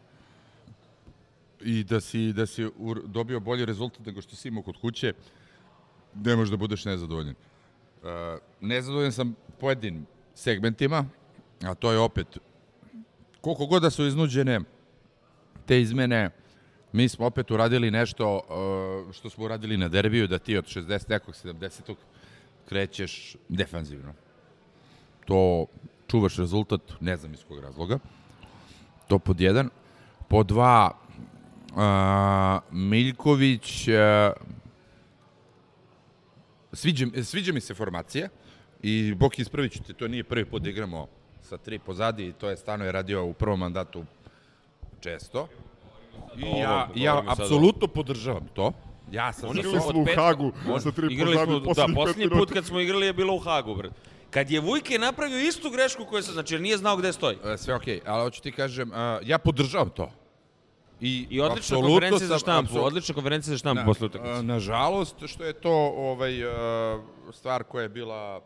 i 1.62 1.84
da 1.84 2.02
si, 2.02 2.34
da 2.34 2.46
si 2.46 2.70
dobio 3.06 3.40
bolji 3.40 3.66
rezultat 3.66 4.06
nego 4.06 4.22
što 4.22 4.36
si 4.36 4.48
imao 4.48 4.64
kod 4.64 4.78
kuće, 4.78 5.14
ne 6.16 6.36
možeš 6.36 6.52
da 6.52 6.58
budeš 6.58 6.86
nezadovoljan. 6.86 7.36
Uh, 7.36 8.10
nezadovoljan 8.62 9.12
sam 9.12 9.36
pojedinim 9.60 10.06
segmentima, 10.36 11.06
a 11.64 11.76
to 11.76 11.92
je 11.92 12.00
opet, 12.00 12.38
koliko 13.42 13.66
god 13.66 13.82
da 13.82 13.90
su 13.90 14.06
iznuđene 14.06 14.60
te 15.66 15.82
izmene, 15.82 16.30
mi 16.96 17.10
smo 17.10 17.26
opet 17.26 17.52
uradili 17.52 17.92
nešto 17.92 18.36
uh, 18.36 19.14
što 19.14 19.30
smo 19.30 19.46
uradili 19.46 19.78
na 19.78 19.88
derbiju, 19.88 20.28
da 20.28 20.40
ti 20.40 20.58
od 20.58 20.66
60 20.66 21.10
nekog 21.10 21.36
70 21.44 21.96
krećeš 22.70 23.36
defanzivno. 23.50 24.14
To 25.26 25.66
čuvaš 26.08 26.38
rezultat, 26.38 26.82
ne 27.00 27.18
znam 27.18 27.34
iz 27.34 27.44
kog 27.48 27.60
razloga. 27.60 28.00
To 29.08 29.20
pod 29.20 29.42
jedan. 29.42 29.70
Pod 30.28 30.48
dva, 30.48 30.92
uh, 31.72 32.78
Miljković, 32.78 33.88
uh, 33.88 33.94
sviđa, 36.74 37.06
sviđa 37.24 37.54
mi 37.54 37.62
se 37.62 37.74
formacija 37.74 38.30
i 38.82 39.14
Bok 39.14 39.40
ispravit 39.40 39.72
ću 39.72 39.84
te, 39.84 39.94
to 39.94 40.08
nije 40.08 40.24
prvi 40.24 40.46
put 40.46 40.64
da 40.64 40.70
igramo 40.70 41.08
sa 41.42 41.58
tri 41.58 41.80
pozadi, 41.80 42.34
to 42.40 42.50
je 42.50 42.58
stano 42.58 42.86
je 42.86 42.92
radio 42.92 43.26
u 43.26 43.34
prvom 43.34 43.60
mandatu 43.60 44.06
često. 45.00 45.48
I 46.38 46.60
ja, 46.60 46.90
ja 46.96 47.24
apsolutno 47.28 47.88
podržavam 47.88 48.48
to. 48.54 48.72
Ja 49.12 49.34
sam 49.34 49.50
Oni 49.50 49.64
su 49.64 49.70
od 49.88 49.96
u 49.96 50.06
pet- 50.06 50.16
Hagu 50.16 50.52
on- 50.70 50.82
sa 50.82 50.92
tri 50.92 51.08
igrali 51.10 51.38
smo, 51.38 51.60
da, 51.60 51.88
poslednji 51.96 52.30
put 52.30 52.52
kad 52.52 52.66
smo 52.66 52.80
igrali 52.80 53.06
je 53.06 53.14
bilo 53.14 53.34
u 53.34 53.40
Hagu, 53.40 53.76
brat. 53.76 53.92
Kad 54.30 54.52
je 54.52 54.60
Vujke 54.60 55.00
napravio 55.00 55.40
istu 55.40 55.70
grešku 55.70 56.06
koju 56.06 56.24
sam, 56.24 56.34
znači 56.34 56.60
nije 56.60 56.78
znao 56.78 56.98
gde 56.98 57.14
stoji. 57.14 57.38
E, 57.46 57.58
Sve 57.58 57.76
okej, 57.76 58.02
ali 58.06 58.24
hoću 58.24 58.42
ti 58.42 58.52
kažem, 58.52 58.92
a, 58.94 59.20
ja 59.24 59.38
podržavam 59.38 59.90
to. 59.90 60.12
I, 61.02 61.28
I 61.30 61.42
odlična 61.42 61.78
konferencija 61.78 62.28
za 62.28 62.40
štampu, 62.40 62.74
apsol- 62.74 62.82
odlična 62.82 63.16
konferencija 63.16 63.52
za 63.52 63.58
štampu 63.58 63.80
Na- 63.80 63.86
posle 63.86 64.06
utakmice. 64.06 64.34
a, 64.34 64.42
Nažalost, 64.42 65.16
što 65.26 65.44
je 65.44 65.54
to 65.54 65.72
ovaj, 65.98 66.44
a, 66.44 67.00
stvar 67.32 67.64
koja 67.64 67.84
je 67.84 67.90
bila 67.90 68.42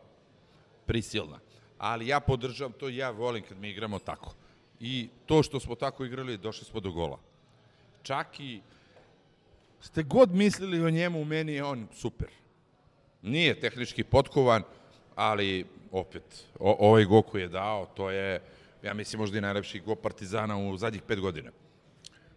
prisilna. 0.86 1.38
Ali 1.78 2.06
ja 2.06 2.20
podržavam 2.20 2.72
to 2.72 2.88
ja 2.88 3.10
volim 3.10 3.42
kad 3.42 3.58
mi 3.58 3.70
igramo 3.70 3.98
tako. 3.98 4.32
I 4.80 5.08
to 5.26 5.42
što 5.42 5.60
smo 5.60 5.74
tako 5.74 6.04
igrali, 6.04 6.38
došli 6.38 6.64
smo 6.64 6.80
do 6.80 6.90
gola. 6.92 7.18
Čak 8.02 8.40
i 8.40 8.60
ste 9.80 10.02
god 10.02 10.34
mislili 10.34 10.84
o 10.84 10.90
njemu, 10.90 11.24
meni 11.24 11.52
je 11.52 11.64
on 11.64 11.86
super. 11.94 12.28
Nije 13.22 13.60
tehnički 13.60 14.04
potkovan, 14.04 14.62
ali 15.16 15.64
opet, 15.90 16.44
o, 16.58 16.76
ovaj 16.88 17.04
go 17.04 17.22
koji 17.22 17.42
je 17.42 17.48
dao, 17.48 17.86
to 17.86 18.10
je, 18.10 18.40
ja 18.82 18.94
mislim, 18.94 19.20
možda 19.20 19.38
i 19.38 19.40
najlepši 19.40 19.80
go 19.80 19.94
Partizana 19.94 20.58
u 20.58 20.76
zadnjih 20.76 21.02
pet 21.02 21.20
godina. 21.20 21.50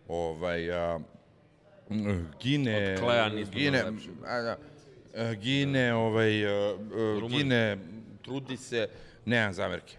Ovaj, 0.07 0.71
a, 0.71 0.99
Gine... 2.41 2.93
Od 2.93 2.99
Klea 2.99 3.29
nismo 3.29 3.53
Gine, 3.53 3.81
najlepši. 3.83 4.09
a, 4.25 4.41
da, 4.41 4.57
a, 5.15 5.33
Gine, 5.33 5.93
ovaj, 5.93 6.45
a, 6.45 6.49
a. 6.51 7.27
Gine, 7.29 7.77
trudi 8.21 8.57
se, 8.57 8.89
nemam 9.25 9.53
zamerke. 9.53 9.97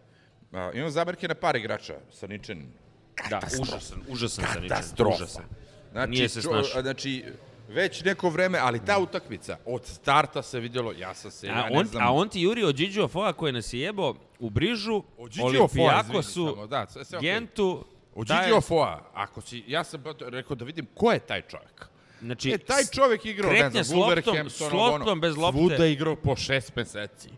A, 0.52 0.70
imam 0.74 0.90
zamerke 0.90 1.28
na 1.28 1.34
par 1.34 1.56
igrača, 1.56 1.94
sa 2.10 2.26
Ničanin. 2.26 2.83
Da, 3.30 3.40
užasan, 3.60 3.98
užasan 4.08 4.44
sa 4.44 4.54
ničim. 4.54 4.68
Katastrofa. 4.68 5.14
Užasan. 5.14 5.44
Znači, 5.92 6.10
Nije 6.10 6.28
se 6.28 6.42
čo- 6.42 6.48
snašao. 6.48 6.82
Znači, 6.82 7.24
već 7.68 8.04
neko 8.04 8.28
vreme, 8.28 8.58
ali 8.58 8.80
ta 8.86 8.98
utakmica, 8.98 9.56
od 9.66 9.86
starta 9.86 10.42
se 10.42 10.60
vidjelo, 10.60 10.92
ja 10.92 11.14
sam 11.14 11.30
se, 11.30 11.48
A 11.48 11.50
ja 11.50 11.68
ne 11.70 11.78
on, 11.78 11.86
znam... 11.86 12.06
a 12.06 12.12
on 12.12 12.28
ti 12.28 12.40
juri 12.40 12.64
od 12.64 12.74
Điđo 12.74 13.08
Foa 13.08 13.32
koji 13.32 13.52
nas 13.52 13.72
je 13.72 13.80
jebao 13.80 14.14
u 14.38 14.50
Brižu, 14.50 15.02
Gigi 15.20 15.40
Ofoa, 15.40 15.84
Olimpijakosu, 15.84 16.66
da, 16.66 16.86
sve, 16.86 17.04
sve. 17.04 17.20
Gentu, 17.20 17.84
O 18.14 18.24
taj- 18.24 18.44
Gigi 18.44 18.52
Ofoa, 18.52 19.10
ako 19.14 19.40
si, 19.40 19.64
ja 19.66 19.84
sam 19.84 20.02
rekao 20.20 20.56
da 20.56 20.64
vidim 20.64 20.86
ko 20.94 21.12
je 21.12 21.18
taj 21.18 21.42
čovjek. 21.42 21.86
Znači, 22.20 22.50
e, 22.50 22.58
taj 22.58 22.82
čovjek 22.84 23.24
igrao, 23.24 23.52
ne 23.52 23.70
znam, 23.70 23.84
s 23.84 23.90
loptom, 23.90 24.10
Wolverhampton, 24.34 24.48
s 24.68 24.72
loptom 24.72 25.20
bez 25.20 25.36
lopte. 25.36 25.58
Svuda 25.58 25.86
igrao 25.86 26.16
po 26.16 26.36
šest 26.36 26.76
meseci. 26.76 27.28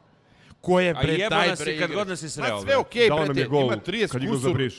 Ko 0.61 0.81
je 0.81 0.91
A 0.91 1.01
bre 1.03 1.13
jebo 1.13 1.29
taj 1.31 1.49
nas 1.49 1.67
je 1.67 1.79
kad 1.79 1.93
god 1.93 2.09
nas 2.09 2.23
je 2.23 2.27
Ma 2.27 2.31
sreo, 2.31 2.59
sve 2.59 2.67
bre. 2.67 2.77
okej, 2.77 3.09
Dao 3.09 3.17
nam 3.19 3.27
brate, 3.27 3.41
je 3.41 3.47
gol 3.47 3.65
ima 3.65 3.77
30 3.77 4.13
kad 4.13 4.23
igrao 4.23 4.37
za 4.37 4.49
kusur. 4.49 4.73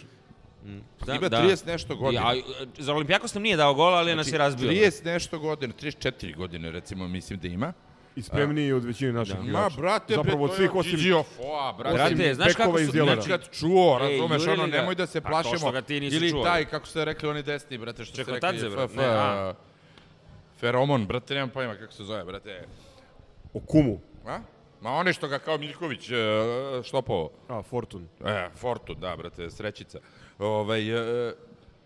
Briš. 0.67 1.07
Da, 1.07 1.13
Ima 1.15 1.29
da. 1.29 1.37
30 1.39 1.67
nešto 1.67 1.95
godina. 1.95 2.33
Ja, 2.33 2.41
za 2.77 2.93
Olimpijakos 2.93 3.33
nam 3.33 3.43
nije 3.43 3.57
dao 3.57 3.73
gol, 3.73 3.93
ali 3.93 4.15
nas 4.15 4.31
je 4.31 4.37
razbio. 4.37 4.69
30 4.71 5.05
nešto 5.05 5.39
godina, 5.39 5.73
34 5.73 6.35
godine 6.35 6.71
recimo 6.71 7.07
mislim 7.07 7.39
da 7.39 7.47
ima. 7.47 7.73
I 8.15 8.21
spremniji 8.21 8.71
od 8.71 8.83
većine 8.85 9.13
naših 9.13 9.35
Da. 9.35 9.41
igrača. 9.41 9.59
Ma, 9.69 9.81
brate, 9.81 10.15
Zapravo 10.15 10.43
od 10.43 10.49
to 10.49 10.55
svih 10.55 10.65
je 10.65 10.79
osim... 10.79 10.91
Gigi 10.91 11.13
Ofoa, 11.13 11.73
brate. 11.73 11.95
Brate, 11.95 12.33
znaš 12.33 12.55
kako 12.55 12.77
su... 12.77 12.85
znači, 12.85 13.19
Nikad 13.19 13.49
čuo, 13.51 13.97
razumeš, 13.99 14.47
ono, 14.47 14.67
ga. 14.67 14.71
nemoj 14.71 14.95
da 14.95 15.07
se 15.07 15.17
A 15.17 15.21
to 15.21 15.27
plašimo. 15.27 15.57
što 15.57 15.71
ga 15.71 15.81
ti 15.81 15.99
nisi 15.99 16.15
Ili 16.15 16.31
čuo. 16.31 16.43
taj, 16.43 16.65
kako 16.65 16.87
ste 16.87 17.05
rekli, 17.05 17.29
oni 17.29 17.43
desni, 17.43 17.77
brate, 17.77 18.05
što 18.05 18.13
ste 18.13 18.23
Čekotadze, 18.25 18.61
rekli. 18.61 18.75
brate, 18.77 18.93
F- 18.93 18.97
ne, 18.97 19.05
a? 19.05 19.53
Feromon, 20.59 21.05
brate, 21.05 21.33
nemam 21.33 21.49
pojma 21.49 21.75
kako 21.75 21.93
se 21.93 22.03
zove, 22.03 22.23
brate. 22.23 22.65
O 23.53 23.59
kumu. 23.59 23.99
A? 24.25 24.39
Ma 24.81 24.91
one 24.91 25.13
što 25.13 25.27
ga 25.27 25.39
kao 25.39 25.57
Miljković 25.57 26.09
uh, 26.09 26.17
štopovao. 26.83 27.29
A, 27.49 27.61
Fortun. 27.63 28.07
E, 28.25 28.49
Fortun, 28.55 28.99
da, 28.99 29.15
brate, 29.15 29.49
srećica. 29.51 29.99
Ovaj, 30.39 30.89
e, 31.29 31.33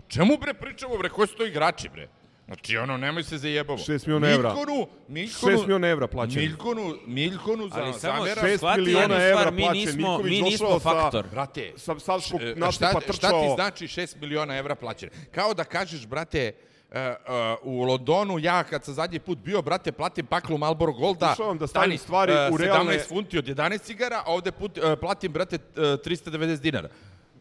čemu 0.08 0.38
bre 0.38 0.54
pričamo, 0.54 0.98
bre, 0.98 1.10
koji 1.10 1.28
su 1.28 1.36
to 1.36 1.46
igrači, 1.46 1.90
bre? 1.90 2.08
Znači, 2.46 2.78
ono, 2.78 2.98
nemoj 2.98 3.24
se 3.24 3.38
zajebamo. 3.38 3.78
Šest 3.78 4.06
miliona 4.08 4.30
evra. 4.30 4.50
Miljkonu, 4.50 4.88
Miljkonu, 5.08 5.52
Šest 5.52 5.62
miliona 5.62 5.88
evra 5.88 6.08
plaćeni. 6.08 6.42
Miljkonu, 6.42 6.96
Miljkonu 7.08 7.70
za, 7.70 7.82
Ali 7.82 7.94
samo 7.94 8.18
zamera. 8.18 8.42
šest 8.42 8.58
shvati 8.58 8.82
miliona 8.82 9.02
jednu 9.16 9.16
evra 9.18 9.42
stvar, 9.42 9.54
mi 9.54 9.68
nismo, 9.70 10.18
mi 10.18 10.30
nismo 10.30 10.50
došao 10.50 10.80
sa- 10.80 10.90
faktor. 10.92 11.26
Brate, 11.32 11.74
Sa 11.78 12.00
Savskog 12.00 12.42
e, 12.42 12.54
nastupa 12.58 12.90
šta, 12.90 13.00
trčao... 13.02 13.14
šta 13.14 13.30
ti 13.32 13.48
znači 13.56 13.88
6 13.88 14.22
miliona 14.22 14.58
evra 14.58 14.76
plaćene? 14.76 15.12
Kao 15.32 15.54
da 15.54 15.64
kažeš, 15.64 16.08
brate, 16.08 16.52
Uh, 16.92 16.98
uh, 16.98 17.04
u 17.64 17.84
Londonu 17.84 18.40
ja 18.40 18.64
kad 18.64 18.84
sam 18.84 18.94
zadnji 18.94 19.20
put 19.20 19.38
bio, 19.38 19.62
brate, 19.62 19.92
platim 19.92 20.26
paklu 20.26 20.58
Marlboro 20.58 20.92
Golda. 20.94 21.28
Pokušavam 21.28 21.58
da 21.58 21.68
stavim 21.68 21.88
stani, 21.88 21.98
stvari 21.98 22.32
uh, 22.32 22.54
u 22.54 22.58
realne- 22.58 22.94
17 22.94 23.08
funti 23.08 23.38
od 23.38 23.46
11 23.46 23.82
cigara, 23.82 24.24
a 24.26 24.32
ovde 24.32 24.52
put, 24.52 24.78
uh, 24.78 24.84
platim, 25.00 25.32
brate, 25.32 25.56
uh, 25.56 25.82
390 25.84 26.60
dinara 26.60 26.90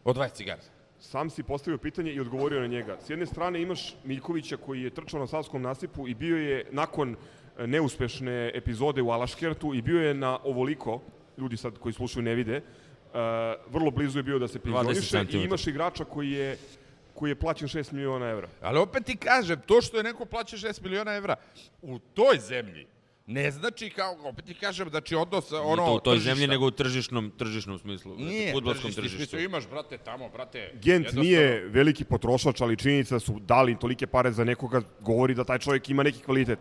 od 0.03 0.15
20 0.15 0.33
cigara. 0.33 0.61
Sam 1.01 1.29
si 1.29 1.43
postavio 1.43 1.77
pitanje 1.77 2.11
i 2.11 2.19
odgovorio 2.19 2.59
na 2.59 2.67
njega. 2.67 2.97
S 3.05 3.09
jedne 3.09 3.25
strane 3.25 3.61
imaš 3.61 3.95
Miljkovića 4.03 4.57
koji 4.57 4.81
je 4.81 4.89
trčao 4.89 5.19
na 5.19 5.27
Savskom 5.27 5.61
nasipu 5.61 6.07
i 6.07 6.13
bio 6.13 6.37
je 6.37 6.65
nakon 6.71 7.15
e, 7.57 7.67
neuspešne 7.67 8.51
epizode 8.53 9.01
u 9.01 9.09
Alaškertu 9.09 9.73
i 9.73 9.81
bio 9.81 10.01
je 10.01 10.13
na 10.13 10.39
ovoliko, 10.43 11.01
ljudi 11.37 11.57
sad 11.57 11.77
koji 11.77 11.93
slušaju 11.93 12.23
ne 12.23 12.35
vide, 12.35 12.57
uh, 12.57 13.19
vrlo 13.73 13.91
blizu 13.91 14.19
je 14.19 14.23
bio 14.23 14.39
da 14.39 14.47
se 14.47 14.59
penzioniše 14.59 15.25
i 15.33 15.43
imaš 15.43 15.67
igrača 15.67 16.05
koji 16.05 16.31
je 16.31 16.57
koji 17.13 17.31
je 17.31 17.35
plaćen 17.35 17.67
6 17.67 17.93
miliona 17.93 18.25
evra. 18.29 18.47
Ali 18.61 18.79
opet 18.79 19.05
ti 19.05 19.15
kažem, 19.15 19.61
to 19.65 19.81
što 19.81 19.97
je 19.97 20.03
neko 20.03 20.25
plaća 20.25 20.57
6 20.57 20.83
miliona 20.83 21.13
evra 21.13 21.35
u 21.81 21.99
toj 21.99 22.37
zemlji, 22.39 22.87
ne 23.25 23.51
znači 23.51 23.89
kao, 23.89 24.17
opet 24.23 24.45
ti 24.45 24.53
kažem, 24.53 24.89
znači 24.89 25.15
odnos, 25.15 25.51
ono, 25.51 25.75
Nije 25.75 25.75
to 25.75 25.93
u 25.93 25.99
toj 25.99 26.15
tržišta. 26.15 26.29
zemlji, 26.35 26.47
nego 26.47 26.65
u 26.65 26.71
tržišnom, 26.71 27.31
tržišnom 27.37 27.79
smislu. 27.79 28.15
Nije, 28.17 28.51
futbolskom 28.53 28.83
tržište, 28.91 29.01
tržištu. 29.01 29.29
smislu 29.29 29.39
Imaš, 29.39 29.67
brate, 29.69 29.97
tamo, 29.97 30.29
brate. 30.29 30.71
Gent 30.73 30.85
jednostavno- 30.85 31.23
nije 31.23 31.67
veliki 31.67 32.03
potrošač, 32.03 32.61
ali 32.61 32.77
činjenica 32.77 33.15
da 33.15 33.19
su 33.19 33.39
dali 33.39 33.79
tolike 33.79 34.07
pare 34.07 34.31
za 34.31 34.43
nekoga, 34.43 34.81
govori 34.99 35.33
da 35.33 35.43
taj 35.43 35.59
čovjek 35.59 35.89
ima 35.89 36.03
neki 36.03 36.19
kvalitet. 36.19 36.59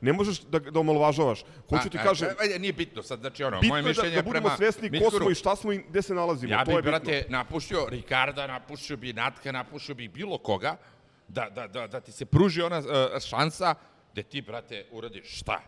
Ne 0.00 0.12
možeš 0.12 0.40
da, 0.40 0.58
da 0.58 0.80
omalovažavaš. 0.80 1.44
Hoću 1.68 1.88
ti 1.88 1.98
kažem, 1.98 2.28
a, 2.28 2.42
ajde, 2.42 2.58
nije 2.58 2.72
bitno 2.72 3.02
sad, 3.02 3.20
znači 3.20 3.44
ono, 3.44 3.60
bitno 3.60 3.68
moje 3.68 3.80
je 3.80 3.82
da, 3.82 3.88
mišljenje 3.88 4.16
da 4.16 4.22
budemo 4.22 4.48
prema 4.48 4.56
svesni 4.56 5.00
ko 5.00 5.10
smo 5.10 5.30
i 5.30 5.34
šta 5.34 5.56
smo 5.56 5.72
i 5.72 5.78
gde 5.88 6.02
se 6.02 6.14
nalazimo. 6.14 6.52
Ja 6.52 6.64
to 6.64 6.68
bih, 6.70 6.76
je 6.76 6.82
bitno. 6.82 6.90
brate, 6.90 7.24
napušio 7.28 7.86
Ricarda, 7.88 8.46
napušio 8.46 8.96
bi 8.96 9.12
Natka, 9.12 9.52
napušio 9.52 9.94
bi 9.94 10.08
bilo 10.08 10.38
koga, 10.38 10.76
da, 11.28 11.50
da, 11.50 11.66
da, 11.66 11.86
da 11.86 12.00
ti 12.00 12.12
se 12.12 12.24
pruži 12.24 12.62
ona 12.62 12.78
uh, 12.78 12.84
šansa 13.20 13.74
da 14.14 14.22
ti, 14.22 14.40
brate, 14.42 14.86
uradiš 14.90 15.38
šta? 15.38 15.60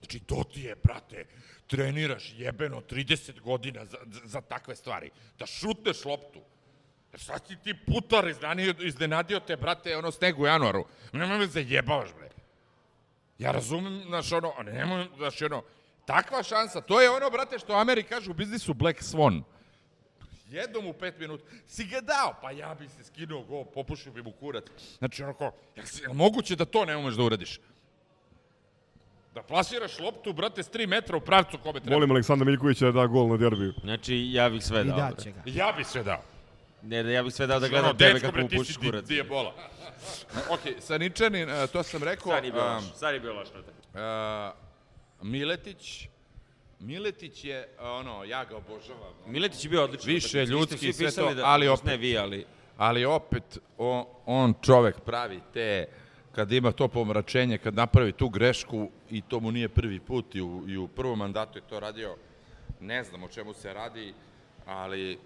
Znači, 0.00 0.20
to 0.20 0.44
ti 0.54 0.60
je, 0.60 0.76
brate, 0.84 1.24
treniraš 1.66 2.32
jebeno 2.36 2.80
30 2.80 3.40
godina 3.40 3.84
za, 3.84 3.98
za, 4.24 4.40
takve 4.40 4.76
stvari. 4.76 5.10
Da 5.38 5.46
šutneš 5.46 6.04
loptu. 6.04 6.40
Šta 7.14 7.38
si 7.46 7.56
ti 7.56 7.74
putar 7.86 8.28
iznenadio, 8.28 8.74
iznenadio 8.80 9.40
te, 9.40 9.56
brate, 9.56 9.96
ono 9.96 10.10
sneg 10.10 10.40
u 10.40 10.46
januaru? 10.46 10.84
Nemoj 11.12 11.38
me 11.38 11.46
zajebavaš, 11.46 12.10
bre. 12.14 12.28
Ja 13.38 13.52
razumem, 13.52 14.02
znaš, 14.06 14.32
ono, 14.32 14.52
nemoj, 14.64 15.06
znaš, 15.16 15.42
ono, 15.42 15.62
takva 16.06 16.42
šansa, 16.42 16.80
to 16.80 17.00
je 17.00 17.10
ono, 17.10 17.30
brate, 17.30 17.58
što 17.58 17.72
Ameri 17.72 18.02
kažu 18.02 18.30
u 18.30 18.34
biznisu 18.34 18.74
Black 18.74 19.02
Swan. 19.02 19.42
Jednom 20.50 20.86
u 20.86 20.92
pet 20.92 21.18
minuta. 21.18 21.44
Si 21.66 21.84
ga 21.84 22.00
dao? 22.00 22.34
Pa 22.42 22.50
ja 22.50 22.74
bi 22.74 22.88
se 22.88 23.04
skinuo 23.04 23.42
go, 23.42 23.64
popušio 23.64 24.12
bi 24.12 24.22
mu 24.22 24.32
kurac. 24.32 24.64
Znači, 24.98 25.22
onako, 25.22 25.52
je 25.76 26.08
li 26.08 26.14
moguće 26.14 26.56
da 26.56 26.64
to 26.64 26.84
ne 26.84 26.96
umeš 26.96 27.14
da 27.14 27.22
uradiš? 27.22 27.60
Da 29.38 29.42
plasiraš 29.44 29.98
loptu, 29.98 30.32
brate, 30.32 30.62
s 30.62 30.70
3 30.70 30.86
metra 30.86 31.16
u 31.16 31.20
pravcu 31.20 31.58
kome 31.58 31.80
treba. 31.80 31.94
Molim 31.94 32.10
Aleksandra 32.10 32.44
Miljkovića 32.44 32.84
da 32.84 32.92
da 32.92 33.06
gol 33.06 33.28
na 33.28 33.36
derbiju. 33.36 33.72
Znači, 33.80 34.28
ja 34.28 34.50
bih 34.50 34.64
sve 34.64 34.80
I 34.80 34.84
dao. 34.84 34.96
bre. 34.96 35.04
daće 35.06 35.30
ga. 35.30 35.42
Ja 35.46 35.72
bi 35.72 35.84
sve 35.84 36.02
dao. 36.02 36.22
Ne, 36.82 37.02
da 37.02 37.10
ja 37.10 37.22
bih 37.22 37.34
sve 37.34 37.46
dao 37.46 37.60
da 37.60 37.68
gledam 37.68 37.96
tebe 37.96 38.20
kako 38.20 38.38
mu 38.38 38.48
pušiš 38.48 38.76
kurac. 38.76 39.04
di- 39.04 39.14
dijebola. 39.14 39.54
ok, 40.50 40.60
sa 40.80 40.98
Ničanin, 40.98 41.48
uh, 41.50 41.70
to 41.70 41.82
sam 41.82 42.02
rekao. 42.02 42.32
Sad 42.32 42.44
je 42.44 42.52
bio 42.52 42.62
um, 42.62 42.74
loš, 42.74 42.84
sad 42.94 43.14
je 43.14 43.20
bio 43.20 43.32
loš. 43.32 43.48
uh, 43.48 44.58
Miletić, 45.22 46.08
Miletić 46.80 47.44
je, 47.44 47.68
uh, 47.72 47.84
ono, 47.84 48.24
ja 48.24 48.44
ga 48.44 48.56
obožavam. 48.56 49.12
Miletić 49.26 49.64
je 49.64 49.70
bio 49.70 49.84
odličan. 49.84 50.06
Više 50.06 50.44
ljudski 50.44 50.88
i 50.88 50.92
sve 50.92 51.10
to, 51.12 51.34
da, 51.34 51.44
ali 51.44 51.66
Ne 51.66 51.72
opet- 51.72 51.98
vi, 51.98 52.18
ali... 52.18 52.44
Ali 52.76 53.04
opet, 53.04 53.42
on, 53.78 54.04
on 54.26 54.54
čovek 54.62 55.00
pravi 55.00 55.40
te, 55.52 55.86
kad 56.38 56.52
ima 56.52 56.72
to 56.72 56.88
pomračenje, 56.88 57.58
kad 57.58 57.74
napravi 57.74 58.12
tu 58.12 58.28
grešku 58.28 58.90
i 59.10 59.22
to 59.22 59.40
mu 59.40 59.50
nije 59.52 59.68
prvi 59.68 60.00
put 60.00 60.34
i 60.34 60.40
u, 60.40 60.64
i 60.68 60.76
u 60.76 60.88
prvom 60.88 61.18
mandatu 61.18 61.58
je 61.58 61.62
to 61.62 61.80
radio, 61.80 62.16
ne 62.80 63.04
znam 63.04 63.22
o 63.22 63.28
čemu 63.28 63.54
se 63.54 63.72
radi, 63.72 64.14
ali 64.66 65.18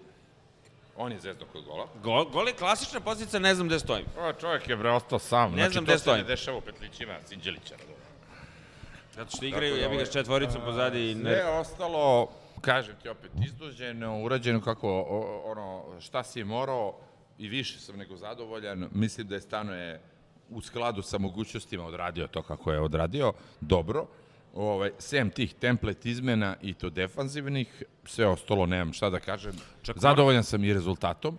on 0.97 1.11
je 1.11 1.19
zvezda 1.19 1.45
kod 1.51 1.65
gola. 1.65 1.87
Gol, 2.03 2.25
gol 2.25 2.47
je 2.47 2.53
klasična 2.53 2.99
pozicija, 2.99 3.39
ne 3.39 3.55
znam 3.55 3.67
gde 3.67 3.79
stojim. 3.79 4.05
O, 4.19 4.33
čovjek 4.33 4.69
je 4.69 4.75
bre 4.75 4.91
ostao 4.91 5.19
sam. 5.19 5.51
Ne 5.51 5.57
znači, 5.57 5.73
znam 5.73 5.85
to 5.85 5.91
gde 5.91 5.97
se 5.97 6.01
stojim. 6.01 6.21
ne 6.21 6.27
dešava 6.27 6.57
u 6.57 6.61
petlićima 6.61 7.13
Sinđelića. 7.25 7.75
Zato 9.15 9.37
što 9.37 9.45
igraju, 9.45 9.75
da 9.75 9.81
ja 9.81 9.87
bih 9.87 9.97
ga 9.97 10.01
ovaj, 10.01 10.05
s 10.05 10.13
četvoricom 10.13 10.61
pozadi 10.65 11.11
i 11.11 11.13
Sve 11.13 11.23
ne... 11.23 11.31
je 11.31 11.45
ostalo, 11.45 12.29
kažem 12.61 12.95
ti 13.01 13.09
opet, 13.09 13.31
izduženo, 13.45 14.23
urađeno 14.23 14.61
kako, 14.61 14.89
o, 14.89 15.41
ono, 15.45 15.99
šta 16.01 16.23
si 16.23 16.43
morao 16.43 16.95
i 17.37 17.47
više 17.47 17.79
sam 17.79 17.97
nego 17.97 18.17
zadovoljan. 18.17 18.89
Mislim 18.91 19.27
da 19.27 19.35
je 19.35 19.41
Stanoje 19.41 20.12
u 20.53 20.61
skladu 20.61 21.01
sa 21.01 21.17
mogućnostima 21.17 21.85
odradio 21.85 22.27
to 22.27 22.41
kako 22.41 22.71
je 22.71 22.79
odradio, 22.81 23.33
dobro. 23.61 24.05
Ovaj, 24.55 24.91
sem 24.99 25.29
tih 25.29 25.53
template 25.53 26.09
izmena 26.09 26.55
i 26.61 26.73
to 26.73 26.89
defanzivnih, 26.89 27.83
sve 28.05 28.27
ostalo 28.27 28.65
nemam 28.65 28.93
šta 28.93 29.09
da 29.09 29.19
kažem. 29.19 29.53
Čak 29.81 29.97
zadovoljan 29.99 30.43
sam 30.43 30.63
i 30.63 30.73
rezultatom. 30.73 31.37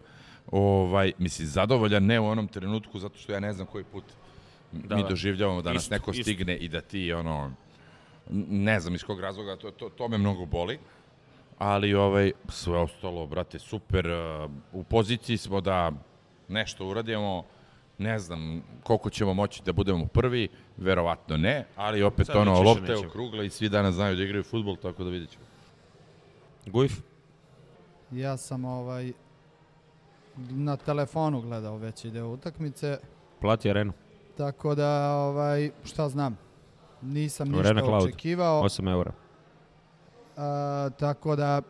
Ovaj, 0.53 1.13
mislim, 1.19 1.49
zadovoljan 1.49 2.05
ne 2.07 2.21
u 2.21 2.27
onom 2.27 2.49
trenutku, 2.49 2.99
zato 2.99 3.19
što 3.19 3.33
ja 3.33 3.41
ne 3.41 3.53
znam 3.53 3.67
koji 3.67 3.85
put 3.85 4.05
Da, 4.73 4.97
mi 4.97 5.03
da. 5.03 5.09
doživljavamo 5.09 5.63
da 5.63 5.73
nas 5.73 5.83
Isto, 5.83 5.95
neko 5.95 6.11
isto. 6.11 6.23
stigne 6.23 6.57
i 6.57 6.69
da 6.69 6.81
ti, 6.81 7.13
ono, 7.13 7.53
ne 8.51 8.81
znam 8.81 8.95
iz 8.95 9.05
kog 9.05 9.21
razloga, 9.21 9.57
to, 9.57 9.71
to, 9.71 9.89
to 9.89 10.09
me 10.09 10.19
mnogo 10.19 10.47
boli. 10.47 10.79
Ali 11.59 11.95
ovaj, 11.95 12.33
sve 12.49 12.79
ostalo, 12.79 13.27
brate, 13.27 13.59
super. 13.59 14.07
uh, 14.07 14.51
U 14.73 14.83
poziciji 14.85 15.37
smo 15.37 15.61
da 15.61 15.93
nešto 16.49 16.87
uradimo. 16.87 17.45
Ne 17.99 18.19
znam 18.19 18.63
koliko 18.83 19.11
ćemo 19.11 19.35
moći 19.35 19.63
da 19.63 19.73
budemo 19.73 20.07
prvi, 20.07 20.49
verovatno 20.77 21.37
ne, 21.37 21.67
ali 21.77 22.03
opet 22.03 22.27
Sad 22.27 22.37
ono, 22.37 22.63
lopte 22.63 22.81
nećemo. 22.83 23.09
okrugle 23.09 23.47
i 23.47 23.51
svi 23.51 23.69
danas 23.69 23.95
znaju 23.95 24.17
da 24.17 24.23
igraju 24.23 24.43
futbol, 24.45 24.77
tako 24.77 25.05
da 25.05 25.11
vidjet 25.11 25.31
ćemo. 25.31 25.45
Gujf? 26.67 26.93
Ja 28.11 28.37
sam 28.37 28.65
ovaj 28.65 29.13
na 30.37 30.77
telefonu 30.77 31.41
gledao 31.41 31.77
veći 31.77 32.11
deo 32.11 32.29
utakmice, 32.29 32.99
Plati 33.41 33.71
arenu. 33.71 33.93
tako 34.37 34.75
da 34.75 34.89
ovaj 35.13 35.71
šta 35.85 36.09
znam. 36.09 36.39
Nisam 37.03 37.49
ništa 37.49 37.61
Arena 37.61 37.81
Cloud. 37.83 38.03
očekivao. 38.03 38.63
8 38.63 38.91
eura. 38.91 39.13
A, 40.37 40.91
tako 40.99 41.37
da 41.37 41.63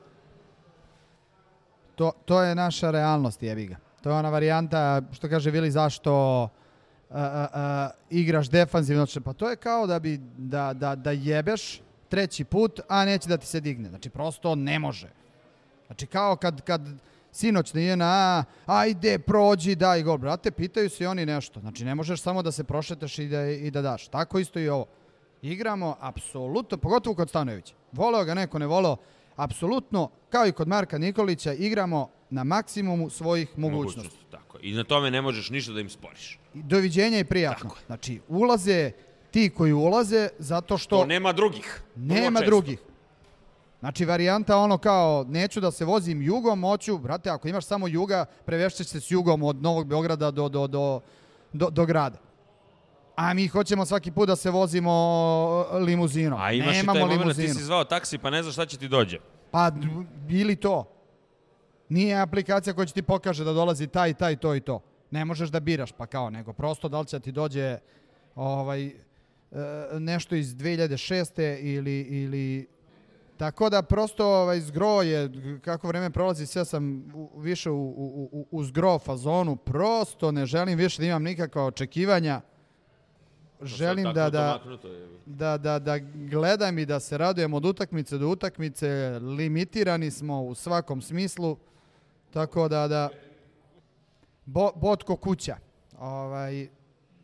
to, 1.95 2.13
to 2.25 2.43
je 2.43 2.55
naša 2.55 2.91
realnost, 2.91 3.43
jebi 3.43 3.67
ga. 3.67 3.77
To 4.05 4.11
je 4.11 4.17
ona 4.17 4.29
varijanta, 4.31 5.03
što 5.13 5.29
kaže 5.29 5.51
Vili, 5.51 5.71
zašto 5.71 6.13
a, 7.11 7.47
a, 7.53 7.91
igraš 8.11 8.51
defanzivno, 8.51 9.07
pa 9.25 9.33
to 9.33 9.51
je 9.51 9.57
kao 9.57 9.87
da 9.87 9.99
bi 9.99 10.21
da, 10.37 10.73
da, 10.73 10.95
da 10.95 11.11
jebeš 11.11 11.81
treći 12.09 12.45
put, 12.45 12.81
a 12.89 13.05
neće 13.05 13.29
da 13.29 13.37
ti 13.37 13.47
se 13.47 13.61
digne. 13.61 13.89
Znači, 13.89 14.11
prosto 14.11 14.55
ne 14.55 14.79
može. 14.79 15.09
Znači, 15.87 16.07
kao 16.07 16.37
kad, 16.37 16.61
kad 16.61 16.81
sinoć 17.33 17.73
na 17.97 18.45
ajde, 18.67 19.19
prođi, 19.19 19.75
daj 19.75 20.03
gol. 20.03 20.19
Brate, 20.19 20.51
pitaju 20.51 20.91
se 20.91 21.09
oni 21.09 21.27
nešto. 21.27 21.61
Znači, 21.61 21.85
ne 21.85 21.95
možeš 21.95 22.23
samo 22.23 22.43
da 22.43 22.53
se 22.53 22.65
prošetaš 22.65 23.19
i 23.19 23.29
da, 23.29 23.47
i 23.47 23.71
da 23.71 23.83
daš. 23.83 24.09
Tako 24.09 24.39
isto 24.39 24.59
i 24.59 24.69
ovo. 24.69 24.87
Igramo 25.43 25.97
apsolutno, 26.01 26.79
pogotovo 26.79 27.17
kod 27.17 27.29
Stanojevića. 27.29 27.75
Voleo 27.93 28.25
ga 28.25 28.35
neko, 28.35 28.59
ne 28.59 28.67
voleo. 28.67 28.97
Apsolutno, 29.37 30.11
kao 30.31 30.47
i 30.47 30.53
kod 30.53 30.69
Marka 30.69 30.99
Nikolića, 30.99 31.53
igramo 31.53 32.14
na 32.31 32.45
maksimumu 32.45 33.11
svojih 33.11 33.59
mogućnosti. 33.59 34.19
Tako. 34.31 34.59
je. 34.59 34.71
I 34.71 34.75
na 34.75 34.85
tome 34.85 35.11
ne 35.11 35.23
možeš 35.23 35.51
ništa 35.51 35.73
da 35.73 35.81
im 35.81 35.91
sporiš. 35.91 36.39
I 36.55 36.63
Doviđenja 36.63 37.19
i 37.19 37.25
prijatno. 37.25 37.71
Znači, 37.87 38.21
ulaze 38.29 38.91
ti 39.31 39.51
koji 39.57 39.73
ulaze 39.73 40.29
zato 40.39 40.79
što 40.79 40.99
To 40.99 41.07
nema 41.07 41.33
drugih. 41.33 41.83
Nema 41.97 42.41
drugih. 42.41 42.79
Znači, 43.81 44.05
varijanta 44.05 44.57
ono 44.57 44.79
kao, 44.79 45.25
neću 45.29 45.61
da 45.61 45.71
se 45.71 45.85
vozim 45.85 46.23
jugom, 46.23 46.63
hoću, 46.63 46.99
brate, 46.99 47.31
ako 47.31 47.49
imaš 47.49 47.65
samo 47.65 47.89
juga, 47.89 48.25
prevešćeš 48.45 48.87
se 48.87 49.01
s 49.01 49.11
jugom 49.11 49.43
od 49.43 49.63
Novog 49.63 49.87
Beograda 49.87 50.31
do, 50.31 50.49
do, 50.49 50.67
do, 50.67 51.01
do, 51.53 51.71
do 51.71 51.87
grada. 51.87 52.19
A 53.17 53.35
mi 53.35 53.47
hoćemo 53.49 53.87
svaki 53.87 54.11
put 54.11 54.27
da 54.29 54.37
se 54.37 54.51
vozimo 54.51 55.67
limuzinom. 55.73 56.41
A 56.41 56.53
imaš 56.53 56.77
Nemamo 56.77 56.99
i 56.99 57.03
taj 57.03 57.17
moment, 57.19 57.37
ti 57.37 57.49
si 57.49 57.63
zvao 57.63 57.85
taksi 57.85 58.19
pa 58.19 58.31
ne 58.31 58.43
znaš 58.43 58.55
šta 58.55 58.67
će 58.67 58.77
ti 58.77 58.89
dođe. 58.89 59.19
Pa, 59.51 59.71
ili 60.29 60.57
to. 60.57 60.94
Nije 61.89 62.21
aplikacija 62.21 62.75
koja 62.75 62.87
će 62.87 62.95
ti 62.95 63.03
pokaže 63.03 63.45
da 63.45 63.53
dolazi 63.53 63.87
taj, 63.87 64.15
taj, 64.15 64.37
to 64.37 64.55
i 64.55 64.61
to. 64.61 64.81
Ne 65.11 65.25
možeš 65.25 65.49
da 65.49 65.61
biraš, 65.61 65.93
pa 65.93 66.07
kao, 66.07 66.31
nego 66.31 66.53
prosto 66.53 66.89
da 66.89 67.01
li 67.01 67.07
će 67.07 67.21
ti 67.21 67.33
dođe 67.33 67.79
ovaj, 68.35 68.87
e, 68.87 68.93
nešto 69.99 70.35
iz 70.35 70.55
2006. 70.55 71.59
ili, 71.61 72.01
ili 72.01 72.75
Tako 73.37 73.71
da 73.71 73.83
prosto 73.83 74.27
ovaj, 74.27 74.61
zgro 74.61 75.03
je, 75.03 75.31
kako 75.65 75.89
vreme 75.89 76.11
prolazi, 76.11 76.47
sve 76.47 76.65
sam 76.65 77.13
u, 77.15 77.41
više 77.41 77.71
u, 77.71 77.77
u, 77.77 78.29
u, 78.33 78.47
u 78.51 78.65
zgro 78.65 78.99
fazonu, 78.99 79.57
prosto 79.57 80.33
ne 80.33 80.47
želim 80.47 80.79
više 80.79 81.03
da 81.03 81.07
imam 81.07 81.23
nikakva 81.23 81.65
očekivanja. 81.65 82.41
Želim 83.63 84.05
da, 84.05 84.31
da, 84.31 84.61
da, 85.27 85.59
da, 85.59 85.79
da 85.79 85.99
gledam 86.15 86.79
i 86.79 86.87
da 86.87 87.01
se 87.01 87.19
radujem 87.19 87.55
od 87.55 87.65
utakmice 87.65 88.19
do 88.19 88.29
utakmice, 88.29 89.19
limitirani 89.39 90.11
smo 90.11 90.43
u 90.43 90.55
svakom 90.55 91.03
smislu, 91.03 91.57
tako 92.35 92.69
da, 92.69 92.89
da. 92.89 93.09
Bo, 94.45 94.71
botko 94.75 95.17
kuća. 95.17 95.57
Ovaj, 95.99 96.69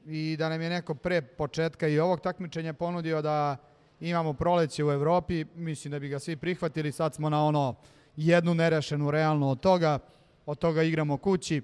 I 0.06 0.36
da 0.38 0.48
nam 0.48 0.62
je 0.62 0.70
neko 0.70 0.94
pre 0.94 1.22
početka 1.22 1.88
i 1.88 1.98
ovog 1.98 2.20
takmičenja 2.20 2.72
ponudio 2.72 3.22
da 3.22 3.56
imamo 4.00 4.32
proleće 4.32 4.84
u 4.84 4.92
Evropi, 4.92 5.44
mislim 5.54 5.90
da 5.90 5.98
bi 5.98 6.08
ga 6.08 6.18
svi 6.18 6.36
prihvatili, 6.36 6.92
sad 6.92 7.14
smo 7.14 7.30
na 7.30 7.44
ono 7.44 7.74
jednu 8.16 8.54
nerešenu 8.54 9.10
realno 9.10 9.48
od 9.48 9.60
toga, 9.60 9.98
od 10.46 10.58
toga 10.58 10.82
igramo 10.82 11.16
kući, 11.16 11.62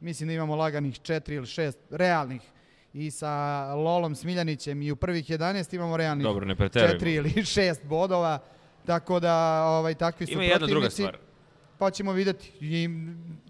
mislim 0.00 0.26
da 0.26 0.32
imamo 0.32 0.56
laganih 0.56 1.00
četiri 1.00 1.34
ili 1.34 1.46
šest 1.46 1.78
realnih. 1.90 2.42
I 2.92 3.10
sa 3.10 3.30
Lolom 3.74 4.14
Smiljanićem 4.14 4.82
i 4.82 4.90
u 4.90 4.96
prvih 4.96 5.30
11 5.30 5.74
imamo 5.74 5.96
realnih 5.96 6.24
Dobro, 6.24 6.46
ne 6.46 6.56
četiri 6.68 7.14
ili 7.14 7.44
šest 7.44 7.84
bodova, 7.84 8.38
tako 8.86 9.20
da 9.20 9.64
ovaj, 9.64 9.94
takvi 9.94 10.26
su 10.26 10.32
Ima 10.32 10.42
jedna 10.42 10.66
druga 10.66 10.86
protivnici. 10.86 11.02
stvar. 11.02 11.25
Pa 11.78 11.90
ćemo 11.90 12.12
videti. 12.12 12.52
I 12.60 12.88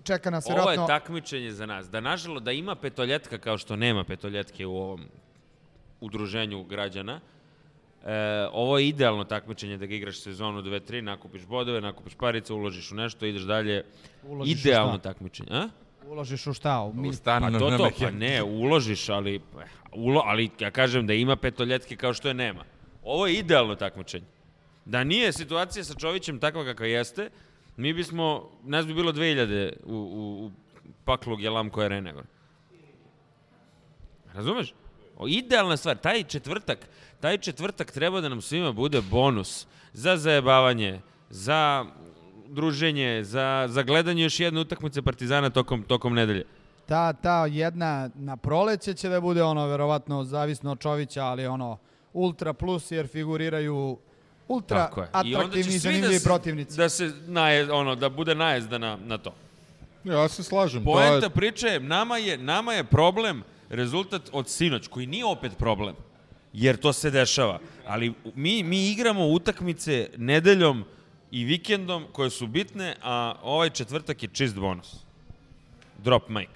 čeka 0.02 0.30
nas 0.30 0.46
Ovo 0.46 0.52
je 0.52 0.56
vjerojatno... 0.56 0.86
takmičenje 0.86 1.50
za 1.50 1.66
nas. 1.66 1.90
Da 1.90 2.00
nažalost, 2.00 2.44
da 2.44 2.52
ima 2.52 2.74
petoljetka 2.74 3.38
kao 3.38 3.58
što 3.58 3.76
nema 3.76 4.04
petoljetke 4.04 4.66
u 4.66 4.76
ovom 4.76 5.00
udruženju 6.00 6.64
građana, 6.64 7.20
E, 8.06 8.48
ovo 8.52 8.78
je 8.78 8.88
idealno 8.88 9.24
takmičenje 9.24 9.76
da 9.76 9.86
ga 9.86 9.94
igraš 9.94 10.20
sezonu 10.20 10.62
2-3, 10.62 11.00
nakupiš 11.00 11.46
bodove, 11.46 11.80
nakupiš 11.80 12.14
parice, 12.14 12.52
uložiš 12.52 12.92
u 12.92 12.94
nešto, 12.94 13.26
ideš 13.26 13.42
dalje. 13.42 13.84
Uložiš 14.22 14.54
u 14.54 14.58
idealno 14.58 14.92
šta? 14.92 15.02
takmičenje. 15.02 15.48
A? 15.52 15.68
Uložiš 16.06 16.46
u 16.46 16.52
šta? 16.52 16.80
U 16.80 16.92
mi... 16.92 17.12
stan 17.12 17.42
Pa 17.42 17.50
na- 17.50 17.58
to 17.58 17.70
na 17.70 17.76
to, 17.76 17.90
pa 18.00 18.10
ne, 18.10 18.42
uložiš, 18.42 19.08
ali, 19.08 19.40
ulo, 19.92 20.22
ali 20.24 20.50
ja 20.60 20.70
kažem 20.70 21.06
da 21.06 21.14
ima 21.14 21.36
petoljetke 21.36 21.96
kao 21.96 22.14
što 22.14 22.28
je 22.28 22.34
nema. 22.34 22.64
Ovo 23.02 23.26
je 23.26 23.34
idealno 23.34 23.74
takmičenje. 23.74 24.26
Da 24.84 25.04
nije 25.04 25.32
situacija 25.32 25.84
sa 25.84 25.94
Čovićem 25.94 26.38
takva 26.38 26.64
kakva 26.64 26.86
jeste, 26.86 27.30
mi 27.76 27.92
bismo, 27.92 28.50
nas 28.64 28.86
bi 28.86 28.94
bilo 28.94 29.12
2000 29.12 29.72
u, 29.84 29.94
u, 29.94 30.46
u 30.46 30.50
paklu 31.04 31.36
Gelamko 31.36 31.80
arene. 31.80 32.12
gore. 32.12 32.26
Razumeš? 34.34 34.74
O, 35.16 35.28
idealna 35.28 35.76
stvar, 35.76 35.96
taj 35.96 36.22
četvrtak, 36.22 36.78
taj 37.20 37.38
četvrtak 37.38 37.90
treba 37.90 38.20
da 38.20 38.28
nam 38.28 38.40
svima 38.40 38.72
bude 38.72 39.00
bonus 39.00 39.66
za 39.92 40.16
zajebavanje, 40.16 41.00
za 41.30 41.86
druženje, 42.48 43.24
za, 43.24 43.66
za 43.68 43.82
gledanje 43.82 44.22
još 44.22 44.40
jedne 44.40 44.60
utakmice 44.60 45.02
Partizana 45.02 45.50
tokom, 45.50 45.82
tokom 45.82 46.14
nedelje. 46.14 46.44
Ta, 46.86 47.12
ta 47.12 47.46
jedna 47.46 48.10
na 48.14 48.36
proleće 48.36 48.94
će 48.94 49.08
da 49.08 49.20
bude 49.20 49.42
ono, 49.42 49.66
verovatno, 49.66 50.24
zavisno 50.24 50.72
od 50.72 50.78
Čovića, 50.78 51.24
ali 51.24 51.46
ono, 51.46 51.78
ultra 52.12 52.52
plus, 52.52 52.90
jer 52.90 53.06
figuriraju 53.06 53.98
ultra 54.48 54.90
atraktivni 55.12 55.60
i 55.60 55.62
svi 55.62 55.78
zanimljivi 55.78 56.14
da 56.14 56.18
se, 56.18 56.24
protivnici. 56.24 56.76
da 56.76 56.88
se 56.88 57.12
naje, 57.26 57.72
ono, 57.72 57.94
da 57.94 58.08
bude 58.08 58.34
najezda 58.34 58.78
na, 58.78 58.98
na 59.06 59.18
to. 59.18 59.34
Ja 60.04 60.28
se 60.28 60.42
slažem. 60.42 60.84
Poenta 60.84 61.26
je, 61.26 61.30
priče 61.30 61.66
je, 61.66 61.80
nama 61.80 62.18
je, 62.18 62.38
nama 62.38 62.72
je 62.72 62.84
problem 62.84 63.42
rezultat 63.68 64.22
od 64.32 64.48
sinoć, 64.48 64.88
koji 64.88 65.06
nije 65.06 65.24
opet 65.24 65.52
problem, 65.58 65.94
jer 66.52 66.76
to 66.76 66.92
se 66.92 67.10
dešava. 67.10 67.58
Ali 67.86 68.14
mi, 68.34 68.62
mi 68.62 68.90
igramo 68.90 69.26
utakmice 69.26 70.10
nedeljom 70.16 70.84
i 71.30 71.44
vikendom 71.44 72.04
koje 72.12 72.30
su 72.30 72.46
bitne, 72.46 72.96
a 73.02 73.34
ovaj 73.42 73.70
četvrtak 73.70 74.22
je 74.22 74.28
čist 74.32 74.54
bonus. 74.54 74.94
Drop 75.98 76.28
mic. 76.28 76.48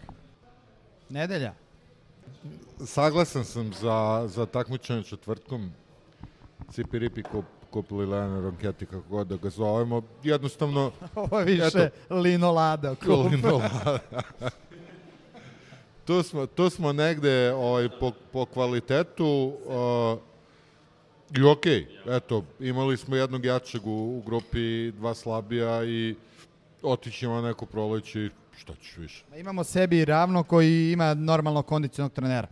Nedelja. 1.08 1.54
saglasan 2.86 3.44
sam 3.44 3.72
za, 3.72 4.24
za 4.28 4.46
takmičenje 4.46 5.02
četvrtkom. 5.02 5.72
Cipi 6.72 6.98
ripi 6.98 7.22
kup, 7.22 7.44
kupili 7.70 8.06
Lena 8.06 8.40
Ronketi, 8.40 8.86
kako 8.86 9.08
god 9.08 9.26
da 9.26 9.36
ga 9.36 9.50
zovemo. 9.50 10.02
Jednostavno, 10.22 10.92
Ovo 11.14 11.38
je 11.38 11.44
više 11.44 11.90
Lino 12.10 12.52
Lada. 12.52 12.94
kup. 12.94 13.06
Kolino 13.06 13.60
tu, 16.06 16.22
smo, 16.22 16.46
tu 16.46 16.70
smo 16.70 16.92
negde 16.92 17.52
ovaj, 17.52 17.88
po, 18.00 18.12
po 18.32 18.46
kvalitetu 18.46 19.52
uh, 19.66 20.18
i 21.38 21.44
okej, 21.44 21.86
eto, 22.06 22.44
imali 22.60 22.96
smo 22.96 23.16
jednog 23.16 23.44
jačeg 23.44 23.86
u, 23.86 23.90
u 23.90 24.22
grupi, 24.26 24.92
dva 24.92 25.14
slabija 25.14 25.84
i 25.84 26.14
otićemo 26.82 27.34
na 27.40 27.48
neko 27.48 27.66
proleće 27.66 28.20
i 28.20 28.30
šta 28.58 28.72
ćeš 28.82 28.96
više. 28.96 29.24
Imamo 29.36 29.64
sebi 29.64 30.04
ravno 30.04 30.42
koji 30.42 30.92
ima 30.92 31.14
normalno 31.14 31.62
kondicionog 31.62 32.12
trenera. 32.12 32.48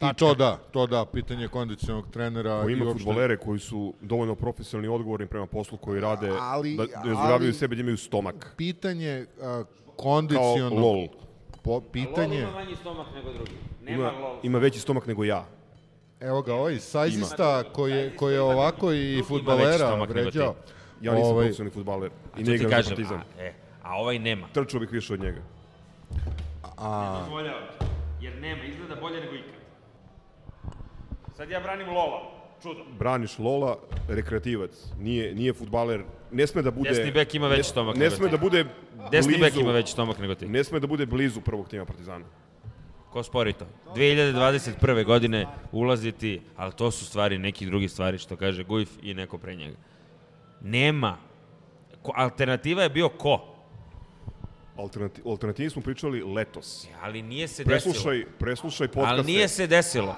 I 0.00 0.14
to 0.14 0.34
da, 0.34 0.56
to 0.70 0.86
da, 0.86 1.04
pitanje 1.04 1.48
kondicionog 1.48 2.10
trenera. 2.10 2.62
Ko 2.62 2.68
i 2.68 2.72
ima 2.72 2.84
uopšte- 2.84 2.98
futbolere 2.98 3.36
koji 3.36 3.58
su 3.58 3.94
dovoljno 4.00 4.34
profesionalni 4.34 4.86
i 4.86 4.94
odgovorni 4.94 5.26
prema 5.26 5.46
poslu 5.46 5.78
koji 5.78 6.00
rade, 6.00 6.30
Ali- 6.40 6.76
da, 6.76 6.84
da 6.86 7.10
izgravaju 7.10 7.52
sebe 7.54 7.76
da 7.76 7.80
imaju 7.80 7.96
stomak. 7.96 8.54
Pitanje 8.56 9.26
uh, 9.36 9.42
Kao 9.42 9.64
kondicionog... 9.96 10.72
LOL. 10.72 11.06
Po, 11.62 11.80
pitanje... 11.82 12.46
manji 12.54 12.76
stomak 12.76 13.06
nego 13.14 13.32
drugi. 13.32 13.52
Ima, 13.86 14.12
ima 14.42 14.58
veći 14.58 14.80
stomak 14.80 15.06
nego 15.06 15.24
ja. 15.24 15.46
Evo 16.20 16.42
ga, 16.42 16.54
ovaj 16.54 16.78
sajzista 16.78 17.62
koji 17.72 17.92
je, 17.92 18.16
koji 18.16 18.34
je 18.34 18.40
ovako 18.40 18.92
i 18.92 19.22
futbalera 19.28 19.94
vređao. 20.04 20.54
Ja 21.00 21.14
nisam 21.14 21.30
Ovaj, 21.30 21.44
profesionalni 21.44 21.74
futbaler 21.74 22.10
i 22.36 22.40
I 22.40 22.44
ne 22.44 22.54
igram 22.54 22.70
za 22.70 22.88
partizan. 22.88 23.18
a, 23.38 23.42
e, 23.42 23.52
a 23.82 23.96
ovaj 23.96 24.18
nema. 24.18 24.46
Trčao 24.52 24.80
bih 24.80 24.92
više 24.92 25.14
od 25.14 25.20
njega. 25.20 25.40
a, 26.78 27.18
Dozvoljavam 27.20 27.62
ti, 27.78 27.84
jer 28.20 28.40
nema, 28.40 28.64
izgleda 28.64 28.96
bolje 29.00 29.20
nego 29.20 29.34
ikad. 29.34 29.57
Sad 31.38 31.50
ja 31.50 31.60
branim 31.60 31.88
Lola, 31.88 32.30
čudo. 32.62 32.84
Braniš 32.98 33.38
Lola, 33.38 33.78
rekreativac, 34.08 34.70
nije, 35.00 35.34
nije 35.34 35.52
futbaler, 35.52 36.02
ne 36.32 36.46
sme 36.46 36.62
da 36.62 36.70
bude... 36.70 36.90
Desni 36.90 37.12
bek 37.12 37.34
ima 37.34 37.48
veći 37.48 37.58
ne- 37.58 37.64
stomak 37.64 37.96
Ne 37.96 38.04
nego 38.04 38.16
sme 38.16 38.26
ti. 38.26 38.30
da 38.30 38.36
bude 38.38 38.64
Desni 39.10 39.32
blizu, 39.32 39.44
bek 39.44 39.56
ima 39.56 39.72
veći 39.72 39.92
stomak 39.92 40.18
nego 40.18 40.34
ti. 40.34 40.48
Ne 40.48 40.64
sme 40.64 40.80
da 40.80 40.86
bude 40.86 41.06
blizu 41.06 41.40
prvog 41.40 41.68
tima 41.68 41.84
Partizana. 41.84 42.24
Ko 43.12 43.22
spori 43.22 43.52
to? 43.52 43.66
2021. 43.94 45.04
godine 45.04 45.46
ulaziti, 45.72 46.40
ali 46.56 46.72
to 46.72 46.90
su 46.90 47.06
stvari, 47.06 47.38
neki 47.38 47.66
drugi 47.66 47.88
stvari, 47.88 48.18
što 48.18 48.36
kaže 48.36 48.64
Gujf 48.64 48.90
i 49.02 49.14
neko 49.14 49.38
pre 49.38 49.54
njega. 49.54 49.76
Nema. 50.60 51.16
Ko, 52.02 52.12
alternativa 52.16 52.82
je 52.82 52.88
bio 52.90 53.08
ko? 53.08 53.54
Alternati, 54.76 55.22
alternativi 55.26 55.70
smo 55.70 55.82
pričali 55.82 56.22
letos. 56.22 56.86
Ali 57.02 57.22
nije 57.22 57.48
se 57.48 57.64
desilo. 57.64 57.92
Preslušaj, 57.92 58.24
preslušaj 58.38 58.88
podcaste. 58.88 59.14
Ali 59.14 59.32
nije 59.32 59.48
se 59.48 59.66
desilo. 59.66 60.16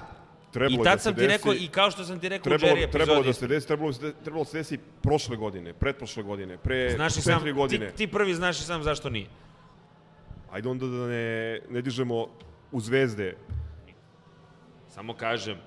Trebalo 0.51 0.73
I 0.73 0.83
tad 0.83 0.93
da 0.93 0.97
se 0.97 1.03
sam 1.03 1.13
ti 1.13 1.21
desi- 1.21 1.27
rekao, 1.29 1.53
i 1.55 1.67
kao 1.67 1.91
što 1.91 2.03
sam 2.03 2.19
ti 2.19 2.29
rekao 2.29 2.41
u 2.43 2.49
Trebalo, 2.49 2.73
Jerry 2.73 2.91
trebalo 2.91 3.19
epizodi. 3.19 3.29
da 3.29 3.33
se 3.35 3.47
desi, 3.47 3.67
trebalo, 3.67 3.93
se 3.93 4.13
trebalo 4.13 4.43
da 4.43 4.49
se 4.49 4.57
desi 4.57 4.77
prošle 5.01 5.37
godine, 5.37 5.73
pretprošle 5.73 6.23
godine, 6.23 6.57
pre 6.57 6.91
Znaš 6.91 7.17
i 7.17 7.21
sam, 7.21 7.33
četiri 7.35 7.53
godine. 7.53 7.89
ti, 7.89 7.95
ti 7.97 8.07
prvi 8.07 8.33
znaš 8.33 8.59
i 8.59 8.63
sam 8.63 8.83
zašto 8.83 9.09
nije. 9.09 9.27
Ajde 10.51 10.69
onda 10.69 10.85
da 10.87 11.07
ne, 11.07 11.23
ne 11.69 11.81
dižemo 11.81 12.27
u 12.71 12.79
zvezde. 12.79 13.35
Samo 14.87 15.13
kažem, 15.15 15.57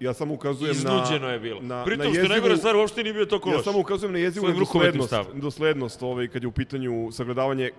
Ja 0.00 0.14
samo 0.14 0.34
ukazujem 0.34 0.72
iznuđeno 0.72 1.18
na... 1.20 1.30
je 1.30 1.38
bilo. 1.40 1.60
Na, 1.62 1.84
Pritom 1.84 1.98
na 1.98 2.04
što 2.04 2.12
je 2.12 2.18
jezivu- 2.18 2.28
najgore 2.30 2.56
stvar, 2.56 2.76
uopšte 2.76 3.02
nije 3.02 3.12
bio 3.14 3.26
toliko 3.26 3.50
Ja 3.50 3.56
loš. 3.56 3.64
samo 3.64 3.78
ukazujem 3.78 4.12
na 4.12 4.18
jezivu 4.18 4.46
rukometnim 4.48 5.00
doslednost, 5.00 5.36
doslednost 5.36 6.02
ovaj, 6.02 6.28
kad 6.28 6.42
je 6.42 6.48
u 6.48 6.52
pitanju 6.52 7.08
sagledavanje 7.12 7.70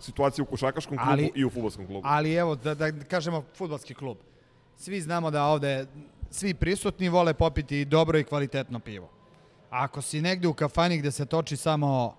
situacije 0.00 0.42
u 0.42 0.46
košakaškom 0.46 0.96
klubu 0.98 1.12
Ali- 1.12 1.30
i 1.34 1.44
u 1.44 1.50
futbolskom 1.50 1.86
klubu. 1.86 2.02
Ali 2.04 2.34
evo, 2.34 2.54
da, 2.56 2.74
da 2.74 2.92
kažemo 3.00 3.44
futbalski 3.54 3.94
klub. 3.94 4.16
Svi 4.76 5.00
znamo 5.00 5.30
da 5.30 5.44
ovde 5.44 5.86
svi 6.30 6.54
prisutni 6.54 7.08
vole 7.08 7.34
popiti 7.34 7.84
dobro 7.84 8.18
i 8.18 8.24
kvalitetno 8.24 8.78
pivo. 8.78 9.10
Ako 9.70 10.02
si 10.02 10.20
negde 10.20 10.48
u 10.48 10.54
kafani 10.54 10.98
gde 10.98 11.10
se 11.10 11.26
toči 11.26 11.56
samo 11.56 12.16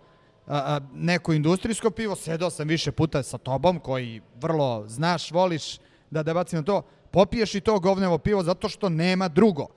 a, 0.47 0.57
a, 0.57 0.79
neko 0.93 1.33
industrijsko 1.33 1.89
pivo, 1.89 2.15
sedao 2.15 2.49
sam 2.49 2.67
više 2.67 2.91
puta 2.91 3.23
sa 3.23 3.37
tobom 3.37 3.79
koji 3.79 4.21
vrlo 4.41 4.83
znaš, 4.87 5.31
voliš 5.31 5.77
da 6.09 6.23
da 6.23 6.33
bacim 6.33 6.59
na 6.59 6.65
to, 6.65 6.81
popiješ 7.11 7.55
i 7.55 7.61
to 7.61 7.79
govnevo 7.79 8.17
pivo 8.17 8.43
zato 8.43 8.69
što 8.69 8.89
nema 8.89 9.27
drugo. 9.27 9.67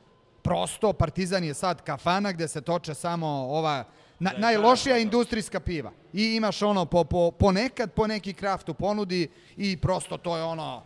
Prosto 0.42 0.92
Partizan 0.92 1.44
je 1.44 1.54
sad 1.54 1.82
kafana 1.82 2.32
gde 2.32 2.48
se 2.48 2.60
toče 2.60 2.94
samo 2.94 3.26
ova 3.28 3.84
Na, 4.20 4.32
najlošija 4.38 4.98
industrijska 4.98 5.60
piva. 5.60 5.92
I 6.12 6.34
imaš 6.36 6.62
ono 6.62 6.84
po, 6.84 7.04
po, 7.04 7.30
ponekad 7.30 7.92
po 7.92 8.06
neki 8.06 8.32
kraft 8.34 8.68
u 8.68 8.74
ponudi 8.74 9.30
i 9.56 9.76
prosto 9.76 10.16
to 10.16 10.36
je 10.36 10.42
ono 10.42 10.82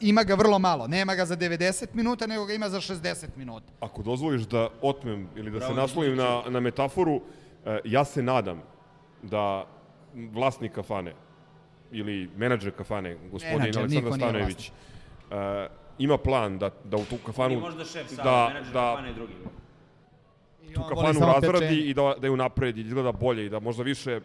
ima 0.00 0.22
ga 0.22 0.34
vrlo 0.34 0.58
malo. 0.58 0.86
Nema 0.86 1.14
ga 1.14 1.24
za 1.24 1.36
90 1.36 1.86
minuta, 1.94 2.26
nego 2.26 2.46
ga 2.46 2.52
ima 2.52 2.68
za 2.68 2.80
60 2.80 3.26
minuta. 3.36 3.66
Ako 3.80 4.02
dozvoliš 4.02 4.42
da 4.42 4.68
otmem 4.82 5.28
ili 5.36 5.50
da 5.50 5.58
Bravo, 5.58 5.74
se 5.74 5.80
naslovim 5.80 6.16
na, 6.16 6.42
na 6.48 6.60
metaforu, 6.60 7.20
e, 7.64 7.80
ja 7.84 8.04
se 8.04 8.22
nadam 8.22 8.62
da 9.22 9.66
vlasnik 10.14 10.72
kafane 10.72 11.14
ili 11.92 12.30
menadžer 12.36 12.72
kafane, 12.72 13.16
gospodin 13.30 13.58
Menadžer, 13.58 13.82
Aleksandar 13.82 14.12
Stanojević, 14.14 14.68
e, 14.68 15.68
ima 15.98 16.18
plan 16.18 16.58
da, 16.58 16.70
da 16.84 16.96
u 16.96 17.04
tu 17.04 17.16
kafanu... 17.26 17.54
I 17.54 17.56
možda 17.56 17.84
šef 17.84 18.08
sam, 18.08 18.24
da, 18.24 18.48
menadžer 18.48 18.72
da 18.72 18.90
kafane 18.90 19.10
i 19.10 19.14
drugi. 19.14 19.32
Tu 20.74 20.82
kafanu 20.88 21.20
razradi 21.20 21.58
pečenje. 21.58 21.80
i 21.80 21.94
da, 21.94 22.14
da 22.20 22.26
ju 22.26 22.36
napredi, 22.36 22.82
da 22.82 22.86
izgleda 22.86 23.12
bolje 23.12 23.46
i 23.46 23.48
da 23.48 23.60
možda 23.60 23.82
više 23.82 24.20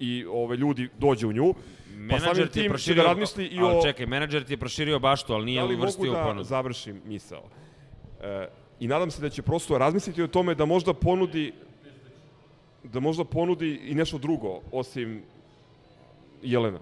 i 0.00 0.26
ove 0.30 0.56
ljudi 0.56 0.88
dođe 0.98 1.26
u 1.26 1.32
nju. 1.32 1.54
Pa 1.54 2.18
samim 2.18 2.22
Menadžer 2.22 2.48
ti 2.48 2.58
je 2.58 2.62
tim 2.62 2.62
će 2.62 2.68
proširio, 2.68 3.02
da 3.02 3.08
razmisli 3.08 3.44
i 3.44 3.58
ali 3.58 3.76
o... 3.76 3.82
čekaj, 3.82 4.06
menadžer 4.06 4.44
ti 4.44 4.52
je 4.52 4.56
proširio 4.56 4.98
baštu, 4.98 5.32
ali 5.32 5.44
nije 5.44 5.60
da 5.60 5.66
li 5.66 5.76
mogu 5.76 5.82
uvrstio 5.82 6.10
u 6.10 6.14
da 6.14 6.22
ponudu. 6.22 6.44
završim 6.44 7.00
misao? 7.04 7.42
E, 8.22 8.48
I 8.80 8.88
nadam 8.88 9.10
se 9.10 9.22
da 9.22 9.30
će 9.30 9.42
prosto 9.42 9.78
razmisliti 9.78 10.22
o 10.22 10.26
tome 10.26 10.54
da 10.54 10.64
možda 10.64 10.94
ponudi 10.94 11.52
da 12.82 13.00
možda 13.00 13.24
ponudi 13.24 13.80
i 13.84 13.94
nešto 13.94 14.18
drugo 14.18 14.60
osim 14.72 15.22
Jelena 16.42 16.78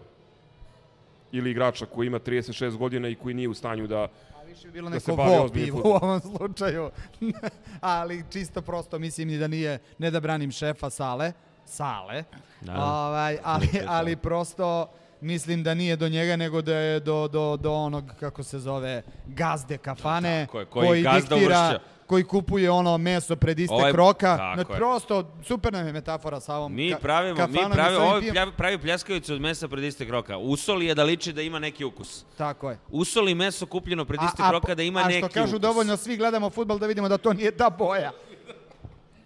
ili 1.33 1.51
igrača 1.51 1.87
koji 1.87 2.07
ima 2.07 2.19
36 2.19 2.77
godina 2.77 3.09
i 3.09 3.15
koji 3.15 3.35
nije 3.35 3.49
u 3.49 3.55
stanju 3.55 3.87
da 3.87 4.03
A 4.41 4.43
više 4.47 4.69
je 4.69 4.73
bilo 4.73 4.91
da 4.91 4.95
neko 4.95 5.17
bavi 5.17 5.37
vo 5.37 5.49
pivo 5.49 5.81
u 5.85 5.89
ovom 5.89 6.21
slučaju. 6.21 6.91
Ali 7.81 8.25
čisto 8.33 8.63
prosto 8.63 8.99
mislim 8.99 9.31
i 9.31 9.39
da 9.39 9.49
nije, 9.49 9.79
ne 9.99 10.11
da 10.11 10.21
branim 10.21 10.51
šefa 10.51 10.91
sale, 10.91 11.33
sale, 11.67 12.25
Da. 12.61 12.75
ovaj, 12.77 13.39
ali, 13.45 13.69
ali 13.89 14.17
prosto 14.17 14.87
mislim 15.21 15.63
da 15.63 15.75
nije 15.75 15.97
do 15.97 16.09
njega, 16.09 16.37
nego 16.37 16.63
da 16.63 16.75
je 16.75 17.01
do, 17.01 17.29
do, 17.29 17.57
do 17.57 17.73
onog, 17.73 18.05
kako 18.21 18.43
se 18.43 18.59
zove, 18.59 19.03
gazde 19.27 19.79
kafane, 19.79 20.47
Tako 20.47 20.61
je, 20.61 20.67
koji 20.67 21.03
gazda 21.03 21.19
diktira, 21.35 21.59
uvršća. 21.61 21.79
koji 22.07 22.25
kupuje 22.25 22.71
ono 22.71 22.99
meso 22.99 23.37
pred 23.37 23.59
istek 23.59 23.73
Ovaj- 23.73 23.93
roka. 23.93 24.55
je. 24.59 24.65
prosto, 24.67 25.33
super 25.43 25.73
nam 25.73 25.87
je 25.87 25.93
metafora 25.93 26.41
sa 26.41 26.57
ovom 26.57 26.75
Mi 26.75 26.91
ka- 26.91 26.99
pravimo, 26.99 27.47
mi 27.47 27.59
pravimo, 27.73 28.01
ovo 28.03 28.21
plja- 28.23 28.53
pravi 28.53 28.79
pljeskavicu 28.79 29.35
od 29.35 29.41
mesa 29.41 29.69
pred 29.69 29.85
istek 29.85 30.11
roka. 30.11 30.37
Usoli 30.39 30.87
je 30.87 30.95
da 30.95 31.05
liči 31.05 31.33
da 31.33 31.43
ima 31.43 31.59
neki 31.59 31.85
ukus. 31.85 32.25
Tako 32.39 32.71
je. 32.71 32.79
Usoli 32.91 33.35
meso 33.35 33.67
kupljeno 33.67 34.05
pred 34.05 34.21
istek 34.23 34.41
a, 34.41 34.51
roka 34.51 34.75
da 34.75 34.83
ima 34.83 35.01
a 35.01 35.05
neki 35.05 35.19
što 35.19 35.29
kažu 35.31 35.49
ukus. 35.49 35.61
dovoljno 35.61 35.97
svi 35.97 36.17
gledamo 36.17 36.51
futbal 36.51 36.79
da 36.79 36.87
vidimo 36.87 37.09
da 37.09 37.19
to 37.19 37.33
nije 37.33 37.51
ta 37.51 37.71
boja. 37.71 38.13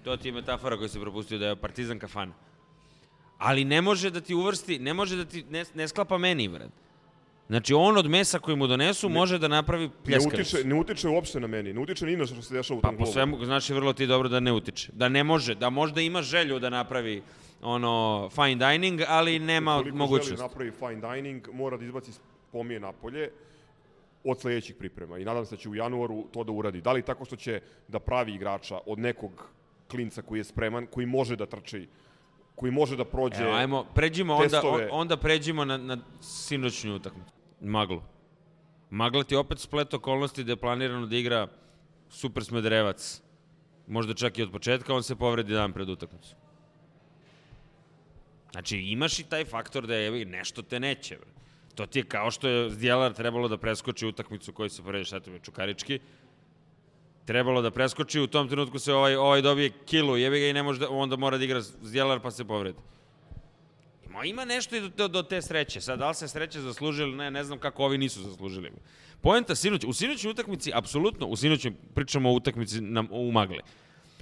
To 0.03 0.17
ti 0.17 0.29
je 0.29 0.33
metafora 0.33 0.77
koju 0.77 0.89
se 0.89 1.01
propustio 1.01 1.39
da 1.39 1.47
je 1.47 1.57
partizan 1.57 1.99
kafana. 1.99 2.33
Ali 3.39 3.65
ne 3.65 3.83
može 3.83 4.11
da 4.11 4.21
ti 4.21 4.35
uvrsti, 4.35 4.79
ne 4.79 4.95
može 4.95 5.17
da 5.17 5.25
ti, 5.25 5.45
ne, 5.51 5.65
ne 5.75 5.89
sklapa 5.89 6.19
meni, 6.19 6.49
brad. 6.49 6.71
Znači, 7.49 7.75
on 7.75 7.97
od 7.97 8.07
mesa 8.07 8.39
koji 8.39 8.57
mu 8.57 8.67
donesu 8.67 9.09
može 9.09 9.39
da 9.39 9.49
napravi 9.49 9.85
ne 9.85 9.91
pljeskavicu. 10.05 10.57
utiče, 10.57 10.69
ne 10.69 10.75
utiče 10.75 11.09
uopšte 11.09 11.41
na 11.41 11.47
meni, 11.47 11.73
ne 11.73 11.81
utiče 11.81 12.07
ni 12.07 12.17
na 12.17 12.27
što 12.27 12.43
se 12.43 12.55
dešava 12.55 12.79
u 12.79 12.83
Pa 12.83 12.89
tom 12.89 12.97
po 12.97 13.05
klubu. 13.05 13.13
svemu, 13.13 13.45
znači 13.45 13.75
vrlo 13.75 13.93
ti 13.93 14.07
dobro 14.07 14.29
da 14.29 14.41
ne 14.41 14.53
utiče. 14.53 14.93
Da 14.93 15.09
ne 15.09 15.25
može, 15.25 15.55
da 15.55 15.71
možda 15.71 16.01
ima 16.01 16.23
želju 16.23 16.59
da 16.59 16.71
napravi 16.71 17.23
ono 17.63 18.29
fine 18.31 18.71
dining, 18.71 19.01
ali 19.09 19.39
nema 19.39 19.73
Ukoliko 19.73 19.85
želi 19.87 19.99
mogućnost. 19.99 20.43
napravi 20.43 20.71
fine 20.71 21.01
dining, 21.15 21.49
mora 21.53 21.77
da 21.77 21.85
izbaci 21.85 22.13
pomije 22.53 22.81
napolje 22.81 23.31
od 24.25 24.41
sledećih 24.41 24.77
priprema 24.77 25.19
i 25.19 25.25
nadam 25.25 25.47
se 25.47 25.57
da 25.57 25.61
će 25.61 25.69
u 25.69 25.75
januaru 25.75 26.25
to 26.33 26.45
da 26.45 26.53
uradi. 26.53 26.81
Da 26.81 26.93
li 26.93 27.03
tako 27.03 27.25
što 27.25 27.37
će 27.37 27.61
da 27.89 27.99
pravi 27.99 28.35
igrača 28.35 28.79
od 28.87 28.99
nekog 28.99 29.49
klinca 29.91 30.23
koji 30.23 30.41
je 30.41 30.45
spreman, 30.45 30.87
koji 30.87 31.07
može 31.07 31.37
da 31.37 31.47
trči, 31.47 31.89
koji 32.55 32.73
može 32.73 32.97
da 32.97 33.05
prođe 33.05 33.43
Evo, 33.43 33.53
ajmo, 33.55 33.85
pređimo 33.95 34.35
onda, 34.35 34.49
testove. 34.49 34.85
on- 34.85 35.01
onda 35.01 35.17
pređimo 35.17 35.65
na, 35.65 35.77
na 35.77 35.99
sinoćnju 36.21 36.95
utakmicu. 36.95 37.33
Maglu. 37.61 38.03
Magla 38.91 39.25
ti 39.25 39.37
opet 39.37 39.59
splet 39.59 39.95
okolnosti 39.95 40.45
da 40.45 40.53
je 40.53 40.57
planirano 40.57 41.07
da 41.07 41.17
igra 41.17 41.49
Super 42.11 42.45
Smederevac. 42.45 43.23
Možda 43.87 44.15
čak 44.15 44.39
i 44.39 44.43
od 44.43 44.53
početka, 44.53 44.95
on 44.95 45.03
se 45.03 45.17
povredi 45.17 45.53
dan 45.53 45.73
pred 45.73 45.89
utakmicu. 45.89 46.35
Znači, 48.53 48.79
imaš 48.79 49.19
i 49.19 49.25
taj 49.25 49.45
faktor 49.45 49.87
da 49.87 49.95
je 49.95 50.25
nešto 50.25 50.63
te 50.63 50.81
neće. 50.81 51.17
Bre. 51.17 51.31
To 51.75 51.87
ti 51.87 51.99
je 51.99 52.05
kao 52.05 52.31
što 52.31 52.49
je 52.49 52.71
Zdjelar 52.71 53.13
trebalo 53.13 53.49
da 53.49 53.57
preskoči 53.59 54.07
utakmicu 54.07 54.53
koju 54.53 54.69
se 54.71 54.83
povredi 54.83 55.05
šta 55.05 55.21
to 55.21 55.31
je 55.31 55.39
Čukarički. 55.39 56.01
Trebalo 57.25 57.63
da 57.63 57.71
preskoči, 57.71 58.21
u 58.21 58.27
tom 58.27 58.49
trenutku 58.49 58.79
se 58.79 58.93
ovaj, 58.93 59.17
ovaj 59.17 59.43
dobije 59.43 59.71
kilu, 59.87 60.17
jebi 60.17 60.41
ga 60.41 60.47
i 60.47 60.53
ne 60.53 60.63
može 60.63 60.81
da, 60.81 60.91
onda 60.91 61.17
mora 61.17 61.39
da 61.39 61.45
igra 61.45 61.61
Zdjelar 61.61 62.21
pa 62.21 62.31
se 62.31 62.45
povredi. 62.45 62.79
Ma 64.11 64.25
ima 64.25 64.45
nešto 64.45 64.77
i 64.77 64.89
do, 64.89 65.09
do, 65.09 65.23
te 65.23 65.43
sreće. 65.43 65.81
Sad, 65.81 65.99
da 65.99 66.09
li 66.09 66.15
se 66.15 66.29
sreće 66.29 66.61
zaslužili 66.61 67.09
ili 67.09 67.19
ne, 67.19 67.31
ne 67.31 67.45
znam 67.45 67.59
kako 67.59 67.85
ovi 67.85 67.99
nisu 67.99 68.23
zaslužili. 68.23 68.71
Poenta 69.21 69.55
sinoć, 69.55 69.85
u 69.85 69.93
sinoćnoj 69.93 70.31
utakmici, 70.31 70.73
apsolutno, 70.75 71.27
u 71.27 71.37
sinoćnoj, 71.37 71.73
pričamo 71.95 72.31
o 72.31 72.33
utakmici 72.33 72.81
na, 72.81 73.05
u 73.11 73.33
Magle. 73.33 73.61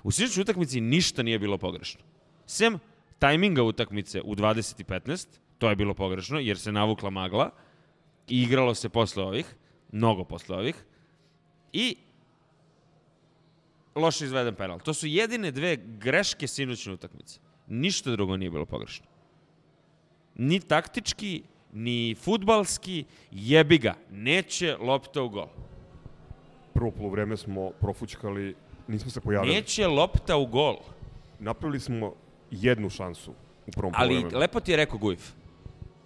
U 0.02 0.10
sinoćnoj 0.10 0.42
utakmici 0.42 0.80
ništa 0.80 1.22
nije 1.22 1.38
bilo 1.38 1.58
pogrešno. 1.58 2.00
Sem 2.46 2.78
tajminga 3.18 3.62
utakmice 3.62 4.20
u 4.20 4.34
20.15, 4.34 5.26
to 5.58 5.70
je 5.70 5.76
bilo 5.76 5.94
pogrešno, 5.94 6.38
jer 6.38 6.58
se 6.58 6.72
navukla 6.72 7.10
magla 7.10 7.50
i 8.28 8.42
igralo 8.42 8.74
se 8.74 8.88
posle 8.88 9.22
ovih, 9.22 9.54
mnogo 9.92 10.24
posle 10.24 10.56
ovih, 10.56 10.84
i 11.72 11.96
loše 13.98 14.24
izveden 14.24 14.54
penal. 14.54 14.78
To 14.80 14.94
su 14.94 15.06
jedine 15.06 15.50
dve 15.50 15.76
greške 15.76 16.46
sinoćne 16.46 16.92
utakmice. 16.92 17.40
Ništa 17.66 18.10
drugo 18.10 18.36
nije 18.36 18.50
bilo 18.50 18.66
pogrešno. 18.66 19.06
Ni 20.34 20.60
taktički, 20.60 21.42
ni 21.72 22.14
futbalski, 22.14 23.04
jebi 23.30 23.78
ga, 23.78 23.94
neće 24.10 24.76
lopta 24.76 25.22
u 25.22 25.28
gol. 25.28 25.46
Prvo 26.74 26.90
polovreme 26.90 27.36
smo 27.36 27.70
profućkali, 27.70 28.54
nismo 28.88 29.10
se 29.10 29.20
pojavili. 29.20 29.54
Neće 29.54 29.86
lopta 29.86 30.36
u 30.36 30.46
gol. 30.46 30.76
Napravili 31.38 31.80
smo 31.80 32.14
jednu 32.50 32.90
šansu 32.90 33.30
u 33.66 33.70
prvom 33.70 33.92
Ali 33.96 34.08
polovremenu. 34.08 34.38
lepo 34.40 34.60
ti 34.60 34.70
je 34.70 34.76
rekao 34.76 34.98
Gujf. 34.98 35.30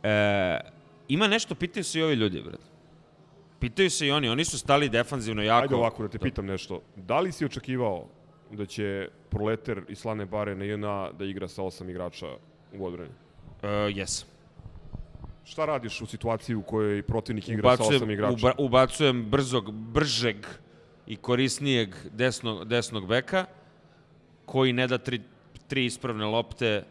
E, 0.03 0.61
ima 1.09 1.27
nešto, 1.29 1.55
pitaju 1.55 1.85
se 1.85 1.99
i 1.99 2.03
ovi 2.03 2.15
ljudi, 2.15 2.43
brad. 2.43 2.72
Pitaju 3.63 3.91
se 3.91 4.07
i 4.07 4.11
oni, 4.11 4.29
oni 4.29 4.45
su 4.45 4.59
stali 4.59 4.89
defanzivno 4.89 5.43
jako. 5.43 5.63
Ajde 5.63 5.75
ovako 5.75 6.03
da 6.03 6.09
te 6.09 6.19
pitam 6.19 6.47
nešto. 6.47 6.83
Da 6.97 7.21
li 7.21 7.33
si 7.33 7.45
očekivao 7.45 8.09
da 8.51 8.67
će 8.67 9.09
Proleter 9.31 9.85
i 9.89 9.95
Slane 9.95 10.27
Bare 10.27 10.55
na 10.55 10.65
JNA 10.65 11.13
da 11.13 11.25
igra 11.25 11.49
sa 11.49 11.63
osam 11.63 11.91
igrača 11.91 12.27
u 12.75 12.87
odbrani? 12.87 13.11
E, 13.63 13.69
jesam. 13.69 14.29
Šta 15.45 15.65
radiš 15.65 16.01
u 16.01 16.07
situaciji 16.07 16.57
u 16.57 16.63
kojoj 16.63 17.03
protivnik 17.03 17.49
igra 17.49 17.77
sa 17.77 17.83
osam 17.83 17.87
Ubacujem, 17.87 18.11
igrača? 18.11 18.35
uba, 18.35 18.53
ubacujem 18.59 19.31
brzog, 19.31 19.73
bržeg 19.73 20.37
i 21.07 21.17
korisnijeg 21.17 21.95
desnog, 22.11 22.65
desnog 22.69 23.07
beka, 23.07 23.45
koji 24.45 24.73
ne 24.73 24.87
da 24.87 24.99
tri, 24.99 25.21
tri 25.69 25.85
ispravne 25.87 26.25
lopte, 26.25 26.85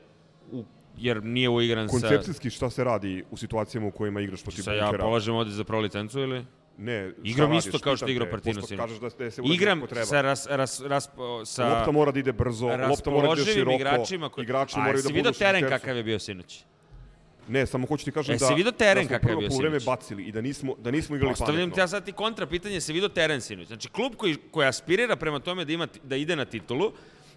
u, 0.52 0.64
jer 0.98 1.24
nije 1.24 1.50
uigran 1.50 1.90
sa... 1.90 1.92
Koncepcijski 1.92 2.50
šta 2.50 2.70
se 2.70 2.84
radi 2.84 3.24
u 3.32 3.38
situacijama 3.38 3.88
u 3.88 3.92
kojima 3.92 4.22
igraš 4.22 4.44
protiv 4.44 4.62
Sa 4.62 4.74
ja 4.74 4.92
polažem 5.00 5.36
ovde 5.36 5.52
za 5.52 5.64
pro 5.64 5.80
licencu 5.80 6.20
ili? 6.20 6.46
Ne, 6.82 7.12
Igram 7.24 7.54
isto 7.54 7.80
kao 7.80 7.98
što 7.98 8.08
igra 8.08 8.26
pošto 8.26 8.68
sinoć. 8.68 8.80
kažeš 8.80 9.00
da, 9.00 9.10
da 9.10 9.32
se 9.32 9.42
Igram 9.46 9.82
treba. 9.90 10.06
sa, 10.06 10.22
ras, 10.22 10.48
ras, 10.50 10.82
ras, 10.82 11.10
sa 11.46 11.70
Lopta 11.70 11.92
mora 11.92 12.12
da 12.12 12.20
ide 12.20 12.32
brzo, 12.32 12.68
lopta 12.68 13.10
mora 13.10 13.36
da 13.36 13.42
ide 13.42 13.54
široko, 13.54 13.76
igračima 13.76 14.30
koji... 14.30 14.44
igrači 14.44 14.78
moraju 14.78 14.96
da 14.96 15.02
budu 15.10 15.16
vidio 15.16 15.30
u 15.30 15.34
teren 15.34 15.70
kakav 15.70 15.98
je 15.98 16.04
bio 16.04 16.20
sinoć? 16.20 16.64
Ne, 17.48 17.66
samo 17.66 17.88
hoću 17.88 18.06
ti 18.06 18.12
kažem 18.12 18.34
Jesi 18.34 18.46
da, 18.50 18.54
vidio 18.54 18.72
teren 18.72 19.08
da 19.08 19.08
smo 19.08 19.20
kakav 19.20 19.30
je 19.30 19.38
bio 19.38 19.50
sinoć? 19.52 19.86
bacili 19.86 20.24
i 20.24 20.32
da 20.32 20.42
nismo, 20.42 20.76
da 20.78 20.92
nismo 20.92 21.16
igrali 21.16 21.32
Postavljam 21.32 21.56
pametno. 21.56 21.76
ti 21.76 21.80
ja 21.80 21.88
sad 21.88 22.06
ti 22.06 22.12
kontra 22.12 22.46
pitanje, 22.46 22.82
se 22.82 22.94
vidio 22.94 23.10
teren 23.10 23.42
sinoć. 23.42 23.68
Znači, 23.68 23.90
klub 23.90 24.16
koji, 24.16 24.36
koji 24.52 24.68
aspirira 24.68 25.16
prema 25.16 25.40
tome 25.40 25.66
da, 25.66 25.74
ima, 25.74 25.88
da 26.04 26.16
ide 26.16 26.36
na 26.36 26.46
titulu, 26.46 26.92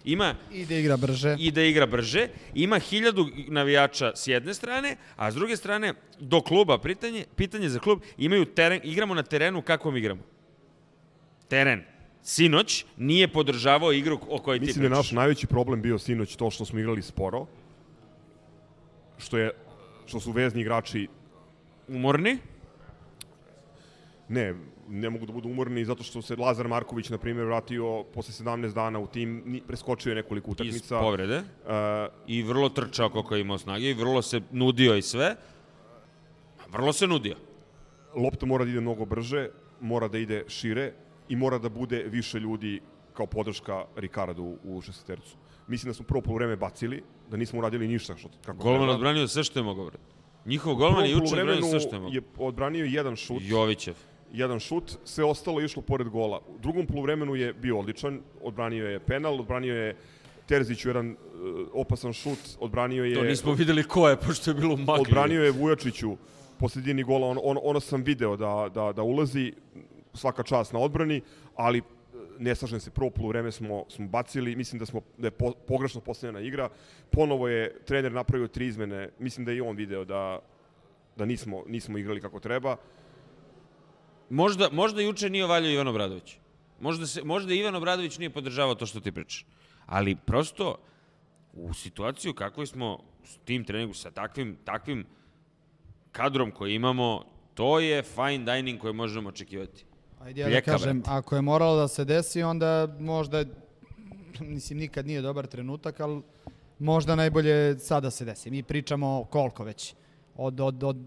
ima 0.05 0.35
I 0.51 0.65
da 0.65 0.75
igra 0.75 0.97
brže. 0.97 1.35
i 1.39 1.51
da 1.51 1.61
igra 1.61 1.85
brže, 1.85 2.27
ima 2.53 2.79
hiljadu 2.79 3.27
navijača 3.47 4.11
s 4.15 4.27
jedne 4.27 4.53
strane, 4.53 4.97
a 5.15 5.31
s 5.31 5.35
druge 5.35 5.57
strane, 5.57 5.93
do 6.19 6.41
kluba, 6.41 6.77
pitanje, 6.77 7.25
pitanje 7.35 7.69
za 7.69 7.79
klub, 7.79 8.01
imaju 8.17 8.45
teren, 8.45 8.79
igramo 8.83 9.13
na 9.13 9.23
terenu 9.23 9.61
kakvom 9.61 9.97
igramo. 9.97 10.21
Teren. 11.47 11.83
Sinoć 12.23 12.85
nije 12.97 13.27
podržavao 13.27 13.91
igru 13.93 14.19
o 14.29 14.39
kojoj 14.39 14.59
ti 14.59 14.65
Mislim 14.65 14.81
da 14.81 14.85
je 14.85 14.89
pričaš. 14.89 15.05
naš 15.05 15.11
najveći 15.11 15.47
problem 15.47 15.81
bio 15.81 15.99
sinoć 15.99 16.35
to 16.35 16.51
što 16.51 16.65
smo 16.65 16.79
igrali 16.79 17.01
sporo, 17.01 17.45
što 19.17 19.37
je 19.37 19.51
što 20.05 20.19
su 20.19 20.31
vezni 20.31 20.61
igrači 20.61 21.07
Umorni? 21.87 22.37
ne, 24.29 24.55
ne 24.87 25.09
mogu 25.09 25.25
da 25.25 25.33
budu 25.33 25.49
umorni 25.49 25.85
zato 25.85 26.03
što 26.03 26.21
se 26.21 26.35
Lazar 26.35 26.67
Marković, 26.67 27.09
na 27.09 27.17
primjer, 27.17 27.45
vratio 27.45 28.03
posle 28.03 28.45
17 28.45 28.73
dana 28.73 28.99
u 28.99 29.07
tim, 29.07 29.43
ni- 29.45 29.61
preskočio 29.61 30.09
je 30.11 30.15
nekoliko 30.15 30.49
Iz 30.49 30.53
utakmica. 30.53 30.99
povrede. 30.99 31.37
Uh, 31.37 31.43
I 32.27 32.43
vrlo 32.43 32.69
trčao 32.69 33.09
koliko 33.09 33.35
je 33.35 33.41
imao 33.41 33.57
snage 33.57 33.89
i 33.89 33.93
vrlo 33.93 34.21
se 34.21 34.41
nudio 34.51 34.95
i 34.95 35.01
sve. 35.01 35.35
Vrlo 36.69 36.93
se 36.93 37.07
nudio. 37.07 37.35
lopta 38.15 38.45
mora 38.45 38.65
da 38.65 38.71
ide 38.71 38.81
mnogo 38.81 39.05
brže, 39.05 39.49
mora 39.81 40.07
da 40.07 40.17
ide 40.17 40.43
šire 40.47 40.93
i 41.29 41.35
mora 41.35 41.57
da 41.57 41.69
bude 41.69 42.03
više 42.03 42.39
ljudi 42.39 42.81
kao 43.13 43.25
podrška 43.25 43.85
Ricardu 43.95 44.57
u 44.63 44.81
šestercu. 44.81 45.35
Mislim 45.67 45.89
da 45.89 45.93
smo 45.93 46.05
prvo 46.05 46.21
polovreme 46.21 46.55
bacili, 46.55 47.03
da 47.29 47.37
nismo 47.37 47.59
uradili 47.59 47.87
ništa 47.87 48.17
što 48.17 48.29
kako 48.45 48.57
Golman 48.57 48.89
odbranio 48.89 49.27
sve 49.27 49.43
što 49.43 49.59
je 49.59 49.63
mogao. 49.63 49.91
Njihov 50.45 50.75
golman 50.75 51.05
je 51.05 51.11
juče 51.11 51.35
odbranio 51.35 51.61
sve 51.61 51.79
što 51.79 51.95
je 51.95 51.99
mogao. 51.99 52.13
je 52.13 52.21
odbranio 52.37 52.85
jedan 52.85 53.15
šut. 53.15 53.41
Jovićev. 53.41 53.95
Jedan 54.33 54.59
šut, 54.59 54.97
sve 55.03 55.23
ostalo 55.23 55.59
je 55.59 55.65
išlo 55.65 55.81
pored 55.81 56.09
gola. 56.09 56.41
U 56.47 56.57
drugom 56.59 56.85
poluvremenu 56.85 57.35
je 57.35 57.53
bio 57.53 57.79
odličan, 57.79 58.19
odbranio 58.41 58.87
je 58.89 58.99
penal, 58.99 59.39
odbranio 59.39 59.75
je 59.75 59.95
Terziću 60.45 60.89
jedan 60.89 61.11
e, 61.11 61.15
opasan 61.73 62.13
šut, 62.13 62.39
odbranio 62.59 63.03
je... 63.03 63.15
To 63.15 63.23
nismo 63.23 63.53
videli 63.53 63.83
ko 63.83 64.09
je, 64.09 64.17
pošto 64.17 64.51
je 64.51 64.55
bilo 64.55 64.73
u 64.73 64.77
magli. 64.77 65.01
Odbranio 65.01 65.43
je 65.43 65.51
Vujačiću 65.51 66.17
po 66.59 66.69
sredini 66.69 67.03
gola, 67.03 67.27
on, 67.27 67.39
on, 67.43 67.57
ono 67.63 67.79
sam 67.79 68.03
video 68.03 68.35
da, 68.35 68.69
da, 68.73 68.91
da 68.93 69.03
ulazi, 69.03 69.53
svaka 70.13 70.43
čast 70.43 70.73
na 70.73 70.79
odbrani, 70.79 71.21
ali 71.55 71.79
e, 71.79 71.83
ne 72.39 72.55
slažem 72.55 72.79
se, 72.79 72.91
prvo 72.91 73.09
poluvreme 73.09 73.51
smo, 73.51 73.85
smo 73.89 74.07
bacili, 74.07 74.55
mislim 74.55 74.79
da 74.79 74.85
smo 74.85 75.01
da 75.17 75.27
je 75.27 75.31
po, 75.31 75.51
pogrešno 75.67 76.01
postavljena 76.01 76.39
igra. 76.39 76.69
Ponovo 77.11 77.47
je 77.47 77.79
trener 77.85 78.11
napravio 78.11 78.47
tri 78.47 78.67
izmene, 78.67 79.09
mislim 79.19 79.45
da 79.45 79.51
je 79.51 79.57
i 79.57 79.61
on 79.61 79.75
video 79.75 80.05
da, 80.05 80.39
da 81.15 81.25
nismo, 81.25 81.63
nismo 81.67 81.97
igrali 81.97 82.21
kako 82.21 82.39
treba. 82.39 82.77
Možda, 84.29 84.69
možda 84.71 85.01
juče 85.01 85.29
nije 85.29 85.45
valjao 85.45 85.71
Ivan 85.71 85.87
Obradović. 85.87 86.37
Možda, 86.79 87.07
se, 87.07 87.23
možda 87.23 87.53
Ivan 87.53 87.75
Obradović 87.75 88.17
nije 88.17 88.29
podržavao 88.29 88.75
to 88.75 88.85
što 88.85 88.99
ti 88.99 89.11
pričaš. 89.11 89.45
Ali 89.85 90.15
prosto, 90.15 90.77
u 91.53 91.73
situaciju 91.73 92.33
kakvoj 92.33 92.67
smo 92.67 92.99
s 93.23 93.37
tim 93.45 93.63
treningu, 93.63 93.93
sa 93.93 94.11
takvim, 94.11 94.57
takvim 94.65 95.05
kadrom 96.11 96.51
koji 96.51 96.75
imamo, 96.75 97.23
to 97.53 97.79
je 97.79 98.03
fine 98.03 98.55
dining 98.55 98.81
koje 98.81 98.93
možemo 98.93 99.29
očekivati. 99.29 99.85
Ajde 100.21 100.41
ja 100.41 100.49
da 100.49 100.61
kažem, 100.61 101.01
brate. 101.01 101.17
ako 101.17 101.35
je 101.35 101.41
moralo 101.41 101.75
da 101.75 101.87
se 101.87 102.05
desi, 102.05 102.43
onda 102.43 102.95
možda, 102.99 103.43
mislim, 104.39 104.79
nikad 104.79 105.07
nije 105.07 105.21
dobar 105.21 105.47
trenutak, 105.47 105.99
ali 105.99 106.21
možda 106.79 107.15
najbolje 107.15 107.79
sada 107.79 108.11
se 108.11 108.25
desi. 108.25 108.51
Mi 108.51 108.63
pričamo 108.63 109.23
koliko 109.23 109.63
već? 109.63 109.93
Od, 110.35 110.59
od, 110.59 110.83
od, 110.83 110.97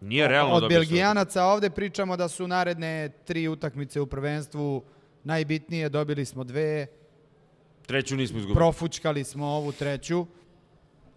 Nije 0.00 0.28
realno 0.28 0.54
od 0.54 0.68
Belgijanaca 0.68 1.44
ovde 1.44 1.70
pričamo 1.70 2.16
da 2.16 2.28
su 2.28 2.48
naredne 2.48 3.08
tri 3.24 3.48
utakmice 3.48 4.00
u 4.00 4.06
prvenstvu 4.06 4.82
najbitnije, 5.24 5.88
dobili 5.88 6.24
smo 6.24 6.44
dve, 6.44 6.86
Treću 7.86 8.16
nismo 8.16 8.38
izgubili. 8.38 8.54
profučkali 8.54 9.24
smo 9.24 9.46
ovu 9.46 9.72
treću, 9.72 10.26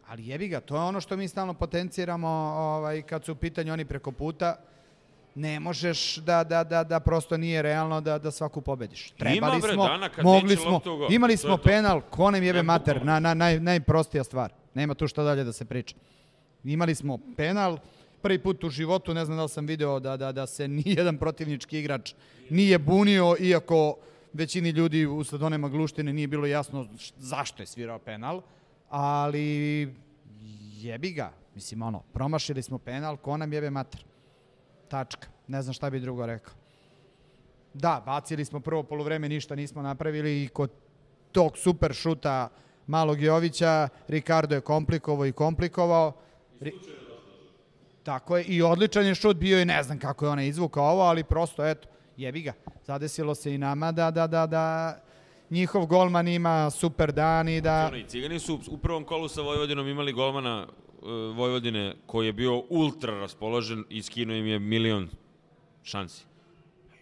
ali 0.08 0.28
jebi 0.28 0.48
ga, 0.48 0.60
to 0.60 0.76
je 0.76 0.82
ono 0.82 1.02
što 1.02 1.18
mi 1.18 1.28
stalno 1.28 1.54
potenciramo 1.54 2.28
ovaj, 2.58 3.02
kad 3.02 3.26
su 3.26 3.32
u 3.32 3.36
pitanju 3.36 3.74
oni 3.74 3.86
preko 3.86 4.12
puta, 4.12 4.56
ne 5.36 5.60
možeš 5.60 6.16
da, 6.16 6.44
da, 6.44 6.64
da, 6.64 6.84
da 6.84 7.00
prosto 7.00 7.38
nije 7.38 7.62
realno 7.62 8.02
da, 8.02 8.18
da 8.18 8.32
svaku 8.32 8.62
pobediš. 8.62 9.12
Trebali 9.12 9.62
bre, 9.62 9.74
smo, 9.74 9.88
dana 9.88 10.10
kad 10.10 10.26
mogli 10.26 10.56
smo, 10.56 10.80
gol. 10.80 11.12
imali 11.14 11.38
smo 11.38 11.52
je 11.52 11.58
to. 11.58 11.64
penal, 11.64 12.02
ko 12.02 12.32
nam 12.32 12.44
jebe 12.44 12.64
mater, 12.64 13.06
na, 13.06 13.20
na, 13.20 13.34
naj, 13.34 13.60
najprostija 13.60 14.24
stvar. 14.24 14.54
Nema 14.74 14.94
tu 14.94 15.08
šta 15.08 15.24
dalje 15.24 15.44
da 15.44 15.52
se 15.54 15.66
priča. 15.66 15.96
Imali 16.64 16.96
smo 16.96 17.20
penal, 17.38 17.78
prvi 18.22 18.40
put 18.40 18.64
u 18.64 18.70
životu, 18.70 19.14
ne 19.14 19.26
znam 19.26 19.38
da 19.38 19.44
li 19.44 19.50
sam 19.50 19.66
video 19.66 20.00
da, 20.00 20.18
da, 20.18 20.32
da 20.32 20.48
se 20.48 20.68
nijedan 20.86 21.18
protivnički 21.18 21.80
igrač 21.80 22.14
nije 22.50 22.80
bunio, 22.80 23.36
iako 23.40 23.98
većini 24.34 24.70
ljudi 24.70 25.06
usled 25.06 25.42
one 25.44 25.58
magluštine 25.58 26.14
nije 26.14 26.28
bilo 26.28 26.46
jasno 26.46 26.88
zašto 27.18 27.64
je 27.64 27.68
svirao 27.68 28.00
penal, 28.00 28.42
ali 28.90 29.96
jebi 30.82 31.12
ga. 31.12 31.32
Mislim, 31.56 31.82
ono, 31.82 32.04
promašili 32.14 32.64
smo 32.64 32.78
penal, 32.78 33.18
ko 33.18 33.38
nam 33.38 33.54
jebe 33.54 33.70
mater. 33.70 34.04
Tačka. 34.88 35.28
Ne 35.48 35.62
znam 35.62 35.74
šta 35.74 35.90
bi 35.90 36.00
drugo 36.00 36.26
rekao. 36.26 36.54
Da, 37.74 38.04
bacili 38.06 38.46
smo 38.46 38.60
prvo 38.60 38.84
polovreme, 38.84 39.30
ništa 39.30 39.56
nismo 39.56 39.82
napravili 39.82 40.44
i 40.44 40.48
kod 40.48 40.72
tog 41.32 41.58
super 41.58 41.94
šuta 41.94 42.50
malog 42.88 43.22
Jovića, 43.22 43.90
Ricardo 44.08 44.56
je 44.56 44.62
komplikovao 44.62 45.26
i 45.26 45.32
komplikovao. 45.32 46.14
Ri... 46.60 46.74
Tako 48.04 48.38
je, 48.38 48.44
i 48.44 48.62
odličan 48.62 49.06
je 49.06 49.16
šut 49.16 49.38
bio 49.38 49.62
i 49.62 49.66
ne 49.66 49.84
znam 49.84 50.00
kako 50.00 50.26
je 50.26 50.32
ona 50.32 50.44
izvukao 50.44 50.84
ovo, 50.84 51.02
ali 51.02 51.24
prosto, 51.24 51.66
eto, 51.66 51.88
jebi 52.18 52.42
ga. 52.42 52.54
Zadesilo 52.84 53.36
se 53.36 53.54
i 53.54 53.58
nama 53.58 53.92
da, 53.92 54.12
da, 54.12 54.28
da, 54.28 54.48
da 54.48 54.98
njihov 55.50 55.86
golman 55.86 56.28
ima 56.28 56.70
super 56.70 57.12
dan 57.12 57.50
i 57.50 57.62
da... 57.62 57.86
Ono, 57.88 57.98
i 57.98 58.04
Cigani 58.04 58.40
su 58.40 58.60
u 58.70 58.78
prvom 58.78 59.04
kolu 59.04 59.28
sa 59.28 59.42
Vojvodinom 59.42 59.88
imali 59.88 60.14
golmana 60.14 60.68
e, 60.68 61.06
Vojvodine 61.36 61.96
koji 62.06 62.26
je 62.26 62.34
bio 62.34 62.64
ultra 62.70 63.20
raspoložen 63.20 63.84
i 63.90 64.02
skinuo 64.02 64.36
im 64.36 64.48
je 64.48 64.60
milion 64.60 65.10
šansi. 65.84 66.26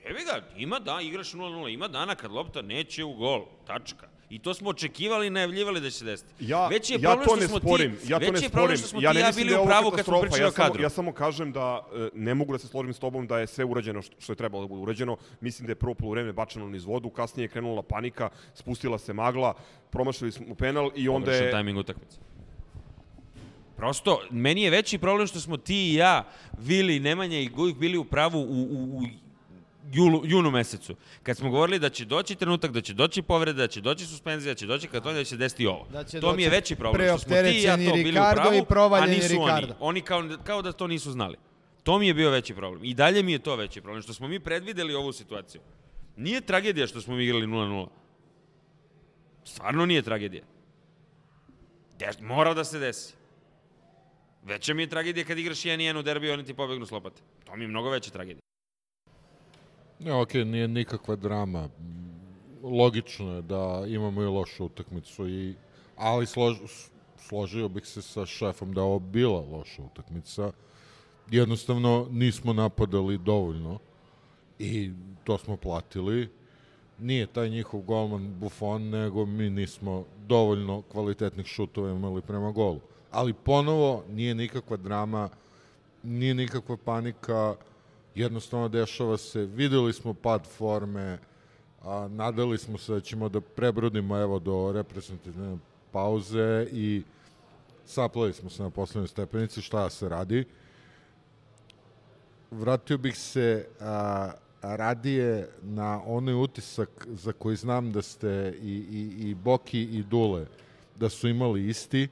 Evi 0.05 0.19
ga, 0.25 0.41
ima 0.57 0.79
da, 0.79 1.01
igraš 1.01 1.33
0-0, 1.33 1.73
ima 1.73 1.87
dana 1.87 2.15
kad 2.15 2.31
lopta 2.31 2.61
neće 2.61 3.03
u 3.03 3.13
gol, 3.13 3.45
tačka. 3.67 4.07
I 4.29 4.39
to 4.39 4.53
smo 4.53 4.69
očekivali 4.69 5.27
i 5.27 5.29
najavljivali 5.29 5.81
da 5.81 5.89
će 5.89 5.97
se 5.97 6.05
desiti. 6.05 6.33
Ja, 6.39 6.67
već 6.67 6.89
je 6.89 6.97
ja 7.01 7.15
to 7.15 7.35
ne 7.35 7.47
sporim, 7.47 7.95
ti, 7.95 8.11
ja 8.11 8.19
to 8.19 8.31
ne 8.31 8.39
sporim. 8.39 8.77
što 8.77 8.87
smo 8.87 9.01
ja 9.01 9.13
ne 9.13 9.19
ja 9.19 9.27
mislim 9.27 9.45
bili 9.45 9.49
da 9.49 9.55
je 9.55 9.59
u 9.59 9.61
ovo 9.61 9.69
pravu 9.69 9.91
kad 9.91 10.05
smo 10.05 10.21
pričali 10.21 10.41
ja 10.41 10.47
o 10.47 10.51
samo, 10.51 10.67
kadru. 10.67 10.83
Ja 10.83 10.89
samo 10.89 11.11
kažem 11.11 11.51
da 11.51 11.85
e, 11.93 12.09
ne 12.13 12.33
mogu 12.33 12.51
da 12.51 12.59
se 12.59 12.67
složim 12.67 12.93
s 12.93 12.99
tobom 12.99 13.27
da 13.27 13.39
je 13.39 13.47
sve 13.47 13.65
urađeno 13.65 14.01
što, 14.01 14.15
što 14.19 14.31
je 14.31 14.35
trebalo 14.35 14.63
da 14.63 14.67
bude 14.67 14.81
urađeno. 14.81 15.17
Mislim 15.41 15.65
da 15.65 15.71
je 15.71 15.75
prvo 15.75 15.93
polovreme 15.93 16.33
bačeno 16.33 16.69
niz 16.69 16.85
vodu, 16.85 17.09
kasnije 17.09 17.43
je 17.43 17.47
krenula 17.47 17.81
panika, 17.81 18.29
spustila 18.53 18.97
se 18.97 19.13
magla, 19.13 19.53
promašili 19.89 20.31
smo 20.31 20.55
penal 20.55 20.91
i 20.95 21.09
onda 21.09 21.25
Pogrešan 21.25 21.45
je... 21.45 21.51
tajming 21.51 21.77
utakmice. 21.77 22.17
Prosto, 23.77 24.21
meni 24.31 24.61
je 24.61 24.69
veći 24.69 24.97
problem 24.97 25.27
što 25.27 25.39
smo 25.39 25.57
ti 25.57 25.91
i 25.91 25.95
ja, 25.95 26.27
Vili, 26.57 26.99
Nemanja 26.99 27.39
i 27.39 27.47
Gujk 27.47 27.77
bili 27.77 27.97
u 27.97 28.03
pravu 28.05 28.39
u, 28.39 28.67
u, 28.71 28.97
u 28.97 29.03
julu, 29.91 30.21
junu 30.25 30.51
mesecu. 30.51 30.95
Kad 31.23 31.37
smo 31.37 31.49
govorili 31.49 31.79
da 31.79 31.89
će 31.89 32.05
doći 32.05 32.35
trenutak, 32.35 32.71
da 32.71 32.81
će 32.81 32.93
doći 32.93 33.21
povreda, 33.21 33.57
da 33.57 33.67
će 33.67 33.81
doći 33.81 34.05
suspenzija, 34.05 34.53
da 34.53 34.57
će 34.57 34.67
doći 34.67 34.87
kad 34.87 35.03
to 35.03 35.13
da 35.13 35.23
će 35.23 35.37
desiti 35.37 35.67
ovo. 35.67 35.87
Da 35.91 36.03
će 36.03 36.19
to 36.19 36.33
mi 36.35 36.43
je 36.43 36.49
veći 36.49 36.75
problem, 36.75 37.07
što 37.07 37.17
smo 37.17 37.35
ti 37.35 37.49
i 37.49 37.63
ja 37.63 37.77
to 37.77 37.93
bili 37.93 38.01
u 38.01 38.05
Ricardo 38.05 38.65
pravu, 38.65 38.95
i 38.95 38.99
a 38.99 39.05
nisu 39.05 39.33
Ricardo. 39.33 39.73
oni. 39.79 39.89
Oni 39.89 40.01
kao, 40.01 40.23
kao 40.43 40.61
da 40.61 40.71
to 40.71 40.87
nisu 40.87 41.11
znali. 41.11 41.37
To 41.83 41.99
mi 41.99 42.07
je 42.07 42.13
bio 42.13 42.29
veći 42.29 42.53
problem. 42.53 42.83
I 42.85 42.93
dalje 42.93 43.23
mi 43.23 43.31
je 43.31 43.39
to 43.39 43.55
veći 43.55 43.81
problem, 43.81 44.01
što 44.01 44.13
smo 44.13 44.27
mi 44.27 44.39
predvideli 44.39 44.95
ovu 44.95 45.11
situaciju. 45.11 45.61
Nije 46.15 46.41
tragedija 46.41 46.87
što 46.87 47.01
smo 47.01 47.15
mi 47.15 47.23
igrali 47.23 47.47
0-0. 47.47 47.87
Stvarno 49.43 49.85
nije 49.85 50.01
tragedija. 50.01 50.43
Des, 51.99 52.19
mora 52.21 52.53
da 52.53 52.63
se 52.63 52.79
desi. 52.79 53.13
Veća 54.43 54.73
mi 54.73 54.83
je 54.83 54.89
tragedija 54.89 55.25
kad 55.25 55.37
igraš 55.37 55.57
1-1 55.57 55.99
u 55.99 56.01
derbiju, 56.01 56.33
oni 56.33 56.45
ti 56.45 56.53
pobegnu 56.53 56.85
s 56.85 56.91
lopate. 56.91 57.21
To 57.45 57.55
mi 57.55 57.63
je 57.63 57.67
mnogo 57.67 57.89
veća 57.89 58.11
tragedija. 58.11 58.41
Ne, 59.99 60.13
okej, 60.13 60.45
nije 60.45 60.67
nikakva 60.67 61.15
drama. 61.15 61.69
Logično 62.63 63.35
je 63.35 63.41
da 63.41 63.83
imamo 63.87 64.21
i 64.21 64.25
lošu 64.25 64.65
utakmicu, 64.65 65.29
i, 65.29 65.55
ali 65.95 66.25
slož, 66.25 66.57
složio 67.17 67.69
bih 67.69 67.85
se 67.85 68.01
sa 68.01 68.25
šefom 68.25 68.73
da 68.73 68.81
ovo 68.81 68.99
bila 68.99 69.39
loša 69.39 69.81
utakmica. 69.83 70.51
Jednostavno 71.31 72.07
nismo 72.11 72.53
napadali 72.53 73.17
dovoljno 73.17 73.79
i 74.59 74.91
to 75.23 75.37
smo 75.37 75.57
platili. 75.57 76.29
Nije 76.99 77.27
taj 77.27 77.49
njihov 77.49 77.81
golman 77.81 78.39
Buffon, 78.39 78.89
nego 78.89 79.25
mi 79.25 79.49
nismo 79.49 80.05
dovoljno 80.27 80.81
kvalitetnih 80.81 81.45
šutova 81.45 81.91
imali 81.91 82.21
prema 82.21 82.51
golu. 82.51 82.79
Ali 83.11 83.33
ponovo 83.33 84.03
nije 84.09 84.35
nikakva 84.35 84.77
drama, 84.77 85.29
nije 86.03 86.33
nikakva 86.33 86.77
panika, 86.85 87.55
jednostavno 88.19 88.67
dešava 88.67 89.17
se, 89.17 89.45
videli 89.45 89.93
smo 89.93 90.13
pad 90.13 90.47
forme, 90.57 91.17
a, 91.81 92.07
nadali 92.11 92.57
smo 92.57 92.77
se 92.77 92.93
da 92.93 93.01
ćemo 93.01 93.29
da 93.29 93.41
prebrodimo 93.41 94.17
evo 94.17 94.39
do 94.39 94.71
reprezentativne 94.71 95.57
pauze 95.91 96.67
i 96.71 97.03
saplali 97.85 98.33
smo 98.33 98.49
se 98.49 98.63
na 98.63 98.69
poslednjoj 98.69 99.07
stepenici, 99.07 99.61
šta 99.61 99.89
se 99.89 100.09
radi. 100.09 100.45
Vratio 102.51 102.97
bih 102.97 103.17
se 103.17 103.67
a, 103.79 104.31
radije 104.61 105.49
na 105.61 106.01
onaj 106.05 106.33
utisak 106.33 107.07
za 107.09 107.31
koji 107.31 107.55
znam 107.55 107.91
da 107.91 108.01
ste 108.01 108.53
i, 108.61 108.73
i, 108.91 109.29
i 109.29 109.35
Boki 109.35 109.81
i 109.81 110.03
Dule 110.03 110.45
da 110.95 111.09
su 111.09 111.27
imali 111.27 111.67
isti, 111.67 112.07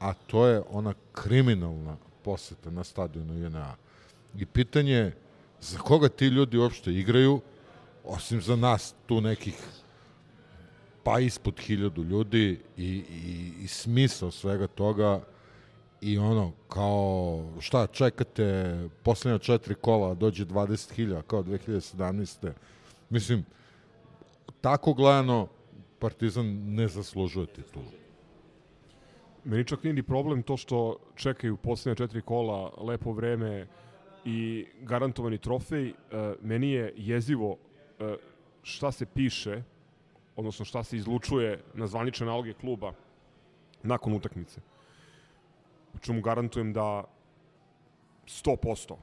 a 0.00 0.14
to 0.14 0.46
je 0.46 0.62
ona 0.70 0.94
kriminalna 1.12 1.96
poseta 2.24 2.70
na 2.70 2.84
stadionu 2.84 3.34
JNA. 3.34 3.74
I 4.38 4.46
pitanje 4.46 4.94
je 4.94 5.27
za 5.60 5.78
koga 5.78 6.08
ti 6.08 6.26
ljudi 6.26 6.58
uopšte 6.58 6.92
igraju, 6.92 7.40
osim 8.04 8.42
za 8.42 8.56
nas 8.56 8.94
tu 9.06 9.20
nekih 9.20 9.54
pa 11.02 11.20
ispod 11.20 11.60
hiljadu 11.60 12.04
ljudi 12.04 12.60
i, 12.76 12.84
i, 12.86 13.52
i 13.62 13.66
smisao 13.66 14.30
svega 14.30 14.66
toga 14.66 15.20
i 16.00 16.18
ono, 16.18 16.52
kao, 16.68 17.44
šta, 17.60 17.86
čekate 17.86 18.78
poslednja 19.02 19.38
četiri 19.38 19.74
kola, 19.74 20.14
dođe 20.14 20.46
20.000 20.46 21.22
kao 21.22 21.42
2017. 21.42 22.52
Mislim, 23.10 23.44
tako 24.60 24.94
gledano, 24.94 25.48
Partizan 25.98 26.46
ne 26.74 26.88
zaslužuje 26.88 27.46
titulu. 27.46 27.84
Meni 29.44 29.64
čak 29.64 29.84
nije 29.84 29.94
ni 29.94 30.02
problem 30.02 30.42
to 30.42 30.56
što 30.56 30.96
čekaju 31.16 31.56
poslednje 31.56 31.96
četiri 31.96 32.22
kola, 32.22 32.72
lepo 32.80 33.12
vreme 33.12 33.66
i 34.24 34.66
garantovani 34.80 35.38
trofej. 35.38 35.88
E, 35.88 35.94
meni 36.42 36.70
je 36.70 36.92
jezivo 36.96 37.56
e, 38.00 38.16
šta 38.62 38.92
se 38.92 39.06
piše 39.06 39.62
odnosno 40.38 40.64
šta 40.64 40.84
se 40.84 40.96
izlučuje 40.96 41.62
na 41.74 41.86
zvanične 41.86 42.26
naloge 42.26 42.52
kluba 42.52 42.92
nakon 43.82 44.12
utakmice. 44.12 44.60
Čemu 46.00 46.20
garantujem 46.22 46.72
da 46.72 47.04
100% 48.26 48.96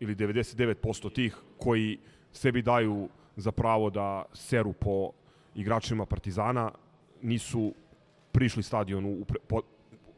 ili 0.00 0.14
99% 0.14 1.12
tih 1.12 1.36
koji 1.58 1.98
sebi 2.32 2.62
daju 2.62 3.08
za 3.36 3.52
pravo 3.52 3.90
da 3.90 4.24
seru 4.32 4.72
po 4.72 5.12
igračima 5.54 6.06
Partizana 6.06 6.72
nisu 7.22 7.74
prišli 8.32 8.62
stadionu 8.62 9.08
u 9.08 9.24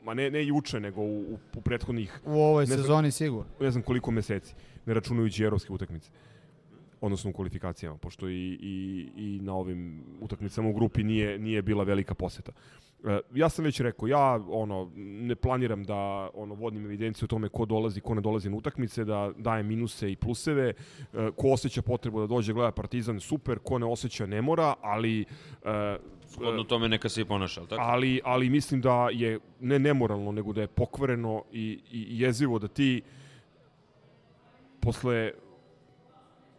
ma 0.08 0.14
ne, 0.14 0.30
ne 0.30 0.46
juče, 0.46 0.80
nego 0.80 1.00
u, 1.00 1.20
u, 1.20 1.38
u 1.56 1.60
prethodnih 1.60 2.20
U 2.24 2.40
ovoj 2.40 2.66
ne 2.66 2.76
sezoni 2.76 3.10
sigurno. 3.10 3.50
ne 3.60 3.70
znam 3.70 3.82
koliko 3.82 4.10
meseci, 4.10 4.54
ne 4.86 4.94
računajući 4.94 5.44
evropske 5.44 5.72
utakmice 5.72 6.10
odnosno 7.00 7.30
u 7.30 7.32
kvalifikacijama, 7.32 7.96
pošto 7.96 8.28
i, 8.28 8.58
i, 8.60 9.08
i 9.16 9.40
na 9.42 9.54
ovim 9.54 10.02
utakmicama 10.20 10.68
u 10.68 10.72
grupi 10.72 11.04
nije, 11.04 11.38
nije 11.38 11.62
bila 11.62 11.84
velika 11.84 12.14
poseta. 12.14 12.52
E, 13.04 13.20
ja 13.34 13.48
sam 13.48 13.64
već 13.64 13.80
rekao, 13.80 14.08
ja 14.08 14.40
ono 14.50 14.90
ne 14.96 15.34
planiram 15.34 15.84
da 15.84 16.30
ono 16.34 16.54
vodim 16.54 16.84
evidenciju 16.84 17.26
o 17.26 17.28
tome 17.28 17.48
ko 17.48 17.64
dolazi, 17.64 18.00
ko 18.00 18.14
ne 18.14 18.20
dolazi 18.20 18.50
na 18.50 18.56
utakmice, 18.56 19.04
da 19.04 19.32
dajem 19.36 19.66
minuse 19.66 20.12
i 20.12 20.16
pluseve, 20.16 20.68
e, 20.68 20.74
ko 21.36 21.52
osjeća 21.52 21.82
potrebu 21.82 22.20
da 22.20 22.26
dođe 22.26 22.52
gleda 22.52 22.72
Partizan, 22.72 23.20
super, 23.20 23.58
ko 23.58 23.78
ne 23.78 23.86
osjeća 23.86 24.26
ne 24.26 24.42
mora, 24.42 24.74
ali 24.82 25.20
e, 25.20 25.26
Shodno 26.28 26.64
tome 26.64 26.88
neka 26.88 27.08
se 27.08 27.20
i 27.20 27.24
ponaša, 27.24 27.60
ali 27.60 27.68
tako? 27.68 27.82
ali, 27.82 28.20
ali 28.24 28.50
mislim 28.50 28.80
da 28.80 29.08
je 29.12 29.38
ne 29.60 29.78
nemoralno, 29.78 30.32
nego 30.32 30.52
da 30.52 30.60
je 30.60 30.66
pokvareno 30.66 31.44
i, 31.52 31.80
i 31.90 32.20
jezivo 32.20 32.58
da 32.58 32.68
ti 32.68 33.02
posle 34.80 35.32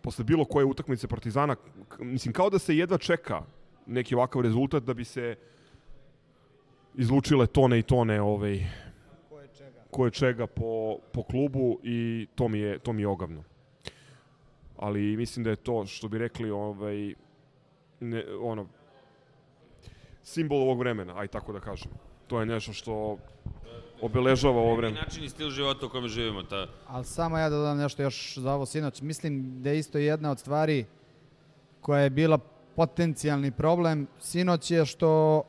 posle 0.01 0.23
bilo 0.23 0.45
koje 0.45 0.65
utakmice 0.65 1.07
Partizana, 1.07 1.55
mislim 1.99 2.33
kao 2.33 2.49
da 2.49 2.59
se 2.59 2.77
jedva 2.77 2.97
čeka 2.97 3.41
neki 3.85 4.15
ovakav 4.15 4.41
rezultat 4.41 4.83
da 4.83 4.93
bi 4.93 5.03
se 5.03 5.35
izlučile 6.95 7.47
tone 7.47 7.79
i 7.79 7.83
tone 7.83 8.21
ovaj 8.21 8.65
koje 9.91 10.11
čega 10.11 10.47
po, 10.47 10.97
po 11.13 11.23
klubu 11.23 11.79
i 11.83 12.27
to 12.35 12.47
mi 12.47 12.59
je 12.59 12.79
to 12.79 12.93
mi 12.93 13.01
je 13.01 13.07
ogavno. 13.07 13.43
Ali 14.77 15.17
mislim 15.17 15.43
da 15.43 15.49
je 15.49 15.55
to 15.55 15.85
što 15.85 16.07
bi 16.07 16.17
rekli 16.17 16.51
ovaj 16.51 17.13
ne, 17.99 18.23
ono 18.41 18.67
simbol 20.23 20.61
ovog 20.61 20.79
vremena, 20.79 21.17
aj 21.17 21.27
tako 21.27 21.53
da 21.53 21.59
kažem. 21.59 21.91
To 22.27 22.39
je 22.39 22.45
nešto 22.45 22.73
što 22.73 23.17
obeležava 24.01 24.61
ovo 24.61 24.75
vreme. 24.75 24.95
Način 24.95 25.23
i 25.23 25.29
stil 25.29 25.49
života 25.49 25.85
u 25.85 25.89
kome 25.89 26.07
živimo, 26.07 26.43
ta... 26.43 26.67
Ali 26.87 27.05
samo 27.05 27.37
ja 27.37 27.49
da 27.49 27.55
dodam 27.55 27.77
nešto 27.77 28.01
još 28.01 28.37
za 28.37 28.53
ovo 28.53 28.65
sinoć. 28.65 29.01
Mislim 29.01 29.63
da 29.63 29.69
je 29.69 29.79
isto 29.79 29.97
jedna 29.97 30.31
od 30.31 30.39
stvari 30.39 30.85
koja 31.81 32.01
je 32.01 32.09
bila 32.09 32.37
potencijalni 32.75 33.51
problem 33.51 34.07
sinoć 34.19 34.71
je 34.71 34.85
što 34.85 35.43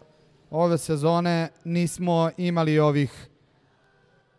ove 0.50 0.78
sezone 0.78 1.48
nismo 1.64 2.30
imali 2.36 2.78
ovih 2.78 3.28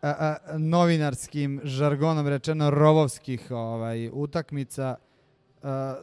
a, 0.02 0.08
a, 0.18 0.58
novinarskim 0.58 1.60
žargonom 1.64 2.28
rečeno 2.28 2.70
rovovskih 2.70 3.50
ovaj 3.50 4.10
utakmica. 4.12 4.96
A, 5.62 5.94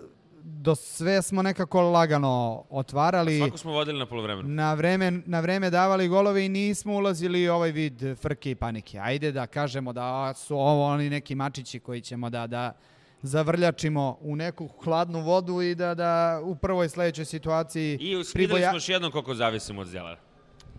do 0.50 0.76
sve 0.76 1.22
smo 1.22 1.42
nekako 1.42 1.82
lagano 1.82 2.64
otvarali. 2.70 3.38
Svako 3.38 3.58
smo 3.58 3.72
vodili 3.72 4.00
na 4.00 4.06
polovremenu. 4.06 4.50
Na 4.50 4.74
vreme, 4.74 5.12
na 5.12 5.40
vreme 5.40 5.70
davali 5.70 6.08
golove 6.08 6.46
i 6.46 6.50
nismo 6.50 6.94
ulazili 6.94 7.50
u 7.50 7.54
ovaj 7.54 7.72
vid 7.72 8.04
frke 8.22 8.52
i 8.52 8.56
panike. 8.56 9.00
Ajde 9.00 9.32
da 9.32 9.48
kažemo 9.48 9.94
da 9.94 10.34
su 10.34 10.56
ovo 10.56 10.86
oni 10.86 11.10
neki 11.10 11.36
mačići 11.36 11.80
koji 11.80 12.02
ćemo 12.02 12.30
da, 12.30 12.48
da 12.48 12.74
zavrljačimo 13.22 14.18
u 14.22 14.36
neku 14.36 14.68
hladnu 14.84 15.22
vodu 15.22 15.62
i 15.62 15.76
da, 15.76 15.96
da 15.96 16.42
u 16.44 16.56
prvoj 16.56 16.90
sledećoj 16.90 17.26
situaciji 17.26 17.98
I 18.02 18.16
uspidali 18.16 18.62
smo 18.62 18.76
još 18.76 18.90
jednom 18.90 19.12
koliko 19.12 19.36
zavisimo 19.36 19.82
od 19.82 19.88
Zdjelara. 19.88 20.29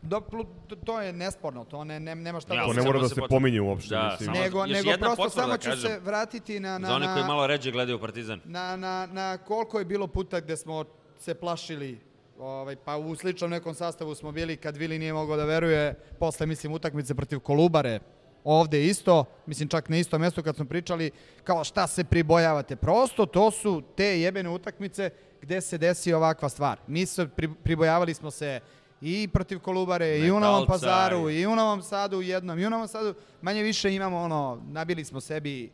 Plu- 0.02 0.46
to- 0.66 0.76
to 0.76 1.00
je 1.00 1.12
nesporno, 1.12 1.64
to 1.64 1.84
ne, 1.84 2.00
ne, 2.00 2.14
nema 2.14 2.40
šta 2.40 2.54
Ja, 2.54 2.60
da 2.60 2.66
To 2.66 2.72
se... 2.72 2.76
ne 2.76 2.82
mora 2.82 2.92
samo 2.92 3.02
da 3.02 3.08
se 3.08 3.14
se 3.14 3.20
potvrdi. 3.20 3.34
pominje 3.34 3.60
uopšte. 3.60 3.88
Da, 3.90 4.08
mislim. 4.10 4.26
samo- 4.26 4.38
Nego, 4.38 4.58
još 4.60 4.70
nego 4.70 4.90
prosto 4.98 5.16
potvrda, 5.16 5.42
samo 5.42 5.56
ću 5.56 5.68
kažem. 5.70 5.90
se 5.90 5.98
vratiti 6.00 6.60
na, 6.60 6.78
na, 6.78 6.88
Za 6.88 6.94
one 6.94 7.06
koji 7.06 7.24
malo 7.24 7.46
ređe 7.46 7.70
gledaju 7.70 8.00
Partizan. 8.00 8.40
na, 8.44 8.76
na, 8.76 9.08
na 9.08 9.38
koliko 9.38 9.78
je 9.78 9.84
bilo 9.84 10.06
puta 10.06 10.40
gde 10.40 10.56
smo 10.56 10.84
se 11.18 11.34
plašili 11.34 11.98
ovaj, 12.38 12.76
pa 12.76 12.96
u 12.96 13.16
sličnom 13.16 13.50
nekom 13.50 13.74
sastavu 13.74 14.14
smo 14.14 14.32
bili 14.32 14.56
kad 14.56 14.76
Vili 14.76 14.98
nije 14.98 15.12
mogao 15.12 15.36
da 15.36 15.44
veruje 15.44 15.84
posle 16.18 16.46
mislim 16.46 16.72
utakmice 16.72 17.14
protiv 17.14 17.38
Kolubare 17.38 18.00
ovde 18.44 18.84
isto, 18.84 19.24
mislim 19.46 19.68
čak 19.68 19.88
na 19.88 19.96
isto 19.96 20.18
mesto 20.18 20.42
kad 20.42 20.56
smo 20.56 20.64
pričali 20.64 21.10
kao 21.44 21.64
šta 21.64 21.86
se 21.86 22.04
pribojavate. 22.04 22.76
Prosto 22.76 23.26
to 23.26 23.50
su 23.50 23.82
te 23.96 24.20
jebene 24.20 24.48
utakmice 24.48 25.10
gde 25.42 25.60
se 25.60 25.78
desi 25.78 26.12
ovakva 26.12 26.48
stvar. 26.48 26.78
Mi 26.86 27.06
se 27.06 27.28
pri, 27.28 27.48
pribojavali 27.54 28.14
smo 28.14 28.30
se 28.30 28.60
i 29.02 29.28
protiv 29.28 29.58
Kolubare, 29.58 30.18
i 30.18 30.30
u 30.30 30.40
Novom 30.40 30.60
Metalca, 30.60 30.72
pazaru, 30.72 31.30
i- 31.30 31.40
i 31.40 31.46
u 31.46 31.56
Novom 31.56 31.82
Sadu 31.82 32.18
u 32.18 32.22
jednom, 32.22 32.58
i 32.58 32.66
u 32.66 32.70
Novom 32.70 32.88
Sadu 32.88 33.14
manje 33.42 33.62
više 33.62 33.94
imamo 33.94 34.18
ono, 34.18 34.62
nabili 34.66 35.04
smo 35.04 35.20
sebi 35.20 35.70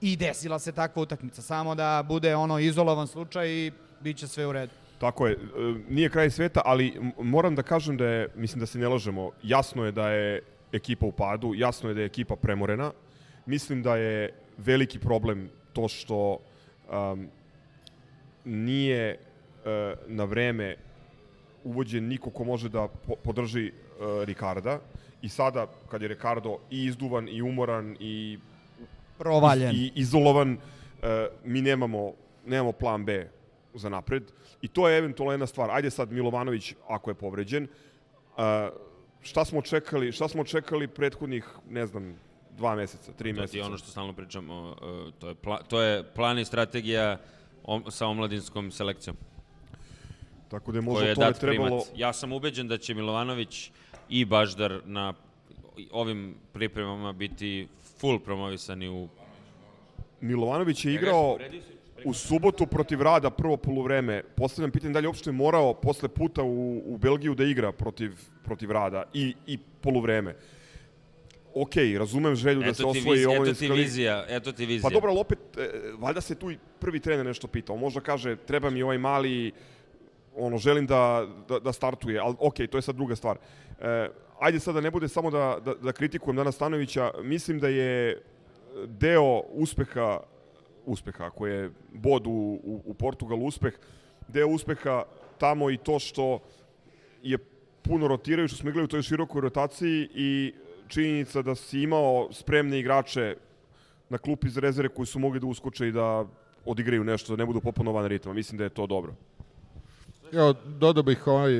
i 0.00 0.16
desila 0.16 0.58
se 0.58 0.72
takva 0.72 1.02
utakmica. 1.02 1.42
Samo 1.42 1.74
da 1.74 2.04
bude 2.04 2.36
ono 2.36 2.58
izolovan 2.58 3.06
slučaj 3.06 3.48
i 3.48 3.70
bit 4.00 4.16
će 4.16 4.28
sve 4.28 4.46
u 4.46 4.52
redu. 4.52 4.72
Tako 4.98 5.26
je, 5.26 5.32
e, 5.32 5.38
nije 5.88 6.10
kraj 6.10 6.30
sveta, 6.30 6.62
ali 6.64 6.92
moram 7.18 7.54
da 7.54 7.62
kažem 7.62 7.96
da 7.96 8.06
je, 8.06 8.28
mislim 8.34 8.60
da 8.60 8.66
se 8.66 8.78
ne 8.78 8.88
lažemo, 8.88 9.30
jasno 9.42 9.84
je 9.84 9.92
da 9.92 10.08
je 10.08 10.42
ekipa 10.72 11.06
u 11.06 11.12
padu, 11.12 11.52
jasno 11.54 11.88
je 11.88 11.94
da 11.94 12.00
je 12.00 12.06
ekipa 12.06 12.36
premorena. 12.36 12.92
Mislim 13.46 13.82
da 13.82 13.96
je 13.96 14.28
veliki 14.58 14.98
problem 14.98 15.50
to 15.72 15.88
što 15.88 16.38
um, 16.92 17.28
nije 18.44 19.18
uh, 19.58 19.70
na 20.06 20.24
vreme 20.24 20.76
uvođen 21.64 22.08
niko 22.08 22.30
ko 22.30 22.44
može 22.44 22.68
da 22.68 22.88
po 23.06 23.14
podrži 23.24 23.72
uh, 23.72 24.24
Ricarda 24.24 24.80
i 25.22 25.28
sada 25.28 25.66
kad 25.90 26.02
je 26.02 26.08
Ricardo 26.08 26.58
i 26.70 26.84
izduvan 26.84 27.28
i 27.28 27.42
umoran 27.42 27.96
i 28.00 28.38
Provaljen. 29.18 29.74
i 29.74 29.92
izolovan, 29.94 30.58
e, 31.02 31.28
mi 31.44 31.62
nemamo, 31.62 32.12
nemamo 32.46 32.72
plan 32.72 33.04
B 33.04 33.30
za 33.74 33.88
napred. 33.88 34.22
I 34.62 34.68
to 34.68 34.88
je 34.88 34.98
eventualno 34.98 35.32
jedna 35.32 35.46
stvar. 35.46 35.70
Ajde 35.70 35.90
sad 35.90 36.12
Milovanović, 36.12 36.74
ako 36.88 37.10
je 37.10 37.14
povređen, 37.14 37.64
e, 37.64 37.68
šta 39.20 39.44
smo 39.44 39.62
čekali, 39.62 40.12
šta 40.12 40.28
smo 40.28 40.44
čekali 40.44 40.88
prethodnih, 40.88 41.46
ne 41.70 41.86
znam, 41.86 42.14
dva 42.56 42.74
meseca, 42.74 43.12
tri 43.12 43.34
To 43.34 43.40
meseca. 43.40 43.58
je 43.58 43.64
ono 43.64 43.78
što 43.78 43.90
stalno 43.90 44.12
pričamo, 44.12 44.76
to 45.18 45.28
je, 45.28 45.34
pla, 45.34 45.62
to 45.62 45.80
je 45.82 46.02
plan 46.14 46.38
i 46.38 46.44
strategija 46.44 47.18
om, 47.64 47.84
sa 47.90 48.06
omladinskom 48.06 48.70
selekcijom. 48.70 49.16
Tako 50.52 50.72
da 50.72 50.78
je 50.78 50.82
možda 50.82 51.06
je 51.06 51.12
o 51.12 51.14
tome 51.14 51.32
trebalo... 51.32 51.66
primat. 51.66 51.86
Ja 51.96 52.12
sam 52.12 52.32
ubeđen 52.32 52.68
da 52.68 52.78
će 52.78 52.94
Milovanović 52.94 53.70
i 54.08 54.24
Baždar 54.24 54.80
na 54.84 55.14
ovim 55.90 56.34
pripremama 56.52 57.12
biti 57.12 57.68
full 57.98 58.18
promovisani 58.18 58.88
u... 58.88 59.08
Milovanović 60.20 60.84
je 60.84 60.94
igrao 60.94 61.38
u 62.04 62.14
subotu 62.14 62.66
protiv 62.66 63.02
Rada 63.02 63.30
prvo 63.30 63.56
poluvreme. 63.56 64.22
Postavljam 64.36 64.70
pitanje 64.70 64.92
da 64.92 64.98
li 64.98 65.04
je 65.04 65.08
uopšte 65.08 65.32
morao 65.32 65.74
posle 65.74 66.08
puta 66.08 66.42
u, 66.42 66.82
u 66.86 66.98
Belgiju 66.98 67.34
da 67.34 67.44
igra 67.44 67.72
protiv, 67.72 68.12
protiv 68.44 68.70
Rada 68.70 69.04
i, 69.14 69.34
i 69.46 69.58
poluvreme. 69.80 70.36
Ok, 71.54 71.74
razumem 71.98 72.34
želju 72.34 72.60
da 72.60 72.74
se 72.74 72.82
Eto 72.82 72.92
ti, 72.92 72.98
osvoji 72.98 73.18
viz, 73.18 73.26
eto 73.26 73.32
omladinska 73.32 73.66
ti 73.66 73.72
vizija, 73.72 74.24
eto 74.28 74.52
ti 74.52 74.66
vizija. 74.66 74.88
Pa 74.88 74.94
dobro, 74.94 75.10
ali 75.10 75.20
opet, 75.20 75.38
e, 75.56 75.70
valjda 75.98 76.20
se 76.20 76.34
tu 76.34 76.50
i 76.50 76.58
prvi 76.78 77.00
trener 77.00 77.26
nešto 77.26 77.46
pitao. 77.46 77.76
Možda 77.76 78.00
kaže, 78.00 78.36
treba 78.36 78.70
mi 78.70 78.82
ovaj 78.82 78.98
mali, 78.98 79.52
ono, 80.36 80.58
želim 80.58 80.86
da, 80.86 81.26
da, 81.48 81.58
da 81.58 81.72
startuje, 81.72 82.18
ali 82.18 82.34
ok, 82.38 82.54
to 82.70 82.78
je 82.78 82.82
sad 82.82 82.94
druga 82.94 83.16
stvar. 83.16 83.38
E, 83.80 84.08
ajde 84.40 84.60
sad 84.60 84.74
da 84.74 84.80
ne 84.80 84.90
bude 84.90 85.08
samo 85.08 85.30
da, 85.30 85.58
da, 85.64 85.74
da 85.74 85.92
kritikujem 85.92 86.36
Dana 86.36 86.52
Stanovića, 86.52 87.10
mislim 87.22 87.58
da 87.58 87.68
je 87.68 88.22
deo 88.86 89.40
uspeha, 89.52 90.20
uspeha, 90.86 91.24
ako 91.24 91.46
je 91.46 91.70
bod 91.92 92.26
u, 92.26 92.30
u, 92.64 92.82
u 92.84 92.94
Portugalu 92.94 93.46
uspeh, 93.46 93.74
deo 94.28 94.48
uspeha 94.48 95.02
tamo 95.38 95.70
i 95.70 95.76
to 95.76 95.98
što 95.98 96.40
je 97.22 97.38
puno 97.82 98.08
rotiraju, 98.08 98.48
što 98.48 98.56
smo 98.56 98.70
igrali 98.70 98.84
u 98.84 98.88
toj 98.88 99.02
širokoj 99.02 99.40
rotaciji 99.40 100.08
i 100.14 100.54
činjenica 100.88 101.42
da 101.42 101.54
si 101.54 101.80
imao 101.80 102.28
spremne 102.32 102.78
igrače 102.78 103.36
na 104.08 104.18
klupi 104.18 104.48
za 104.48 104.60
rezere 104.60 104.88
koji 104.88 105.06
su 105.06 105.18
mogli 105.18 105.40
da 105.40 105.46
uskoče 105.46 105.88
i 105.88 105.92
da 105.92 106.26
odigraju 106.64 107.04
nešto, 107.04 107.32
da 107.32 107.42
ne 107.42 107.46
budu 107.46 107.60
popuno 107.60 107.92
van 107.92 108.06
ritma. 108.06 108.32
Mislim 108.32 108.58
da 108.58 108.64
je 108.64 108.70
to 108.70 108.86
dobro. 108.86 109.14
Ja, 110.32 110.52
dodao 110.66 111.02
bih 111.02 111.26
ovaj 111.26 111.52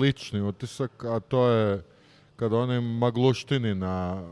lični 0.00 0.40
utisak, 0.40 1.04
a 1.04 1.20
to 1.20 1.48
je 1.48 1.82
kad 2.36 2.52
oni 2.52 2.80
magluštini 2.80 3.74
na, 3.74 4.22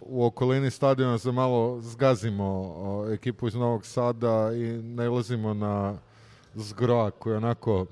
u 0.00 0.24
okolini 0.24 0.70
stadiona 0.70 1.18
za 1.18 1.32
malo 1.32 1.80
zgazimo 1.80 2.74
ekipu 3.12 3.48
iz 3.48 3.54
Novog 3.54 3.86
Sada 3.86 4.50
i 4.54 4.82
nailazimo 4.82 5.54
na 5.54 5.98
zgroa 6.54 7.10
koji 7.10 7.36
onako 7.36 7.86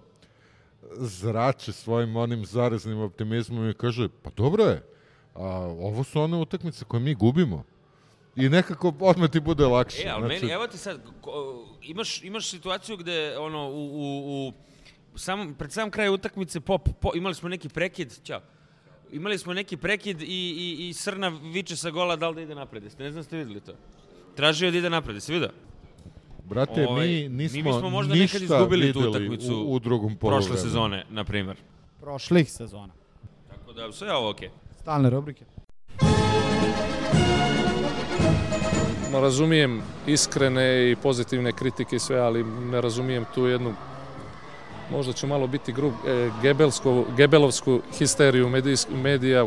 zrači 0.97 1.73
svojim 1.73 2.17
onim 2.17 2.47
zaraznim 2.47 3.01
optimizmom 3.01 3.71
i 3.71 3.75
kaže, 3.75 4.09
pa 4.23 4.31
dobro 4.37 4.65
je, 4.65 4.83
a, 5.35 5.47
ovo 5.81 6.05
su 6.05 6.21
one 6.21 6.37
utakmice 6.37 6.85
koje 6.85 7.01
mi 7.01 7.15
gubimo. 7.15 7.65
I 8.37 8.49
nekako 8.49 8.93
odmah 9.01 9.31
ti 9.31 9.41
bude 9.41 9.67
lakše. 9.67 10.09
E, 10.09 10.11
ali 10.11 10.29
meni, 10.29 10.51
evo 10.51 10.67
ti 10.67 10.79
sad, 10.79 11.01
ko, 11.21 11.65
imaš, 11.83 12.23
imaš 12.23 12.51
situaciju 12.51 12.97
gde, 12.97 13.39
ono, 13.39 13.69
u, 13.69 13.87
u, 13.93 14.49
u 14.49 14.53
sam, 15.17 15.55
pred 15.59 15.73
sam 15.73 15.91
kraj 15.91 16.09
utakmice 16.09 16.61
pop, 16.61 16.89
po, 17.01 17.11
imali 17.15 17.35
smo 17.35 17.49
neki 17.49 17.69
prekid, 17.69 18.19
ćao. 18.23 18.41
Imali 19.13 19.39
smo 19.39 19.55
neki 19.55 19.77
prekid 19.77 20.23
i, 20.23 20.27
i, 20.27 20.89
i 20.89 20.93
Srna 20.95 21.29
viče 21.29 21.77
sa 21.77 21.91
gola 21.91 22.17
da 22.17 22.29
li 22.29 22.35
da 22.35 22.41
ide 22.41 22.55
napred. 22.55 22.85
Jeste, 22.85 23.03
ne 23.03 23.11
znam 23.13 23.25
ste 23.25 23.37
videli 23.37 23.61
to. 23.61 23.73
Tražio 24.37 24.71
da 24.71 24.79
ide 24.79 24.91
napred, 24.91 25.17
jeste 25.17 25.33
vidio? 25.33 25.51
Brate, 26.45 26.87
Ovaj, 26.87 27.07
mi 27.09 27.29
nismo 27.29 27.81
mi 27.81 27.91
možda 27.91 28.15
ništa 28.15 28.39
nekad 28.39 28.57
izgubili 28.57 28.93
tu 28.93 29.01
utakmicu 29.01 29.55
u, 29.55 29.73
u 29.75 29.79
drugom 29.79 30.17
prošle 30.17 30.31
poluvremenu. 30.31 30.63
sezone, 30.63 31.05
na 31.11 31.25
primer. 31.25 31.57
Prošlih 32.01 32.53
sezona. 32.53 32.93
Tako 33.49 33.73
da, 33.73 33.93
sve 33.93 34.09
je 34.09 34.15
ovo 34.15 34.31
okej. 34.31 34.51
Stalne 34.81 35.11
rubrike. 35.11 35.45
Ma 39.13 39.21
razumijem 39.21 39.83
iskrene 40.07 40.91
i 40.91 40.97
pozitivne 40.97 41.53
kritike 41.53 41.97
i 41.97 41.99
sve, 41.99 42.19
ali 42.19 42.45
ne 42.45 42.81
razumijem 42.81 43.25
tu 43.35 43.47
jednu 43.47 43.75
možda 44.91 45.13
ću 45.13 45.27
malo 45.27 45.47
biti 45.47 45.73
grub, 45.73 45.93
e, 46.07 46.31
gebelsku, 46.43 47.05
gebelovsku 47.17 47.81
histeriju 47.99 48.49
medijs, 48.49 48.87
medija. 48.91 49.47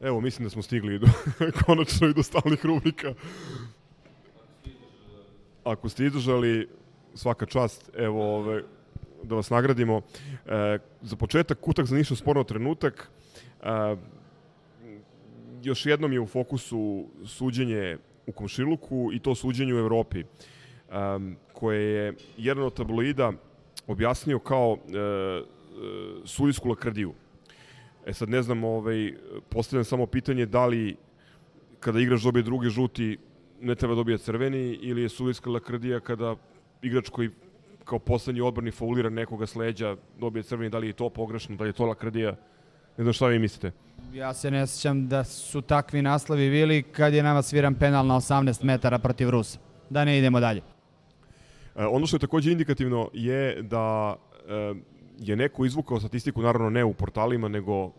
Evo, 0.00 0.20
mislim 0.20 0.44
da 0.44 0.50
smo 0.50 0.62
stigli 0.62 0.98
do, 0.98 1.06
konačno 1.66 2.08
i 2.08 2.14
do 2.14 2.22
stalnih 2.22 2.66
rubrika. 2.66 3.14
Ako 5.64 5.88
ste 5.88 6.04
izdržali, 6.04 6.68
svaka 7.14 7.46
čast, 7.46 7.90
evo, 7.96 8.36
ove, 8.36 8.62
da 9.22 9.34
vas 9.34 9.50
nagradimo. 9.50 10.02
E, 10.46 10.78
za 11.02 11.16
početak, 11.16 11.60
kutak 11.60 11.86
za 11.86 11.96
ništa 11.96 12.16
sporno 12.16 12.44
trenutak. 12.44 13.10
E, 13.62 13.96
još 15.62 15.86
jednom 15.86 16.12
je 16.12 16.20
u 16.20 16.26
fokusu 16.26 17.06
suđenje 17.26 17.98
u 18.26 18.32
komšiluku 18.32 19.10
i 19.12 19.18
to 19.18 19.34
suđenje 19.34 19.74
u 19.74 19.78
Evropi, 19.78 20.24
um, 20.24 21.36
koje 21.58 21.82
je 21.82 22.14
jedan 22.36 22.64
od 22.64 22.74
tabloida 22.74 23.32
objasnio 23.86 24.38
kao 24.38 24.76
e, 24.76 24.98
e, 24.98 25.42
sudijsku 26.24 26.68
lakrdiju. 26.68 27.12
E 28.06 28.12
sad 28.12 28.28
ne 28.28 28.42
znam, 28.42 28.64
ovaj, 28.64 29.14
postavljam 29.48 29.84
samo 29.84 30.06
pitanje 30.06 30.46
da 30.46 30.66
li 30.66 30.96
kada 31.80 32.00
igrač 32.00 32.22
dobije 32.22 32.42
drugi 32.42 32.70
žuti 32.70 33.18
ne 33.60 33.74
treba 33.74 33.94
dobije 33.94 34.18
crveni 34.18 34.78
ili 34.82 35.02
je 35.02 35.08
sudijska 35.08 35.50
lakrdija 35.50 36.00
kada 36.00 36.36
igrač 36.82 37.08
koji 37.08 37.30
kao 37.84 37.98
poslednji 37.98 38.40
odbrani 38.40 38.70
faulira 38.70 39.10
nekoga 39.10 39.46
s 39.46 39.54
leđa 39.54 39.96
dobije 40.20 40.42
crveni, 40.42 40.70
da 40.70 40.78
li 40.78 40.86
je 40.86 40.92
to 40.92 41.10
pogrešno, 41.10 41.56
da 41.56 41.64
li 41.64 41.68
je 41.70 41.72
to 41.80 41.86
lakrdija? 41.86 42.36
Ne 42.96 43.04
znam 43.04 43.12
šta 43.12 43.26
vi 43.26 43.38
mislite. 43.38 43.72
Ja 44.12 44.34
se 44.34 44.50
ne 44.50 44.66
sjećam 44.66 45.08
da 45.08 45.24
su 45.24 45.60
takvi 45.62 46.02
naslovi 46.02 46.50
bili 46.50 46.82
kad 46.82 47.14
je 47.14 47.22
nama 47.22 47.42
sviran 47.42 47.74
penal 47.74 48.06
na 48.06 48.14
18 48.14 48.64
metara 48.64 48.98
protiv 48.98 49.30
Rusa. 49.30 49.58
Da 49.90 50.04
ne 50.04 50.18
idemo 50.18 50.40
dalje. 50.40 50.77
E, 51.78 51.86
ono 51.86 52.06
što 52.06 52.16
je 52.16 52.20
takođe 52.20 52.52
indikativno 52.52 53.10
je 53.12 53.62
da 53.62 54.16
e, 54.48 54.74
je 55.18 55.36
neko 55.36 55.64
izvukao 55.64 56.00
statistiku, 56.00 56.42
naravno 56.42 56.70
ne 56.70 56.84
u 56.84 56.94
portalima, 56.94 57.48
nego 57.48 57.90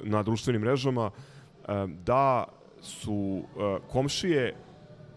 na 0.00 0.22
društvenim 0.22 0.62
mrežama, 0.62 1.10
e, 1.10 1.86
da 2.04 2.44
su 2.82 3.42
e, 3.42 3.78
komšije 3.88 4.54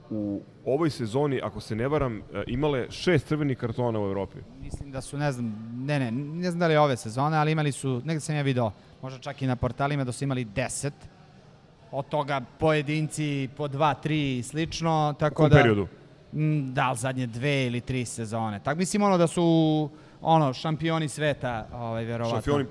u 0.10 0.41
ovoj 0.65 0.90
sezoni, 0.90 1.40
ako 1.44 1.60
se 1.60 1.76
ne 1.76 1.88
varam, 1.88 2.18
e, 2.18 2.44
imale 2.48 2.91
šest 2.91 3.27
crvenih 3.27 3.57
kartona 3.57 3.99
u 3.99 4.06
Evropi. 4.06 4.38
Mislim 4.61 4.91
da 4.91 5.02
su, 5.02 5.18
ne 5.18 5.31
znam, 5.31 5.73
ne, 5.85 5.99
ne, 5.99 6.11
ne 6.11 6.52
znam 6.52 6.60
da 6.60 6.68
li 6.68 6.77
ove 6.77 6.98
sezone, 6.98 7.38
ali 7.38 7.52
imali 7.52 7.72
su, 7.72 8.02
negde 8.06 8.19
sam 8.19 8.35
ja 8.35 8.41
video, 8.41 8.72
možda 9.02 9.19
čak 9.19 9.41
i 9.41 9.48
na 9.48 9.56
portalima 9.56 10.03
da 10.03 10.11
su 10.11 10.23
imali 10.23 10.45
10. 10.45 10.91
Od 11.91 12.07
toga 12.10 12.41
pojedinci 12.60 13.49
po 13.57 13.68
2, 13.68 13.94
3 14.03 14.40
i 14.40 14.44
slično, 14.44 15.15
tako 15.19 15.45
U 15.45 15.49
da... 15.49 15.56
periodu? 15.56 15.88
Mm, 16.34 16.73
Da, 16.73 16.91
li 16.91 16.97
zadnje 16.97 17.27
dve 17.27 17.65
ili 17.65 17.81
tri 17.81 18.05
sezone. 18.05 18.60
Tako 18.64 18.77
mislim 18.77 19.03
ono 19.03 19.18
da 19.18 19.27
su 19.27 19.89
ono 20.22 20.53
šampioni 20.53 21.10
sveta, 21.10 21.68
ovaj 21.73 22.05
verovatno. 22.05 22.41
Šampioni 22.41 22.65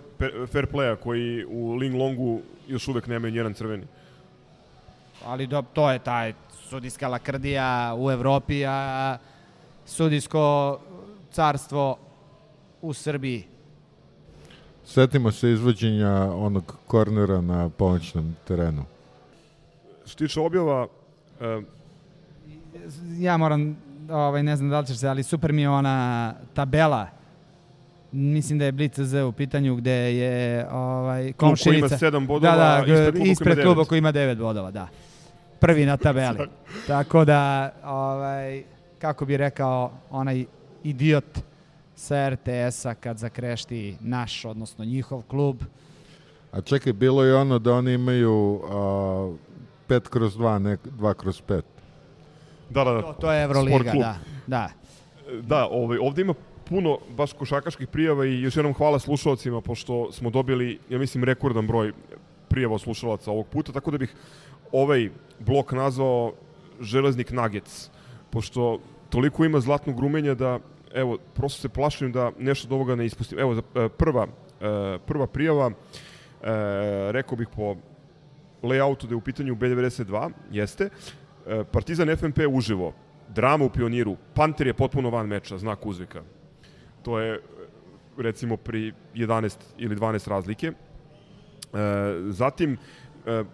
fair 0.47 0.66
playa 0.66 0.97
koji 0.97 1.44
u 1.44 1.74
Ling 1.74 1.94
Longu 1.94 2.40
još 2.68 2.89
uvek 2.89 3.06
nemaju 3.06 3.32
nijedan 3.32 3.55
crveni. 3.55 3.84
Ali 5.24 5.47
do, 5.47 5.62
to 5.72 5.90
je 5.90 5.98
taj 5.98 6.32
sudijska 6.68 7.09
lakrdija 7.09 7.94
u 7.98 8.10
Evropi, 8.10 8.64
a 8.66 9.18
sudijsko 9.86 10.78
carstvo 11.32 11.98
u 12.82 12.93
Srbiji. 12.93 13.44
Setimo 14.84 15.32
se 15.32 15.51
izvođenja 15.51 16.12
onog 16.34 16.76
kornera 16.86 17.40
na 17.40 17.68
pomoćnom 17.68 18.36
terenu. 18.48 18.84
Što 20.01 20.09
se 20.09 20.16
tiče 20.16 20.40
objava, 20.40 20.86
e, 21.40 21.60
Ja 23.19 23.37
moram, 23.37 23.77
ovaj, 24.11 24.43
ne 24.43 24.57
znam 24.57 24.71
da 24.71 24.81
li 24.81 24.87
ćeš 24.87 24.97
se, 24.97 25.09
ali 25.09 25.23
super 25.23 25.53
mi 25.53 25.63
je 25.63 25.69
ona 25.69 26.35
tabela 26.55 27.23
mislim 28.13 28.59
da 28.59 28.65
je 28.65 28.73
Blitz 28.73 29.01
Z 29.01 29.23
u 29.23 29.33
pitanju 29.33 29.77
gde 29.77 29.93
je 29.93 30.69
ovaj 30.71 31.33
Klub 31.33 31.37
koji 31.39 31.77
ima 31.77 31.81
komšinica. 31.81 31.99
sedam 31.99 32.27
bodova, 32.27 32.57
da, 32.57 32.85
da, 32.87 32.93
ispred 32.93 33.15
kluba 33.15 33.15
koji 33.15 33.19
ima 33.23 33.33
ispred 33.33 33.55
kluba 33.63 33.75
devet. 33.75 33.89
koji 33.89 33.99
ima 33.99 34.13
9 34.13 34.39
bodova, 34.39 34.71
da. 34.71 34.89
Prvi 35.59 35.87
na 35.87 35.97
tabeli. 35.97 36.39
Tako 36.87 37.25
da 37.25 37.73
ovaj 37.85 38.63
kako 38.99 39.25
bi 39.25 39.37
rekao 39.37 39.93
onaj 40.11 40.45
idiot 40.85 41.39
sa 41.97 42.31
RTS-a 42.31 42.95
kad 42.95 43.19
zakrešti 43.19 43.97
naš, 44.01 44.45
odnosno 44.45 44.85
njihov 44.85 45.23
klub. 45.23 45.63
A 46.53 46.61
čekaj, 46.61 46.93
bilo 46.93 47.25
je 47.25 47.37
ono 47.37 47.59
da 47.59 47.73
oni 47.75 47.93
imaju 47.93 48.61
a, 48.71 49.33
5 49.89 50.09
kroz 50.09 50.37
2, 50.37 50.59
ne 50.59 50.77
2 50.85 51.15
kroz 51.15 51.43
5. 51.49 51.63
Da, 52.73 52.85
da, 52.85 52.93
da. 52.93 53.03
To, 53.03 53.12
to 53.12 53.32
je 53.32 53.43
Euroliga, 53.44 53.93
da. 53.93 54.16
Da. 54.47 54.69
Da, 55.43 55.69
ovaj, 55.70 55.99
ovde 55.99 56.23
ima 56.23 56.35
puno 56.69 56.99
baš 57.16 57.32
košakaških 57.32 57.89
prijava 57.89 58.27
i 58.27 58.40
još 58.40 58.57
jednom 58.57 58.74
hvala 58.74 58.99
slušalcima 58.99 59.61
pošto 59.61 60.12
smo 60.12 60.31
dobili, 60.31 60.78
ja 60.89 60.99
mislim, 60.99 61.24
rekordan 61.24 61.66
broj 61.66 61.93
prijava 62.49 62.78
slušalaca 62.78 63.31
ovog 63.31 63.47
puta, 63.47 63.73
tako 63.73 63.90
da 63.90 63.99
bih 63.99 64.15
ovaj 64.73 65.11
blok 65.39 65.73
nazvao 65.73 66.32
Železnik 66.81 67.31
Nuggets, 67.31 67.90
pošto 68.31 68.81
toliko 69.11 69.44
ima 69.44 69.61
zlatnog 69.61 69.97
grumenja 69.97 70.35
da, 70.35 70.59
evo, 70.94 71.19
prosto 71.35 71.61
se 71.61 71.69
plašim 71.69 72.12
da 72.12 72.31
nešto 72.39 72.69
od 72.69 72.73
ovoga 72.73 72.94
ne 72.94 73.07
ispustim. 73.07 73.39
Evo, 73.39 73.55
e, 73.74 73.89
prva, 73.89 74.27
e, 74.61 74.99
prva 75.07 75.27
prijava, 75.27 75.70
e, 75.70 75.73
rekao 77.12 77.36
bih 77.36 77.49
po 77.57 77.77
layoutu 78.62 79.07
da 79.07 79.12
je 79.12 79.16
u 79.16 79.20
pitanju 79.20 79.55
B92, 79.55 80.31
jeste. 80.51 80.89
E, 81.47 81.64
Partizan 81.64 82.16
FNP 82.16 82.47
uživo, 82.48 82.93
drama 83.28 83.64
u 83.64 83.70
pioniru, 83.70 84.16
Panter 84.35 84.66
je 84.66 84.74
potpuno 84.74 85.10
van 85.10 85.27
meča, 85.27 85.59
znak 85.59 85.86
uzvika. 85.86 86.23
To 87.02 87.19
je 87.19 87.40
recimo 88.19 88.56
pri 88.56 88.93
11 89.14 89.56
ili 89.78 89.97
12 89.97 90.28
razlike. 90.28 90.66
E, 90.66 90.74
zatim, 92.28 92.78
e, 93.27 93.44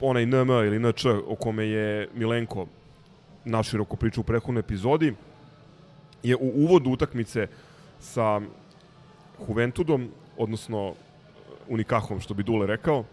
onaj 0.00 0.26
NM 0.26 0.50
ili 0.50 0.78
NČ 0.78 1.06
o 1.26 1.36
kome 1.36 1.66
je 1.66 2.08
Milenko 2.14 2.66
naširoko 3.44 3.96
pričao 3.96 4.20
u 4.20 4.24
prethodnoj 4.24 4.60
epizodi, 4.60 5.14
je 6.22 6.36
u 6.36 6.52
uvodu 6.54 6.90
utakmice 6.90 7.46
sa 8.00 8.40
Juventudom, 9.48 10.08
odnosno 10.36 10.94
Unikahom, 11.68 12.20
što 12.20 12.34
bi 12.34 12.42
Dule 12.42 12.66
rekao, 12.66 13.04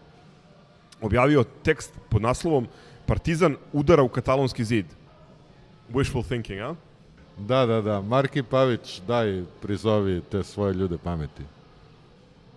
objavio 1.00 1.44
tekst 1.62 1.94
pod 2.08 2.22
naslovom 2.22 2.66
Partizan 3.12 3.56
udara 3.72 4.02
u 4.02 4.08
katalonski 4.08 4.64
zid. 4.64 4.86
Wishful 5.92 6.24
thinking, 6.28 6.60
a? 6.60 6.74
Da, 7.38 7.66
da, 7.66 7.80
da. 7.80 8.00
Marki 8.00 8.42
Pavić, 8.42 9.00
daj, 9.06 9.42
prizovi 9.62 10.22
te 10.30 10.42
svoje 10.42 10.74
ljude 10.74 10.98
pameti. 10.98 11.42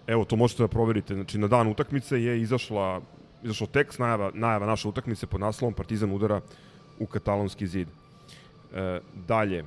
Evo, 0.08 0.24
to 0.26 0.36
možete 0.36 0.64
da 0.64 0.68
proverite. 0.68 1.14
Znači, 1.14 1.38
na 1.38 1.48
dan 1.48 1.68
utakmice 1.68 2.24
je 2.24 2.42
izašla, 2.42 3.02
izašao 3.44 3.68
tekst, 3.68 4.00
najava, 4.00 4.32
najava 4.34 4.66
naše 4.66 4.88
utakmice 4.88 5.28
pod 5.28 5.42
naslovom 5.42 5.74
Partizan 5.74 6.12
udara 6.12 6.42
u 7.00 7.06
katalonski 7.06 7.68
zid. 7.68 7.88
E, 7.88 9.00
dalje, 9.28 9.66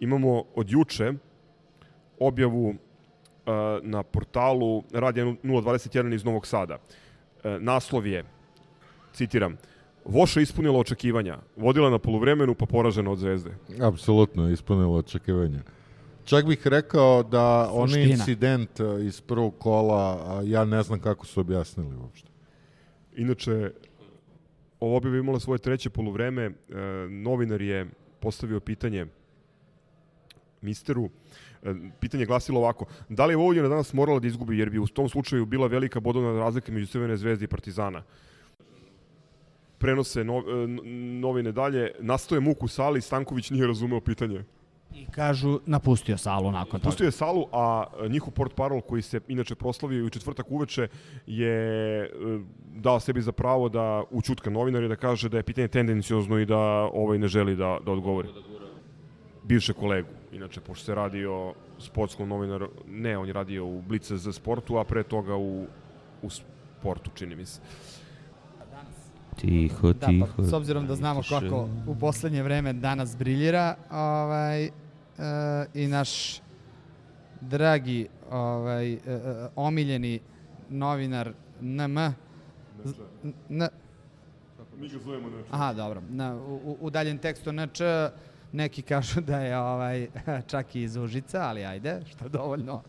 imamo 0.00 0.44
od 0.54 0.70
juče 0.70 1.12
objavu 2.18 2.74
e, 2.74 2.76
na 3.82 4.02
portalu 4.02 4.82
Radija 4.92 5.26
021 5.26 6.14
iz 6.14 6.24
Novog 6.24 6.46
Sada. 6.46 6.78
E, 7.44 7.58
naslov 7.60 8.06
je, 8.06 8.24
citiram, 9.12 9.56
Voša 10.04 10.40
ispunila 10.40 10.78
očekivanja, 10.78 11.38
vodila 11.56 11.90
na 11.90 11.98
poluvremenu 11.98 12.54
pa 12.54 12.66
poražena 12.66 13.10
od 13.10 13.18
zvezde. 13.18 13.54
Apsolutno, 13.80 14.50
ispunilo 14.50 14.98
očekivanja. 14.98 15.60
Čak 16.24 16.46
bih 16.46 16.66
rekao 16.66 17.22
da 17.22 17.70
onaj 17.72 18.02
incident 18.02 18.80
a, 18.80 18.98
iz 18.98 19.20
prvog 19.20 19.58
kola, 19.58 20.42
ja 20.44 20.64
ne 20.64 20.82
znam 20.82 21.00
kako 21.00 21.26
su 21.26 21.40
objasnili 21.40 21.96
uopšte. 21.96 22.28
Inače, 23.16 23.70
ovo 24.80 25.00
bi 25.00 25.18
imala 25.18 25.40
svoje 25.40 25.58
treće 25.58 25.90
poluvreme. 25.90 26.42
E, 26.44 26.52
novinar 27.10 27.62
je 27.62 27.86
postavio 28.20 28.60
pitanje 28.60 29.06
Misteru. 30.60 31.10
E, 31.62 31.74
pitanje 32.00 32.22
je 32.22 32.26
glasilo 32.26 32.60
ovako. 32.60 32.86
Da 33.08 33.26
li 33.26 33.32
je 33.32 33.36
Vojvodina 33.36 33.68
danas 33.68 33.92
morala 33.92 34.20
da 34.20 34.26
izgubi, 34.26 34.58
jer 34.58 34.70
bi 34.70 34.78
u 34.78 34.86
tom 34.86 35.08
slučaju 35.08 35.46
bila 35.46 35.66
velika 35.66 36.00
bodovna 36.00 36.38
razlika 36.38 36.72
među 36.72 36.86
Crvene 36.86 37.16
zvezde 37.16 37.44
i 37.44 37.48
Partizana? 37.48 38.02
Prenose 39.82 40.24
no, 40.24 40.38
e, 40.38 40.66
novine 41.20 41.52
dalje. 41.52 41.90
Nastoje 42.00 42.40
muk 42.40 42.62
u 42.62 42.68
sali, 42.68 43.00
Stanković 43.00 43.50
nije 43.50 43.66
razumeo 43.66 44.00
pitanje. 44.00 44.44
I 44.94 45.06
kažu 45.06 45.60
napustio 45.66 46.18
salu 46.18 46.50
nakon 46.50 46.80
toga. 46.80 46.90
Pustio 46.90 47.04
je 47.04 47.10
salu, 47.10 47.46
a 47.52 47.84
e, 48.04 48.08
njihov 48.08 48.32
port 48.32 48.54
parol 48.54 48.80
koji 48.80 49.02
se 49.02 49.20
inače 49.28 49.54
proslavio 49.54 50.06
u 50.06 50.10
četvrtak 50.10 50.46
uveče 50.50 50.88
je 51.26 51.54
e, 52.04 52.08
dao 52.74 53.00
sebi 53.00 53.22
za 53.22 53.32
pravo 53.32 53.68
da 53.68 54.02
učutka 54.10 54.50
novinar 54.50 54.82
i 54.82 54.88
da 54.88 54.96
kaže 54.96 55.28
da 55.28 55.36
je 55.36 55.42
pitanje 55.42 55.68
tendenciozno 55.68 56.38
i 56.38 56.46
da 56.46 56.58
ovaj 56.92 57.18
ne 57.18 57.28
želi 57.28 57.56
da, 57.56 57.78
da 57.86 57.92
odgovori. 57.92 58.28
Bivše 59.44 59.72
kolegu, 59.72 60.08
inače, 60.32 60.60
pošto 60.60 60.84
se 60.84 60.94
radi 60.94 61.26
o 61.26 61.54
sportskom 61.78 62.28
novinaru, 62.28 62.70
ne, 62.86 63.18
on 63.18 63.26
je 63.26 63.32
radio 63.32 63.66
u 63.66 63.82
Blice 63.82 64.16
za 64.16 64.32
sportu, 64.32 64.78
a 64.78 64.84
pre 64.84 65.02
toga 65.02 65.36
u, 65.36 65.66
u 66.22 66.30
sportu, 66.30 67.10
čini 67.14 67.36
mi 67.36 67.46
se. 67.46 67.60
Tiho, 69.36 69.92
Da, 69.92 70.06
tiho. 70.06 70.26
pa, 70.36 70.42
s 70.42 70.52
obzirom 70.52 70.86
da 70.86 70.94
znamo 70.94 71.22
tiše. 71.22 71.34
kako 71.40 71.68
u 71.86 71.94
poslednje 71.94 72.42
vreme 72.42 72.72
danas 72.72 73.16
briljira, 73.16 73.74
ovaj, 73.90 74.64
e, 74.64 74.70
i 75.74 75.86
naš 75.86 76.40
dragi, 77.40 78.08
ovaj, 78.30 78.92
e, 78.92 78.98
e, 79.06 79.20
omiljeni 79.56 80.20
novinar 80.68 81.32
NM, 81.60 81.98
n, 81.98 83.68
Mi 84.76 84.88
ga 84.88 84.98
zovemo 84.98 85.28
znači. 85.30 85.48
aha, 85.50 85.72
dobro, 85.72 86.02
na, 86.08 86.36
u, 86.36 86.54
u- 86.64 86.76
u 86.80 86.90
daljem 86.90 87.18
tekstu 87.18 87.52
NČ 87.52 87.80
neki 88.52 88.82
kažu 88.82 89.20
da 89.20 89.38
je 89.38 89.58
ovaj, 89.58 90.08
čak 90.46 90.74
i 90.74 90.82
iz 90.82 90.96
Užica, 90.96 91.40
ali 91.40 91.64
ajde, 91.64 92.00
što 92.06 92.28
dovoljno 92.28 92.82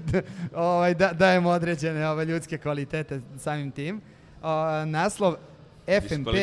ovaj, 0.54 0.94
da, 0.94 1.12
dajemo 1.12 1.50
određene 1.50 2.08
ovaj, 2.08 2.24
ljudske 2.24 2.58
kvalitete 2.58 3.20
samim 3.38 3.70
tim. 3.70 4.00
O, 4.42 4.48
naslov 4.84 5.34
FNP 5.86 6.34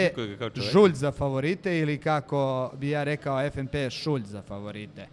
žulj 0.71 0.93
za 0.93 1.11
favorite 1.11 1.79
ili 1.79 1.97
kako 1.97 2.71
bi 2.77 2.89
ja 2.89 3.03
rekao 3.03 3.49
FNP 3.49 3.75
šulj 3.89 4.23
za 4.23 4.41
favorite. 4.41 5.07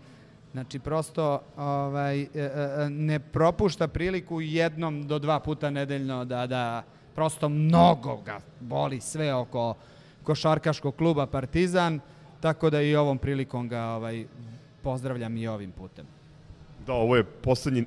Znači 0.52 0.78
prosto 0.78 1.40
ovaj, 1.56 2.20
e, 2.20 2.28
e, 2.34 2.88
ne 2.90 3.18
propušta 3.18 3.88
priliku 3.88 4.40
jednom 4.40 5.06
do 5.06 5.18
dva 5.18 5.40
puta 5.40 5.70
nedeljno 5.70 6.24
da, 6.24 6.46
da 6.46 6.82
prosto 7.14 7.48
mnogo 7.48 8.16
ga 8.16 8.40
boli 8.60 9.00
sve 9.00 9.34
oko 9.34 9.74
košarkaškog 10.22 10.96
kluba 10.96 11.26
Partizan, 11.26 12.00
tako 12.40 12.70
da 12.70 12.82
i 12.82 12.96
ovom 12.96 13.18
prilikom 13.18 13.68
ga 13.68 13.82
ovaj, 13.84 14.24
pozdravljam 14.82 15.36
i 15.36 15.48
ovim 15.48 15.72
putem. 15.72 16.06
Da, 16.86 16.92
ovo 16.92 17.16
je 17.16 17.24
poslednji 17.24 17.84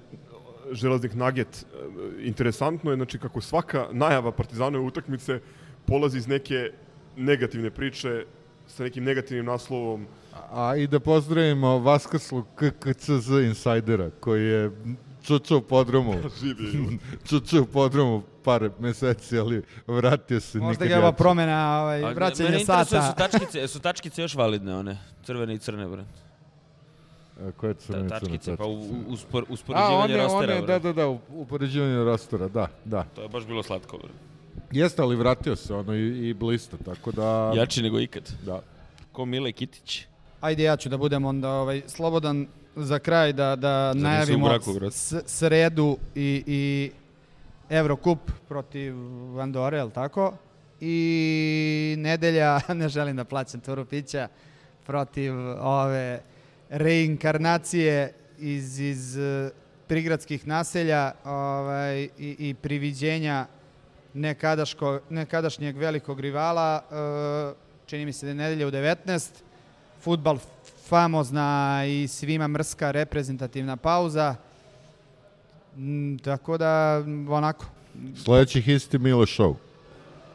železnik 0.71 1.13
nugget. 1.13 1.65
E, 1.65 2.27
Interesantno 2.27 2.91
je, 2.91 2.95
znači, 2.95 3.19
kako 3.19 3.41
svaka 3.41 3.87
najava 3.91 4.31
Partizanove 4.31 4.85
utakmice 4.85 5.39
polazi 5.85 6.17
iz 6.17 6.27
neke 6.27 6.69
negativne 7.17 7.69
priče 7.71 8.25
sa 8.67 8.83
nekim 8.83 9.03
negativnim 9.03 9.45
naslovom. 9.45 10.05
A 10.51 10.75
i 10.75 10.87
da 10.87 10.99
pozdravimo 10.99 11.79
Vaskrslu 11.79 12.43
KKCZ 12.55 13.29
insajdera, 13.29 14.09
koji 14.19 14.45
je 14.45 14.71
čučao 15.23 15.57
u 15.57 15.61
podromu. 15.61 16.13
Živi. 16.41 16.99
čučao 17.29 17.61
u 17.61 17.65
podromu 17.65 18.23
par 18.43 18.69
meseci, 18.79 19.37
ali 19.37 19.63
vratio 19.87 20.39
se 20.39 20.57
Možda 20.57 20.71
nikad 20.71 20.87
ga 20.87 20.93
je 20.93 20.99
ova 20.99 21.11
promena 21.11 21.81
ovaj, 21.81 22.03
A, 22.03 22.11
vraćanje 22.11 22.49
mene 22.49 22.61
interesuje, 22.61 23.01
sata. 23.01 23.11
Su 23.11 23.17
tačkice, 23.17 23.67
su 23.73 23.79
tačkice 23.79 24.21
još 24.21 24.35
validne 24.35 24.75
one? 24.75 24.97
Crvene 25.23 25.53
i 25.53 25.57
crne, 25.57 25.87
bre. 25.87 26.03
A, 27.41 27.51
koje 27.57 27.73
crne 27.73 28.07
Ta, 28.09 28.19
crne 28.19 28.29
tačkice, 28.37 28.57
pa 28.57 28.65
u, 28.65 28.87
uspor, 29.07 29.43
A, 29.49 29.53
uspoređivanje 29.53 30.13
one, 30.13 30.17
rostera, 30.23 30.53
one, 30.53 30.61
bre. 30.61 30.67
da, 30.67 30.79
da, 30.79 30.93
da, 30.93 31.07
u- 31.07 31.19
upoređivanje 31.29 32.03
rostora, 32.03 32.47
da, 32.47 32.67
da. 32.85 33.03
To 33.15 33.21
je 33.21 33.29
baš 33.29 33.45
bilo 33.45 33.63
slatko, 33.63 33.97
bre. 33.97 34.09
Jeste, 34.71 35.01
ali 35.01 35.15
vratio 35.15 35.55
se 35.55 35.73
ono 35.73 35.95
i, 35.95 36.29
i 36.29 36.33
blista, 36.33 36.77
tako 36.85 37.11
da... 37.11 37.53
Jači 37.55 37.81
nego 37.81 37.99
ikad. 37.99 38.31
Da. 38.45 38.61
Ko 39.11 39.25
Mile 39.25 39.51
Kitić. 39.51 40.05
Ajde, 40.41 40.63
ja 40.63 40.77
ću 40.77 40.89
da 40.89 40.97
budem 40.97 41.25
onda 41.25 41.49
ovaj, 41.49 41.81
slobodan 41.87 42.47
za 42.75 42.99
kraj 42.99 43.33
da, 43.33 43.55
da 43.55 43.93
najavimo 43.93 44.47
braku, 44.47 44.73
sredu 45.25 45.97
i, 46.15 46.43
i 46.47 46.91
Evrokup 47.69 48.31
protiv 48.47 48.93
Andore, 49.39 49.77
je 49.77 49.89
tako? 49.89 50.33
I 50.81 51.95
nedelja, 51.97 52.59
ne 52.73 52.89
želim 52.89 53.15
da 53.15 53.23
plaćam 53.23 53.59
turu 53.59 53.85
pića, 53.85 54.27
protiv 54.85 55.33
ove 55.59 56.21
reinkarnacije 56.69 58.13
iz, 58.39 58.79
iz 58.79 59.17
eh, 59.17 59.49
prigradskih 59.87 60.47
naselja 60.47 61.11
ovaj, 61.25 62.01
i, 62.01 62.09
i 62.17 62.55
priviđenja 62.61 63.45
nekadaško, 64.13 64.99
nekadašnjeg 65.09 65.77
velikog 65.77 66.19
rivala, 66.19 66.81
e, 66.91 66.95
čini 67.85 68.05
mi 68.05 68.13
se 68.13 68.25
da 68.25 68.29
je 68.29 68.35
nedelja 68.35 68.67
u 68.67 68.71
19, 68.71 69.29
futbal 70.01 70.37
famozna 70.87 71.81
i 71.87 72.07
svima 72.07 72.47
mrska 72.47 72.91
reprezentativna 72.91 73.77
pauza, 73.77 74.35
Mm, 75.77 76.17
tako 76.17 76.57
da, 76.57 77.03
onako, 77.29 77.65
Sledeći 78.23 78.63
isti 78.67 78.97
Milo 78.97 79.25
Show. 79.25 79.55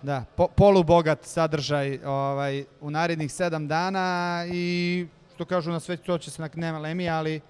da, 0.02 0.24
po, 0.36 0.48
polubogat 0.48 1.24
sadržaj 1.24 1.98
ovaj, 2.04 2.64
u 2.80 2.90
narednih 2.90 3.32
sedam 3.32 3.68
dana 3.68 4.44
i 4.52 5.06
što 5.34 5.44
kažu 5.44 5.70
na 5.70 5.80
sve 5.80 5.96
to 5.96 6.18
će 6.18 6.30
se 6.30 6.42
na 6.42 6.48
nema 6.54 6.78
Lemi, 6.78 7.10
ali 7.10 7.40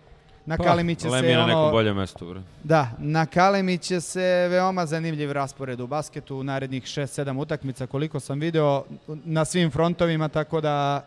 na 0.47 0.57
Pa, 0.57 0.65
Kalemi 0.65 0.95
će 0.95 1.09
Lemi 1.09 1.27
se 1.27 1.31
je 1.31 1.37
na 1.37 1.47
nekom 1.47 1.63
ono, 1.63 1.71
boljem 1.71 1.97
mestu, 1.97 2.29
bre. 2.29 2.41
Da, 2.65 2.91
na 2.99 3.27
Kalemi 3.27 3.79
će 3.79 4.01
se 4.01 4.49
veoma 4.51 4.87
zanimljiv 4.87 5.33
raspored 5.33 5.81
u 5.81 5.87
basketu 5.87 6.37
u 6.37 6.43
narednih 6.43 6.83
6-7 6.83 7.41
utakmica, 7.41 7.87
koliko 7.87 8.21
sam 8.21 8.41
video 8.41 8.85
na 9.09 9.45
svim 9.45 9.71
frontovima, 9.71 10.29
tako 10.29 10.61
da 10.61 11.07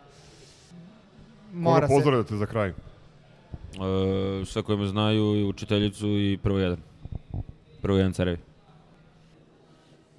mora 1.52 1.86
Koga 1.86 1.88
se... 1.88 1.94
pozdravljate 1.94 2.36
za 2.36 2.46
kraj? 2.46 2.68
E, 2.68 2.74
sve 4.44 4.62
koje 4.62 4.78
me 4.78 4.86
znaju, 4.86 5.36
i 5.36 5.44
učiteljicu 5.44 6.06
i 6.06 6.38
prvo 6.42 6.58
jedan. 6.58 6.78
Prvo 7.82 7.96
jedan 7.96 8.12
carevi. 8.12 8.38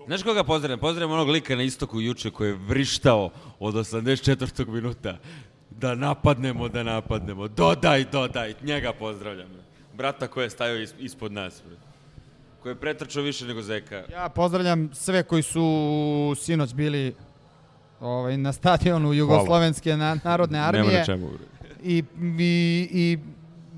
Znaš 0.05 0.23
koga 0.23 0.43
pozdravljam? 0.43 0.79
Pozdravljam 0.79 1.11
onog 1.11 1.29
lika 1.29 1.55
na 1.55 1.63
istoku 1.63 2.01
juče 2.01 2.31
koji 2.31 2.49
je 2.49 2.57
vrištao 2.67 3.29
od 3.59 3.73
84. 3.73 4.67
minuta. 4.67 5.17
Da 5.71 5.95
napadnemo, 5.95 6.67
da 6.67 6.83
napadnemo. 6.83 7.47
Dodaj, 7.47 8.03
dodaj. 8.03 8.53
Njega 8.63 8.93
pozdravljam. 8.93 9.47
Brata 9.93 10.27
koji 10.27 10.45
je 10.45 10.49
stajao 10.49 10.77
is- 10.77 10.93
ispod 10.99 11.31
nas. 11.31 11.61
Koji 12.63 12.71
je 12.71 12.75
pretrčao 12.75 13.23
više 13.23 13.45
nego 13.45 13.61
Zeka. 13.61 14.03
Ja 14.11 14.29
pozdravljam 14.29 14.89
sve 14.93 15.23
koji 15.23 15.43
su 15.43 15.63
sinoć 16.37 16.73
bili 16.73 17.15
ovaj, 17.99 18.37
na 18.37 18.53
stadionu 18.53 19.13
Jugoslovenske 19.13 19.97
na, 19.97 20.17
narodne 20.23 20.59
armije. 20.59 20.83
Nema 20.83 20.99
na 20.99 21.05
čemu. 21.05 21.29
I, 21.83 22.03
i, 22.39 22.87
I 22.91 23.17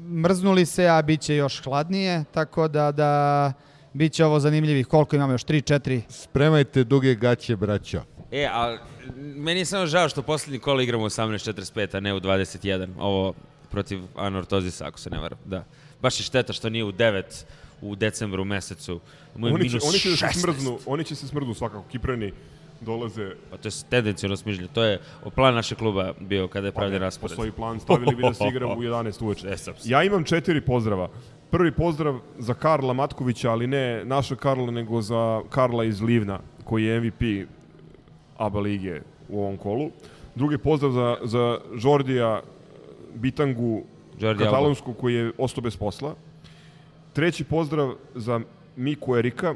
mrznuli 0.07 0.65
se, 0.65 0.87
a 0.87 1.01
bit 1.01 1.21
će 1.21 1.35
još 1.35 1.63
hladnije, 1.63 2.23
tako 2.33 2.67
da, 2.67 2.91
da 2.91 3.53
bit 3.93 4.13
će 4.13 4.25
ovo 4.25 4.39
zanimljivih. 4.39 4.87
Koliko 4.87 5.15
imamo 5.15 5.31
još? 5.31 5.45
3-4? 5.45 6.01
Spremajte 6.09 6.83
duge 6.83 7.15
gaće, 7.15 7.55
braćo. 7.55 8.01
E, 8.31 8.45
a 8.45 8.77
meni 9.15 9.59
je 9.59 9.65
samo 9.65 9.85
žao 9.85 10.09
što 10.09 10.21
poslednji 10.21 10.59
kolo 10.59 10.81
igramo 10.81 11.03
u 11.03 11.09
18.45, 11.09 11.97
a 11.97 11.99
ne 11.99 12.13
u 12.13 12.19
21. 12.19 12.87
Ovo 12.97 13.33
protiv 13.71 13.99
anortozisa, 14.15 14.87
ako 14.87 14.99
se 14.99 15.09
ne 15.09 15.19
varam. 15.19 15.37
Da. 15.45 15.63
Baš 16.01 16.19
je 16.19 16.23
šteta 16.23 16.53
što 16.53 16.69
nije 16.69 16.83
u 16.83 16.91
9 16.91 17.43
u 17.81 17.95
decembru 17.95 18.45
mesecu. 18.45 18.99
Moj 19.35 19.51
Oni 19.51 19.69
će, 19.69 19.77
oni 19.83 19.99
će 19.99 20.09
da 20.09 20.17
se 20.17 20.25
16. 20.25 20.39
smrznu, 20.39 20.79
oni 20.85 21.03
će 21.03 21.15
se 21.15 21.27
smrznu 21.27 21.53
svakako. 21.53 21.83
Kipreni 21.91 22.31
dolaze 22.81 23.31
Pa 23.51 23.57
to 23.57 23.67
je 23.67 23.71
tendencijno 23.89 24.37
smišljenje. 24.37 24.69
To 24.73 24.83
je 24.83 24.99
plan 25.35 25.55
našeg 25.55 25.77
kluba 25.77 26.13
bio 26.19 26.47
kada 26.47 26.67
je 26.67 26.71
pravljen 26.71 26.99
Pa 26.99 27.05
raspored. 27.05 27.35
Postoji 27.35 27.51
plan, 27.51 27.79
stavili 27.79 28.15
bi 28.15 28.21
da 28.21 28.33
se 28.33 28.43
igra 28.47 28.67
u 28.67 28.81
11 28.81 29.23
uveče. 29.23 29.47
E. 29.47 29.55
Ja 29.83 30.03
imam 30.03 30.23
četiri 30.23 30.61
pozdrava. 30.61 31.09
Prvi 31.49 31.71
pozdrav 31.71 32.19
za 32.39 32.53
Karla 32.53 32.93
Matkovića, 32.93 33.51
ali 33.51 33.67
ne 33.67 34.05
našeg 34.05 34.37
Karla, 34.37 34.71
nego 34.71 35.01
za 35.01 35.41
Karla 35.49 35.83
iz 35.83 36.01
Livna, 36.01 36.39
koji 36.63 36.83
je 36.83 37.01
MVP 37.01 37.49
ABA 38.37 38.59
lige 38.59 39.01
u 39.29 39.39
ovom 39.41 39.57
kolu. 39.57 39.91
Drugi 40.35 40.57
pozdrav 40.57 40.91
za, 40.91 41.17
za 41.23 41.59
Žordija 41.75 42.41
Bitangu 43.15 43.83
Jordi 44.19 44.43
katalonsku, 44.43 44.93
koji 44.93 45.13
je 45.13 45.31
ostao 45.37 45.61
bez 45.61 45.77
posla. 45.77 46.15
Treći 47.13 47.43
pozdrav 47.43 47.93
za 48.15 48.39
Miku 48.75 49.15
Erika, 49.15 49.55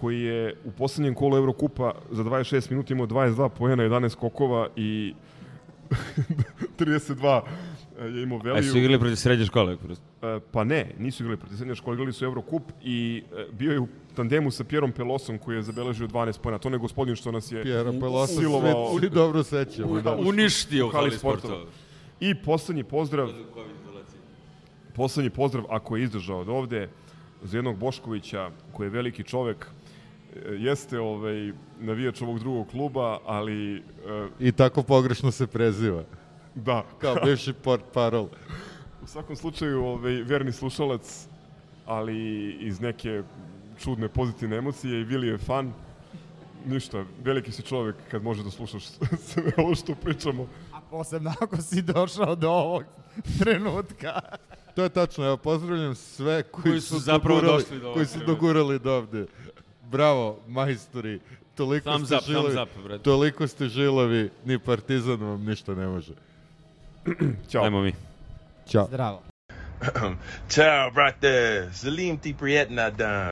koji 0.00 0.20
je 0.20 0.54
u 0.64 0.70
poslednjem 0.70 1.14
kolu 1.14 1.36
Evrokupa 1.36 1.94
za 2.10 2.24
26 2.24 2.70
minuta 2.70 2.94
imao 2.94 3.06
22 3.06 3.48
pojena, 3.48 3.82
11 3.82 4.08
skokova 4.08 4.68
i 4.76 5.14
32 6.78 7.40
je 8.04 8.22
imao 8.22 8.38
A 8.38 8.42
veliju. 8.42 8.72
su 8.72 8.78
igrali 8.78 8.98
protiv 8.98 9.16
srednje 9.16 9.46
škole? 9.46 9.76
E, 10.22 10.40
Pa 10.52 10.64
ne, 10.64 10.92
nisu 10.98 11.22
igrali 11.22 11.36
protiv 11.36 11.56
srednje 11.56 11.74
škole, 11.74 11.94
igrali 11.94 12.12
su 12.12 12.24
Evrokup 12.24 12.62
i 12.82 13.22
e, 13.36 13.46
bio 13.52 13.72
je 13.72 13.80
u 13.80 13.88
tandemu 14.16 14.50
sa 14.50 14.64
Pierom 14.64 14.92
Pelosom 14.92 15.38
koji 15.38 15.56
je 15.56 15.62
zabeležio 15.62 16.08
12 16.08 16.40
pojena. 16.40 16.58
To 16.58 16.70
ne 16.70 16.78
gospodin 16.78 17.16
što 17.16 17.32
nas 17.32 17.52
je 17.52 17.62
Pjera 17.62 17.92
Pelosa, 18.00 18.32
silovao 18.32 18.90
svi, 18.92 19.00
svi 19.00 19.10
dobro 19.10 19.42
sećamo. 19.42 20.00
Da. 20.00 20.16
Uništio 20.16 20.86
u 20.86 20.90
hali 20.90 21.10
sportova. 21.10 21.64
I 22.20 22.34
poslednji 22.34 22.84
pozdrav, 22.84 23.28
poslednji 24.94 25.30
pozdrav, 25.30 25.64
ako 25.68 25.96
je 25.96 26.02
izdržao 26.02 26.40
od 26.40 26.48
ovde, 26.48 26.88
za 27.42 27.58
jednog 27.58 27.78
Boškovića, 27.78 28.50
koji 28.72 28.86
je 28.86 28.90
veliki 28.90 29.22
čovek, 29.22 29.66
e, 29.66 30.52
jeste 30.52 31.00
ovaj, 31.00 31.52
navijač 31.80 32.22
ovog 32.22 32.38
drugog 32.38 32.68
kluba, 32.68 33.18
ali 33.24 33.76
e, 33.76 33.80
I 34.40 34.52
tako 34.52 34.82
pogrešno 34.82 35.30
se 35.30 35.46
preziva. 35.46 36.04
Da, 36.60 36.84
Kao 36.98 37.14
bivši 37.24 37.52
port 37.52 37.82
parol. 37.92 38.28
svakom 39.06 39.36
slučaju 39.36 39.84
ovaj, 39.84 40.12
verni 40.12 40.52
slušalac, 40.52 41.26
ali 41.86 42.16
iz 42.52 42.80
neke 42.80 43.22
čudne 43.78 44.08
pozitivne 44.08 44.56
emocije 44.56 45.00
i 45.00 45.04
Vili 45.04 45.26
je 45.26 45.38
fan. 45.38 45.72
Ništa, 46.66 47.04
veliki 47.24 47.52
si 47.52 47.62
čovjek 47.62 47.96
kad 48.10 48.22
može 48.22 48.42
da 48.42 48.50
slušaš 48.50 48.84
sve 49.18 49.42
ovo 49.58 49.74
što 49.74 49.94
pričamo. 49.94 50.46
A 50.72 50.80
posebno 50.80 51.32
ako 51.40 51.56
si 51.56 51.82
došao 51.82 52.34
do 52.34 52.50
ovog 52.50 52.84
trenutka. 53.38 54.20
To 54.74 54.82
je 54.82 54.88
tačno, 54.88 55.26
evo 55.26 55.36
pozdravljam 55.36 55.94
sve 55.94 56.42
koji, 56.42 56.62
Koji 56.62 56.80
su 56.80 56.98
zapravo 56.98 57.40
dogurali, 57.40 57.62
došli 57.62 57.78
do 57.78 57.86
ovog 57.86 57.94
koji 57.94 58.06
su 58.06 58.12
trenutka. 58.12 58.32
dogurali 58.34 58.78
do 58.78 58.96
ovde. 58.96 59.26
Bravo, 59.82 60.38
majstori. 60.48 61.20
Toliko 61.54 61.90
Thumbs 61.90 62.06
ste 62.06 62.16
up, 62.16 62.22
žilavi, 62.24 62.56
up, 62.62 63.02
toliko 63.02 63.46
ste 63.46 63.68
žilavi, 63.68 64.30
ni 64.44 64.58
partizan 64.58 65.20
vam 65.20 65.44
ništa 65.44 65.74
ne 65.74 65.86
može. 65.86 66.12
Ćao. 67.50 67.64
Ajmo 67.64 67.82
mi. 67.82 67.92
Ćao. 68.68 68.86
Zdravo. 68.86 69.22
Ciao, 70.48 70.90
brate. 70.90 71.68
Salim 71.80 72.18
ti 72.18 72.34
prijetna 72.38 72.90
dan. 72.90 73.30